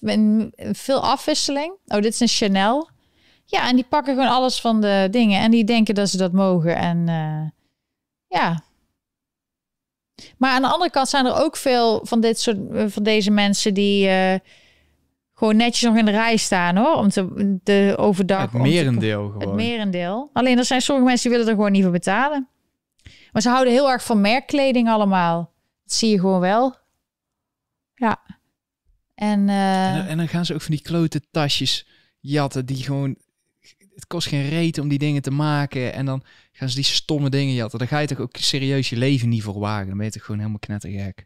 veel 0.71 0.99
afwisseling. 0.99 1.73
Oh, 1.87 2.01
dit 2.01 2.13
is 2.13 2.19
een 2.19 2.27
Chanel. 2.27 2.89
Ja, 3.45 3.67
en 3.69 3.75
die 3.75 3.85
pakken 3.89 4.13
gewoon 4.15 4.29
alles 4.31 4.61
van 4.61 4.81
de 4.81 5.07
dingen. 5.11 5.41
En 5.41 5.51
die 5.51 5.63
denken 5.63 5.95
dat 5.95 6.09
ze 6.09 6.17
dat 6.17 6.31
mogen. 6.31 6.75
En 6.75 7.09
eh, 7.09 7.49
ja. 8.39 8.63
Maar 10.37 10.51
aan 10.51 10.61
de 10.61 10.67
andere 10.67 10.91
kant 10.91 11.09
zijn 11.09 11.25
er 11.25 11.43
ook 11.43 11.55
veel 11.57 12.05
van 12.05 12.21
dit 12.21 12.39
soort 12.39 12.57
eh, 12.71 12.85
van 12.87 13.03
deze 13.03 13.31
mensen 13.31 13.73
die 13.73 14.07
eh, 14.07 14.39
gewoon 15.33 15.55
netjes 15.55 15.81
nog 15.81 15.97
in 15.97 16.05
de 16.05 16.11
rij 16.11 16.37
staan 16.37 16.75
hoor. 16.77 16.95
Om 16.95 17.09
te 17.09 17.57
de 17.63 17.93
overdag. 17.97 18.41
Het 18.41 18.51
te- 18.51 18.57
merendeel 18.57 19.23
Het 19.33 19.41
gewoon. 19.41 19.55
merendeel. 19.55 20.29
Alleen 20.33 20.57
er 20.57 20.65
zijn 20.65 20.81
sommige 20.81 21.07
mensen 21.07 21.29
die 21.29 21.37
willen 21.37 21.51
er 21.51 21.57
gewoon 21.57 21.71
niet 21.71 21.83
voor 21.83 21.91
betalen. 21.91 22.47
Maar 23.31 23.41
ze 23.41 23.49
houden 23.49 23.73
heel 23.73 23.91
erg 23.91 24.03
van 24.03 24.21
merkkleding 24.21 24.89
allemaal. 24.89 25.53
Dat 25.83 25.93
zie 25.93 26.09
je 26.09 26.19
gewoon 26.19 26.39
wel. 26.39 26.75
Ja. 27.95 28.21
En, 29.15 29.49
En, 29.49 29.95
dan- 29.97 30.05
en 30.05 30.17
dan 30.17 30.27
gaan 30.27 30.45
ze 30.45 30.53
ook 30.53 30.61
van 30.61 30.75
die 30.75 30.83
klote 30.83 31.21
tasjes 31.31 31.87
jatten 32.19 32.65
die 32.65 32.83
gewoon... 32.83 33.15
Het 33.95 34.07
kost 34.07 34.27
geen 34.27 34.49
reet 34.49 34.77
om 34.77 34.87
die 34.87 34.97
dingen 34.97 35.21
te 35.21 35.31
maken. 35.31 35.93
En 35.93 36.05
dan 36.05 36.23
gaan 36.51 36.69
ze 36.69 36.75
die 36.75 36.83
stomme 36.83 37.29
dingen 37.29 37.53
jatten. 37.53 37.79
Dan 37.79 37.87
ga 37.87 37.99
je 37.99 38.07
toch 38.07 38.19
ook 38.19 38.35
serieus 38.37 38.89
je 38.89 38.95
leven 38.97 39.29
niet 39.29 39.43
voor 39.43 39.59
wagen. 39.59 39.87
Dan 39.87 39.97
ben 39.97 40.05
je 40.05 40.11
toch 40.11 40.21
gewoon 40.23 40.39
helemaal 40.39 40.59
knettergek. 40.59 41.25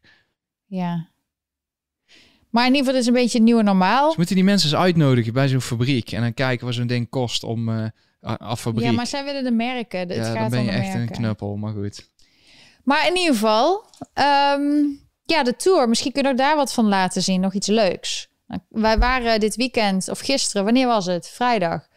ja. 0.65 1.07
Maar 2.49 2.65
in 2.65 2.69
ieder 2.73 2.85
geval, 2.85 2.99
is 3.01 3.07
een 3.07 3.13
beetje 3.13 3.37
het 3.37 3.47
nieuwe 3.47 3.63
normaal. 3.63 4.09
Ze 4.11 4.17
moeten 4.17 4.35
die 4.35 4.43
mensen 4.43 4.69
eens 4.69 4.79
uitnodigen 4.79 5.33
bij 5.33 5.47
zo'n 5.47 5.61
fabriek. 5.61 6.11
En 6.11 6.21
dan 6.21 6.33
kijken 6.33 6.65
wat 6.65 6.75
zo'n 6.75 6.87
ding 6.87 7.09
kost 7.09 7.43
om 7.43 7.69
eh 7.69 7.87
af 8.21 8.61
fabriek. 8.61 8.85
Ja, 8.85 8.91
maar 8.91 9.07
zij 9.07 9.23
willen 9.23 9.43
de 9.43 9.51
merken. 9.51 9.99
Het 9.99 10.15
Ja, 10.15 10.23
gaat 10.23 10.35
dan 10.35 10.49
ben 10.49 10.63
je 10.63 10.71
echt 10.71 10.93
een 10.93 11.09
knuppel. 11.09 11.55
Maar 11.57 11.73
goed. 11.73 12.09
Maar 12.83 13.07
in 13.07 13.15
ieder 13.15 13.33
geval, 13.33 13.85
ehm, 14.13 14.61
ja, 15.25 15.43
de 15.43 15.55
tour. 15.57 15.89
Misschien 15.89 16.11
kunnen 16.11 16.31
we 16.31 16.37
daar 16.37 16.55
wat 16.55 16.73
van 16.73 16.85
laten 16.87 17.21
zien. 17.21 17.41
Nog 17.41 17.53
iets 17.53 17.67
leuks. 17.67 18.29
Nou, 18.47 18.61
Wij 18.69 18.97
waren 18.97 19.39
dit 19.39 19.55
weekend, 19.55 20.09
of 20.09 20.19
gisteren, 20.19 20.63
wanneer 20.63 20.87
was 20.87 21.05
het? 21.05 21.29
Vrijdag. 21.29 21.87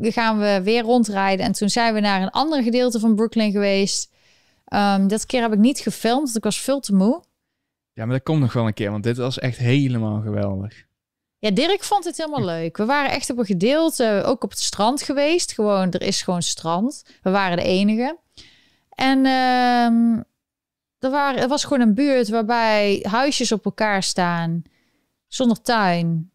Gaan 0.00 0.38
we 0.38 0.60
weer 0.62 0.82
rondrijden. 0.82 1.46
En 1.46 1.52
toen 1.52 1.68
zijn 1.68 1.94
we 1.94 2.00
naar 2.00 2.22
een 2.22 2.30
ander 2.30 2.62
gedeelte 2.62 3.00
van 3.00 3.14
Brooklyn 3.14 3.52
geweest. 3.52 4.12
Ehm 4.64 5.06
dat 5.06 5.26
keer 5.26 5.42
heb 5.42 5.52
ik 5.52 5.58
niet 5.58 5.78
gefilmd, 5.78 6.24
want 6.24 6.36
ik 6.36 6.44
was 6.44 6.60
veel 6.60 6.80
te 6.80 6.94
moe. 6.94 7.22
Ja, 7.92 8.04
maar 8.04 8.14
dat 8.14 8.24
komt 8.24 8.40
nog 8.40 8.52
wel 8.52 8.66
een 8.66 8.74
keer. 8.74 8.90
Want 8.90 9.02
dit 9.02 9.16
was 9.16 9.38
echt 9.38 9.58
helemaal 9.58 10.20
geweldig. 10.20 10.84
Ja, 11.38 11.50
Dirk 11.50 11.84
vond 11.84 12.04
het 12.04 12.16
helemaal 12.16 12.44
leuk. 12.44 12.76
We 12.76 12.84
waren 12.84 13.10
echt 13.10 13.30
op 13.30 13.38
een 13.38 13.44
gedeelte, 13.44 14.22
ook 14.26 14.44
op 14.44 14.50
het 14.50 14.58
strand 14.58 15.02
geweest. 15.02 15.52
Gewoon, 15.52 15.90
er 15.90 16.02
is 16.02 16.22
gewoon 16.22 16.42
strand. 16.42 17.04
We 17.22 17.30
waren 17.30 17.56
de 17.56 17.62
enige. 17.62 18.18
En 18.88 19.18
ehm, 19.18 20.22
er, 20.98 21.10
waren, 21.10 21.40
er 21.40 21.48
was 21.48 21.64
gewoon 21.64 21.80
een 21.80 21.94
buurt 21.94 22.28
waarbij 22.28 23.06
huisjes 23.08 23.52
op 23.52 23.64
elkaar 23.64 24.02
staan. 24.02 24.62
Zonder 25.26 25.62
tuin. 25.62 26.32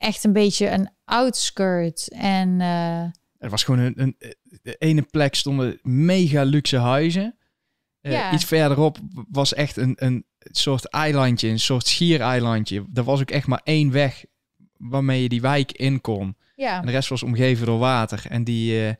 Echt 0.00 0.24
een 0.24 0.32
beetje 0.32 0.68
een 0.68 0.88
outskirt. 1.04 2.08
En 2.12 2.60
eh, 2.60 3.00
Er 3.38 3.50
was 3.50 3.64
gewoon 3.64 3.80
een, 3.80 3.92
een 3.96 4.16
de 4.62 4.74
ene 4.78 5.02
plek 5.02 5.34
stonden 5.34 5.78
mega 5.82 6.42
luxe 6.42 6.76
huizen. 6.76 7.36
Eh, 8.00 8.12
Ja. 8.12 8.32
Iets 8.32 8.44
verderop 8.44 8.98
was 9.30 9.54
echt 9.54 9.76
een, 9.76 9.92
een 9.96 10.24
soort 10.40 10.88
eilandje, 10.88 11.48
een 11.48 11.60
soort 11.60 11.86
schiereilandje. 11.86 12.84
Er 12.94 13.04
was 13.04 13.20
ook 13.20 13.30
echt 13.30 13.46
maar 13.46 13.60
één 13.64 13.90
weg 13.92 14.24
waarmee 14.76 15.22
je 15.22 15.28
die 15.28 15.40
wijk 15.40 15.72
in 15.72 16.00
kon. 16.00 16.36
ja, 16.56 16.80
En 16.80 16.86
de 16.86 16.92
rest 16.92 17.08
was 17.08 17.22
omgeven 17.22 17.66
door 17.66 17.78
water. 17.78 18.22
En 18.28 18.44
die, 18.44 18.96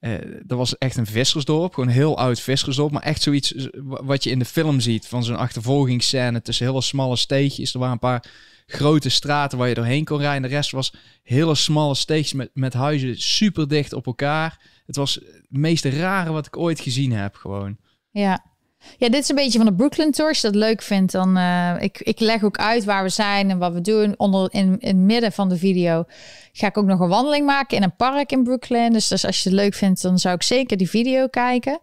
eh, 0.00 0.12
dat 0.44 0.58
was 0.58 0.78
echt 0.78 0.96
een 0.96 1.06
vissersdorp, 1.06 1.74
gewoon 1.74 1.88
een 1.88 1.94
heel 1.94 2.18
oud 2.18 2.40
vissersdorp. 2.40 2.92
Maar 2.92 3.02
echt 3.02 3.22
zoiets 3.22 3.68
wa- 3.72 4.04
wat 4.04 4.24
je 4.24 4.30
in 4.30 4.38
de 4.38 4.44
film 4.44 4.80
ziet, 4.80 5.06
van 5.06 5.24
zo'n 5.24 5.36
achtervolgingsscène 5.36 6.42
tussen 6.42 6.66
hele 6.66 6.80
smalle 6.80 7.16
steegjes. 7.16 7.72
Er 7.72 7.78
waren 7.78 7.92
een 7.94 7.98
paar 8.00 8.24
grote 8.66 9.08
straten 9.08 9.58
waar 9.58 9.68
je 9.68 9.74
doorheen 9.74 10.04
kon 10.04 10.18
rijden. 10.18 10.42
De 10.42 10.48
rest 10.48 10.70
was 10.70 10.94
hele 11.22 11.54
smalle 11.54 11.94
steegjes 11.94 12.32
met, 12.32 12.50
met 12.54 12.72
huizen 12.72 13.20
super 13.20 13.68
dicht 13.68 13.92
op 13.92 14.06
elkaar. 14.06 14.60
Het 14.86 14.96
was 14.96 15.14
het 15.14 15.46
meest 15.48 15.84
rare 15.84 16.32
wat 16.32 16.46
ik 16.46 16.56
ooit 16.56 16.80
gezien 16.80 17.12
heb, 17.12 17.34
gewoon. 17.34 17.76
Ja. 18.10 18.44
Ja, 18.98 19.08
dit 19.08 19.22
is 19.22 19.28
een 19.28 19.36
beetje 19.36 19.58
van 19.58 19.66
de 19.66 19.74
Brooklyn 19.74 20.10
Tour. 20.10 20.30
Als 20.30 20.40
je 20.40 20.46
dat 20.46 20.56
leuk 20.56 20.82
vindt, 20.82 21.12
dan... 21.12 21.36
eh, 21.36 21.74
ik, 21.78 22.00
ik 22.00 22.20
leg 22.20 22.42
ook 22.42 22.56
uit 22.56 22.84
waar 22.84 23.02
we 23.02 23.08
zijn 23.08 23.50
en 23.50 23.58
wat 23.58 23.72
we 23.72 23.80
doen. 23.80 24.14
Onder, 24.16 24.48
in, 24.52 24.78
in 24.78 24.96
het 24.96 25.06
midden 25.06 25.32
van 25.32 25.48
de 25.48 25.56
video 25.56 26.04
ga 26.52 26.66
ik 26.66 26.78
ook 26.78 26.84
nog 26.84 27.00
een 27.00 27.08
wandeling 27.08 27.46
maken 27.46 27.76
in 27.76 27.82
een 27.82 27.96
park 27.96 28.32
in 28.32 28.42
Brooklyn. 28.42 28.92
Dus, 28.92 29.08
dus 29.08 29.24
als 29.26 29.42
je 29.42 29.48
het 29.48 29.58
leuk 29.58 29.74
vindt, 29.74 30.02
dan 30.02 30.18
zou 30.18 30.34
ik 30.34 30.42
zeker 30.42 30.76
die 30.76 30.90
video 30.90 31.26
kijken. 31.26 31.80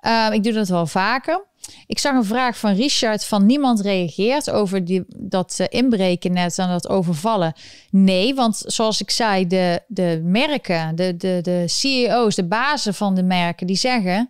Eh, 0.00 0.28
ik 0.32 0.42
doe 0.42 0.52
dat 0.52 0.68
wel 0.68 0.86
vaker. 0.86 1.44
Ik 1.86 1.98
zag 1.98 2.14
een 2.14 2.24
vraag 2.24 2.58
van 2.58 2.74
Richard 2.74 3.24
van 3.24 3.46
niemand 3.46 3.80
reageert 3.80 4.50
over 4.50 4.84
die, 4.84 5.04
dat 5.16 5.56
eh, 5.58 5.66
inbreken 5.68 6.32
net 6.32 6.58
en 6.58 6.68
dat 6.68 6.88
overvallen. 6.88 7.54
Nee, 7.90 8.34
want 8.34 8.62
zoals 8.66 9.00
ik 9.00 9.10
zei, 9.10 9.46
de, 9.46 9.82
de 9.86 10.20
merken, 10.24 10.96
de, 10.96 11.16
de, 11.16 11.38
de 11.42 11.64
CEO's, 11.66 12.34
de 12.34 12.46
bazen 12.46 12.94
van 12.94 13.14
de 13.14 13.22
merken, 13.22 13.66
die 13.66 13.76
zeggen 13.76 14.28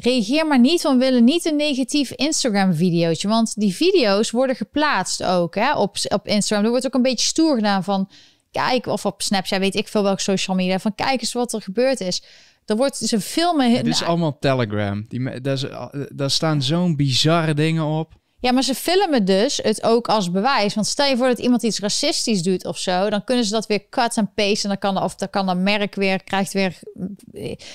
reageer 0.00 0.46
maar 0.46 0.58
niet, 0.58 0.82
want 0.82 0.98
we 0.98 1.04
willen 1.04 1.24
niet 1.24 1.44
een 1.44 1.56
negatief 1.56 2.10
Instagram-videootje. 2.10 3.28
Want 3.28 3.60
die 3.60 3.74
video's 3.74 4.30
worden 4.30 4.56
geplaatst 4.56 5.22
ook 5.22 5.54
hè, 5.54 5.74
op, 5.74 5.96
op 6.08 6.26
Instagram. 6.26 6.64
Er 6.64 6.70
wordt 6.70 6.86
ook 6.86 6.94
een 6.94 7.02
beetje 7.02 7.26
stoer 7.26 7.54
gedaan 7.54 7.84
van... 7.84 8.10
Kijk, 8.50 8.86
of 8.86 9.06
op 9.06 9.22
Snapchat, 9.22 9.58
weet 9.58 9.74
ik 9.74 9.88
veel 9.88 10.02
welke 10.02 10.22
social 10.22 10.56
media. 10.56 10.78
Van 10.78 10.94
kijk 10.94 11.20
eens 11.20 11.32
wat 11.32 11.52
er 11.52 11.62
gebeurd 11.62 12.00
is. 12.00 12.22
Er 12.70 12.76
wordt 12.76 12.96
ze 12.96 13.20
filmen... 13.20 13.72
Dit 13.72 13.86
is 13.86 14.02
allemaal 14.02 14.28
op 14.28 14.40
Telegram. 14.40 15.04
Die, 15.08 15.40
daar, 15.40 15.90
daar 16.14 16.30
staan 16.30 16.62
zo'n 16.62 16.96
bizarre 16.96 17.54
dingen 17.54 17.84
op. 17.84 18.14
Ja, 18.40 18.52
maar 18.52 18.62
ze 18.62 18.74
filmen 18.74 19.24
dus 19.24 19.56
het 19.62 19.82
ook 19.82 20.08
als 20.08 20.30
bewijs. 20.30 20.74
Want 20.74 20.86
stel 20.86 21.06
je 21.06 21.16
voor 21.16 21.26
dat 21.26 21.38
iemand 21.38 21.62
iets 21.62 21.80
racistisch 21.80 22.42
doet 22.42 22.64
of 22.66 22.78
zo, 22.78 23.10
dan 23.10 23.24
kunnen 23.24 23.44
ze 23.44 23.52
dat 23.52 23.66
weer 23.66 23.88
cut 23.88 24.16
en 24.16 24.32
paste 24.34 24.62
en 24.62 24.68
dan 24.68 24.78
kan 24.78 25.02
of 25.02 25.14
dan 25.14 25.30
kan 25.30 25.46
dat 25.46 25.56
merk 25.56 25.94
weer 25.94 26.24
krijgt 26.24 26.52
weer. 26.52 26.78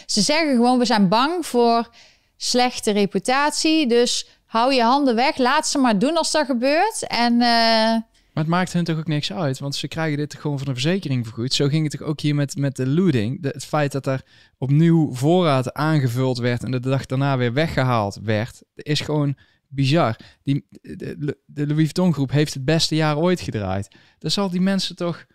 Ze 0.05 0.22
zeggen 0.22 0.55
gewoon 0.55 0.80
we 0.80 0.85
zijn 0.85 1.07
bang 1.07 1.45
voor 1.45 1.89
slechte 2.38 2.91
reputatie, 2.91 3.88
dus 3.88 4.27
hou 4.45 4.73
je 4.73 4.81
handen 4.81 5.15
weg, 5.15 5.38
laat 5.38 5.67
ze 5.67 5.77
maar 5.77 5.99
doen 5.99 6.17
als 6.17 6.31
dat 6.31 6.45
gebeurt. 6.45 7.07
En 7.07 7.41
eh, 7.41 7.95
Maar 8.36 8.44
het 8.44 8.53
maakt 8.53 8.74
hun 8.74 8.84
toch 8.84 8.98
ook 8.98 9.07
niks 9.07 9.34
uit, 9.34 9.60
want 9.60 9.76
ze 9.76 9.88
krijgen 9.88 10.18
dit 10.18 10.36
gewoon 10.36 10.57
van 10.57 10.68
de 10.68 10.74
verzekering 10.74 11.26
vergoed. 11.26 11.53
Zo 11.53 11.68
ging 11.68 11.84
het 11.84 11.99
toch 11.99 12.07
ook 12.07 12.20
hier 12.20 12.36
met, 12.36 12.57
met 12.57 12.76
de 12.76 12.88
looting. 12.88 13.38
Het 13.41 13.66
feit 13.66 13.91
dat 13.91 14.06
er 14.06 14.22
opnieuw 14.57 15.14
voorraad 15.14 15.74
aangevuld 15.74 16.38
werd 16.38 16.64
en 16.64 16.72
de 16.72 16.80
dag 16.80 17.06
daarna 17.06 17.38
weer 17.38 17.53
weggehaald 17.53 18.20
werd, 18.24 18.62
is 18.74 18.99
gewoon 18.99 19.36
bizar. 19.68 20.16
Die, 20.44 20.68
de, 20.82 21.38
de 21.45 21.68
Louis 21.68 21.84
Vuitton 21.84 22.14
groep 22.14 22.32
heeft 22.32 22.53
het 22.53 22.66
beste 22.66 22.95
jaar 22.95 23.18
ooit 23.18 23.41
gedraaid. 23.41 23.95
Dan 24.20 24.32
zal 24.32 24.49
die 24.49 24.62
mensen 24.62 24.95
toch 24.95 25.26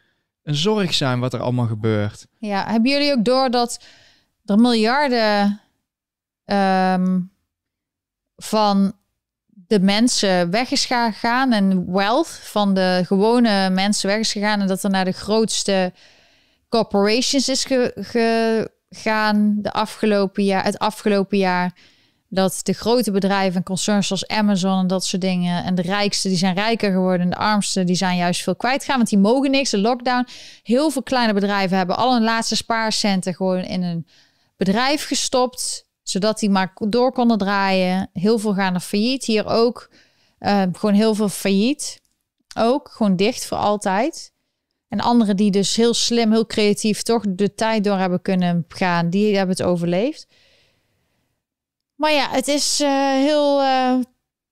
een 0.43 0.55
zorg 0.55 0.95
zijn 0.95 1.21
wat 1.21 1.33
er 1.33 1.41
allemaal 1.41 1.67
gebeurt. 1.67 2.27
ja, 2.39 2.67
hebben 2.71 2.91
jullie 2.91 3.13
ook 3.13 3.25
door 3.25 3.51
dat 3.51 3.85
er 4.45 4.59
miljarden 4.59 5.61
ehm, 6.45 7.21
van 8.37 8.93
de 9.71 9.81
mensen 9.81 10.51
weg 10.51 10.71
is 10.71 10.85
gegaan 10.85 11.53
en 11.53 11.93
wealth 11.93 12.41
van 12.43 12.75
de 12.75 13.03
gewone 13.07 13.71
mensen 13.71 14.09
weg 14.09 14.19
is 14.19 14.33
gegaan 14.33 14.61
en 14.61 14.67
dat 14.67 14.83
er 14.83 14.91
naar 14.91 15.05
de 15.05 15.13
grootste 15.13 15.93
corporations 16.69 17.49
is 17.49 17.65
ge- 17.65 17.95
gegaan 18.91 19.57
de 19.63 19.73
afgelopen 19.73 20.45
jaar, 20.45 20.65
het 20.65 20.79
afgelopen 20.79 21.39
jaar. 21.39 21.73
Dat 22.29 22.61
de 22.63 22.73
grote 22.73 23.11
bedrijven 23.11 23.57
en 23.57 23.63
concerns 23.63 24.07
zoals 24.07 24.27
Amazon 24.27 24.79
en 24.79 24.87
dat 24.87 25.05
soort 25.05 25.23
dingen. 25.23 25.65
En 25.65 25.75
de 25.75 25.83
rijkste 25.83 26.29
die 26.29 26.37
zijn 26.37 26.55
rijker 26.55 26.93
geworden. 26.93 27.21
En 27.21 27.31
de 27.31 27.37
armste 27.37 27.85
die 27.85 27.97
zijn 27.97 28.17
juist 28.17 28.43
veel 28.43 28.57
kwijtgegaan. 28.57 28.97
Want 28.97 29.09
die 29.09 29.19
mogen 29.19 29.51
niks. 29.51 29.71
De 29.71 29.79
lockdown. 29.79 30.27
Heel 30.63 30.91
veel 30.91 31.03
kleine 31.03 31.33
bedrijven 31.33 31.77
hebben 31.77 31.97
al 31.97 32.13
hun 32.13 32.23
laatste 32.23 32.57
spaarcenten 32.57 33.35
gewoon 33.35 33.63
in 33.63 33.83
een 33.83 34.07
bedrijf 34.57 35.07
gestopt. 35.07 35.89
Zodat 36.11 36.39
die 36.39 36.51
maar 36.51 36.73
door 36.75 37.13
konden 37.13 37.39
draaien. 37.39 38.11
Heel 38.13 38.39
veel 38.39 38.55
gaan 38.55 38.75
er 38.75 38.81
failliet. 38.81 39.25
Hier 39.25 39.47
ook. 39.47 39.91
eh, 40.39 40.63
gewoon 40.73 40.95
heel 40.95 41.15
veel 41.15 41.29
failliet. 41.29 42.01
Ook. 42.59 42.89
Gewoon 42.89 43.17
dicht 43.17 43.47
voor 43.47 43.59
altijd. 43.59 44.33
En 44.89 45.01
anderen 45.01 45.37
die 45.37 45.51
dus 45.51 45.77
heel 45.77 45.95
slim, 45.95 46.31
heel 46.33 46.47
creatief 46.47 47.03
toch 47.03 47.25
de 47.29 47.55
tijd 47.55 47.85
door 47.85 47.97
hebben 47.97 48.23
kunnen 48.23 48.65
gaan. 48.69 49.11
Die 49.11 49.37
hebben 49.37 49.57
het 49.57 49.67
overleefd. 49.67 50.27
Maar 51.95 52.13
ja, 52.13 52.31
het 52.31 52.49
is 52.49 52.81
eh, 52.81 53.11
heel 53.13 53.61
eh, 53.61 53.99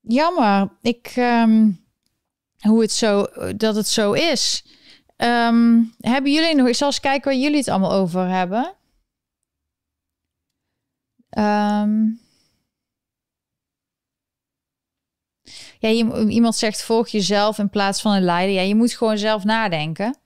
jammer. 0.00 0.68
Ik, 0.82 1.12
ehm, 1.16 1.70
hoe 2.58 2.80
het 2.80 2.92
zo, 2.92 3.26
dat 3.56 3.74
het 3.74 3.88
zo 3.88 4.12
is. 4.12 4.64
Ehm, 5.16 5.82
hebben 6.00 6.32
jullie 6.32 6.54
nog... 6.54 6.66
Ik 6.68 6.74
zal 6.74 6.86
eens 6.86 7.00
kijken 7.00 7.30
waar 7.30 7.40
jullie 7.40 7.58
het 7.58 7.68
allemaal 7.68 7.92
over 7.92 8.28
hebben. 8.28 8.77
Ehm, 11.30 12.06
ja, 15.78 15.88
iemand 16.28 16.56
zegt 16.56 16.82
volg 16.82 17.08
jezelf 17.08 17.58
in 17.58 17.70
plaats 17.70 18.00
van 18.00 18.12
een 18.12 18.22
leider. 18.22 18.54
Ja, 18.54 18.62
je 18.62 18.74
moet 18.74 18.92
gewoon 18.92 19.18
zelf 19.18 19.44
nadenken. 19.44 20.16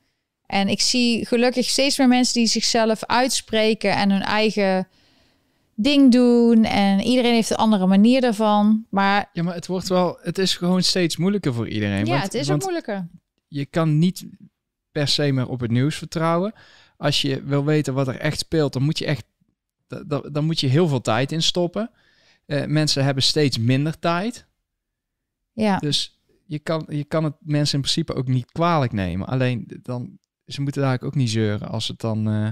En 0.46 0.68
ik 0.68 0.80
zie 0.80 1.26
gelukkig 1.26 1.68
steeds 1.68 1.98
meer 1.98 2.08
mensen 2.08 2.34
die 2.34 2.46
zichzelf 2.46 3.04
uitspreken 3.04 3.94
en 3.94 4.10
hun 4.10 4.22
eigen 4.22 4.88
ding 5.74 6.12
doen. 6.12 6.64
En 6.64 7.00
iedereen 7.00 7.32
heeft 7.32 7.50
een 7.50 7.56
andere 7.56 7.86
manier 7.86 8.20
daarvan. 8.20 8.86
Maar 8.90 9.30
Ja, 9.32 9.42
maar 9.42 9.54
het 9.54 9.66
wordt 9.66 9.88
wel, 9.88 10.18
het 10.22 10.38
is 10.38 10.56
gewoon 10.56 10.82
steeds 10.82 11.16
moeilijker 11.16 11.54
voor 11.54 11.68
iedereen. 11.68 12.04
ja, 12.04 12.12
want, 12.12 12.22
het 12.22 12.34
is 12.34 12.50
ook 12.50 12.62
moeilijker. 12.62 13.08
je 13.48 13.66
kan 13.66 13.98
niet 13.98 14.24
per 14.90 15.08
se 15.08 15.32
meer 15.32 15.48
op 15.48 15.60
het 15.60 15.70
nieuws 15.70 15.96
vertrouwen. 15.96 16.52
Als 16.96 17.22
je 17.22 17.42
wil 17.42 17.64
weten 17.64 17.94
wat 17.94 18.08
er 18.08 18.18
echt 18.18 18.38
speelt, 18.38 18.72
dan 18.72 18.82
moet 18.82 18.98
je 18.98 19.06
echt, 19.06 19.24
dan 20.32 20.44
moet 20.44 20.60
je 20.60 20.66
heel 20.66 20.88
veel 20.88 21.00
tijd 21.00 21.32
in 21.32 21.42
stoppen. 21.42 21.90
Eh, 22.46 22.66
mensen 22.66 23.04
hebben 23.04 23.22
steeds 23.22 23.58
minder 23.58 23.98
tijd. 23.98 24.46
Ja. 25.52 25.78
Dus 25.78 26.20
je 26.46 26.58
kan, 26.58 26.84
je 26.88 27.04
kan 27.04 27.24
het 27.24 27.34
mensen 27.40 27.74
in 27.74 27.80
principe 27.80 28.14
ook 28.14 28.28
niet 28.28 28.52
kwalijk 28.52 28.92
nemen. 28.92 29.26
Alleen 29.26 29.80
dan, 29.82 30.18
ze 30.46 30.60
moeten 30.60 30.82
daar 30.82 31.02
ook 31.02 31.14
niet 31.14 31.30
zeuren 31.30 31.68
als 31.68 31.88
het 31.88 32.00
dan, 32.00 32.28
eh, 32.28 32.46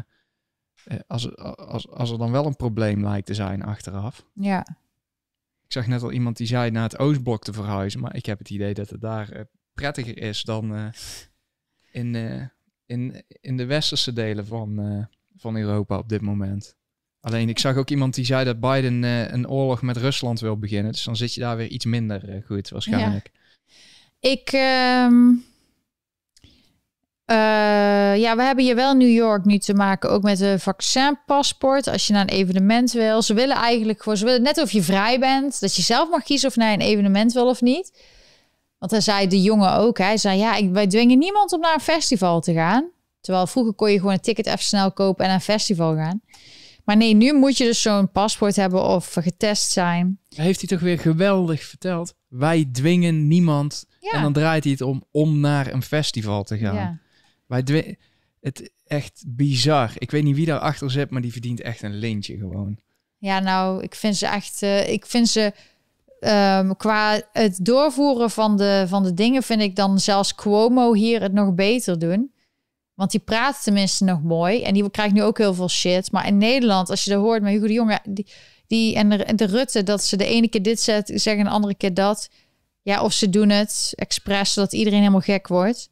eh, 0.84 0.98
als, 1.06 1.36
als, 1.36 1.88
als 1.88 2.10
er 2.10 2.18
dan 2.18 2.30
wel 2.30 2.46
een 2.46 2.56
probleem 2.56 3.02
lijkt 3.02 3.26
te 3.26 3.34
zijn 3.34 3.62
achteraf. 3.62 4.26
Ja. 4.34 4.66
Ik 5.64 5.76
zag 5.76 5.86
net 5.86 6.02
al 6.02 6.12
iemand 6.12 6.36
die 6.36 6.46
zei 6.46 6.70
naar 6.70 6.82
het 6.82 6.98
Oostblok 6.98 7.42
te 7.42 7.52
verhuizen, 7.52 8.00
maar 8.00 8.16
ik 8.16 8.26
heb 8.26 8.38
het 8.38 8.50
idee 8.50 8.74
dat 8.74 8.90
het 8.90 9.00
daar 9.00 9.46
prettiger 9.74 10.18
is 10.18 10.42
dan 10.42 10.92
in, 11.90 12.14
in, 12.86 13.24
in 13.26 13.56
de 13.56 13.66
westerse 13.66 14.12
delen 14.12 14.46
van, 14.46 15.08
van 15.36 15.56
Europa 15.56 15.98
op 15.98 16.08
dit 16.08 16.20
moment. 16.20 16.78
Alleen 17.20 17.48
ik 17.48 17.58
zag 17.58 17.76
ook 17.76 17.90
iemand 17.90 18.14
die 18.14 18.24
zei 18.24 18.44
dat 18.44 18.60
Biden 18.60 19.04
eh, 19.04 19.32
een 19.32 19.48
oorlog 19.48 19.82
met 19.82 19.96
Rusland 19.96 20.40
wil 20.40 20.58
beginnen, 20.58 20.92
dus 20.92 21.04
dan 21.04 21.16
zit 21.16 21.34
je 21.34 21.40
daar 21.40 21.56
weer 21.56 21.68
iets 21.68 21.84
minder 21.84 22.28
eh, 22.28 22.46
goed 22.46 22.68
waarschijnlijk. 22.68 23.30
Ik. 24.20 24.48
ehm, 24.52 25.28
eh, 27.24 28.16
ja, 28.16 28.36
we 28.36 28.42
hebben 28.42 28.64
hier 28.64 28.74
wel 28.74 28.94
New 28.94 29.10
York 29.10 29.44
nu 29.44 29.58
te 29.58 29.74
maken 29.74 30.10
ook 30.10 30.22
met 30.22 30.40
een 30.40 30.60
vaccinpaspoort. 30.60 31.86
Als 31.86 32.06
je 32.06 32.12
naar 32.12 32.22
een 32.22 32.28
evenement 32.28 32.92
wil. 32.92 33.22
Ze 33.22 33.34
willen 33.34 33.56
eigenlijk 33.56 34.02
gewoon, 34.02 34.18
ze 34.18 34.24
willen 34.24 34.42
net 34.42 34.58
of 34.58 34.70
je 34.70 34.82
vrij 34.82 35.18
bent. 35.18 35.60
Dat 35.60 35.76
je 35.76 35.82
zelf 35.82 36.10
mag 36.10 36.22
kiezen 36.22 36.48
of 36.48 36.56
naar 36.56 36.72
een 36.72 36.80
evenement 36.80 37.32
wil 37.32 37.48
of 37.48 37.60
niet. 37.60 38.02
Want 38.78 38.90
hij 38.90 39.00
zei 39.00 39.26
de 39.26 39.42
jongen 39.42 39.74
ook. 39.74 39.98
Hij 39.98 40.16
zei 40.16 40.38
ja, 40.38 40.70
wij 40.70 40.86
dwingen 40.86 41.18
niemand 41.18 41.52
om 41.52 41.60
naar 41.60 41.74
een 41.74 41.80
festival 41.80 42.40
te 42.40 42.52
gaan. 42.52 42.90
Terwijl 43.20 43.46
vroeger 43.46 43.72
kon 43.72 43.90
je 43.90 43.98
gewoon 43.98 44.12
een 44.12 44.20
ticket 44.20 44.46
even 44.46 44.58
snel 44.58 44.92
kopen 44.92 45.24
en 45.24 45.30
naar 45.30 45.38
een 45.38 45.44
festival 45.44 45.94
gaan. 45.94 46.20
Maar 46.84 46.96
nee, 46.96 47.14
nu 47.14 47.32
moet 47.34 47.56
je 47.56 47.64
dus 47.64 47.82
zo'n 47.82 48.10
paspoort 48.10 48.56
hebben 48.56 48.82
of 48.82 49.12
getest 49.20 49.70
zijn. 49.70 50.18
Heeft 50.28 50.60
hij 50.60 50.68
toch 50.68 50.80
weer 50.80 50.98
geweldig 50.98 51.62
verteld? 51.62 52.14
Wij 52.28 52.68
dwingen 52.72 53.28
niemand. 53.28 53.86
Ja. 54.00 54.10
En 54.12 54.22
dan 54.22 54.32
draait 54.32 54.62
hij 54.64 54.72
het 54.72 54.82
om 54.82 55.04
om 55.10 55.40
naar 55.40 55.72
een 55.72 55.82
festival 55.82 56.42
te 56.44 56.58
gaan. 56.58 56.74
ja. 56.74 56.98
Wij 57.46 57.62
dwingen... 57.62 57.96
Het 58.40 58.70
echt 58.86 59.24
bizar. 59.26 59.90
Ik 59.98 60.10
weet 60.10 60.22
niet 60.22 60.36
wie 60.36 60.46
daarachter 60.46 60.90
zit, 60.90 61.10
maar 61.10 61.20
die 61.22 61.32
verdient 61.32 61.60
echt 61.60 61.82
een 61.82 61.94
lintje 61.98 62.36
gewoon. 62.36 62.78
Ja, 63.18 63.38
nou, 63.40 63.82
ik 63.82 63.94
vind 63.94 64.16
ze 64.16 64.26
echt. 64.26 64.62
eh, 64.62 64.88
ik 64.88 65.06
vind 65.06 65.28
ze. 65.28 65.52
ehm, 66.20 66.72
qua 66.76 67.20
het 67.32 67.58
doorvoeren 67.64 68.30
van 68.30 68.56
de, 68.56 68.84
van 68.88 69.02
de 69.02 69.14
dingen 69.14 69.42
vind 69.42 69.60
ik 69.60 69.76
dan 69.76 69.98
zelfs 69.98 70.34
Cuomo 70.34 70.94
hier 70.94 71.22
het 71.22 71.32
nog 71.32 71.54
beter 71.54 71.98
doen. 71.98 72.32
Want 73.00 73.12
die 73.12 73.20
praat 73.20 73.62
tenminste 73.62 74.04
nog 74.04 74.22
mooi. 74.22 74.62
En 74.62 74.74
die 74.74 74.90
krijgt 74.90 75.14
nu 75.14 75.22
ook 75.22 75.38
heel 75.38 75.54
veel 75.54 75.68
shit. 75.68 76.12
Maar 76.12 76.26
in 76.26 76.38
Nederland, 76.38 76.90
als 76.90 77.04
je 77.04 77.10
dat 77.10 77.20
hoort 77.20 77.42
met 77.42 77.52
Hugo 77.52 77.66
de 77.66 77.72
Jonge... 77.72 78.00
Die, 78.04 78.26
die, 78.66 78.94
en, 78.94 79.36
de, 79.36 79.44
Rutte, 79.44 79.82
dat 79.82 80.04
ze 80.04 80.16
de 80.16 80.24
ene 80.24 80.48
keer 80.48 80.62
dit 80.62 80.80
zet, 80.80 81.10
zeggen 81.14 81.38
en 81.38 81.44
de 81.44 81.50
andere 81.50 81.74
keer 81.74 81.94
dat. 81.94 82.28
Ja, 82.82 83.02
of 83.02 83.12
ze 83.12 83.30
doen 83.30 83.48
het 83.48 83.92
expres, 83.94 84.52
zodat 84.52 84.72
iedereen 84.72 84.98
helemaal 84.98 85.20
gek 85.20 85.48
wordt. 85.48 85.88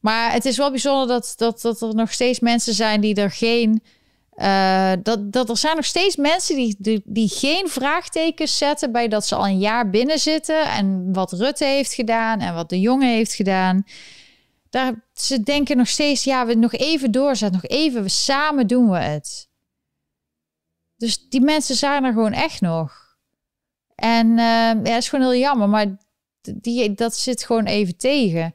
Maar 0.00 0.32
het 0.32 0.44
is 0.44 0.56
wel 0.56 0.70
bijzonder 0.70 1.06
dat, 1.06 1.32
dat, 1.36 1.60
dat 1.60 1.80
er 1.80 1.94
nog 1.94 2.12
steeds 2.12 2.40
mensen 2.40 2.74
zijn 2.74 3.00
die 3.00 3.14
er 3.14 3.30
geen... 3.30 3.82
eh, 4.30 4.92
dat, 5.02 5.32
dat 5.32 5.48
er 5.48 5.56
zijn 5.56 5.76
nog 5.76 5.84
steeds 5.84 6.16
mensen 6.16 6.56
die, 6.56 6.76
die, 6.78 7.02
die 7.04 7.28
geen 7.28 7.68
vraagtekens 7.68 8.58
zetten 8.58 8.92
bij 8.92 9.08
dat 9.08 9.26
ze 9.26 9.34
al 9.34 9.46
een 9.46 9.58
jaar 9.58 9.90
binnen 9.90 10.18
zitten. 10.18 10.70
En 10.70 11.12
wat 11.12 11.32
Rutte 11.32 11.64
heeft 11.64 11.94
gedaan 11.94 12.40
en 12.40 12.54
wat 12.54 12.68
de 12.68 12.80
jongen 12.80 13.08
heeft 13.08 13.34
gedaan. 13.34 13.84
Daar, 14.72 15.04
ze 15.14 15.42
denken 15.42 15.76
nog 15.76 15.88
steeds, 15.88 16.24
ja, 16.24 16.46
we 16.46 16.54
nog 16.54 16.72
even 16.72 17.10
doorzetten, 17.10 17.60
nog 17.62 17.70
even, 17.70 18.02
we 18.02 18.08
samen 18.08 18.66
doen 18.66 18.90
we 18.90 18.98
het. 18.98 19.48
Dus 20.96 21.28
die 21.28 21.40
mensen 21.40 21.76
zijn 21.76 22.04
er 22.04 22.12
gewoon 22.12 22.32
echt 22.32 22.60
nog. 22.60 23.16
En 23.94 24.30
eh, 24.30 24.44
ja, 24.44 24.78
het 24.82 25.02
is 25.02 25.08
gewoon 25.08 25.30
heel 25.30 25.40
jammer, 25.40 25.68
maar 25.68 25.96
die, 26.40 26.94
dat 26.94 27.16
zit 27.16 27.44
gewoon 27.44 27.64
even 27.64 27.96
tegen. 27.96 28.54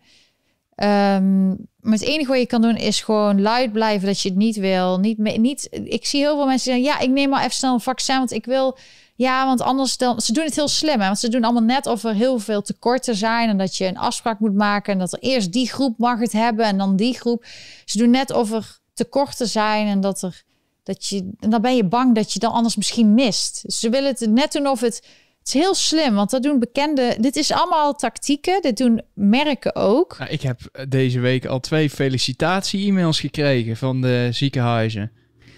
Ehm, 0.76 1.48
maar 1.80 1.94
het 1.94 2.02
enige 2.02 2.30
wat 2.30 2.40
je 2.40 2.46
kan 2.46 2.62
doen 2.62 2.78
is 2.78 3.02
gewoon 3.02 3.42
luid 3.42 3.72
blijven 3.72 4.08
dat 4.08 4.22
je 4.22 4.30
het 4.30 4.38
niet 4.38 4.56
wil. 4.56 5.00
Niet, 5.00 5.18
niet, 5.18 5.68
ik 5.72 6.06
zie 6.06 6.20
heel 6.20 6.36
veel 6.36 6.46
mensen 6.46 6.74
zeggen, 6.74 6.84
ja, 6.84 7.00
ik 7.00 7.10
neem 7.10 7.30
maar 7.30 7.40
even 7.44 7.56
snel 7.56 7.74
een 7.74 7.80
vaccin, 7.80 8.18
want 8.18 8.32
ik 8.32 8.46
wil... 8.46 8.78
Ja, 9.18 9.46
want 9.46 9.62
anders 9.62 9.98
dan... 9.98 10.22
Ze 10.22 10.34
doen 10.34 10.44
het 10.44 10.56
heel 10.56 10.68
slim, 10.68 11.00
hè? 11.00 11.06
want 11.06 11.20
ze 11.20 11.30
doen 11.30 11.44
allemaal 11.44 11.64
net 11.64 11.86
of 11.86 12.04
er 12.04 12.14
heel 12.14 12.40
veel 12.40 12.62
tekorten 12.62 13.16
zijn... 13.16 13.50
en 13.50 13.58
dat 13.58 13.76
je 13.76 13.86
een 13.86 13.98
afspraak 13.98 14.40
moet 14.40 14.54
maken 14.54 14.94
en 14.94 15.00
dat 15.00 15.14
er 15.14 15.20
eerst 15.20 15.52
die 15.52 15.70
groep 15.70 15.98
mag 15.98 16.20
het 16.20 16.32
hebben... 16.32 16.66
en 16.66 16.78
dan 16.78 16.96
die 16.96 17.14
groep. 17.14 17.46
Ze 17.86 17.98
doen 17.98 18.10
net 18.10 18.32
of 18.32 18.52
er 18.52 18.80
tekorten 18.94 19.48
zijn 19.48 19.88
en 19.88 20.02
dat 20.02 20.22
er... 20.22 20.44
Dat 20.84 21.06
je, 21.06 21.30
dan 21.40 21.62
ben 21.62 21.76
je 21.76 21.84
bang 21.84 22.16
dat 22.16 22.34
je 22.34 22.40
dan 22.40 22.52
anders 22.52 22.76
misschien 22.76 23.14
mist. 23.14 23.64
Ze 23.68 23.90
willen 23.90 24.10
het 24.10 24.30
net 24.30 24.52
doen 24.52 24.68
of 24.68 24.82
het... 24.82 24.96
Het 25.40 25.56
is 25.56 25.62
heel 25.62 25.76
slim, 25.76 26.16
want 26.16 26.30
dat 26.30 26.44
doen 26.44 26.60
bekende... 26.60 27.18
Dit 27.20 27.36
is 27.36 27.52
allemaal 27.52 27.94
tactieken, 27.94 28.62
dit 28.62 28.78
doen 28.78 29.02
merken 29.14 29.76
ook. 29.76 30.18
Nou, 30.18 30.32
ik 30.32 30.42
heb 30.42 30.86
deze 30.90 31.20
week 31.20 31.46
al 31.46 31.60
twee 31.60 31.90
felicitatie-e-mails 31.90 33.20
gekregen 33.20 33.78
van 33.78 34.02
de 34.02 34.30
ziekenhuizen. 34.32 35.12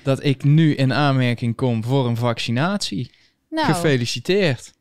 Dat 0.04 0.24
ik 0.24 0.44
nu 0.44 0.76
in 0.76 0.94
aanmerking 0.94 1.56
kom 1.56 1.84
voor 1.84 2.08
een 2.08 2.18
vaccinatie. 2.18 3.18
Nou, 3.50 3.74
Gefeliciteerd. 3.74 4.74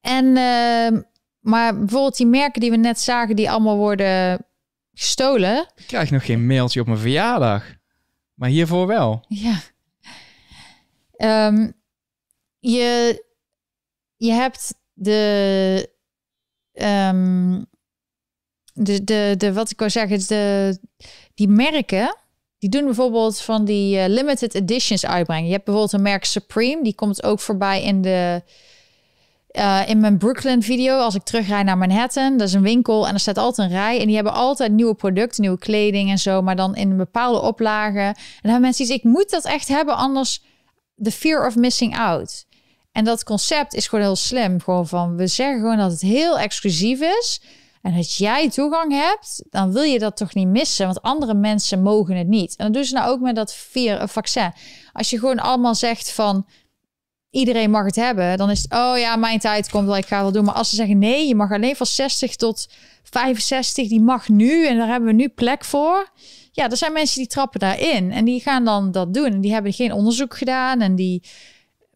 En, 0.00 0.36
ehm, 0.36 1.02
maar 1.40 1.78
bijvoorbeeld 1.78 2.16
die 2.16 2.26
merken 2.26 2.60
die 2.60 2.70
we 2.70 2.76
net 2.76 3.00
zagen, 3.00 3.36
die 3.36 3.50
allemaal 3.50 3.76
worden 3.76 4.46
gestolen. 4.94 5.72
Ik 5.74 5.86
krijg 5.86 6.10
nog 6.10 6.24
geen 6.24 6.46
mailtje 6.46 6.80
op 6.80 6.86
mijn 6.86 6.98
verjaardag. 6.98 7.74
Maar 8.34 8.48
hiervoor 8.48 8.86
wel. 8.86 9.24
Ja. 9.28 9.60
Ehm, 11.16 11.70
je, 12.58 13.24
je 14.16 14.32
hebt 14.32 14.74
de, 14.92 15.90
ehm, 16.72 17.62
de, 18.72 19.04
de, 19.04 19.34
de, 19.36 19.52
wat 19.52 19.70
ik 19.70 19.78
wil 19.78 19.90
zeggen, 19.90 20.16
is 20.16 20.26
de, 20.26 20.78
die 21.34 21.48
merken, 21.48 22.16
die 22.58 22.70
doen 22.70 22.84
bijvoorbeeld 22.84 23.40
van 23.40 23.64
die 23.64 23.98
eh, 23.98 24.08
limited 24.08 24.54
editions 24.54 25.06
uitbrengen. 25.06 25.46
Je 25.46 25.52
hebt 25.52 25.64
bijvoorbeeld 25.64 25.94
een 25.94 26.02
merk 26.02 26.24
Supreme, 26.24 26.82
die 26.82 26.94
komt 26.94 27.22
ook 27.22 27.40
voorbij 27.40 27.82
in 27.82 28.02
de, 28.02 28.42
eh, 29.48 29.80
in 29.86 30.00
mijn 30.00 30.18
Brooklyn 30.18 30.62
video, 30.62 30.98
als 30.98 31.14
ik 31.14 31.22
terugrij 31.22 31.62
naar 31.62 31.78
Manhattan, 31.78 32.36
dat 32.36 32.48
is 32.48 32.54
een 32.54 32.62
winkel 32.62 33.06
en 33.06 33.14
er 33.14 33.20
staat 33.20 33.38
altijd 33.38 33.70
een 33.70 33.76
rij. 33.76 34.00
En 34.00 34.06
die 34.06 34.14
hebben 34.14 34.32
altijd 34.32 34.72
nieuwe 34.72 34.94
producten, 34.94 35.42
nieuwe 35.42 35.58
kleding 35.58 36.10
en 36.10 36.18
zo, 36.18 36.42
maar 36.42 36.56
dan 36.56 36.76
in 36.76 36.90
een 36.90 36.96
bepaalde 36.96 37.40
oplagen. 37.40 38.06
En 38.06 38.14
dan 38.14 38.50
hebben 38.50 38.60
mensen 38.60 38.84
iets, 38.84 38.94
ik 38.94 39.04
moet 39.04 39.30
dat 39.30 39.44
echt 39.44 39.68
hebben, 39.68 39.96
anders 39.96 40.42
the 41.02 41.10
fear 41.10 41.46
of 41.46 41.56
missing 41.56 41.98
out. 41.98 42.46
En 42.92 43.04
dat 43.04 43.24
concept 43.24 43.74
is 43.74 43.88
gewoon 43.88 44.04
heel 44.04 44.16
slim. 44.16 44.60
Gewoon 44.60 44.88
van, 44.88 45.16
we 45.16 45.26
zeggen 45.26 45.60
gewoon 45.60 45.76
dat 45.76 45.90
het 45.90 46.00
heel 46.00 46.38
exclusief 46.38 47.00
is. 47.00 47.40
En 47.86 47.94
dat 47.94 48.14
jij 48.14 48.50
toegang 48.50 48.92
hebt, 48.92 49.42
dan 49.50 49.72
wil 49.72 49.82
je 49.82 49.98
dat 49.98 50.16
toch 50.16 50.34
niet 50.34 50.48
missen. 50.48 50.86
Want 50.86 51.02
andere 51.02 51.34
mensen 51.34 51.82
mogen 51.82 52.16
het 52.16 52.26
niet. 52.26 52.56
En 52.56 52.64
dat 52.64 52.74
doen 52.74 52.84
ze 52.84 52.94
nou 52.94 53.10
ook 53.10 53.20
met 53.20 53.34
dat 53.34 53.54
vier, 53.54 54.00
een 54.00 54.08
vaccin. 54.08 54.52
Als 54.92 55.10
je 55.10 55.18
gewoon 55.18 55.38
allemaal 55.38 55.74
zegt 55.74 56.12
van, 56.12 56.46
iedereen 57.30 57.70
mag 57.70 57.84
het 57.84 57.96
hebben, 57.96 58.38
dan 58.38 58.50
is 58.50 58.62
het, 58.62 58.72
oh 58.72 58.98
ja, 58.98 59.16
mijn 59.16 59.38
tijd 59.38 59.70
komt 59.70 59.86
wel, 59.86 59.96
ik 59.96 60.06
ga 60.06 60.22
wel 60.22 60.32
doen. 60.32 60.44
Maar 60.44 60.54
als 60.54 60.70
ze 60.70 60.76
zeggen, 60.76 60.98
nee, 60.98 61.28
je 61.28 61.34
mag 61.34 61.52
alleen 61.52 61.76
van 61.76 61.86
60 61.86 62.36
tot 62.36 62.68
65, 63.02 63.88
die 63.88 64.00
mag 64.00 64.28
nu 64.28 64.66
en 64.66 64.76
daar 64.76 64.88
hebben 64.88 65.08
we 65.08 65.14
nu 65.14 65.28
plek 65.28 65.64
voor. 65.64 66.10
Ja, 66.52 66.70
er 66.70 66.76
zijn 66.76 66.92
mensen 66.92 67.18
die 67.18 67.28
trappen 67.28 67.60
daarin 67.60 68.12
en 68.12 68.24
die 68.24 68.40
gaan 68.40 68.64
dan 68.64 68.92
dat 68.92 69.14
doen. 69.14 69.32
En 69.32 69.40
die 69.40 69.52
hebben 69.52 69.72
geen 69.72 69.92
onderzoek 69.92 70.36
gedaan 70.36 70.80
en 70.80 70.94
die 70.94 71.22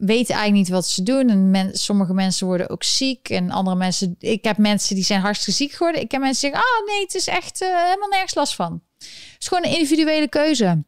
weten 0.01 0.35
eigenlijk 0.35 0.53
niet 0.53 0.69
wat 0.69 0.87
ze 0.87 1.03
doen. 1.03 1.29
En 1.29 1.51
men, 1.51 1.79
sommige 1.79 2.15
mensen 2.15 2.47
worden 2.47 2.69
ook 2.69 2.85
ziek 2.85 3.29
en 3.29 3.51
andere 3.51 3.77
mensen... 3.77 4.17
Ik 4.19 4.45
heb 4.45 4.57
mensen 4.57 4.95
die 4.95 5.05
zijn 5.05 5.21
hartstikke 5.21 5.63
ziek 5.63 5.73
geworden. 5.73 6.03
Ik 6.03 6.11
heb 6.11 6.21
mensen 6.21 6.41
die 6.41 6.51
zeggen, 6.51 6.79
ah 6.79 6.87
nee, 6.87 7.03
het 7.03 7.15
is 7.15 7.27
echt 7.27 7.63
eh, 7.63 7.69
helemaal 7.85 8.09
nergens 8.09 8.35
last 8.35 8.55
van. 8.55 8.83
Het 8.99 9.37
is 9.39 9.49
gewoon 9.49 9.65
een 9.65 9.73
individuele 9.73 10.29
keuze. 10.29 10.85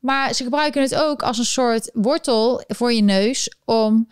Maar 0.00 0.34
ze 0.34 0.44
gebruiken 0.44 0.82
het 0.82 0.94
ook 0.94 1.22
als 1.22 1.38
een 1.38 1.44
soort 1.44 1.90
wortel 1.92 2.64
voor 2.66 2.92
je 2.92 3.02
neus 3.02 3.54
om 3.64 4.08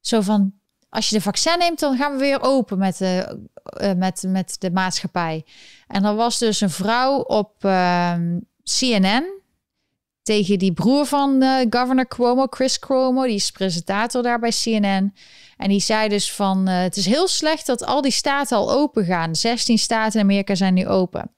zo 0.00 0.20
van 0.20 0.52
als 0.88 1.08
je 1.08 1.16
de 1.16 1.22
vaccin 1.22 1.58
neemt, 1.58 1.78
dan 1.78 1.96
gaan 1.96 2.12
we 2.12 2.18
weer 2.18 2.42
open 2.42 2.78
met 2.78 2.98
de, 2.98 3.40
eh, 3.62 3.92
met, 3.92 4.24
met 4.26 4.56
de 4.58 4.70
maatschappij. 4.70 5.44
En 5.86 6.04
er 6.04 6.14
was 6.14 6.38
dus 6.38 6.60
een 6.60 6.70
vrouw 6.70 7.18
op 7.18 7.64
ehm, 7.64 8.38
CNN 8.62 9.39
tegen 10.22 10.58
die 10.58 10.72
broer 10.72 11.06
van 11.06 11.42
eh, 11.42 11.66
governor 11.70 12.08
Cuomo, 12.08 12.46
Chris 12.50 12.78
Cuomo, 12.78 13.22
die 13.22 13.34
is 13.34 13.50
presentator 13.50 14.22
daar 14.22 14.38
bij 14.38 14.52
CNN. 14.62 15.14
En 15.56 15.68
die 15.68 15.80
zei 15.80 16.08
dus 16.08 16.32
van 16.32 16.68
eh, 16.68 16.80
het 16.80 16.96
is 16.96 17.06
heel 17.06 17.28
slecht 17.28 17.66
dat 17.66 17.84
al 17.84 18.02
die 18.02 18.12
staten 18.12 18.56
al 18.56 18.72
open 18.72 19.04
gaan. 19.04 19.36
16 19.36 19.78
staten 19.78 20.20
in 20.20 20.26
Amerika 20.26 20.54
zijn 20.54 20.74
nu 20.74 20.86
open. 20.86 21.30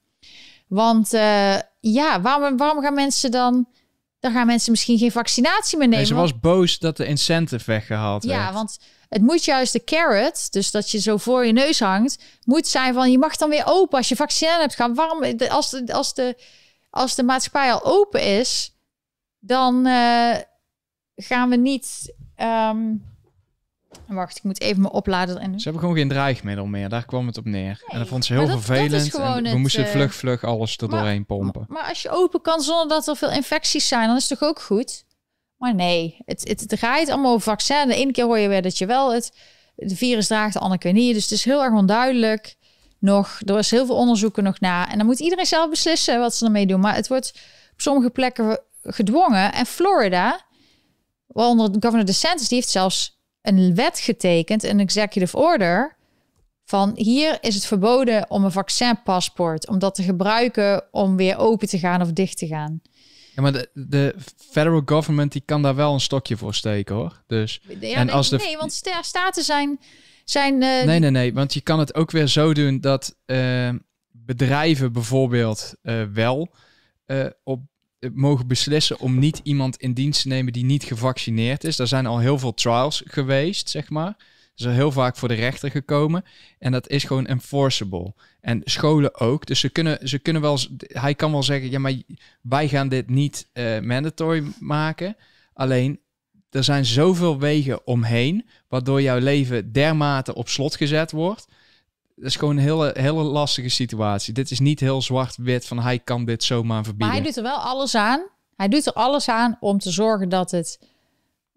Want 0.69 1.13
eh, 1.13 1.55
ja, 1.81 2.21
waarom, 2.21 2.57
waarom 2.57 2.83
gaan 2.83 2.95
mensen 2.95 3.31
dan 3.31 3.67
dan 4.23 4.33
gaan 4.33 4.47
mensen 4.47 4.71
misschien 4.71 4.99
geen 4.99 5.13
vaccinatie 5.13 5.79
meer 5.79 5.89
nemen. 5.89 6.05
Nee, 6.05 6.07
ze 6.07 6.21
was 6.21 6.41
boos 6.41 6.79
dat 6.79 6.97
de 6.97 7.07
incentive 7.07 7.65
weggehaald 7.67 8.25
werd. 8.25 8.39
Ja, 8.39 8.53
want 8.53 8.79
het 9.09 9.23
moet 9.23 9.45
juist 9.45 9.73
de 9.73 9.85
carrot, 9.85 10.53
dus 10.53 10.71
dat 10.71 10.91
je 10.91 11.01
zo 11.01 11.17
voor 11.17 11.47
je 11.47 11.53
neus 11.53 11.81
hangt, 11.81 12.19
moet 12.45 12.67
zijn 12.67 12.95
van 12.95 13.11
je 13.11 13.19
mag 13.19 13.37
dan 13.37 13.49
weer 13.49 13.63
open 13.67 13.99
als 13.99 14.09
je 14.09 14.17
vaccin 14.17 14.49
hebt 14.49 14.75
gehad. 14.75 14.97
Waarom, 14.97 15.25
als 15.49 15.71
de, 15.71 15.93
als 15.93 16.15
de, 16.15 16.37
als 16.91 17.15
de 17.15 17.23
maatschappij 17.23 17.73
al 17.73 17.85
open 17.85 18.39
is, 18.39 18.72
dan 19.45 19.87
uh, 19.87 20.37
gaan 21.17 21.49
we 21.49 21.57
niet. 21.57 22.15
Um, 22.37 23.11
Wacht, 24.07 24.37
ik 24.37 24.43
moet 24.43 24.61
even 24.61 24.83
me 24.83 24.91
opladen. 24.91 25.39
En... 25.39 25.59
Ze 25.59 25.63
hebben 25.63 25.81
gewoon 25.81 25.97
geen 25.97 26.09
dreigmiddel 26.09 26.67
meer. 26.67 26.89
Daar 26.89 27.05
kwam 27.05 27.27
het 27.27 27.39
op 27.39 27.45
neer. 27.45 27.83
en 27.87 27.99
dat 27.99 28.09
vond 28.09 28.25
ze 28.25 28.33
heel 28.33 28.47
vervelend. 28.47 29.15
en 29.15 29.43
we 29.43 29.59
moesten 29.59 29.87
vlug, 29.87 30.11
eh, 30.11 30.19
vlug 30.19 30.45
alles 30.45 30.77
er 30.77 30.89
doorheen 30.89 31.27
pompen. 31.27 31.65
Maar, 31.69 31.89
als 31.89 32.03
je 32.03 32.11
open 32.11 32.41
kan 32.41 32.61
zonder 32.61 32.89
dat 32.89 33.09
er 33.09 33.17
veel 33.17 33.31
infecties 33.31 33.89
zijn, 33.89 34.07
dan 34.07 34.17
is 34.17 34.29
het 34.29 34.39
toch 34.39 34.49
ook 34.49 34.61
goed? 34.61 35.05
Maar 35.57 35.75
nee, 35.75 36.17
het, 36.25 36.49
het, 36.49 36.61
het 36.61 36.69
draait 36.69 37.09
allemaal 37.09 37.33
over 37.33 37.51
vaccin. 37.51 37.89
De 37.89 37.95
ene 37.95 38.13
keer 38.13 38.25
hoor 38.25 38.39
je 38.39 38.49
weer 38.49 38.63
dat 38.63 38.79
je 38.79 38.87
wel 38.87 39.13
het 39.13 39.33
de 39.77 39.97
virus 39.97 40.27
draagt, 40.27 40.53
de 40.53 40.59
andere 40.59 40.81
keer 40.81 40.93
niet. 40.93 41.15
Dus 41.15 41.23
het 41.23 41.33
is 41.33 41.45
heel 41.45 41.63
erg 41.63 41.75
onduidelijk 41.75 42.57
nog. 42.99 43.41
Er 43.45 43.59
is 43.59 43.71
heel 43.71 43.87
veel 43.87 43.97
onderzoeken 43.97 44.45
nog 44.45 44.61
na. 44.61 44.91
En 44.91 44.99
dan 44.99 45.07
moet 45.07 45.21
iedereen 45.21 45.47
zelf 45.47 45.71
beslissen 45.71 46.19
wat 46.19 46.35
ze 46.35 46.45
ermee 46.45 46.67
doen. 46.67 46.81
Maar 46.81 46.95
het 46.95 47.09
wordt 47.09 47.33
op 47.73 47.81
sommige 47.81 48.11
plekken 48.11 48.61
gedwongen. 48.83 49.53
En 49.53 49.67
Florida, 49.67 50.47
waaronder 51.27 51.71
governor 51.81 52.05
DeSantis, 52.05 52.49
die 52.49 52.59
heeft 52.59 52.71
zelfs 52.71 53.21
een 53.43 53.75
wet 53.75 53.99
getekend, 53.99 54.63
een 54.63 54.81
executive 54.81 55.37
order, 55.37 55.97
van 56.65 56.93
hier 56.95 57.39
is 57.41 57.55
het 57.55 57.67
verboden 57.67 58.31
om 58.31 58.45
een 58.45 58.53
vaccinpaspoort, 58.53 59.69
om 59.69 59.79
dat 59.79 59.95
te 59.95 60.03
gebruiken 60.03 60.85
om 60.91 61.17
weer 61.17 61.37
open 61.37 61.69
te 61.69 61.79
gaan 61.79 62.03
of 62.03 62.13
dicht 62.13 62.39
te 62.39 62.47
gaan. 62.47 62.81
Ja, 63.35 63.43
maar 63.43 63.53
de, 63.53 63.71
de 63.75 64.15
federal 64.51 64.83
government 64.85 65.33
die 65.33 65.43
kan 65.45 65.63
daar 65.63 65.75
wel 65.75 65.95
een 65.95 66.01
stokje 66.01 66.37
voor 66.37 66.55
steken, 66.55 66.95
hoor. 66.95 67.23
Dus, 67.27 67.61
ja, 67.81 67.97
en 67.97 68.07
nee, 68.07 68.15
als 68.15 68.29
de... 68.29 68.37
nee, 68.37 68.57
want 68.57 68.83
staten 69.01 69.43
zijn... 69.43 69.81
zijn 70.25 70.55
uh... 70.55 70.85
Nee, 70.85 70.99
nee, 70.99 71.11
nee, 71.11 71.35
want 71.35 71.55
je 71.55 71.61
kan 71.61 71.79
het 71.79 71.95
ook 71.95 72.11
weer 72.11 72.27
zo 72.27 72.55
doen 72.55 72.81
dat 72.81 73.17
uh, 73.27 73.71
bedrijven 74.11 74.93
bijvoorbeeld 74.93 75.75
uh, 75.83 76.03
wel 76.13 76.55
op 77.43 77.61
mogen 78.13 78.47
beslissen 78.47 78.99
om 78.99 79.19
niet 79.19 79.41
iemand 79.43 79.77
in 79.77 79.93
dienst 79.93 80.23
te 80.23 80.29
nemen 80.29 80.53
die 80.53 80.65
niet 80.65 80.85
gevaccineerd 80.85 81.65
is. 81.65 81.79
Er 81.79 81.87
zijn 81.87 82.07
al 82.07 82.19
heel 82.19 82.39
veel 82.39 82.55
trials 82.55 83.03
geweest, 83.07 83.69
zeg 83.71 83.91
maar. 83.91 84.17
Ze 84.55 84.69
is 84.69 84.75
heel 84.75 84.93
vaak 84.93 85.17
voor 85.17 85.29
de 85.29 85.35
rechter 85.35 85.71
gekomen. 85.71 86.25
En 86.59 86.73
dat 86.73 86.89
is 86.89 87.05
gewoon 87.05 87.27
enforceable. 87.27 88.15
En 88.41 88.61
scholen 88.65 89.21
ook. 89.21 89.47
Dus 89.47 89.61
ze 89.61 89.69
kunnen, 89.69 90.09
ze 90.09 90.19
kunnen 90.19 90.43
wel, 90.43 90.59
hij 90.79 91.15
kan 91.15 91.33
wel 91.33 91.43
zeggen, 91.43 91.71
ja, 91.71 91.79
maar 91.79 91.95
wij 92.41 92.69
gaan 92.69 92.89
dit 92.89 93.11
niet 93.11 93.49
uh, 93.55 93.81
mandatory 93.81 94.43
maken. 94.61 95.17
Alleen, 95.53 96.01
er 96.51 96.65
zijn 96.65 96.85
zoveel 96.85 97.39
wegen 97.39 97.87
omheen, 97.87 98.49
waardoor 98.69 99.03
jouw 99.03 99.19
leven 99.19 99.73
dermate 99.73 100.35
op 100.35 100.49
slot 100.49 100.77
gezet 100.77 101.11
wordt 101.13 101.47
dat 102.23 102.31
is 102.31 102.37
gewoon 102.37 102.57
een 102.57 102.63
hele, 102.63 102.91
hele 102.95 103.23
lastige 103.23 103.69
situatie. 103.69 104.35
Dit 104.35 104.51
is 104.51 104.61
niet 104.61 104.81
heel 104.81 105.03
zwart-wit 105.03 105.67
van 105.67 105.79
hij 105.79 105.99
kan 105.99 106.25
dit 106.25 106.45
zomaar 106.45 106.85
verbieden. 106.85 107.07
Maar 107.07 107.17
hij 107.17 107.27
doet 107.27 107.37
er 107.37 107.43
wel 107.43 107.57
alles 107.57 107.95
aan. 107.95 108.23
Hij 108.57 108.69
doet 108.69 108.87
er 108.87 108.93
alles 108.93 109.29
aan 109.29 109.57
om 109.61 109.79
te 109.79 109.91
zorgen 109.91 110.29
dat 110.29 110.51
het 110.51 110.79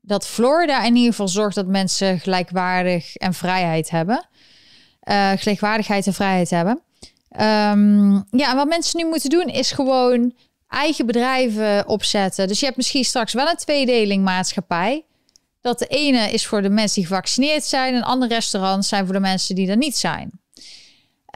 dat 0.01 0.27
Florida 0.27 0.83
in 0.83 0.95
ieder 0.95 1.09
geval 1.09 1.27
zorgt 1.27 1.55
dat 1.55 1.67
mensen 1.67 2.19
gelijkwaardig 2.19 3.15
en 3.15 3.33
vrijheid 3.33 3.89
hebben. 3.89 4.27
Uh, 5.03 5.31
gelijkwaardigheid 5.35 6.07
en 6.07 6.13
vrijheid 6.13 6.49
hebben. 6.49 6.81
Um, 7.29 8.25
ja, 8.29 8.49
en 8.49 8.55
wat 8.55 8.67
mensen 8.67 8.99
nu 8.99 9.05
moeten 9.05 9.29
doen 9.29 9.47
is 9.47 9.71
gewoon 9.71 10.33
eigen 10.67 11.05
bedrijven 11.05 11.87
opzetten. 11.87 12.47
Dus 12.47 12.59
je 12.59 12.65
hebt 12.65 12.77
misschien 12.77 13.03
straks 13.03 13.33
wel 13.33 13.47
een 13.47 13.55
tweedeling 13.55 14.23
maatschappij. 14.23 15.05
Dat 15.61 15.79
de 15.79 15.87
ene 15.87 16.31
is 16.31 16.45
voor 16.45 16.61
de 16.61 16.69
mensen 16.69 17.01
die 17.01 17.09
gevaccineerd 17.09 17.63
zijn 17.63 17.93
en 17.93 18.03
andere 18.03 18.33
restaurants 18.33 18.87
zijn 18.87 19.05
voor 19.05 19.13
de 19.13 19.19
mensen 19.19 19.55
die 19.55 19.69
er 19.69 19.77
niet 19.77 19.97
zijn. 19.97 20.43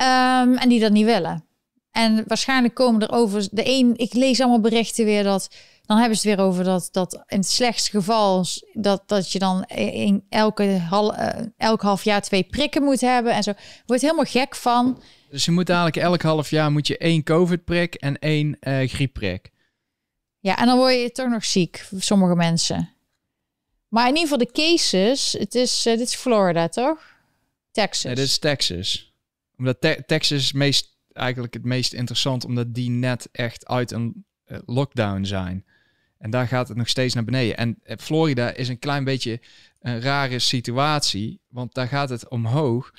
Um, 0.02 0.58
en 0.58 0.70
die 0.70 0.80
dat 0.80 0.92
niet 0.92 1.06
willen. 1.06 1.44
En 1.92 2.24
waarschijnlijk 2.28 2.74
komen 2.74 3.02
er 3.02 3.12
over 3.12 3.48
de 3.52 3.62
een. 3.66 3.94
Ik 3.98 4.14
lees 4.14 4.40
allemaal 4.40 4.60
berichten 4.60 5.06
weer 5.06 5.24
dat. 5.24 5.56
Dan 5.86 5.98
hebben 5.98 6.18
ze 6.18 6.28
het 6.28 6.38
weer 6.38 6.46
over 6.46 6.64
dat, 6.64 6.90
dat 6.92 7.14
in 7.14 7.38
het 7.38 7.50
slechtste 7.50 7.90
geval. 7.90 8.46
dat, 8.74 9.04
dat 9.06 9.32
je 9.32 9.40
dan 9.40 9.64
in 9.64 10.26
elke 10.30 10.78
hal, 10.78 11.14
uh, 11.14 11.30
elk 11.58 11.82
half 11.82 12.04
jaar 12.04 12.22
twee 12.22 12.44
prikken 12.44 12.84
moet 12.84 13.02
hebben. 13.02 13.34
En 13.34 13.44
zo. 13.44 13.54
Wordt 13.86 14.02
helemaal 14.02 14.26
gek 14.26 14.56
van. 14.56 15.02
Dus 15.30 15.46
je 15.46 15.52
moet 15.52 15.70
eigenlijk 15.70 15.98
elk 15.98 16.22
half 16.22 16.50
jaar 16.50 16.72
moet 16.72 16.88
je 16.88 16.98
één 16.98 17.24
COVID-prik 17.24 17.96
en 17.96 18.20
één 18.20 18.58
uh, 18.62 18.88
griepprik. 18.88 19.50
Ja, 20.40 20.58
en 20.58 20.66
dan 20.66 20.78
word 20.78 20.94
je 20.94 21.12
toch 21.12 21.30
nog 21.30 21.46
ziek, 21.46 21.88
sommige 21.98 22.36
mensen. 22.36 22.90
Maar 23.88 24.08
in 24.08 24.16
ieder 24.16 24.30
geval 24.30 24.38
de 24.38 24.52
cases, 24.52 25.36
het 25.40 25.56
is, 25.56 25.86
uh, 25.86 25.98
dit 25.98 26.08
is 26.08 26.16
Florida, 26.16 26.68
toch? 26.68 27.18
Texas. 27.72 28.04
Nee, 28.04 28.16
dit 28.16 28.26
is 28.26 28.38
Texas 28.38 29.09
omdat 29.60 29.82
te 29.82 30.04
Texas 30.06 30.52
meest, 30.52 30.98
eigenlijk 31.12 31.54
het 31.54 31.66
meest 31.66 31.94
interessant, 31.94 32.46
omdat 32.46 32.74
die 32.74 32.90
net 32.90 33.30
echt 33.32 33.68
uit 33.68 33.92
een 33.92 34.26
uh, 34.46 34.58
lockdown 34.66 35.24
zijn. 35.24 35.66
En 36.18 36.30
daar 36.30 36.48
gaat 36.48 36.68
het 36.68 36.78
nog 36.78 36.88
steeds 36.88 37.14
naar 37.14 37.24
beneden. 37.24 37.58
En 37.58 37.80
uh, 37.84 37.96
Florida 37.98 38.52
is 38.54 38.68
een 38.70 38.80
klein 38.80 39.04
beetje 39.04 39.42
een 39.80 40.02
rare 40.02 40.40
situatie, 40.40 41.42
want 41.48 41.74
daar 41.74 41.88
gaat 41.88 42.10
het 42.10 42.28
omhoog. 42.28 42.94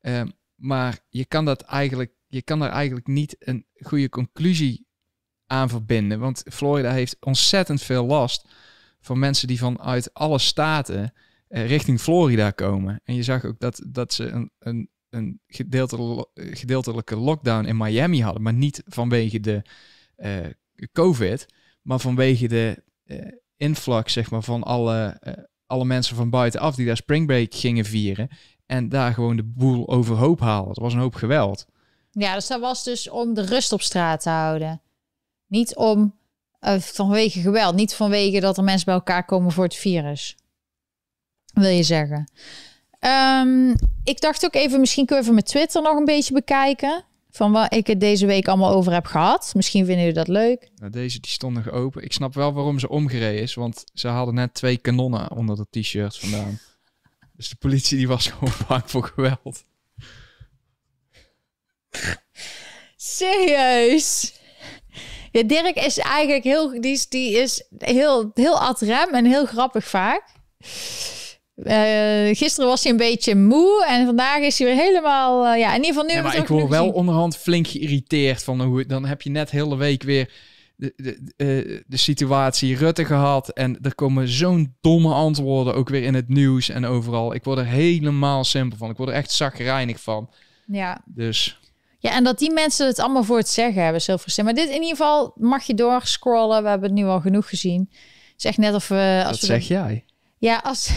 Uh, 0.00 0.22
maar 0.54 0.98
je 1.08 1.24
kan 1.24 1.44
dat 1.44 1.62
eigenlijk, 1.62 2.12
je 2.26 2.42
kan 2.42 2.58
daar 2.58 2.70
eigenlijk 2.70 3.06
niet 3.06 3.36
een 3.38 3.66
goede 3.74 4.08
conclusie 4.08 4.86
aan 5.46 5.68
verbinden. 5.68 6.18
Want 6.18 6.42
Florida 6.52 6.92
heeft 6.92 7.16
ontzettend 7.20 7.82
veel 7.82 8.06
last 8.06 8.48
van 9.00 9.18
mensen 9.18 9.48
die 9.48 9.58
vanuit 9.58 10.14
alle 10.14 10.38
staten 10.38 11.12
uh, 11.48 11.66
richting 11.66 12.00
Florida 12.00 12.50
komen. 12.50 13.00
En 13.04 13.14
je 13.14 13.22
zag 13.22 13.44
ook 13.44 13.58
dat, 13.58 13.84
dat 13.86 14.12
ze 14.12 14.28
een, 14.28 14.50
een 14.58 14.88
een 15.14 15.40
gedeeltelijke 16.36 17.16
lockdown 17.16 17.64
in 17.64 17.76
Miami 17.76 18.22
hadden, 18.22 18.42
maar 18.42 18.52
niet 18.52 18.82
vanwege 18.86 19.40
de 19.40 19.62
uh, 20.16 20.86
COVID, 20.92 21.46
maar 21.82 21.98
vanwege 21.98 22.48
de 22.48 22.82
uh, 23.04 23.18
influx 23.56 24.12
zeg 24.12 24.30
maar, 24.30 24.42
van 24.42 24.62
alle, 24.62 25.20
uh, 25.22 25.32
alle 25.66 25.84
mensen 25.84 26.16
van 26.16 26.30
buitenaf 26.30 26.74
die 26.74 26.86
daar 26.86 26.96
springbreak 26.96 27.54
gingen 27.54 27.84
vieren 27.84 28.28
en 28.66 28.88
daar 28.88 29.14
gewoon 29.14 29.36
de 29.36 29.44
boel 29.44 29.88
overhoop 29.88 30.40
halen. 30.40 30.68
Het 30.68 30.78
was 30.78 30.92
een 30.92 31.00
hoop 31.00 31.14
geweld. 31.14 31.66
Ja, 32.10 32.34
dus 32.34 32.46
dat 32.46 32.60
was 32.60 32.84
dus 32.84 33.10
om 33.10 33.34
de 33.34 33.44
rust 33.44 33.72
op 33.72 33.82
straat 33.82 34.20
te 34.20 34.30
houden. 34.30 34.82
Niet 35.46 35.76
om 35.76 36.14
vanwege 36.78 37.40
geweld, 37.40 37.74
niet 37.74 37.94
vanwege 37.94 38.40
dat 38.40 38.56
er 38.56 38.64
mensen 38.64 38.84
bij 38.84 38.94
elkaar 38.94 39.24
komen 39.24 39.52
voor 39.52 39.64
het 39.64 39.74
virus. 39.74 40.36
Wil 41.52 41.70
je 41.70 41.82
zeggen? 41.82 42.30
Um, 43.06 43.74
ik 44.04 44.20
dacht 44.20 44.44
ook 44.44 44.54
even, 44.54 44.80
misschien 44.80 45.06
kunnen 45.06 45.24
we 45.24 45.32
mijn 45.32 45.44
Twitter 45.44 45.82
nog 45.82 45.96
een 45.96 46.04
beetje 46.04 46.34
bekijken. 46.34 47.04
Van 47.30 47.52
wat 47.52 47.74
ik 47.74 47.86
het 47.86 48.00
deze 48.00 48.26
week 48.26 48.48
allemaal 48.48 48.74
over 48.74 48.92
heb 48.92 49.06
gehad. 49.06 49.52
Misschien 49.54 49.84
vinden 49.84 50.04
jullie 50.04 50.18
dat 50.18 50.28
leuk. 50.28 50.70
Nou, 50.76 50.90
deze 50.90 51.20
die 51.20 51.30
stond 51.30 51.54
nog 51.54 51.70
open. 51.70 52.02
Ik 52.02 52.12
snap 52.12 52.34
wel 52.34 52.52
waarom 52.52 52.78
ze 52.78 52.88
omgereden 52.88 53.42
is. 53.42 53.54
Want 53.54 53.84
ze 53.94 54.08
hadden 54.08 54.34
net 54.34 54.54
twee 54.54 54.76
kanonnen 54.76 55.30
onder 55.30 55.56
de 55.56 55.80
t-shirts 55.80 56.18
vandaan. 56.18 56.58
Dus 57.36 57.48
de 57.48 57.56
politie 57.56 57.96
die 57.96 58.08
was 58.08 58.26
gewoon 58.26 58.54
bang 58.68 58.82
voor 58.86 59.04
geweld. 59.04 59.64
Serieus? 62.96 64.34
Ja, 65.30 65.42
Dirk 65.42 65.76
is 65.76 65.98
eigenlijk 65.98 66.44
heel, 66.44 66.80
die 66.80 66.92
is, 66.92 67.08
die 67.08 67.36
is 67.36 67.64
heel, 67.78 68.30
heel 68.34 68.60
ad 68.60 68.80
rem 68.80 69.14
en 69.14 69.24
heel 69.24 69.46
grappig 69.46 69.84
vaak. 69.84 70.22
Uh, 71.56 72.36
gisteren 72.36 72.68
was 72.68 72.82
hij 72.82 72.92
een 72.92 72.98
beetje 72.98 73.34
moe 73.34 73.84
en 73.88 74.06
vandaag 74.06 74.38
is 74.38 74.58
hij 74.58 74.66
weer 74.66 74.76
helemaal. 74.76 75.46
Uh, 75.46 75.58
ja, 75.58 75.68
in 75.68 75.84
ieder 75.84 75.86
geval 75.86 76.04
nu. 76.04 76.12
Ja, 76.12 76.22
maar 76.22 76.36
ik 76.36 76.46
word 76.46 76.68
wel 76.68 76.90
onderhand 76.90 77.36
flink 77.36 77.66
geïrriteerd 77.66 78.44
van 78.44 78.62
hoe. 78.62 78.86
Dan 78.86 79.04
heb 79.04 79.22
je 79.22 79.30
net 79.30 79.50
hele 79.50 79.76
week 79.76 80.02
weer 80.02 80.32
de, 80.76 80.92
de, 80.96 81.18
uh, 81.36 81.82
de 81.86 81.96
situatie 81.96 82.76
Rutte 82.76 83.04
gehad. 83.04 83.48
En 83.48 83.78
er 83.82 83.94
komen 83.94 84.28
zo'n 84.28 84.74
domme 84.80 85.12
antwoorden 85.12 85.74
ook 85.74 85.88
weer 85.88 86.02
in 86.02 86.14
het 86.14 86.28
nieuws 86.28 86.68
en 86.68 86.84
overal. 86.84 87.34
Ik 87.34 87.44
word 87.44 87.58
er 87.58 87.66
helemaal 87.66 88.44
simpel 88.44 88.78
van. 88.78 88.90
Ik 88.90 88.96
word 88.96 89.08
er 89.08 89.14
echt 89.14 89.30
zagrijnig 89.30 90.00
van. 90.00 90.30
Ja. 90.66 91.02
Dus. 91.04 91.58
Ja, 91.98 92.10
en 92.10 92.24
dat 92.24 92.38
die 92.38 92.52
mensen 92.52 92.86
het 92.86 92.98
allemaal 92.98 93.24
voor 93.24 93.38
het 93.38 93.48
zeggen 93.48 93.82
hebben, 93.82 94.02
zilver 94.02 94.44
Maar 94.44 94.54
dit 94.54 94.68
in 94.68 94.74
ieder 94.74 94.88
geval 94.88 95.32
mag 95.36 95.64
je 95.64 95.74
doorscrollen. 95.74 96.62
We 96.62 96.68
hebben 96.68 96.88
het 96.88 96.98
nu 96.98 97.04
al 97.04 97.20
genoeg 97.20 97.48
gezien. 97.48 97.90
Zeg 98.36 98.56
net 98.56 98.74
of 98.74 98.88
we. 98.88 99.22
Als 99.26 99.40
dat 99.40 99.48
zeg 99.48 99.68
jij. 99.68 100.04
Ja, 100.38 100.60
als 100.64 100.90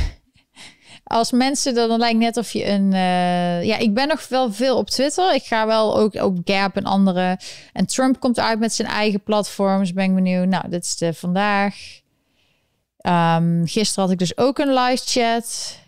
als 1.08 1.32
mensen, 1.32 1.76
dan 1.76 2.00
lijkt 2.00 2.20
net 2.20 2.38
of 2.38 2.52
je 2.52 2.66
een... 2.66 2.92
Uh, 2.92 3.64
ja, 3.64 3.78
ik 3.78 3.94
ben 3.94 4.08
nog 4.08 4.28
wel 4.28 4.54
veel 4.54 4.78
op 4.78 4.90
Twitter. 4.90 5.34
Ik 5.34 5.44
ga 5.44 5.68
wel 5.68 5.98
ook 5.98 6.14
op 6.14 6.38
Gap 6.44 6.76
en 6.76 6.84
andere. 6.84 7.40
En 7.74 7.86
Trump 7.86 8.20
komt 8.20 8.40
uit 8.40 8.60
met 8.60 8.74
zijn 8.74 8.88
eigen 8.88 9.24
platforms. 9.24 9.94
Ben 9.94 10.06
ik 10.06 10.16
benieuwd. 10.16 10.48
Nou, 10.48 10.70
dit 10.70 10.84
is 10.84 10.98
de 10.98 11.14
vandaag. 11.14 11.76
Um, 13.08 13.68
gisteren 13.68 14.04
had 14.04 14.12
ik 14.12 14.20
dus 14.20 14.38
ook 14.38 14.58
een 14.58 14.74
live 14.74 15.04
chat. 15.06 15.80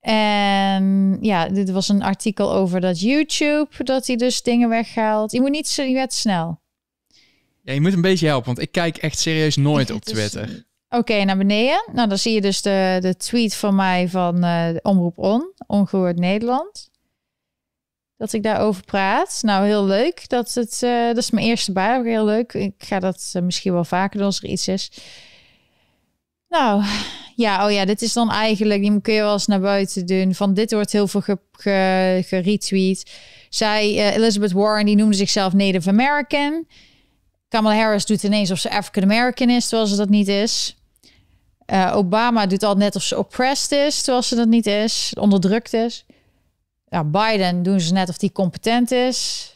En 0.00 1.18
ja, 1.20 1.48
dit 1.48 1.70
was 1.70 1.88
een 1.88 2.02
artikel 2.02 2.52
over 2.52 2.80
dat 2.80 3.00
YouTube, 3.00 3.84
dat 3.84 4.06
hij 4.06 4.16
dus 4.16 4.42
dingen 4.42 4.68
weghaalt. 4.68 5.32
Je 5.32 5.40
moet 5.40 5.50
niet 5.50 5.68
zo, 5.68 5.82
je 5.82 5.94
werd 5.94 6.12
snel. 6.12 6.60
Ja, 7.62 7.72
je 7.72 7.80
moet 7.80 7.92
een 7.92 8.00
beetje 8.00 8.26
helpen, 8.26 8.46
want 8.46 8.58
ik 8.58 8.72
kijk 8.72 8.96
echt 8.96 9.18
serieus 9.18 9.56
nooit 9.56 9.90
op 9.96 10.04
Dus, 10.04 10.12
Twitter. 10.12 10.66
Oké, 10.88 11.24
naar 11.24 11.36
beneden. 11.36 11.84
Nou, 11.92 12.08
dan 12.08 12.18
zie 12.18 12.34
je 12.34 12.40
dus 12.40 12.62
de, 12.62 12.98
de 13.00 13.16
tweet 13.16 13.54
van 13.54 13.74
mij 13.74 14.08
van 14.08 14.40
de 14.40 14.80
Omroep 14.82 15.18
On, 15.18 15.52
Ongehoord 15.66 16.18
Nederland. 16.18 16.90
Dat 18.16 18.32
ik 18.32 18.42
daarover 18.42 18.84
praat. 18.84 19.38
Nou, 19.42 19.66
heel 19.66 19.84
leuk. 19.84 20.28
Dat, 20.28 20.54
het, 20.54 20.82
eh, 20.82 21.06
dat 21.06 21.16
is 21.16 21.30
mijn 21.30 21.46
eerste 21.46 21.72
baan. 21.72 22.04
Heel 22.04 22.24
leuk. 22.24 22.52
Ik 22.52 22.74
ga 22.78 22.98
dat 22.98 23.30
eh, 23.32 23.42
misschien 23.42 23.72
wel 23.72 23.84
vaker 23.84 24.16
doen 24.16 24.26
als 24.26 24.42
er 24.42 24.48
iets 24.48 24.68
is. 24.68 24.90
Nou, 26.48 26.82
ja, 27.36 27.66
oh 27.66 27.72
ja, 27.72 27.84
dit 27.84 28.02
is 28.02 28.12
dan 28.12 28.30
eigenlijk, 28.30 28.80
die 28.80 29.00
kun 29.00 29.14
je 29.14 29.20
wel 29.20 29.32
eens 29.32 29.46
naar 29.46 29.60
buiten 29.60 30.06
doen. 30.06 30.34
Van 30.34 30.54
dit 30.54 30.72
wordt 30.72 30.92
heel 30.92 31.08
veel 31.08 31.20
ge, 31.20 31.38
ge- 31.52 32.22
geretweet. 32.26 33.10
Zij, 33.48 34.14
Elizabeth 34.14 34.52
Warren, 34.52 34.86
die 34.86 34.96
noemde 34.96 35.16
zichzelf 35.16 35.52
Native 35.52 35.88
American. 35.88 36.66
Kamala 37.48 37.76
Harris 37.76 38.06
doet 38.06 38.22
ineens 38.22 38.50
of 38.50 38.58
ze 38.58 38.70
African 38.70 39.02
American 39.02 39.50
is, 39.50 39.68
terwijl 39.68 39.88
ze 39.88 39.96
dat 39.96 40.08
niet 40.08 40.28
is. 40.28 40.76
Eh, 41.68 41.92
Obama 41.94 42.46
doet 42.46 42.62
al 42.62 42.74
net 42.74 42.96
of 42.96 43.02
ze 43.02 43.18
oppressed 43.18 43.86
is, 43.86 44.02
terwijl 44.02 44.22
ze 44.22 44.34
dat 44.34 44.48
niet 44.48 44.66
is, 44.66 45.12
onderdrukt 45.20 45.72
is. 45.72 46.04
Biden 47.06 47.62
doen 47.62 47.80
ze 47.80 47.92
net 47.92 48.08
of 48.08 48.18
die 48.18 48.32
competent 48.32 48.90
is. 48.90 49.50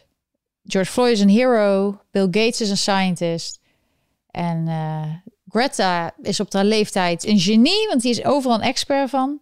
George 0.64 0.90
Floyd 0.90 1.12
is 1.12 1.20
een 1.20 1.28
hero. 1.28 2.00
Bill 2.10 2.24
Gates 2.24 2.60
is 2.60 2.70
een 2.70 2.76
scientist. 2.76 3.60
En 4.30 4.68
eh, 4.68 5.32
Greta 5.48 6.14
is 6.22 6.40
op 6.40 6.52
haar 6.52 6.64
leeftijd 6.64 7.26
een 7.26 7.38
genie, 7.40 7.86
want 7.88 8.02
die 8.02 8.10
is 8.10 8.24
overal 8.24 8.56
een 8.56 8.64
expert 8.64 9.10
van. 9.10 9.40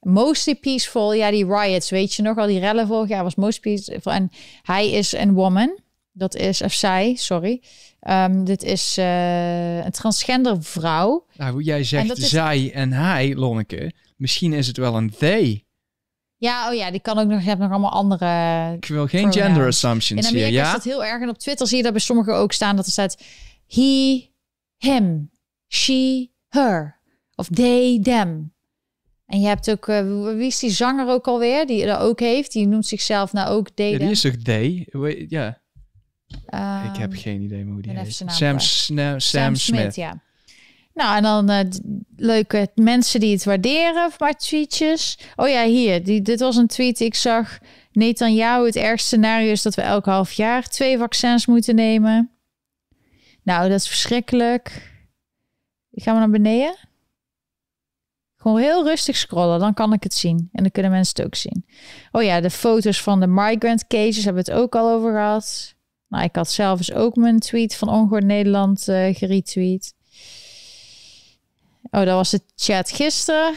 Mostly 0.00 0.54
peaceful, 0.54 1.12
ja, 1.12 1.30
die 1.30 1.46
riots, 1.46 1.90
weet 1.90 2.14
je 2.14 2.22
nog 2.22 2.36
al, 2.36 2.46
die 2.46 2.58
rellen 2.58 2.86
vorig 2.86 3.08
jaar 3.08 3.22
was 3.22 3.34
most 3.34 3.60
peaceful. 3.60 4.12
En 4.12 4.30
hij 4.62 4.90
is 4.90 5.12
een 5.12 5.32
woman, 5.32 5.78
dat 6.12 6.34
is, 6.34 6.62
of 6.62 6.72
zij, 6.72 7.14
sorry. 7.14 7.62
Ehm, 8.06 8.44
dit 8.44 8.62
is 8.62 8.96
eh, 8.98 9.84
een 9.84 9.90
transgender 9.90 10.62
vrouw. 10.62 11.26
Nou, 11.36 11.52
hoe 11.52 11.62
jij 11.62 11.78
En 11.78 11.84
zegt 11.84 12.18
is- 12.18 12.28
zij 12.28 12.70
en 12.74 12.92
hij, 12.92 13.34
Lonneke. 13.34 13.92
Misschien 14.16 14.52
is 14.52 14.66
het 14.66 14.76
wel 14.76 14.96
een 14.96 15.10
they. 15.18 15.64
Ja, 16.36 16.68
oh 16.68 16.74
ja, 16.74 16.90
die 16.90 17.00
kan 17.00 17.18
ook 17.18 17.28
nog, 17.28 17.40
je 17.40 17.48
hebt 17.48 17.60
nog 17.60 17.70
allemaal 17.70 17.90
andere 17.90 18.72
Ik 18.76 18.84
wil 18.84 19.06
geen 19.06 19.20
Pronouns. 19.20 19.36
gender 19.36 19.66
assumptions 19.66 20.30
hier, 20.30 20.46
is 20.46 20.52
ja? 20.52 20.72
dat 20.72 20.84
heel 20.84 21.04
erg. 21.04 21.22
En 21.22 21.28
op 21.28 21.38
Twitter 21.38 21.66
zie 21.66 21.76
je 21.76 21.82
dat 21.82 21.92
bij 21.92 22.00
sommigen 22.00 22.34
ook 22.34 22.52
staan 22.52 22.76
dat 22.76 22.86
er 22.86 22.92
staat 22.92 23.22
he, 23.66 24.28
him, 24.76 25.30
she, 25.68 26.28
her. 26.48 27.00
Of 27.34 27.48
they, 27.48 28.00
them. 28.02 28.54
En 29.26 29.40
je 29.40 29.46
hebt 29.46 29.70
ook, 29.70 29.88
eh, 29.88 30.02
wie 30.34 30.46
is 30.46 30.58
die 30.58 30.70
zanger 30.70 31.08
ook 31.08 31.26
alweer? 31.26 31.66
Die 31.66 31.86
dat 31.86 31.98
ook 32.00 32.20
heeft. 32.20 32.52
Die 32.52 32.66
noemt 32.66 32.86
zichzelf 32.86 33.32
nou 33.32 33.48
ook 33.48 33.68
they, 33.70 33.86
Ja, 33.90 33.96
them. 33.96 34.00
die 34.06 34.10
is 34.14 34.20
toch 34.20 34.36
they? 34.42 34.86
Ja, 35.28 35.60
Ehm, 36.46 36.84
ik 36.86 36.96
heb 36.96 37.12
geen 37.14 37.40
idee 37.40 37.64
hoe 37.64 37.82
die 37.82 37.92
heet. 37.98 38.20
naam 38.20 38.30
Sam, 38.30 38.48
kwijt. 38.56 38.62
Sna- 38.62 39.18
Sam, 39.18 39.54
Smith. 39.54 39.94
ja. 39.94 40.24
Nou, 40.94 41.16
en 41.16 41.22
dan 41.22 41.50
eh, 41.50 41.70
leuke 42.16 42.70
mensen 42.74 43.20
die 43.20 43.32
het 43.32 43.44
waarderen, 43.44 44.10
maar 44.18 44.36
tweetjes. 44.36 45.18
Oh 45.36 45.48
ja, 45.48 45.64
hier. 45.64 46.04
Die, 46.04 46.22
dit 46.22 46.40
was 46.40 46.56
een 46.56 46.66
tweet 46.66 47.00
ik 47.00 47.14
zag. 47.14 47.58
Netanyahu, 47.92 48.64
het 48.66 48.76
ergste 48.76 49.06
scenario 49.06 49.50
is 49.50 49.62
dat 49.62 49.74
we 49.74 49.82
elk 49.82 50.04
half 50.04 50.32
jaar 50.32 50.68
twee 50.68 50.98
vaccins 50.98 51.46
moeten 51.46 51.74
nemen. 51.74 52.30
Nou, 53.42 53.68
dat 53.68 53.80
is 53.80 53.88
verschrikkelijk. 53.88 54.94
Gaan 55.92 56.14
we 56.14 56.20
naar 56.20 56.30
beneden? 56.30 56.76
Gewoon 58.36 58.58
heel 58.58 58.84
rustig 58.84 59.16
scrollen, 59.16 59.58
dan 59.60 59.74
kan 59.74 59.92
ik 59.92 60.02
het 60.02 60.14
zien. 60.14 60.48
En 60.52 60.62
dan 60.62 60.70
kunnen 60.70 60.90
mensen 60.90 61.16
het 61.16 61.26
ook 61.26 61.34
zien. 61.34 61.66
Oh 62.12 62.22
ja, 62.22 62.40
de 62.40 62.50
foto's 62.50 63.02
van 63.02 63.20
de 63.20 63.26
migrant 63.26 63.86
cages 63.86 64.24
hebben 64.24 64.44
we 64.44 64.50
het 64.52 64.60
ook 64.60 64.74
al 64.74 64.90
over 64.90 65.10
gehad. 65.12 65.74
Nou, 66.08 66.24
ik 66.24 66.36
had 66.36 66.50
zelf 66.50 66.78
eens 66.78 66.92
ook 66.92 67.16
mijn 67.16 67.38
tweet 67.38 67.76
van 67.76 67.88
Ongehoord 67.88 68.24
Nederland 68.24 68.88
eh 68.88 69.14
geretweet. 69.14 69.94
Oh, 71.90 72.04
dat 72.04 72.14
was 72.14 72.30
de 72.30 72.40
chat 72.56 72.90
gisteren. 72.90 73.54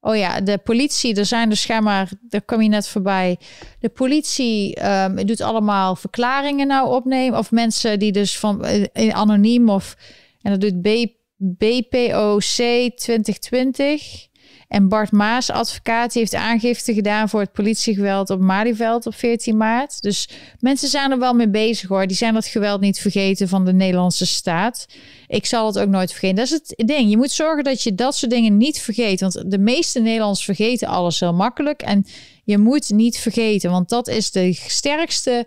Oh 0.00 0.16
ja, 0.16 0.40
de 0.40 0.58
politie, 0.58 1.14
er 1.14 1.26
zijn 1.26 1.48
dus 1.48 1.60
schijnbaar, 1.60 2.10
daar 2.20 2.42
kwam 2.42 2.62
je 2.62 2.68
net 2.68 2.88
voorbij. 2.88 3.38
De 3.80 3.88
politie 3.88 4.74
ehm, 4.74 5.26
doet 5.26 5.40
allemaal 5.40 5.96
verklaringen 5.96 6.66
nou 6.66 6.94
opnemen. 6.94 7.38
Of 7.38 7.50
mensen 7.50 7.98
die 7.98 8.12
dus 8.12 8.38
van 8.38 8.64
eh, 8.64 9.14
anoniem 9.14 9.68
of. 9.68 9.96
En 10.42 10.50
dat 10.50 10.60
doet 10.60 10.82
B, 10.82 10.88
BPOC 11.36 12.42
2020. 12.42 14.28
En 14.68 14.88
Bart 14.88 15.12
Maas, 15.12 15.50
advocaat, 15.50 16.12
heeft 16.12 16.34
aangifte 16.34 16.94
gedaan 16.94 17.28
voor 17.28 17.40
het 17.40 17.52
politiegeweld 17.52 18.30
op 18.30 18.40
Malieveld 18.40 19.06
op 19.06 19.14
14 19.14 19.56
maart. 19.56 20.02
Dus 20.02 20.28
mensen 20.60 20.88
zijn 20.88 21.10
er 21.10 21.18
wel 21.18 21.34
mee 21.34 21.48
bezig 21.48 21.88
hoor. 21.88 22.06
Die 22.06 22.16
zijn 22.16 22.34
dat 22.34 22.46
geweld 22.46 22.80
niet 22.80 22.98
vergeten 22.98 23.48
van 23.48 23.64
de 23.64 23.72
Nederlandse 23.72 24.26
staat. 24.26 24.86
Ik 25.26 25.46
zal 25.46 25.66
het 25.66 25.78
ook 25.78 25.88
nooit 25.88 26.10
vergeten. 26.10 26.36
Dat 26.36 26.44
is 26.44 26.50
het 26.50 26.88
ding. 26.88 27.10
Je 27.10 27.16
moet 27.16 27.30
zorgen 27.30 27.64
dat 27.64 27.82
je 27.82 27.94
dat 27.94 28.16
soort 28.16 28.30
dingen 28.32 28.56
niet 28.56 28.78
vergeet. 28.78 29.20
Want 29.20 29.50
de 29.50 29.58
meeste 29.58 30.00
Nederlanders 30.00 30.44
vergeten 30.44 30.88
alles 30.88 31.20
heel 31.20 31.34
makkelijk. 31.34 31.82
En 31.82 32.06
je 32.44 32.58
moet 32.58 32.90
niet 32.90 33.18
vergeten, 33.18 33.70
want 33.70 33.88
dat 33.88 34.08
is 34.08 34.30
de 34.30 34.52
sterkste 34.52 35.46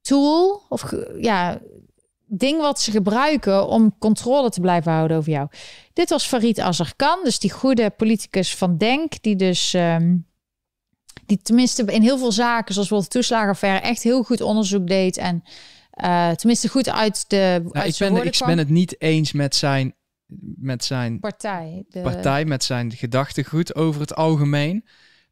tool 0.00 0.62
of 0.68 0.92
ja, 1.18 1.60
ding 2.30 2.60
wat 2.60 2.80
ze 2.80 2.90
gebruiken 2.90 3.68
om 3.68 3.98
controle 3.98 4.50
te 4.50 4.60
blijven 4.60 4.92
houden 4.92 5.16
over 5.16 5.32
jou. 5.32 5.48
Dit 5.92 6.10
was 6.10 6.26
Farid 6.26 6.58
Azarkan, 6.58 7.18
dus 7.24 7.38
die 7.38 7.50
goede 7.50 7.90
politicus 7.90 8.54
van 8.54 8.76
Denk, 8.76 9.22
die 9.22 9.36
dus 9.36 9.74
ehm, 9.74 10.16
die 11.26 11.38
tenminste 11.42 11.84
in 11.84 12.02
heel 12.02 12.18
veel 12.18 12.32
zaken, 12.32 12.74
zoals 12.74 12.88
bijvoorbeeld 12.88 13.12
de 13.12 13.18
toeslagenaffaire, 13.18 13.80
echt 13.80 14.02
heel 14.02 14.22
goed 14.22 14.40
onderzoek 14.40 14.86
deed 14.86 15.16
en 15.16 15.42
eh, 15.90 16.30
tenminste 16.30 16.68
goed 16.68 16.88
uit 16.88 17.24
de 17.28 17.36
Ja, 17.72 17.80
uit 17.80 18.00
ik, 18.00 18.12
ben, 18.12 18.24
ik 18.24 18.32
kwam. 18.32 18.48
ben 18.48 18.58
het 18.58 18.68
niet 18.68 19.00
eens 19.00 19.32
met 19.32 19.54
zijn, 19.54 19.94
met 20.56 20.84
zijn 20.84 21.20
partij. 21.20 21.84
De, 21.88 22.00
partij, 22.00 22.44
met 22.44 22.64
zijn 22.64 22.92
gedachtegoed 22.92 23.74
over 23.74 24.00
het 24.00 24.14
algemeen. 24.14 24.84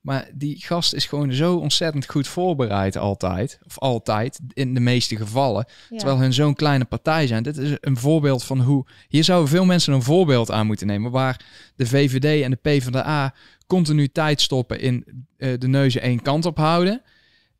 Maar 0.08 0.30
die 0.34 0.56
gast 0.64 0.94
is 0.94 1.06
gewoon 1.06 1.32
zo 1.32 1.56
ontzettend 1.56 2.10
goed 2.10 2.28
voorbereid 2.28 2.96
altijd. 2.96 3.58
Of 3.66 3.78
altijd, 3.78 4.40
in 4.52 4.74
de 4.74 4.80
meeste 4.80 5.16
gevallen. 5.16 5.66
ja. 5.88 5.96
Terwijl 5.96 6.18
hun 6.18 6.32
zo'n 6.32 6.54
kleine 6.54 6.84
partij 6.84 7.26
zijn. 7.26 7.42
Dit 7.42 7.56
is 7.56 7.76
een 7.80 7.96
voorbeeld 7.96 8.44
van 8.44 8.60
hoe... 8.60 8.86
Hier 9.08 9.24
zouden 9.24 9.48
veel 9.48 9.64
mensen 9.64 9.92
een 9.92 10.02
voorbeeld 10.02 10.50
aan 10.50 10.66
moeten 10.66 10.86
nemen. 10.86 11.10
Waar 11.10 11.44
de 11.76 11.86
VVD 11.86 12.42
en 12.42 12.50
de 12.50 12.56
PvdA 12.56 13.34
continu 13.66 14.08
tijd 14.08 14.40
stoppen 14.40 14.80
in 14.80 15.26
eh, 15.36 15.52
de 15.58 15.68
neuzen 15.68 16.00
één 16.00 16.22
kant 16.22 16.46
op 16.46 16.56
houden. 16.56 17.02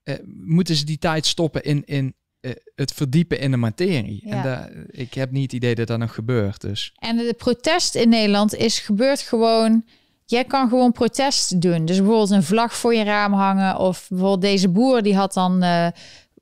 eh, 0.03 0.15
moeten 0.45 0.77
ze 0.77 0.85
die 0.85 0.99
tijd 0.99 1.27
stoppen 1.27 1.63
in, 1.63 1.83
in 1.85 2.15
eh, 2.41 2.53
het 2.75 2.93
verdiepen 2.93 3.41
in 3.41 3.51
de 3.51 3.57
materie. 3.57 4.21
Ja. 4.25 4.37
En 4.37 4.43
daar, 4.43 4.71
ik 4.87 5.15
heb 5.15 5.31
niet 5.31 5.43
het 5.43 5.53
idee 5.53 5.75
dat 5.75 5.87
dat 5.87 5.99
nog 5.99 6.15
gebeurt. 6.15 6.61
Dus 6.61 6.93
En 6.99 7.17
de 7.17 7.35
protest 7.37 7.95
in 7.95 8.09
Nederland 8.09 8.55
is 8.55 8.79
gebeurd 8.79 9.21
gewoon. 9.21 9.85
Jij 10.31 10.45
kan 10.45 10.69
gewoon 10.69 10.93
protest 10.93 11.61
doen. 11.61 11.85
Dus 11.85 11.97
bijvoorbeeld 11.97 12.31
een 12.31 12.43
vlag 12.43 12.75
voor 12.75 12.95
je 12.95 13.05
raam 13.05 13.33
hangen. 13.33 13.79
Of 13.79 14.07
bijvoorbeeld 14.09 14.41
deze 14.41 14.69
boer 14.69 15.03
die 15.03 15.17
had 15.17 15.33
dan 15.33 15.63
eh 15.63 15.87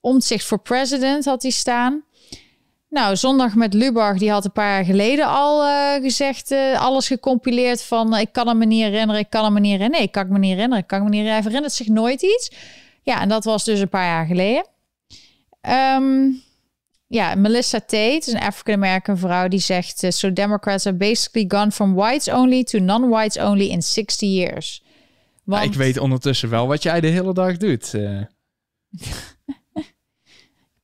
omzicht 0.01 0.45
voor 0.45 0.59
president 0.59 1.25
had 1.25 1.43
hij 1.43 1.51
staan. 1.51 2.05
Nou, 2.89 3.17
zondag 3.17 3.55
met 3.55 3.75
Lubach, 3.75 4.19
die 4.19 4.31
had 4.31 4.45
een 4.45 4.53
paar 4.53 4.71
jaar 4.71 4.85
geleden 4.85 5.27
al 5.27 5.65
eh, 5.65 6.03
gezegd, 6.03 6.51
eh, 6.51 6.81
alles 6.81 7.07
gecompileerd 7.07 7.83
van 7.83 8.17
ik 8.17 8.33
kan 8.33 8.49
hem 8.49 8.59
me 8.59 8.65
niet 8.65 8.83
herinneren, 8.83 9.21
ik 9.21 9.31
kan 9.31 9.45
hem 9.45 9.53
me 9.53 9.61
niet 9.61 9.71
herinneren. 9.71 9.99
Nee, 9.99 10.07
ik 10.07 10.13
kan 10.13 10.25
ik 10.25 10.31
me 10.31 10.39
niet 10.39 10.51
herinneren, 10.51 10.83
ik 10.83 10.89
kan 10.89 10.99
me 10.99 11.05
niet 11.05 11.21
herinneren. 11.21 11.43
Hij 11.43 11.53
herinnert 11.53 11.75
zich 11.75 11.89
nooit 11.89 12.23
iets. 12.23 12.53
Ja, 13.03 13.21
en 13.21 13.29
dat 13.29 13.45
was 13.45 13.65
dus 13.65 13.81
een 13.81 13.89
paar 13.89 14.07
jaar 14.07 14.27
geleden. 14.27 14.67
Ehm, 15.61 16.29
ja, 17.07 17.35
Melissa 17.35 17.79
Tate, 17.81 18.17
is 18.17 18.27
een 18.27 18.41
African-American 18.41 19.19
vrouw, 19.19 19.49
die 19.49 19.59
zegt... 19.61 20.03
eh, 20.03 20.11
So 20.11 20.33
Democrats 20.33 20.87
are 20.87 20.97
basically 20.97 21.45
gone 21.49 21.71
from 21.71 21.95
whites 21.95 22.29
only 22.29 22.65
to 22.65 22.79
non-whites 22.79 23.39
only 23.39 23.67
in 23.69 23.83
60 23.83 24.21
years. 24.29 24.83
Want 25.45 25.65
ik 25.65 25.75
weet 25.75 25.99
ondertussen 25.99 26.49
wel 26.51 26.67
wat 26.67 26.83
jij 26.83 27.01
de 27.01 27.07
hele 27.07 27.35
dag 27.35 27.57
doet. 27.57 27.95
eh. 27.95 28.21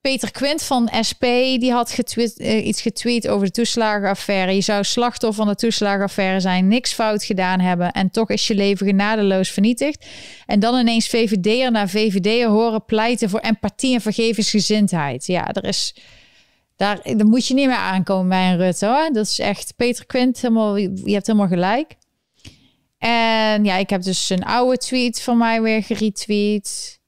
Peter 0.03 0.31
Quint 0.31 0.63
van 0.63 0.91
SP, 1.09 1.25
die 1.59 1.73
had 1.73 1.91
getweet, 1.91 2.39
eh, 2.39 2.67
iets 2.67 2.83
getweet 2.83 3.29
over 3.29 3.47
de 3.47 3.53
toeslagenaffaire. 3.53 4.55
Je 4.55 4.61
zou 4.61 4.85
slachtoffer 4.85 5.45
van 5.45 5.53
de 5.53 5.59
toeslagenaffaire 5.59 6.41
zijn, 6.41 6.69
niks 6.69 6.93
fout 6.93 7.25
gedaan 7.25 7.61
hebben... 7.61 7.93
en 7.93 8.11
toch 8.11 8.31
is 8.31 8.47
je 8.47 8.55
leven 8.55 8.87
genadeloos 8.87 9.51
vernietigd. 9.51 10.07
En 10.47 10.61
dan 10.61 10.79
ineens 10.79 11.09
VVD'er 11.09 11.71
naar 11.71 11.89
VVD'er 11.89 12.49
horen 12.49 12.85
pleiten 12.85 13.31
voor 13.31 13.41
empathie 13.41 13.95
en 13.95 14.01
vergevensgezindheid. 14.01 15.27
Ja, 15.27 15.53
er 15.53 15.65
is... 15.65 15.95
Daar, 16.77 17.01
daar 17.03 17.27
moet 17.27 17.47
je 17.47 17.55
niet 17.55 17.67
meer 17.67 17.77
aankomen 17.77 18.29
bij 18.29 18.51
een 18.51 18.57
Rutte, 18.57 18.87
hoor. 18.87 19.09
Dat 19.13 19.27
is 19.27 19.39
echt 19.39 19.73
Peter 19.77 20.07
Quint, 20.07 20.41
helemaal, 20.41 20.77
je 20.77 21.13
hebt 21.13 21.27
helemaal 21.27 21.49
gelijk. 21.49 21.97
En 22.99 23.65
ja, 23.65 23.77
ik 23.77 23.91
heb 23.91 24.03
dus 24.03 24.31
een 24.31 24.45
oude 24.45 24.77
tweet 24.77 25.23
van 25.23 25.39
mij 25.39 25.63
weer 25.63 25.83
geretweet. 25.83 27.01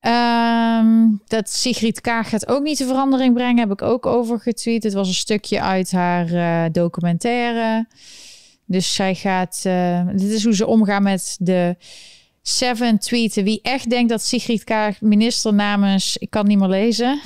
Ehm, 0.00 1.08
dat 1.26 1.50
Sigrid 1.50 2.00
Kaag 2.00 2.28
gaat 2.28 2.48
ook 2.48 2.62
niet 2.62 2.78
de 2.78 2.86
verandering 2.86 3.34
brengen, 3.34 3.58
heb 3.58 3.70
ik 3.70 3.82
ook 3.82 4.06
over 4.06 4.40
getweet. 4.40 4.82
Het 4.82 4.92
was 4.92 5.08
een 5.08 5.14
stukje 5.14 5.60
uit 5.60 5.92
haar 5.92 6.32
eh, 6.32 6.72
documentaire. 6.72 7.86
Dus 8.66 8.94
zij 8.94 9.14
gaat. 9.14 9.60
eh, 9.64 10.06
dit 10.06 10.30
is 10.30 10.44
hoe 10.44 10.54
ze 10.54 10.66
omgaan 10.66 11.02
met 11.02 11.36
de 11.40 11.76
Seven 12.42 12.98
tweeten. 12.98 13.44
Wie 13.44 13.60
echt 13.62 13.90
denkt 13.90 14.08
dat 14.08 14.22
Sigrid 14.22 14.64
Kaag 14.64 15.00
minister 15.00 15.54
namens. 15.54 16.16
Ik 16.16 16.30
kan 16.30 16.46
niet 16.46 16.58
meer 16.58 16.68
lezen. 16.68 17.20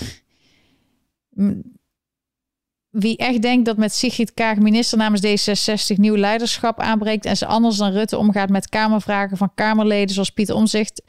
Wie 2.90 3.16
echt 3.16 3.42
denkt 3.42 3.64
dat 3.64 3.76
met 3.76 3.94
Sigrid 3.94 4.34
Kaag 4.34 4.58
minister 4.58 4.98
namens 4.98 5.20
D66 5.26 5.96
nieuw 5.96 6.16
leiderschap 6.16 6.80
aanbreekt 6.80 7.24
en 7.24 7.36
ze 7.36 7.46
anders 7.46 7.76
dan 7.76 7.92
Rutte 7.92 8.18
omgaat 8.18 8.48
met 8.48 8.68
kamervragen 8.68 9.36
van 9.36 9.54
Kamerleden 9.54 10.14
zoals 10.14 10.30
Pieter 10.30 10.54
Omzicht 10.54 11.02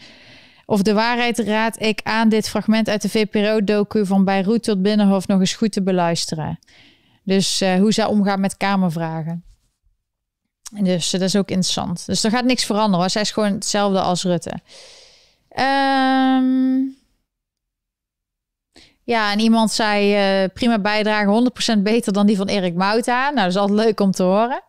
of 0.65 0.81
de 0.81 0.93
waarheid 0.93 1.39
raad 1.39 1.81
ik 1.81 1.99
aan 2.03 2.29
dit 2.29 2.49
fragment 2.49 2.89
uit 2.89 3.01
de 3.01 3.09
VPRO-docu 3.09 4.05
van 4.05 4.25
Beirut 4.25 4.63
tot 4.63 4.81
Binnenhof 4.81 5.27
nog 5.27 5.39
eens 5.39 5.53
goed 5.53 5.71
te 5.71 5.83
beluisteren. 5.83 6.59
Dus 7.23 7.61
uh, 7.61 7.75
hoe 7.75 7.91
zij 7.91 8.05
omgaan 8.05 8.39
met 8.39 8.57
kamervragen. 8.57 9.43
Dus 10.71 11.13
uh, 11.13 11.19
dat 11.19 11.29
is 11.29 11.35
ook 11.35 11.49
interessant. 11.49 12.05
Dus 12.05 12.23
er 12.23 12.31
gaat 12.31 12.45
niks 12.45 12.65
veranderen. 12.65 13.11
Zij 13.11 13.21
is 13.21 13.31
gewoon 13.31 13.53
hetzelfde 13.53 14.01
als 14.01 14.23
Rutte. 14.23 14.53
Um, 15.59 16.97
ja, 19.03 19.31
en 19.31 19.39
iemand 19.39 19.71
zei 19.71 20.43
uh, 20.43 20.49
prima 20.53 20.79
bijdrage, 20.79 21.51
100% 21.77 21.81
beter 21.81 22.13
dan 22.13 22.25
die 22.25 22.37
van 22.37 22.47
Erik 22.47 22.75
Mouta. 22.75 23.23
Nou, 23.23 23.35
dat 23.35 23.45
is 23.45 23.55
altijd 23.55 23.79
leuk 23.79 23.99
om 23.99 24.11
te 24.11 24.23
horen. 24.23 24.61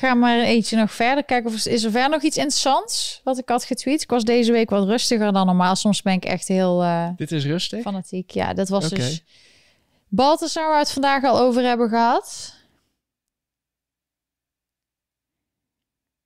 Ga 0.00 0.14
maar 0.14 0.38
eentje 0.38 0.76
nog 0.76 0.92
verder 0.92 1.24
kijken. 1.24 1.50
Of 1.50 1.66
is 1.66 1.84
er 1.84 1.90
verder 1.90 2.10
nog 2.10 2.22
iets 2.22 2.36
interessants 2.36 3.20
wat 3.24 3.38
ik 3.38 3.48
had 3.48 3.64
getweet? 3.64 4.02
Ik 4.02 4.10
was 4.10 4.24
deze 4.24 4.52
week 4.52 4.70
wat 4.70 4.88
rustiger 4.88 5.32
dan 5.32 5.46
normaal. 5.46 5.76
Soms 5.76 6.02
ben 6.02 6.12
ik 6.12 6.24
echt 6.24 6.48
heel. 6.48 6.82
Uh, 6.82 7.08
Dit 7.16 7.32
is 7.32 7.44
rustig. 7.44 7.82
Fanatiek. 7.82 8.30
Ja, 8.30 8.54
dat 8.54 8.68
was 8.68 8.84
okay. 8.84 8.98
dus. 8.98 9.24
Balthasar, 10.08 10.64
waar 10.64 10.72
we 10.72 10.78
het 10.78 10.92
vandaag 10.92 11.24
al 11.24 11.38
over 11.38 11.62
hebben 11.62 11.88
gehad. 11.88 12.54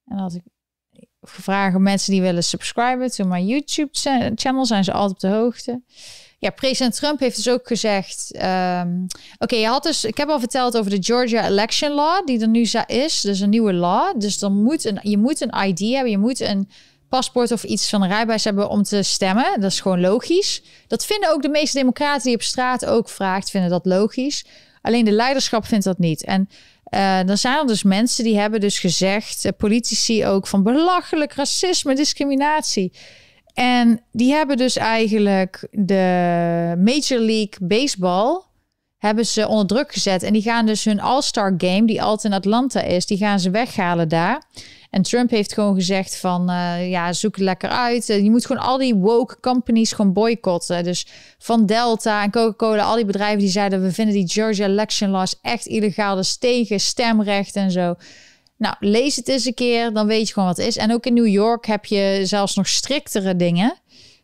En 0.06 0.18
had 0.18 0.34
ik 0.34 0.42
gevraagd 1.24 1.78
mensen 1.78 2.12
die 2.12 2.22
willen 2.22 2.44
subscriben 2.44 3.10
to 3.10 3.24
mijn 3.24 3.46
YouTube 3.46 3.90
channel. 4.34 4.66
Zijn 4.66 4.84
ze 4.84 4.92
altijd 4.92 5.12
op 5.12 5.30
de 5.30 5.36
hoogte. 5.36 5.82
Ja, 6.38 6.50
president 6.50 6.94
Trump 6.94 7.20
heeft 7.20 7.36
dus 7.36 7.48
ook 7.48 7.66
gezegd. 7.66 8.30
Um, 8.36 9.06
Oké, 9.38 9.54
je 9.54 9.66
had 9.66 9.82
dus. 9.82 10.04
Ik 10.04 10.16
heb 10.16 10.28
al 10.28 10.38
verteld 10.38 10.76
over 10.76 10.90
de 10.90 11.02
Georgia 11.02 11.46
Election 11.46 11.92
Law, 11.92 12.26
die 12.26 12.40
er 12.40 12.48
nu 12.48 12.66
is. 12.86 13.20
Dus 13.20 13.40
een 13.40 13.50
nieuwe 13.50 13.72
law. 13.72 14.20
Dus 14.20 14.38
dan 14.38 14.62
moet 14.62 14.84
een, 14.84 14.98
je 15.02 15.18
moet 15.18 15.40
een 15.40 15.66
ID 15.66 15.78
hebben. 15.78 16.10
Je 16.10 16.18
moet 16.18 16.40
een 16.40 16.68
paspoort 17.08 17.52
of 17.52 17.64
iets 17.64 17.88
van 17.88 18.02
een 18.02 18.08
rijbewijs 18.08 18.44
hebben 18.44 18.68
om 18.68 18.82
te 18.82 19.02
stemmen. 19.02 19.60
Dat 19.60 19.70
is 19.70 19.80
gewoon 19.80 20.00
logisch. 20.00 20.62
Dat 20.86 21.06
vinden 21.06 21.32
ook 21.32 21.42
de 21.42 21.48
meeste 21.48 21.78
democraten 21.78 22.22
die 22.22 22.34
op 22.34 22.42
straat 22.42 22.86
ook 22.86 23.08
vraagt, 23.08 23.50
vinden 23.50 23.70
dat 23.70 23.86
logisch. 23.86 24.44
Alleen 24.82 25.04
de 25.04 25.12
leiderschap 25.12 25.66
vindt 25.66 25.84
dat 25.84 25.98
niet. 25.98 26.24
En 26.24 26.48
uh, 26.94 27.20
dan 27.26 27.38
zijn 27.38 27.58
er 27.58 27.66
dus 27.66 27.82
mensen 27.82 28.24
die 28.24 28.38
hebben 28.38 28.60
dus 28.60 28.78
gezegd, 28.78 29.44
uh, 29.44 29.52
politici 29.58 30.26
ook, 30.26 30.46
van 30.46 30.62
belachelijk 30.62 31.32
racisme, 31.32 31.94
discriminatie. 31.94 32.92
En 33.54 34.00
die 34.12 34.32
hebben 34.32 34.56
dus 34.56 34.76
eigenlijk 34.76 35.68
de 35.70 36.74
Major 36.78 37.20
League 37.20 37.58
Baseball 37.60 38.42
hebben 38.98 39.26
ze 39.26 39.48
onder 39.48 39.66
druk 39.66 39.92
gezet. 39.92 40.22
En 40.22 40.32
die 40.32 40.42
gaan 40.42 40.66
dus 40.66 40.84
hun 40.84 41.00
All-Star 41.00 41.54
Game, 41.58 41.86
die 41.86 42.02
altijd 42.02 42.32
in 42.32 42.38
Atlanta 42.38 42.80
is, 42.80 43.06
die 43.06 43.18
gaan 43.18 43.40
ze 43.40 43.50
weghalen 43.50 44.08
daar. 44.08 44.42
En 44.94 45.02
Trump 45.02 45.30
heeft 45.30 45.52
gewoon 45.52 45.74
gezegd 45.74 46.16
van, 46.16 46.50
uh, 46.50 46.90
ja, 46.90 47.12
zoek 47.12 47.34
het 47.34 47.44
lekker 47.44 47.68
uit. 47.68 48.06
je 48.06 48.30
moet 48.30 48.46
gewoon 48.46 48.62
al 48.62 48.78
die 48.78 48.94
woke 48.94 49.40
companies 49.40 49.92
gewoon 49.92 50.12
boycotten. 50.12 50.84
Dus 50.84 51.06
van 51.38 51.66
Delta 51.66 52.22
en 52.22 52.30
Coca-Cola, 52.30 52.82
al 52.82 52.94
die 52.94 53.04
bedrijven 53.04 53.38
die 53.38 53.48
zeiden... 53.48 53.82
we 53.82 53.92
vinden 53.92 54.14
die 54.14 54.28
Georgia 54.28 54.66
election 54.66 55.10
laws 55.10 55.38
echt 55.42 55.66
illegaal. 55.66 56.16
Dus 56.16 56.36
tegen 56.36 56.80
stemrecht 56.80 57.56
en 57.56 57.70
zo. 57.70 57.94
Nou, 58.56 58.74
lees 58.80 59.16
het 59.16 59.28
eens 59.28 59.44
een 59.44 59.54
keer, 59.54 59.92
dan 59.92 60.06
weet 60.06 60.26
je 60.26 60.32
gewoon 60.32 60.48
wat 60.48 60.56
het 60.56 60.66
is. 60.66 60.76
En 60.76 60.92
ook 60.92 61.06
in 61.06 61.14
New 61.14 61.26
York 61.26 61.66
heb 61.66 61.84
je 61.84 62.20
zelfs 62.24 62.54
nog 62.54 62.68
striktere 62.68 63.36
dingen 63.36 63.74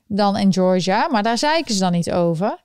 dan 0.07 0.37
in 0.37 0.53
Georgia. 0.53 1.09
Maar 1.09 1.23
daar 1.23 1.39
zeiken 1.39 1.75
ze 1.75 1.81
dan 1.81 1.93
niet 1.93 2.13
over. 2.13 2.59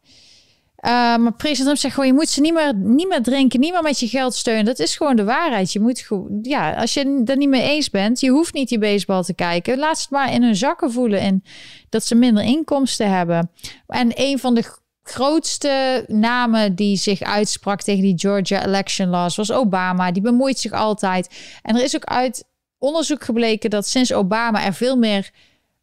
Uh, 0.85 0.91
maar 0.91 1.33
president 1.33 1.63
Trump 1.65 1.77
zegt 1.77 1.93
gewoon, 1.93 2.09
je 2.09 2.15
moet 2.15 2.29
ze 2.29 2.41
niet 2.41 2.53
meer, 2.53 2.75
niet 2.75 3.07
meer 3.07 3.21
drinken, 3.21 3.59
niet 3.59 3.71
meer 3.71 3.81
met 3.81 3.99
je 3.99 4.07
geld 4.07 4.35
steunen. 4.35 4.65
Dat 4.65 4.79
is 4.79 4.95
gewoon 4.95 5.15
de 5.15 5.23
waarheid. 5.23 5.73
Je 5.73 5.79
moet 5.79 6.07
ja, 6.41 6.73
als 6.73 6.93
je 6.93 7.23
het 7.25 7.37
niet 7.37 7.49
mee 7.49 7.61
eens 7.61 7.89
bent, 7.89 8.19
je 8.19 8.29
hoeft 8.29 8.53
niet 8.53 8.69
die 8.69 8.79
baseball 8.79 9.23
te 9.23 9.33
kijken. 9.33 9.77
Laat 9.77 9.99
het 9.99 10.09
maar 10.09 10.33
in 10.33 10.43
hun 10.43 10.55
zakken 10.55 10.91
voelen 10.91 11.19
en 11.19 11.43
dat 11.89 12.05
ze 12.05 12.15
minder 12.15 12.43
inkomsten 12.43 13.09
hebben. 13.09 13.51
En 13.87 14.11
een 14.13 14.39
van 14.39 14.55
de 14.55 14.63
grootste 15.03 16.05
namen 16.07 16.75
die 16.75 16.97
zich 16.97 17.21
uitsprak 17.21 17.81
tegen 17.81 18.01
die 18.03 18.19
Georgia 18.19 18.65
election 18.65 19.09
laws 19.09 19.35
was 19.35 19.51
Obama. 19.51 20.11
Die 20.11 20.21
bemoeit 20.21 20.59
zich 20.59 20.71
altijd. 20.71 21.29
En 21.61 21.75
er 21.75 21.83
is 21.83 21.95
ook 21.95 22.05
uit 22.05 22.45
onderzoek 22.77 23.23
gebleken 23.23 23.69
dat 23.69 23.87
sinds 23.87 24.13
Obama 24.13 24.65
er 24.65 24.73
veel 24.73 24.95
meer 24.95 25.31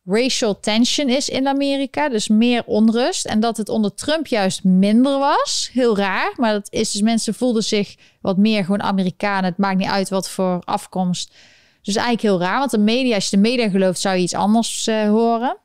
racial 0.04 0.60
tension 0.60 1.08
is 1.08 1.28
in 1.28 1.48
Amerika. 1.48 2.08
Dus 2.08 2.28
meer 2.28 2.62
onrust. 2.66 3.26
En 3.26 3.40
dat 3.40 3.56
het 3.56 3.68
onder 3.68 3.94
Trump 3.94 4.26
juist 4.26 4.64
minder 4.64 5.18
was. 5.18 5.70
Heel 5.72 5.96
raar. 5.96 6.32
Maar 6.36 6.52
dat 6.52 6.66
is 6.70 6.92
dus 6.92 7.02
mensen 7.02 7.34
voelden 7.34 7.64
zich 7.64 7.96
wat 8.20 8.36
meer 8.36 8.64
gewoon 8.64 8.82
Amerikanen. 8.82 9.44
Het 9.44 9.58
maakt 9.58 9.78
niet 9.78 9.88
uit 9.88 10.08
wat 10.08 10.28
voor 10.30 10.62
afkomst. 10.64 11.34
Dus 11.82 11.96
eigenlijk 11.96 12.26
heel 12.26 12.40
raar. 12.40 12.58
Want 12.58 12.70
de 12.70 12.78
media, 12.78 13.14
als 13.14 13.30
je 13.30 13.36
de 13.36 13.42
media 13.42 13.68
gelooft, 13.68 14.00
zou 14.00 14.16
je 14.16 14.22
iets 14.22 14.34
anders 14.34 14.88
uh, 14.88 15.08
horen. 15.08 15.56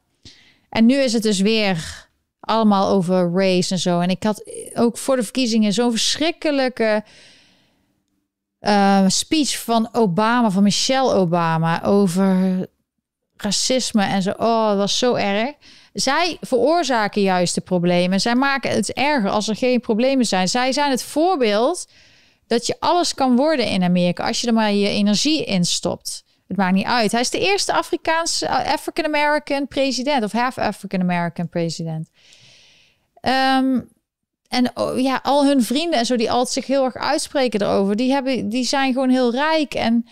En 0.70 0.86
nu 0.86 0.96
is 0.96 1.14
het 1.14 1.24
dus 1.24 1.40
weer 1.40 2.08
allemaal 2.40 2.90
over 2.90 3.32
race 3.34 3.74
en 3.74 3.80
zo. 3.80 4.00
En 4.00 4.10
ik 4.10 4.24
had 4.24 4.52
ook 4.74 4.98
voor 4.98 5.16
de 5.16 5.24
verkiezingen 5.24 5.74
zo'n 5.74 5.92
verschrikkelijke 5.92 7.04
uh, 8.62 9.04
speech 9.08 9.64
van 9.64 9.90
Obama, 9.92 10.52
van 10.52 10.64
Michelle 10.64 11.14
Obama, 11.14 11.84
over 11.84 12.68
racisme 13.38 14.04
en 14.04 14.22
zo. 14.22 14.32
Oh, 14.38 14.68
dat 14.68 14.78
was 14.78 14.98
zo 14.98 15.14
erg. 15.14 15.54
Zij 15.94 16.38
veroorzaken 16.42 17.22
juist 17.22 17.56
de 17.56 17.62
problemen. 17.62 18.22
Zij 18.22 18.36
maken 18.36 18.72
het 18.72 18.94
erger 18.94 19.30
als 19.30 19.48
er 19.48 19.56
geen 19.56 19.80
problemen 19.80 20.26
zijn. 20.26 20.48
Zij 20.48 20.72
zijn 20.72 20.92
het 20.92 21.04
voorbeeld 21.04 21.88
dat 22.48 22.68
je 22.68 22.76
alles 22.80 23.14
kan 23.14 23.36
worden 23.36 23.68
in 23.68 23.84
Amerika 23.84 24.28
als 24.28 24.42
je 24.42 24.48
er 24.48 24.54
maar 24.54 24.72
je 24.72 24.88
energie 24.88 25.46
in 25.46 25.66
stopt. 25.66 26.24
Het 26.48 26.58
maakt 26.58 26.74
niet 26.74 26.86
uit. 26.86 27.12
Hij 27.12 27.22
is 27.22 27.30
de 27.30 27.40
eerste 27.40 27.74
Afrikaanse 27.74 28.50
African 28.50 29.06
American 29.06 29.68
president 29.68 30.24
of 30.24 30.32
half 30.32 30.58
African 30.58 31.02
American 31.02 31.50
president. 31.50 32.10
Um, 33.22 33.90
en 34.48 34.72
oh, 34.74 35.00
ja, 35.00 35.20
al 35.24 35.46
hun 35.46 35.64
vrienden 35.64 36.00
en 36.00 36.06
zo 36.06 36.16
die 36.16 36.32
altijd 36.32 36.54
zich 36.54 36.66
heel 36.66 36.84
erg 36.84 36.96
uitspreken 36.96 37.62
erover, 37.62 37.96
die, 37.96 38.12
hebben, 38.12 38.50
die 38.50 38.66
zijn 38.66 38.94
gewoon 38.94 39.10
heel 39.10 39.32
rijk 39.32 39.74
en 39.74 40.08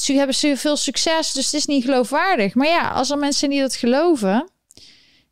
ze 0.00 0.12
hebben 0.12 0.36
veel 0.56 0.76
succes, 0.76 1.32
dus 1.32 1.44
het 1.44 1.54
is 1.54 1.66
niet 1.66 1.84
geloofwaardig. 1.84 2.54
Maar 2.54 2.66
ja, 2.66 2.90
als 2.90 3.10
er 3.10 3.18
mensen 3.18 3.48
niet 3.48 3.60
dat 3.60 3.74
geloven, 3.74 4.50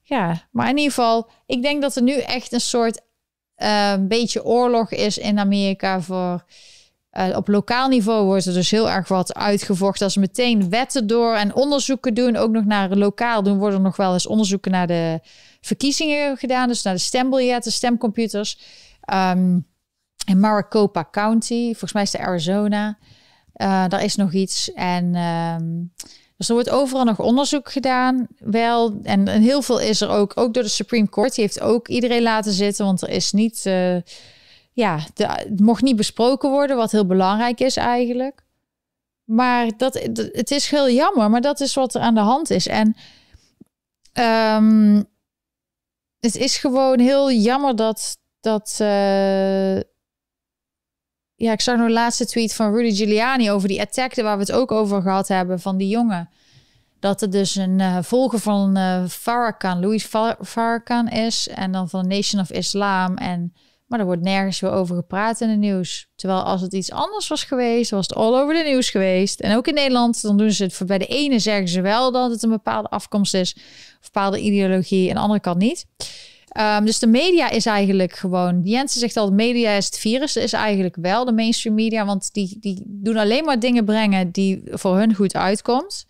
ja, 0.02 0.47
maar 0.51 0.68
in 0.68 0.76
ieder 0.76 0.93
geval, 0.93 1.30
ik 1.47 1.62
denk 1.62 1.82
dat 1.82 1.97
er 1.97 2.02
nu 2.02 2.18
echt 2.18 2.52
een 2.52 2.60
soort 2.60 3.01
uh, 3.56 3.94
beetje 4.01 4.44
oorlog 4.44 4.90
is 4.90 5.18
in 5.18 5.38
Amerika 5.38 6.01
voor. 6.01 6.44
Uh, 7.12 7.36
op 7.36 7.48
lokaal 7.48 7.88
niveau 7.88 8.24
wordt 8.24 8.47
er 8.47 8.52
dus 8.52 8.70
heel 8.70 8.90
erg 8.90 9.09
wat 9.09 9.34
uitgevochten. 9.34 10.05
Als 10.05 10.16
meteen 10.16 10.70
wetten 10.70 11.06
door 11.06 11.34
en 11.34 11.55
onderzoeken 11.55 12.14
doen, 12.14 12.36
ook 12.36 12.51
nog 12.51 12.64
naar 12.64 12.97
lokaal 12.97 13.43
doen, 13.43 13.59
worden 13.59 13.82
nog 13.82 13.97
wel 13.97 14.12
eens 14.12 14.26
onderzoeken 14.26 14.70
naar 14.70 14.86
de 14.86 15.20
verkiezingen 15.60 16.36
gedaan. 16.36 16.68
Dus 16.68 16.82
naar 16.82 16.94
de 16.94 17.01
stembiljetten, 17.01 17.72
stemcomputers. 17.72 18.59
Um, 19.12 19.66
in 20.26 20.40
Maricopa 20.40 21.09
County, 21.10 21.64
volgens 21.64 21.93
mij 21.93 22.02
is 22.02 22.10
de 22.10 22.18
Arizona. 22.18 22.98
Uh, 23.57 23.89
daar 23.89 24.05
is 24.05 24.16
nog 24.16 24.33
iets. 24.33 24.73
En 24.73 25.15
um, 25.15 25.93
dus 26.37 26.49
er 26.49 26.55
wordt 26.55 26.70
overal 26.70 27.05
nog 27.05 27.20
onderzoek 27.20 27.73
gedaan. 27.73 28.27
Wel, 28.39 28.99
en, 29.03 29.28
heel 29.28 29.62
veel 29.62 29.81
is 29.81 30.01
er 30.01 30.09
ook, 30.09 30.33
ook 30.35 30.55
door 30.55 30.62
de 30.62 30.69
Supreme 30.69 31.09
Court. 31.09 31.35
Die 31.35 31.45
heeft 31.45 31.61
ook 31.61 31.89
iedereen 31.89 32.23
laten 32.23 32.53
zitten, 32.53 32.85
want 32.85 33.03
er 33.03 33.09
is 33.09 33.33
niet, 33.33 33.65
uh, 33.66 33.97
ja, 34.73 34.99
het 35.15 35.61
mocht 35.61 35.83
niet 35.83 35.97
besproken 35.97 36.51
worden, 36.51 36.77
wat 36.77 36.93
heel 36.93 37.07
belangrijk 37.07 37.61
is 37.61 37.77
eigenlijk. 37.77 38.45
Maar 39.24 39.77
dat, 39.77 39.95
het 40.33 40.51
is 40.51 40.70
heel 40.70 40.91
jammer, 40.91 41.31
maar 41.31 41.41
dat 41.41 41.61
is 41.61 41.74
wat 41.74 41.95
er 41.95 42.01
aan 42.01 42.15
de 42.15 42.20
hand 42.20 42.51
is. 42.51 42.66
En 42.66 42.97
um, 44.12 45.05
het 46.20 46.37
is 46.37 46.57
gewoon 46.57 46.99
heel 46.99 47.33
jammer 47.33 47.77
dat. 47.77 48.19
dat 48.41 48.78
uh, 48.83 49.81
ja, 51.37 51.53
ik 51.53 51.61
zag 51.61 51.77
nog 51.77 51.87
een 51.87 51.93
laatste 51.93 52.27
tweet 52.27 52.55
van 52.55 52.75
Rudy 52.75 52.97
Giuliani 52.97 53.51
over 53.51 53.69
die 53.69 53.81
attack, 53.81 54.15
waar 54.15 54.37
we 54.37 54.43
het 54.43 54.53
ook 54.53 54.73
over 54.73 55.03
gehad 55.03 55.29
hebben, 55.29 55.61
van 55.61 55.77
die 55.77 55.89
jongen. 55.89 56.29
Dat 57.01 57.23
er 57.23 57.31
dus 57.31 57.55
een 57.55 57.79
uh, 57.79 57.99
volger 58.03 58.39
van 58.39 58.79
uh, 58.79 59.07
Farrakhan, 59.09 59.81
Louis 59.81 60.09
Farrakhan 60.43 61.09
is. 61.09 61.49
En 61.49 61.73
dan 61.73 61.89
van 61.89 62.09
Nation 62.09 62.41
of 62.41 62.51
Islam. 62.51 63.17
En, 63.17 63.53
maar 63.87 63.99
er 63.99 64.05
wordt 64.05 64.23
nergens 64.23 64.61
weer 64.61 64.71
over 64.71 64.97
gepraat 64.97 65.41
in 65.41 65.49
het 65.49 65.59
nieuws. 65.59 66.09
Terwijl 66.15 66.43
als 66.43 66.61
het 66.61 66.73
iets 66.73 66.91
anders 66.91 67.29
was 67.29 67.45
geweest, 67.45 67.91
was 67.91 68.07
het 68.07 68.17
all 68.17 68.35
over 68.35 68.55
de 68.55 68.63
nieuws 68.63 68.91
geweest. 68.91 69.41
En 69.41 69.57
ook 69.57 69.67
in 69.67 69.75
Nederland, 69.75 70.23
dan 70.23 70.37
doen 70.37 70.51
ze 70.51 70.63
het 70.63 70.75
voor 70.75 70.87
bij 70.87 70.99
de 70.99 71.07
ene 71.07 71.39
zeggen 71.39 71.69
ze 71.69 71.81
wel 71.81 72.13
dat 72.13 72.31
het 72.31 72.43
een 72.43 72.51
bepaalde 72.51 72.89
afkomst 72.89 73.35
is 73.35 73.57
bepaalde 74.01 74.41
ideologie 74.41 75.09
en 75.09 75.15
de 75.15 75.21
andere 75.21 75.41
kant 75.41 75.59
niet. 75.59 75.87
Um, 76.59 76.85
dus 76.85 76.98
de 76.98 77.06
media 77.06 77.51
is 77.51 77.66
eigenlijk 77.66 78.16
gewoon. 78.16 78.60
Jensen 78.64 79.01
zegt 79.01 79.16
al: 79.16 79.32
media 79.32 79.70
is 79.70 79.85
het 79.85 79.98
virus. 79.98 80.32
Dat 80.32 80.43
is 80.43 80.52
eigenlijk 80.52 80.97
wel 81.01 81.24
de 81.24 81.32
mainstream 81.32 81.74
media, 81.74 82.05
want 82.05 82.32
die, 82.32 82.56
die 82.60 82.82
doen 82.86 83.16
alleen 83.16 83.44
maar 83.44 83.60
dingen 83.60 83.85
brengen 83.85 84.31
die 84.31 84.62
voor 84.64 84.97
hun 84.97 85.14
goed 85.14 85.35
uitkomt. 85.35 86.06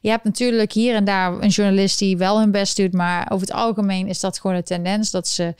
Je 0.00 0.10
hebt 0.10 0.24
natuurlijk 0.24 0.72
hier 0.72 0.94
en 0.94 1.04
daar 1.04 1.32
een 1.32 1.48
journalist 1.48 1.98
die 1.98 2.16
wel 2.16 2.38
hun 2.38 2.50
best 2.50 2.76
doet, 2.76 2.92
maar 2.92 3.30
over 3.32 3.46
het 3.46 3.56
algemeen 3.56 4.08
is 4.08 4.20
dat 4.20 4.40
gewoon 4.40 4.56
een 4.56 4.62
tendens 4.62 5.10
dat 5.10 5.28
ze 5.28 5.54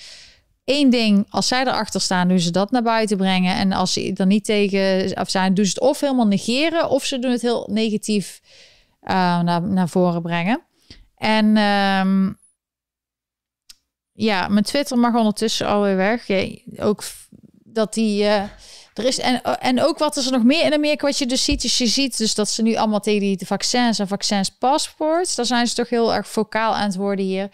één 0.64 0.90
ding, 0.90 1.26
als 1.28 1.48
zij 1.48 1.60
erachter 1.60 2.00
staan, 2.00 2.28
doen 2.28 2.38
ze 2.38 2.50
dat 2.50 2.70
naar 2.70 2.82
buiten 2.82 3.16
brengen. 3.16 3.56
En 3.56 3.72
als 3.72 3.92
ze 3.92 4.12
er 4.14 4.26
niet 4.26 4.44
tegen 4.44 5.14
af 5.14 5.30
zijn, 5.30 5.54
doen 5.54 5.64
ze 5.64 5.70
het 5.70 5.80
of 5.80 6.00
helemaal 6.00 6.26
negeren, 6.26 6.88
of 6.88 7.04
ze 7.04 7.18
doen 7.18 7.30
het 7.30 7.42
heel 7.42 7.68
negatief 7.70 8.40
uh, 9.02 9.40
naar, 9.40 9.62
naar 9.62 9.88
voren 9.88 10.22
brengen. 10.22 10.62
En 11.16 11.56
um, 11.56 12.37
ja, 14.18 14.48
mijn 14.48 14.64
Twitter 14.64 14.98
mag 14.98 15.14
ondertussen 15.14 15.66
alweer 15.66 15.96
weg. 15.96 16.26
Ook 16.78 17.02
dat 17.64 17.94
die. 17.94 18.22
Uh, 18.22 18.42
er 18.94 19.04
is, 19.04 19.18
en, 19.18 19.42
en 19.42 19.82
ook 19.82 19.98
wat 19.98 20.16
is 20.16 20.26
er 20.26 20.32
nog 20.32 20.44
meer 20.44 20.64
in 20.64 20.72
Amerika 20.72 21.06
wat 21.06 21.18
je 21.18 21.26
dus 21.26 21.44
ziet. 21.44 21.62
Dus 21.62 21.78
je 21.78 21.86
ziet 21.86 22.18
dus 22.18 22.34
dat 22.34 22.48
ze 22.48 22.62
nu 22.62 22.74
allemaal 22.74 23.00
tegen 23.00 23.20
die 23.20 23.46
vaccins 23.46 23.98
en 23.98 24.08
vaccins 24.08 24.50
paspoorts. 24.50 25.34
Daar 25.34 25.46
zijn 25.46 25.66
ze 25.66 25.74
toch 25.74 25.88
heel 25.88 26.14
erg 26.14 26.28
vocaal 26.28 26.74
aan 26.74 26.86
het 26.86 26.96
worden 26.96 27.24
hier. 27.24 27.50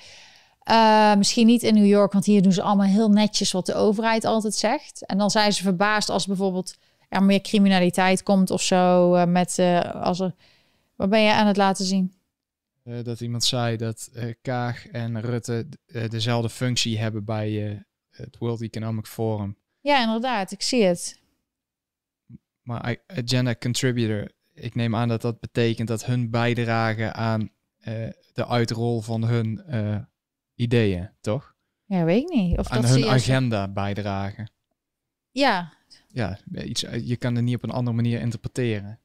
Uh, 0.70 1.15
misschien 1.15 1.47
niet 1.47 1.62
in 1.62 1.74
New 1.74 1.86
York, 1.86 2.12
want 2.12 2.24
hier 2.24 2.43
doen 2.43 2.53
ze 2.53 2.62
allemaal 2.62 2.86
heel 2.86 3.09
netjes 3.09 3.53
wat 3.53 3.66
de 3.66 3.74
overheid 3.74 4.24
altijd 4.24 4.55
zegt. 4.55 5.07
En 5.07 5.19
dan 5.19 5.31
zijn 5.31 5.53
ze 5.53 5.62
verbaasd 5.62 6.09
als 6.09 6.27
bijvoorbeeld 6.27 6.74
er 7.09 7.23
meer 7.23 7.41
criminaliteit 7.41 8.23
komt 8.23 8.51
of 8.51 8.62
zo. 8.62 9.11
Met 9.27 9.59
als 10.03 10.20
er. 10.20 10.35
Wat 10.97 11.11
ben 11.11 11.20
je 11.20 11.32
aan 11.32 11.47
het 11.47 11.57
laten 11.57 11.85
zien? 11.85 12.14
Dat 13.02 13.20
iemand 13.20 13.44
zei 13.44 13.77
dat 13.77 14.11
Kaag 14.43 14.89
en 14.89 15.20
Rutte 15.20 15.69
dezelfde 16.09 16.48
functie 16.48 16.98
hebben 16.98 17.24
bij 17.24 17.85
het 18.11 18.39
World 18.39 18.62
Economic 18.62 19.06
Forum. 19.06 19.56
Ja, 19.81 20.02
inderdaad, 20.02 20.52
ik 20.52 20.62
zie 20.62 20.85
het. 20.85 21.23
Maar 22.62 22.98
agenda 23.06 23.55
contributor, 23.55 24.32
ik 24.52 24.74
neem 24.74 24.97
aan 24.97 25.09
dat 25.09 25.23
dat 25.23 25.40
betekent 25.40 25.89
dat 25.89 26.05
hun 26.05 26.31
bijdragen 26.31 27.15
aan 27.15 27.51
de 28.32 28.47
uitrol 28.47 29.01
van 29.01 29.24
hun 29.24 29.65
ideeën, 30.55 31.11
toch? 31.20 31.55
Ja, 31.85 32.05
weet 32.05 32.23
ik 32.23 32.28
niet. 32.28 32.59
Of 32.59 32.69
Aan 32.69 32.81
dat 32.82 32.90
hun 32.90 33.06
agenda 33.06 33.69
bijdragen. 33.69 34.51
Ja. 35.31 35.73
Ja, 36.09 36.39
iets, 36.52 36.81
je 36.81 37.16
kan 37.16 37.35
het 37.35 37.44
niet 37.44 37.56
op 37.56 37.62
een 37.62 37.70
andere 37.70 37.97
manier 37.97 38.20
interpreteren. 38.20 39.01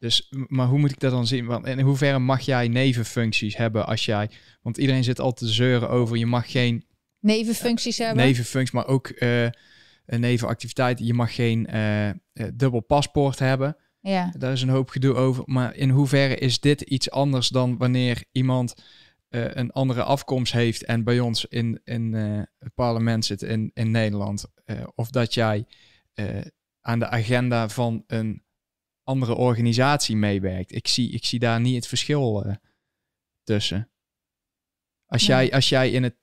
Dus, 0.00 0.32
maar 0.46 0.66
hoe 0.66 0.78
moet 0.78 0.90
ik 0.90 1.00
dat 1.00 1.10
dan 1.10 1.26
zien? 1.26 1.46
Want 1.46 1.66
in 1.66 1.80
hoeverre 1.80 2.18
mag 2.18 2.40
jij 2.40 2.68
nevenfuncties 2.68 3.56
hebben 3.56 3.86
als 3.86 4.04
jij... 4.04 4.30
Want 4.62 4.78
iedereen 4.78 5.04
zit 5.04 5.20
al 5.20 5.32
te 5.32 5.48
zeuren 5.48 5.88
over, 5.88 6.16
je 6.16 6.26
mag 6.26 6.50
geen... 6.50 6.84
Nevenfuncties 7.18 8.00
uh, 8.00 8.06
hebben? 8.06 8.24
Nevenfuncties, 8.24 8.74
maar 8.74 8.86
ook 8.86 9.08
uh, 9.08 9.42
een 10.06 10.20
nevenactiviteit. 10.20 10.98
Je 10.98 11.14
mag 11.14 11.34
geen 11.34 11.68
uh, 11.74 12.10
dubbel 12.54 12.80
paspoort 12.80 13.38
hebben. 13.38 13.76
Ja. 14.00 14.32
Daar 14.38 14.52
is 14.52 14.62
een 14.62 14.68
hoop 14.68 14.88
gedoe 14.88 15.14
over. 15.14 15.42
Maar 15.46 15.74
in 15.76 15.90
hoeverre 15.90 16.36
is 16.36 16.60
dit 16.60 16.80
iets 16.80 17.10
anders 17.10 17.48
dan 17.48 17.78
wanneer 17.78 18.24
iemand 18.32 18.74
een 19.28 19.70
andere 19.70 20.02
afkomst 20.02 20.52
heeft 20.52 20.84
en 20.84 21.04
bij 21.04 21.20
ons 21.20 21.44
in, 21.44 21.80
in 21.84 22.12
het 22.58 22.74
parlement 22.74 23.24
zit 23.24 23.42
in, 23.42 23.70
in 23.74 23.90
Nederland, 23.90 24.44
of 24.94 25.10
dat 25.10 25.34
jij 25.34 25.66
aan 26.80 26.98
de 26.98 27.08
agenda 27.08 27.68
van 27.68 28.04
een 28.06 28.42
andere 29.10 29.34
organisatie 29.34 30.16
meewerkt. 30.16 30.74
Ik 30.74 30.88
zie, 30.88 31.10
ik 31.10 31.24
zie 31.24 31.38
daar 31.38 31.60
niet 31.60 31.74
het 31.74 31.86
verschil 31.86 32.56
tussen. 33.44 33.90
Als 35.06 35.26
jij, 35.26 35.52
als 35.52 35.68
jij, 35.68 35.90
in, 35.90 36.02
het, 36.02 36.16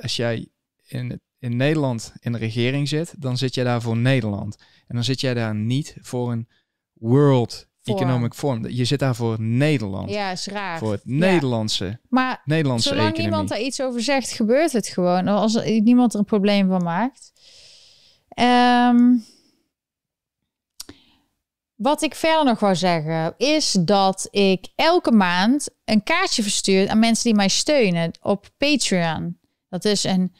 als 0.00 0.16
jij 0.16 0.48
in, 0.86 1.10
het, 1.10 1.20
in 1.38 1.56
Nederland 1.56 2.12
in 2.20 2.32
de 2.32 2.38
regering 2.38 2.88
zit, 2.88 3.14
dan 3.18 3.36
zit 3.36 3.54
jij 3.54 3.64
daar 3.64 3.82
voor 3.82 3.96
Nederland. 3.96 4.56
En 4.86 4.94
dan 4.94 5.04
zit 5.04 5.20
jij 5.20 5.34
daar 5.34 5.54
niet 5.54 5.96
voor 6.00 6.32
een 6.32 6.48
world 6.92 7.68
Economic 7.82 8.34
Forum. 8.34 8.68
Je 8.68 8.84
zit 8.84 8.98
daar 8.98 9.14
voor 9.14 9.40
Nederland. 9.40 10.10
Ja, 10.10 10.30
is 10.30 10.46
raar. 10.46 10.78
Voor 10.78 10.92
het 10.92 11.04
Nederlandse. 11.04 12.00
Maar 12.08 12.42
Nederlandse 12.44 12.88
zolang 12.88 13.06
economie. 13.06 13.30
niemand 13.30 13.48
daar 13.48 13.60
iets 13.60 13.82
over 13.82 14.02
zegt, 14.02 14.32
gebeurt 14.32 14.72
het 14.72 14.86
gewoon. 14.86 15.28
Als 15.28 15.64
niemand 15.64 16.12
er 16.12 16.18
een 16.18 16.24
probleem 16.24 16.68
van 16.68 16.82
maakt. 16.82 17.32
Um, 18.40 19.24
wat 21.82 22.02
ik 22.02 22.14
verder 22.14 22.44
nog 22.44 22.60
wou 22.60 22.74
zeggen, 22.76 23.34
is 23.36 23.72
dat 23.72 24.28
ik 24.30 24.66
elke 24.74 25.12
maand 25.12 25.68
een 25.84 26.02
kaartje 26.02 26.42
verstuur 26.42 26.88
aan 26.88 26.98
mensen 26.98 27.24
die 27.24 27.34
mij 27.34 27.48
steunen 27.48 28.10
op 28.20 28.48
Patreon. 28.58 29.38
Dat 29.68 29.84
is 29.84 30.04
een 30.04 30.34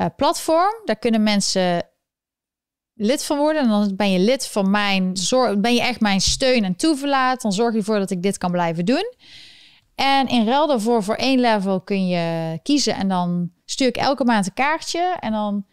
uh, 0.00 0.06
platform. 0.16 0.80
Daar 0.84 0.98
kunnen 0.98 1.22
mensen 1.22 1.88
lid 2.94 3.24
van 3.24 3.38
worden. 3.38 3.62
En 3.62 3.68
dan 3.68 3.96
ben 3.96 4.12
je 4.12 4.18
lid 4.18 4.46
van 4.46 4.70
mijn 4.70 5.16
zorg, 5.16 5.60
ben 5.60 5.74
je 5.74 5.80
echt 5.80 6.00
mijn 6.00 6.20
steun 6.20 6.64
en 6.64 6.76
toeverlaat. 6.76 7.40
Dan 7.40 7.52
zorg 7.52 7.72
je 7.72 7.78
ervoor 7.78 7.98
dat 7.98 8.10
ik 8.10 8.22
dit 8.22 8.38
kan 8.38 8.50
blijven 8.50 8.84
doen. 8.84 9.14
En 9.94 10.26
in 10.26 10.46
ruil 10.46 10.66
daarvoor 10.66 11.02
voor 11.02 11.14
één 11.14 11.40
level 11.40 11.80
kun 11.80 12.06
je 12.06 12.58
kiezen. 12.62 12.94
En 12.94 13.08
dan 13.08 13.50
stuur 13.64 13.88
ik 13.88 13.96
elke 13.96 14.24
maand 14.24 14.46
een 14.46 14.54
kaartje. 14.54 15.16
En 15.20 15.32
dan, 15.32 15.66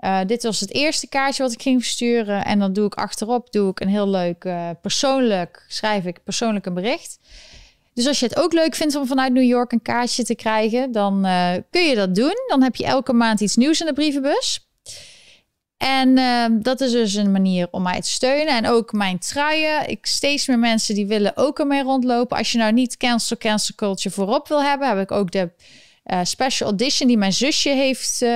uh, 0.00 0.20
dit 0.26 0.42
was 0.42 0.60
het 0.60 0.74
eerste 0.74 1.08
kaartje 1.08 1.42
wat 1.42 1.52
ik 1.52 1.62
ging 1.62 1.82
versturen. 1.82 2.44
En 2.44 2.58
dan 2.58 2.72
doe 2.72 2.86
ik 2.86 2.94
achterop 2.94 3.52
doe 3.52 3.70
ik 3.70 3.80
een 3.80 3.88
heel 3.88 4.08
leuk 4.08 4.44
uh, 4.44 4.70
persoonlijk, 4.82 5.64
schrijf 5.68 6.04
ik 6.04 6.24
persoonlijk 6.24 6.66
een 6.66 6.74
bericht. 6.74 7.18
Dus 7.94 8.06
als 8.06 8.20
je 8.20 8.26
het 8.26 8.38
ook 8.38 8.52
leuk 8.52 8.74
vindt 8.74 8.94
om 8.94 9.06
vanuit 9.06 9.32
New 9.32 9.44
York 9.44 9.72
een 9.72 9.82
kaartje 9.82 10.24
te 10.24 10.34
krijgen, 10.34 10.92
dan 10.92 11.26
uh, 11.26 11.52
kun 11.70 11.82
je 11.82 11.94
dat 11.94 12.14
doen. 12.14 12.34
Dan 12.46 12.62
heb 12.62 12.76
je 12.76 12.84
elke 12.84 13.12
maand 13.12 13.40
iets 13.40 13.56
nieuws 13.56 13.80
in 13.80 13.86
de 13.86 13.92
brievenbus. 13.92 14.68
En 15.76 16.08
uh, 16.18 16.44
dat 16.50 16.80
is 16.80 16.90
dus 16.90 17.14
een 17.14 17.32
manier 17.32 17.68
om 17.70 17.82
mij 17.82 18.00
te 18.00 18.08
steunen. 18.08 18.56
En 18.56 18.66
ook 18.66 18.92
mijn 18.92 19.18
truien. 19.18 19.88
Ik 19.88 20.06
steeds 20.06 20.46
meer 20.46 20.58
mensen 20.58 20.94
die 20.94 21.06
willen 21.06 21.36
ook 21.36 21.58
ermee 21.58 21.82
rondlopen. 21.82 22.36
Als 22.36 22.52
je 22.52 22.58
nou 22.58 22.72
niet 22.72 22.96
cancel, 22.96 23.36
cancel 23.36 23.74
culture 23.74 24.14
voorop 24.14 24.48
wil 24.48 24.62
hebben, 24.62 24.88
heb 24.88 24.98
ik 24.98 25.12
ook 25.12 25.30
de 25.30 25.50
uh, 26.04 26.20
special 26.22 26.72
edition 26.72 27.08
die 27.08 27.18
mijn 27.18 27.32
zusje 27.32 27.70
heeft. 27.70 28.22
Uh, 28.22 28.28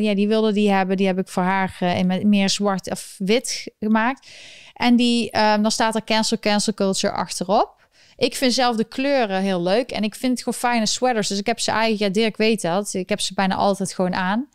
ja, 0.00 0.14
die 0.14 0.28
wilde 0.28 0.52
die 0.52 0.70
hebben. 0.70 0.96
Die 0.96 1.06
heb 1.06 1.18
ik 1.18 1.28
voor 1.28 1.42
haar 1.42 1.76
in 1.80 2.28
meer 2.28 2.48
zwart 2.50 2.90
of 2.90 3.14
wit 3.18 3.70
gemaakt. 3.80 4.28
En 4.72 4.96
die, 4.96 5.30
dan 5.32 5.70
staat 5.70 5.94
er 5.94 6.04
cancel, 6.04 6.38
cancel 6.38 6.74
culture 6.74 7.12
achterop. 7.12 7.86
Ik 8.16 8.36
vind 8.36 8.52
zelf 8.52 8.76
de 8.76 8.84
kleuren 8.84 9.40
heel 9.40 9.62
leuk. 9.62 9.90
En 9.90 10.02
ik 10.02 10.14
vind 10.14 10.32
het 10.32 10.42
gewoon 10.42 10.70
fijne 10.72 10.86
sweaters. 10.86 11.28
Dus 11.28 11.38
ik 11.38 11.46
heb 11.46 11.60
ze 11.60 11.70
eigenlijk, 11.70 12.00
ja, 12.02 12.22
Dirk 12.22 12.36
weet 12.36 12.62
dat. 12.62 12.94
Ik 12.94 13.08
heb 13.08 13.20
ze 13.20 13.34
bijna 13.34 13.54
altijd 13.54 13.94
gewoon 13.94 14.14
aan. 14.14 14.48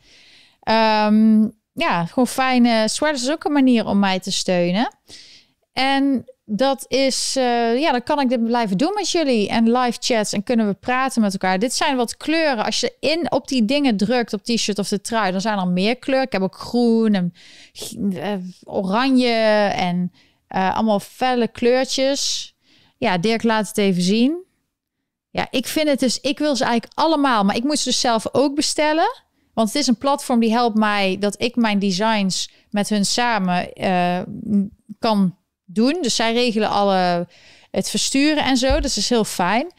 Um, 1.14 1.56
ja, 1.74 2.06
gewoon 2.06 2.28
fijne 2.28 2.88
sweaters 2.88 3.24
is 3.24 3.32
ook 3.32 3.44
een 3.44 3.52
manier 3.52 3.86
om 3.86 4.00
mij 4.00 4.20
te 4.20 4.32
steunen. 4.32 4.98
En 5.74 6.26
dat 6.50 6.86
is, 6.88 7.36
uh, 7.38 7.80
ja, 7.80 7.92
dan 7.92 8.04
kan 8.04 8.20
ik 8.20 8.30
dit 8.30 8.44
blijven 8.44 8.78
doen 8.78 8.94
met 8.94 9.10
jullie 9.10 9.50
en 9.50 9.72
live 9.72 9.98
chats 10.00 10.34
en 10.34 10.44
kunnen 10.44 10.68
we 10.68 10.74
praten 10.74 11.22
met 11.22 11.34
elkaar. 11.34 11.60
Dit 11.60 11.74
zijn 11.74 11.96
wat 11.96 12.18
kleuren. 12.18 12.66
Als 12.66 12.80
je 12.80 12.96
in 13.00 13.32
op 13.32 13.48
die 13.48 13.66
dingen 13.66 13.98
drukt, 13.98 14.34
op 14.34 14.44
t-shirt 14.44 14.80
of 14.80 14.88
de 14.88 15.02
trui, 15.02 15.32
dan 15.32 15.42
zijn 15.42 15.60
er 15.60 15.68
meer 15.68 15.98
kleuren. 15.98 16.26
Ik 16.26 16.32
heb 16.32 16.42
ook 16.42 16.56
groen 16.56 17.14
en 17.14 17.34
uh, 18.00 18.34
oranje 18.64 19.34
en 19.74 20.12
uh, 20.56 20.76
allemaal 20.76 21.00
felle 21.00 21.48
kleurtjes. 21.48 22.54
Ja, 22.98 23.18
Dirk 23.18 23.44
laat 23.44 23.68
het 23.68 23.78
even 23.78 24.02
zien. 24.02 24.44
Ja, 25.30 25.48
ik 25.50 25.68
vind 25.68 25.88
het 25.88 26.00
dus, 26.00 26.20
ik 26.20 26.40
wil 26.40 26.56
ze 26.56 26.64
eigenlijk 26.64 27.00
allemaal, 27.00 27.44
maar 27.44 27.56
ik 27.56 27.64
moet 27.64 27.80
ze 27.80 27.90
dus 27.90 28.00
zelf 28.00 28.28
ook 28.32 28.56
bestellen. 28.56 29.24
Want 29.54 29.68
het 29.68 29.78
is 29.78 29.88
een 29.88 29.98
platform 29.98 30.40
die 30.40 30.52
helpt 30.52 30.78
mij 30.78 31.18
dat 31.20 31.42
ik 31.42 31.56
mijn 31.56 31.80
designs 31.80 32.50
met 32.70 32.90
hun 32.90 33.06
samen 33.06 33.70
kan 35.00 35.36
doen. 35.68 35.98
Dus 36.02 36.16
zij 36.16 36.34
regelen 36.34 36.70
alle 36.70 37.28
het 37.72 37.90
versturen 37.90 38.44
en 38.44 38.58
zo. 38.58 38.80
Dus 38.80 38.94
dat 38.94 39.04
is 39.04 39.10
heel 39.10 39.24
fijn. 39.24 39.72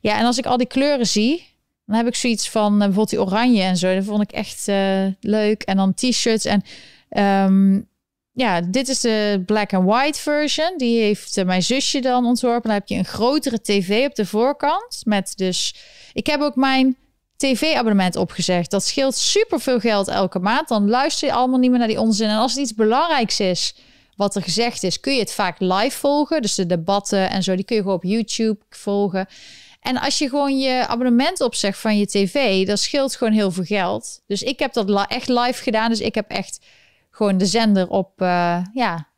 Ja, 0.00 0.18
en 0.18 0.24
als 0.24 0.38
ik 0.38 0.46
al 0.46 0.56
die 0.56 0.66
kleuren 0.66 1.06
zie, 1.06 1.46
dan 1.86 1.96
heb 1.96 2.06
ik 2.06 2.14
zoiets 2.14 2.48
van 2.48 2.72
uh, 2.72 2.78
bijvoorbeeld 2.78 3.10
die 3.10 3.20
oranje 3.20 3.62
en 3.62 3.76
zo. 3.76 3.94
Dat 3.94 4.04
vond 4.04 4.22
ik 4.22 4.32
echt 4.32 4.68
uh, 4.68 5.06
leuk. 5.20 5.62
En 5.62 5.76
dan 5.76 5.94
t-shirts 5.94 6.44
en 6.44 6.62
um, 7.46 7.88
ja, 8.32 8.60
dit 8.60 8.88
is 8.88 9.00
de 9.00 9.42
black 9.46 9.72
and 9.72 9.86
white 9.86 10.20
version. 10.20 10.74
Die 10.76 11.00
heeft 11.00 11.44
mijn 11.44 11.62
zusje 11.62 12.00
dan 12.00 12.26
ontworpen. 12.26 12.62
Dan 12.62 12.78
heb 12.78 12.88
je 12.88 12.94
een 12.94 13.04
grotere 13.04 13.60
tv 13.60 14.06
op 14.06 14.14
de 14.14 14.26
voorkant 14.26 15.02
met 15.04 15.32
dus. 15.36 15.74
Ik 16.12 16.26
heb 16.26 16.40
ook 16.40 16.56
mijn 16.56 16.96
tv-abonnement 17.36 18.16
opgezegd. 18.16 18.70
Dat 18.70 18.84
scheelt 18.84 19.16
superveel 19.16 19.80
geld 19.80 20.08
elke 20.08 20.38
maand. 20.38 20.68
Dan 20.68 20.88
luister 20.88 21.28
je 21.28 21.34
allemaal 21.34 21.58
niet 21.58 21.70
meer 21.70 21.78
naar 21.78 21.88
die 21.88 22.00
onzin. 22.00 22.28
En 22.28 22.36
als 22.36 22.52
het 22.52 22.60
iets 22.60 22.74
belangrijks 22.74 23.40
is 23.40 23.74
wat 24.20 24.34
er 24.34 24.42
gezegd 24.42 24.82
is, 24.82 25.00
kun 25.00 25.12
je 25.12 25.20
het 25.20 25.32
vaak 25.32 25.56
live 25.58 25.98
volgen. 25.98 26.42
Dus 26.42 26.54
de 26.54 26.66
debatten 26.66 27.30
en 27.30 27.42
zo, 27.42 27.54
die 27.54 27.64
kun 27.64 27.76
je 27.76 27.82
gewoon 27.82 27.96
op 27.96 28.04
YouTube 28.04 28.58
volgen. 28.68 29.26
En 29.80 30.00
als 30.00 30.18
je 30.18 30.28
gewoon 30.28 30.58
je 30.58 30.86
abonnement 30.86 31.40
opzegt 31.40 31.78
van 31.78 31.98
je 31.98 32.06
tv, 32.06 32.66
dat 32.66 32.78
scheelt 32.78 33.16
gewoon 33.16 33.32
heel 33.32 33.50
veel 33.50 33.64
geld. 33.64 34.22
Dus 34.26 34.42
ik 34.42 34.58
heb 34.58 34.72
dat 34.72 35.06
echt 35.08 35.28
live 35.28 35.62
gedaan. 35.62 35.90
Dus 35.90 36.00
ik 36.00 36.14
heb 36.14 36.30
echt 36.30 36.60
gewoon 37.10 37.38
de 37.38 37.46
zender 37.46 37.88
op, 37.88 38.20
uh, 38.22 38.64
ja, 38.72 39.08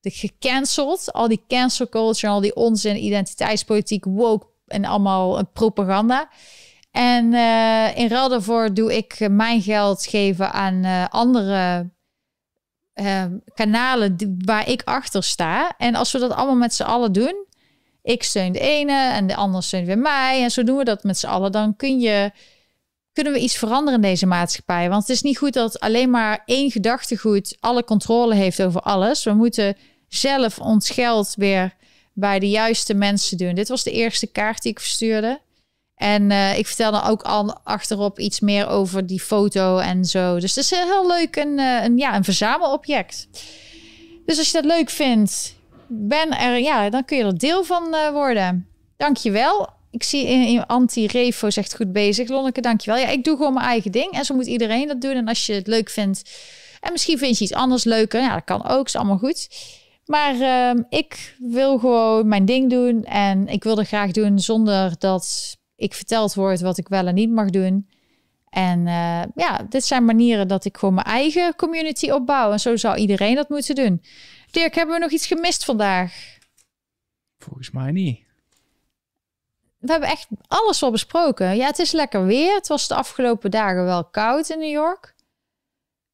de 0.00 0.10
gecanceld. 0.10 1.12
Al 1.12 1.28
die 1.28 1.44
cancel 1.48 1.88
culture, 1.88 2.32
al 2.32 2.40
die 2.40 2.54
onzin, 2.54 3.04
identiteitspolitiek, 3.04 4.04
woke 4.04 4.46
en 4.66 4.84
allemaal 4.84 5.46
propaganda. 5.46 6.28
En 6.90 7.32
uh, 7.32 7.96
in 7.96 8.08
ruil 8.08 8.28
daarvoor 8.28 8.74
doe 8.74 8.96
ik 8.96 9.28
mijn 9.30 9.62
geld 9.62 10.06
geven 10.06 10.52
aan 10.52 11.08
andere 11.10 11.90
uh, 13.00 13.24
kanalen 13.54 14.36
waar 14.44 14.68
ik 14.68 14.82
achter 14.84 15.22
sta. 15.22 15.74
En 15.78 15.94
als 15.94 16.12
we 16.12 16.18
dat 16.18 16.30
allemaal 16.30 16.56
met 16.56 16.74
z'n 16.74 16.82
allen 16.82 17.12
doen, 17.12 17.46
ik 18.02 18.22
steun 18.22 18.52
de 18.52 18.60
ene 18.60 19.10
en 19.12 19.26
de 19.26 19.36
ander 19.36 19.62
steunt 19.62 19.86
weer 19.86 19.98
mij. 19.98 20.42
En 20.42 20.50
zo 20.50 20.62
doen 20.62 20.76
we 20.76 20.84
dat 20.84 21.02
met 21.02 21.18
z'n 21.18 21.26
allen. 21.26 21.52
Dan 21.52 21.76
kun 21.76 22.00
je 22.00 22.30
kunnen 23.12 23.32
we 23.32 23.44
iets 23.44 23.56
veranderen 23.56 24.02
in 24.02 24.08
deze 24.08 24.26
maatschappij? 24.26 24.88
Want 24.88 25.02
het 25.02 25.10
is 25.10 25.22
niet 25.22 25.38
goed 25.38 25.52
dat 25.52 25.80
alleen 25.80 26.10
maar 26.10 26.42
één 26.44 26.70
gedachtegoed 26.70 27.56
alle 27.60 27.84
controle 27.84 28.34
heeft 28.34 28.62
over 28.62 28.80
alles. 28.80 29.24
We 29.24 29.32
moeten 29.32 29.76
zelf 30.08 30.58
ons 30.58 30.90
geld 30.90 31.34
weer 31.36 31.74
bij 32.12 32.38
de 32.38 32.48
juiste 32.48 32.94
mensen 32.94 33.36
doen. 33.36 33.54
Dit 33.54 33.68
was 33.68 33.82
de 33.82 33.92
eerste 33.92 34.26
kaart 34.26 34.62
die 34.62 34.70
ik 34.72 34.80
verstuurde. 34.80 35.40
En 35.98 36.30
uh, 36.30 36.58
ik 36.58 36.66
vertelde 36.66 37.02
ook 37.02 37.22
al 37.22 37.58
achterop 37.64 38.18
iets 38.18 38.40
meer 38.40 38.68
over 38.68 39.06
die 39.06 39.20
foto 39.20 39.78
en 39.78 40.04
zo. 40.04 40.38
Dus 40.38 40.54
het 40.54 40.64
is 40.64 40.70
heel 40.70 41.06
leuk 41.06 41.36
een, 41.36 41.58
uh, 41.58 41.84
een, 41.84 41.98
ja, 41.98 42.16
een 42.16 42.24
verzamelobject. 42.24 43.28
Dus 44.26 44.38
als 44.38 44.46
je 44.50 44.62
dat 44.62 44.64
leuk 44.64 44.90
vindt, 44.90 45.54
ben 45.86 46.38
er, 46.38 46.58
ja, 46.58 46.90
dan 46.90 47.04
kun 47.04 47.16
je 47.16 47.24
er 47.24 47.38
deel 47.38 47.64
van 47.64 47.94
uh, 47.94 48.10
worden. 48.10 48.68
Dankjewel. 48.96 49.68
Ik 49.90 50.02
zie 50.02 50.26
in 50.26 50.66
anti-revo 50.66 51.50
zegt 51.50 51.76
goed 51.76 51.92
bezig. 51.92 52.28
Lonneke, 52.28 52.60
dankjewel. 52.60 53.00
Ja, 53.00 53.08
ik 53.08 53.24
doe 53.24 53.36
gewoon 53.36 53.54
mijn 53.54 53.66
eigen 53.66 53.92
ding. 53.92 54.12
En 54.12 54.24
zo 54.24 54.34
moet 54.34 54.46
iedereen 54.46 54.88
dat 54.88 55.00
doen. 55.00 55.14
En 55.14 55.28
als 55.28 55.46
je 55.46 55.52
het 55.52 55.66
leuk 55.66 55.90
vindt 55.90 56.22
en 56.80 56.92
misschien 56.92 57.18
vind 57.18 57.38
je 57.38 57.44
iets 57.44 57.52
anders 57.52 57.84
leuker. 57.84 58.20
Ja, 58.20 58.34
dat 58.34 58.44
kan 58.44 58.66
ook. 58.66 58.86
Is 58.86 58.96
allemaal 58.96 59.18
goed. 59.18 59.48
Maar 60.04 60.34
uh, 60.34 60.82
ik 60.88 61.34
wil 61.38 61.78
gewoon 61.78 62.28
mijn 62.28 62.44
ding 62.44 62.70
doen. 62.70 63.04
En 63.04 63.46
ik 63.48 63.64
wil 63.64 63.76
het 63.76 63.86
graag 63.86 64.10
doen 64.10 64.38
zonder 64.38 64.94
dat 64.98 65.56
ik 65.78 65.94
verteld 65.94 66.34
word 66.34 66.60
wat 66.60 66.78
ik 66.78 66.88
wel 66.88 67.06
en 67.06 67.14
niet 67.14 67.30
mag 67.30 67.50
doen. 67.50 67.88
En 68.48 68.78
uh, 68.86 69.22
ja, 69.34 69.66
dit 69.68 69.84
zijn 69.84 70.04
manieren 70.04 70.48
dat 70.48 70.64
ik 70.64 70.76
gewoon 70.76 70.94
mijn 70.94 71.06
eigen 71.06 71.56
community 71.56 72.10
opbouw. 72.10 72.52
En 72.52 72.60
zo 72.60 72.76
zou 72.76 72.96
iedereen 72.96 73.34
dat 73.34 73.48
moeten 73.48 73.74
doen. 73.74 74.02
Dirk, 74.50 74.74
hebben 74.74 74.94
we 74.94 75.00
nog 75.00 75.10
iets 75.10 75.26
gemist 75.26 75.64
vandaag? 75.64 76.36
Volgens 77.38 77.70
mij 77.70 77.92
niet. 77.92 78.26
We 79.78 79.90
hebben 79.90 80.08
echt 80.08 80.26
alles 80.46 80.80
wel 80.80 80.90
besproken. 80.90 81.56
Ja, 81.56 81.66
het 81.66 81.78
is 81.78 81.92
lekker 81.92 82.24
weer. 82.24 82.54
Het 82.54 82.68
was 82.68 82.88
de 82.88 82.94
afgelopen 82.94 83.50
dagen 83.50 83.84
wel 83.84 84.04
koud 84.04 84.48
in 84.48 84.58
New 84.58 84.70
York. 84.70 85.14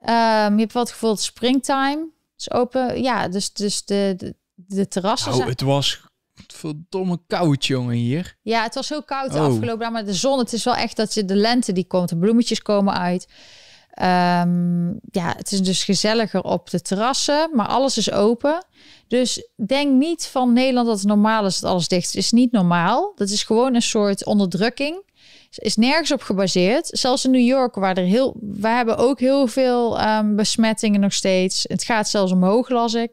Um, 0.01 0.55
je 0.55 0.61
hebt 0.61 0.73
wat 0.73 0.91
gevoel 0.91 1.17
springtime 1.17 2.09
is 2.39 2.51
open. 2.51 3.03
Ja, 3.03 3.29
dus, 3.29 3.53
dus 3.53 3.85
de, 3.85 4.15
de, 4.17 4.35
de 4.55 4.89
terrassen 4.89 5.31
nou, 5.31 5.49
het 5.49 5.61
was 5.61 6.04
verdomme 6.47 7.19
koud, 7.27 7.67
jongen, 7.67 7.95
hier. 7.95 8.37
Ja, 8.43 8.63
het 8.63 8.75
was 8.75 8.89
heel 8.89 9.03
koud 9.03 9.33
de 9.33 9.39
oh. 9.39 9.45
afgelopen 9.45 9.79
dagen. 9.79 9.93
Maar 9.93 10.05
de 10.05 10.15
zon, 10.15 10.39
het 10.39 10.53
is 10.53 10.65
wel 10.65 10.77
echt 10.77 10.97
dat 10.97 11.15
je 11.15 11.25
de 11.25 11.37
lente 11.37 11.73
die 11.73 11.87
komt. 11.87 12.09
De 12.09 12.17
bloemetjes 12.17 12.63
komen 12.63 12.95
uit. 12.95 13.27
Um, 14.03 14.99
ja, 15.11 15.35
het 15.37 15.53
is 15.53 15.63
dus 15.63 15.85
gezelliger 15.85 16.43
op 16.43 16.71
de 16.71 16.83
terrassen, 16.83 17.51
maar 17.53 17.67
alles 17.67 17.99
is 17.99 18.13
open. 18.13 18.65
Dus 19.09 19.49
denk 19.67 19.93
niet 19.93 20.27
van 20.27 20.53
Nederland 20.53 20.87
dat 20.87 20.99
het 20.99 21.07
normaal 21.07 21.47
is 21.47 21.61
dat 21.61 21.71
alles 21.71 21.89
dicht 21.89 22.05
is. 22.05 22.13
Het 22.13 22.25
is 22.25 22.33
niet 22.33 22.53
normaal. 22.53 23.13
Dat 23.15 23.29
is 23.29 23.43
gewoon 23.43 23.75
een 23.75 23.83
soort 23.83 24.25
onderdrukking. 24.25 25.03
Is 25.55 25.77
nergens 25.77 26.13
op 26.13 26.23
gebaseerd. 26.23 26.89
Zelfs 26.93 27.25
in 27.25 27.31
New 27.31 27.47
York, 27.47 27.75
waar 27.75 27.97
er 27.97 28.05
heel, 28.05 28.37
we 28.41 28.69
hebben 28.69 28.97
ook 28.97 29.21
heel 29.21 29.47
veel 29.47 30.01
um, 30.01 30.37
besmettingen 30.37 31.01
nog 31.01 31.13
steeds. 31.13 31.65
Het 31.69 31.85
gaat 31.85 32.09
zelfs 32.09 32.33
omhoog, 32.33 32.69
las 32.69 32.95
ik. 32.95 33.13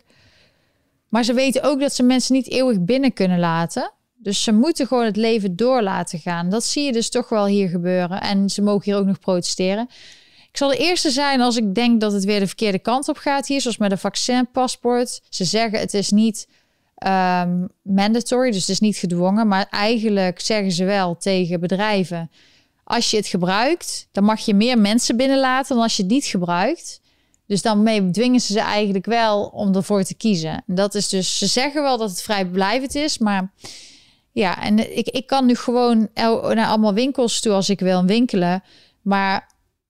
Maar 1.12 1.24
ze 1.24 1.34
weten 1.34 1.64
ook 1.64 1.80
dat 1.80 1.94
ze 1.94 2.04
mensen 2.04 2.34
niet 2.34 2.50
eeuwig 2.50 2.82
binnen 2.82 3.14
kunnen 3.14 3.40
laten. 3.40 3.92
Dus 4.16 4.44
ze 4.44 4.52
moeten 4.52 4.88
gewoon 4.88 5.06
het 5.06 5.16
leven 5.16 5.56
door 5.56 5.82
laten 5.82 6.20
gaan. 6.20 6.50
Dat 6.50 6.64
zie 6.64 6.84
je 6.84 6.92
dus 6.92 7.10
toch 7.10 7.30
wel 7.30 7.46
hier 7.46 7.70
gebeuren. 7.70 8.22
En 8.22 8.50
ze 8.50 8.62
mogen 8.62 8.84
hier 8.84 8.96
ook 8.96 9.06
nog 9.06 9.20
protesteren. 9.20 9.90
Ik 10.52 10.58
zal 10.58 10.70
de 10.70 10.78
eerste 10.78 11.10
zijn 11.10 11.42
als 11.42 11.58
ik 11.58 11.76
denk 11.76 12.02
dat 12.02 12.12
het 12.12 12.24
weer 12.24 12.40
de 12.40 12.48
verkeerde 12.48 12.80
kant 12.80 13.08
op 13.08 13.18
gaat 13.18 13.48
hier, 13.48 13.62
zoals 13.62 13.78
met 13.78 13.92
een 13.92 13.98
vaccinpaspoort. 13.98 15.22
Ze 15.30 15.46
zeggen 15.46 15.80
het 15.80 15.94
is 15.94 16.12
niet 16.12 16.48
um, 17.08 17.70
mandatory, 17.82 18.52
dus 18.52 18.60
het 18.60 18.70
is 18.70 18.80
niet 18.80 18.98
gedwongen, 18.98 19.48
maar 19.48 19.68
eigenlijk 19.70 20.40
zeggen 20.40 20.72
ze 20.72 20.86
wel 20.86 21.18
tegen 21.18 21.60
bedrijven: 21.60 22.32
als 22.84 23.12
je 23.12 23.18
het 23.18 23.28
gebruikt, 23.28 24.08
dan 24.12 24.24
mag 24.24 24.40
je 24.40 24.54
meer 24.54 24.78
mensen 24.78 25.18
binnenlaten 25.18 25.76
dan 25.76 25.84
als 25.84 25.96
je 25.96 26.04
het 26.04 26.12
niet 26.12 26.26
gebruikt. 26.26 27.01
Dus 27.52 27.62
daarmee 27.62 28.10
dwingen 28.10 28.40
ze 28.40 28.54
ze 28.54 28.60
eigenlijk 28.60 29.06
wel 29.06 29.44
om 29.44 29.76
ervoor 29.76 30.04
te 30.04 30.16
kiezen. 30.16 30.64
En 30.68 30.76
dat 30.76 30.96
is 30.96 31.10
dus, 31.10 31.38
ze 31.38 31.48
zeggen 31.48 31.82
wel 31.82 31.98
dat 31.98 32.10
het 32.10 32.22
vrijblijvend 32.22 32.96
is, 32.96 33.18
maar 33.18 33.52
ja, 34.32 34.64
en 34.64 34.98
ik, 34.98 35.08
ik 35.08 35.28
kan 35.28 35.46
nu 35.46 35.56
gewoon 35.56 36.10
naar 36.14 36.68
allemaal 36.68 36.94
winkels 36.94 37.40
toe 37.40 37.54
als 37.54 37.70
ik 37.70 37.80
wil 37.80 38.06
winkelen. 38.06 38.64
Maar 39.02 39.50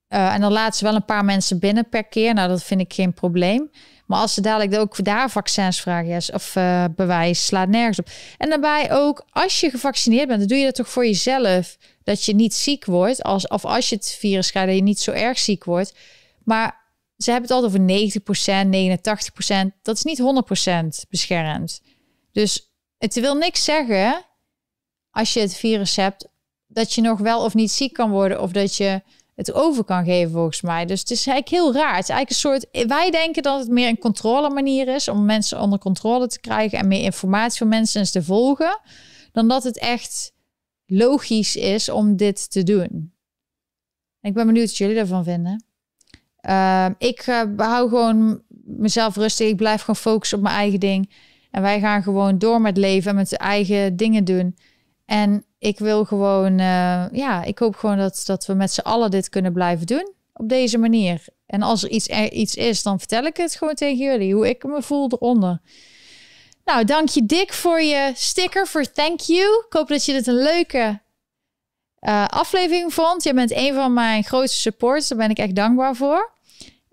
uh, 0.10 0.34
en 0.34 0.42
dan 0.42 0.52
laten 0.52 0.78
ze 0.78 0.84
wel 0.84 0.96
een 0.96 1.06
paar 1.06 1.26
mensen 1.26 1.60
binnen 1.60 1.90
per 1.90 2.04
keer. 2.04 2.34
Nou, 2.34 2.50
dat 2.50 2.64
vind 2.64 2.82
ik 2.82 2.94
geen 2.94 3.14
probleem. 3.14 3.72
Maar 4.06 4.20
als 4.20 4.34
ze 4.34 4.42
dadelijk 4.42 4.80
ook 4.82 5.04
daar 5.04 5.30
vaccins 5.30 5.82
vragen 5.82 6.34
of 6.34 6.56
uh, 6.56 6.86
bewijs, 6.96 7.46
slaat 7.46 7.68
nergens 7.68 8.00
op. 8.00 8.10
En 8.38 8.50
daarbij 8.50 8.92
ook, 8.92 9.26
als 9.30 9.60
je 9.60 9.70
gevaccineerd 9.70 10.28
bent, 10.28 10.40
dan 10.40 10.48
doe 10.48 10.58
je 10.58 10.66
dat 10.66 10.76
toch 10.76 10.90
voor 10.90 11.06
jezelf. 11.06 11.78
Dat 12.04 12.24
je 12.24 12.36
niet 12.36 12.54
ziek 12.54 12.86
wordt. 12.86 13.24
Als, 13.24 13.48
of 13.48 13.66
als 13.66 13.90
je 13.90 13.96
het 13.96 14.16
virus 14.20 14.50
krijgt, 14.50 14.70
dat 14.70 14.78
je 14.78 14.84
niet 14.84 15.00
zo 15.00 15.12
erg 15.12 15.40
ziek 15.40 15.64
wordt. 15.64 15.94
Maar 16.44 16.81
ze 17.24 17.32
hebben 17.32 17.50
het 17.50 17.52
altijd 17.52 17.72
over 17.72 18.20
90%, 19.68 19.74
89%. 19.74 19.82
Dat 19.82 19.96
is 19.96 20.04
niet 20.04 20.22
100% 21.06 21.10
beschermd. 21.10 21.82
Dus 22.32 22.74
het 22.98 23.14
wil 23.14 23.36
niks 23.36 23.64
zeggen, 23.64 24.26
als 25.10 25.34
je 25.34 25.40
het 25.40 25.56
virus 25.56 25.96
hebt, 25.96 26.28
dat 26.68 26.94
je 26.94 27.02
nog 27.02 27.20
wel 27.20 27.44
of 27.44 27.54
niet 27.54 27.72
ziek 27.72 27.94
kan 27.94 28.12
worden. 28.12 28.42
Of 28.42 28.52
dat 28.52 28.76
je 28.76 29.02
het 29.36 29.54
over 29.54 29.84
kan 29.84 30.06
geven, 30.06 30.32
volgens 30.32 30.62
mij. 30.62 30.86
Dus 30.86 31.00
het 31.00 31.12
is 31.12 31.28
eigenlijk 31.28 31.64
heel 31.64 31.74
raar. 31.74 31.96
Het 31.96 32.04
is 32.04 32.10
eigenlijk 32.10 32.30
een 32.30 32.70
soort. 32.72 32.88
Wij 32.88 33.12
denken 33.12 33.44
dat 33.44 33.60
het 33.60 33.70
meer 33.70 33.88
een 33.88 33.98
controle 33.98 34.50
manier 34.50 34.88
is 34.88 35.08
om 35.08 35.26
mensen 35.26 35.60
onder 35.62 35.80
controle 35.80 36.28
te 36.28 36.40
krijgen 36.40 36.78
en 36.80 36.88
meer 36.88 37.04
informatie 37.04 37.58
van 37.58 37.68
mensen 37.68 38.12
te 38.12 38.24
volgen, 38.24 38.80
dan 39.32 39.48
dat 39.48 39.64
het 39.64 39.78
echt 39.78 40.34
logisch 40.86 41.56
is 41.56 41.90
om 41.90 42.16
dit 42.16 42.52
te 42.52 42.64
doen. 42.64 43.14
Ik 44.22 44.34
ben 44.34 44.46
benieuwd 44.46 44.68
wat 44.68 44.78
jullie 44.78 44.98
ervan 44.98 45.24
vinden. 45.24 45.71
Uh, 46.50 46.86
ik 46.98 47.28
uh, 47.28 47.42
hou 47.58 47.90
gewoon 47.90 48.42
mezelf 48.66 49.16
rustig. 49.16 49.48
Ik 49.48 49.56
blijf 49.56 49.80
gewoon 49.80 49.96
focussen 49.96 50.38
op 50.38 50.44
mijn 50.44 50.56
eigen 50.56 50.80
ding. 50.80 51.12
En 51.52 51.62
wij 51.62 51.80
gaan 51.80 52.04
gewoon 52.04 52.38
door 52.38 52.62
met 52.62 52.78
leven 52.78 53.10
en 53.10 53.16
met 53.16 53.30
de 53.30 53.38
eigen 53.38 53.96
dingen 53.96 54.26
doen. 54.26 54.56
En 55.06 55.46
ik 55.60 55.80
wil 55.80 56.06
gewoon, 56.06 56.52
uh, 56.52 57.06
ja, 57.12 57.44
ik 57.44 57.60
hoop 57.60 57.76
gewoon 57.76 57.98
dat, 57.98 58.24
dat 58.26 58.46
we 58.46 58.54
met 58.54 58.72
z'n 58.72 58.80
allen 58.80 59.12
dit 59.12 59.30
kunnen 59.30 59.54
blijven 59.54 59.86
doen 59.86 60.14
op 60.34 60.50
deze 60.50 60.78
manier. 60.78 61.26
En 61.46 61.62
als 61.62 61.84
er 61.84 61.90
iets, 61.90 62.10
er 62.10 62.32
iets 62.32 62.56
is, 62.56 62.84
dan 62.84 63.00
vertel 63.00 63.24
ik 63.24 63.38
het 63.38 63.56
gewoon 63.56 63.74
tegen 63.74 63.98
jullie, 63.98 64.34
hoe 64.34 64.50
ik 64.50 64.64
me 64.64 64.82
voel 64.82 65.10
eronder. 65.12 65.62
Nou, 66.66 66.86
dank 66.86 67.10
je 67.10 67.26
Dick 67.26 67.54
voor 67.54 67.82
je 67.82 68.12
sticker, 68.16 68.68
voor 68.68 68.92
thank 68.92 69.20
you. 69.20 69.66
Ik 69.68 69.74
hoop 69.74 69.88
dat 69.88 70.06
je 70.06 70.14
dit 70.14 70.28
een 70.28 70.42
leuke 70.42 71.00
uh, 72.02 72.26
aflevering 72.26 72.94
vond. 72.94 73.24
Je 73.24 73.34
bent 73.34 73.56
een 73.56 73.74
van 73.74 73.94
mijn 73.94 74.24
grootste 74.24 74.60
supporters, 74.60 75.08
daar 75.08 75.18
ben 75.18 75.30
ik 75.30 75.38
echt 75.38 75.56
dankbaar 75.56 75.96
voor. 75.96 76.32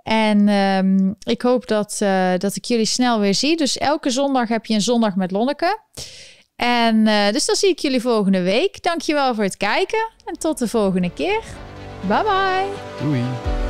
En 0.02 0.48
um, 0.48 1.16
ik 1.22 1.42
hoop 1.42 1.66
dat, 1.66 1.98
uh, 2.02 2.30
dat 2.38 2.56
ik 2.56 2.64
jullie 2.64 2.86
snel 2.86 3.20
weer 3.20 3.34
zie. 3.34 3.56
Dus 3.56 3.78
elke 3.78 4.10
zondag 4.10 4.48
heb 4.48 4.66
je 4.66 4.74
een 4.74 4.80
zondag 4.80 5.16
met 5.16 5.30
Lonneke. 5.30 5.78
En 6.56 7.06
uh, 7.06 7.30
dus 7.32 7.46
dan 7.46 7.54
zie 7.56 7.68
ik 7.68 7.78
jullie 7.78 8.00
volgende 8.00 8.42
week. 8.42 8.82
Dankjewel 8.82 9.34
voor 9.34 9.44
het 9.44 9.56
kijken 9.56 10.10
en 10.24 10.38
tot 10.38 10.58
de 10.58 10.68
volgende 10.68 11.12
keer. 11.12 11.42
Bye 12.06 12.22
bye. 12.22 12.66
Doei. 13.00 13.67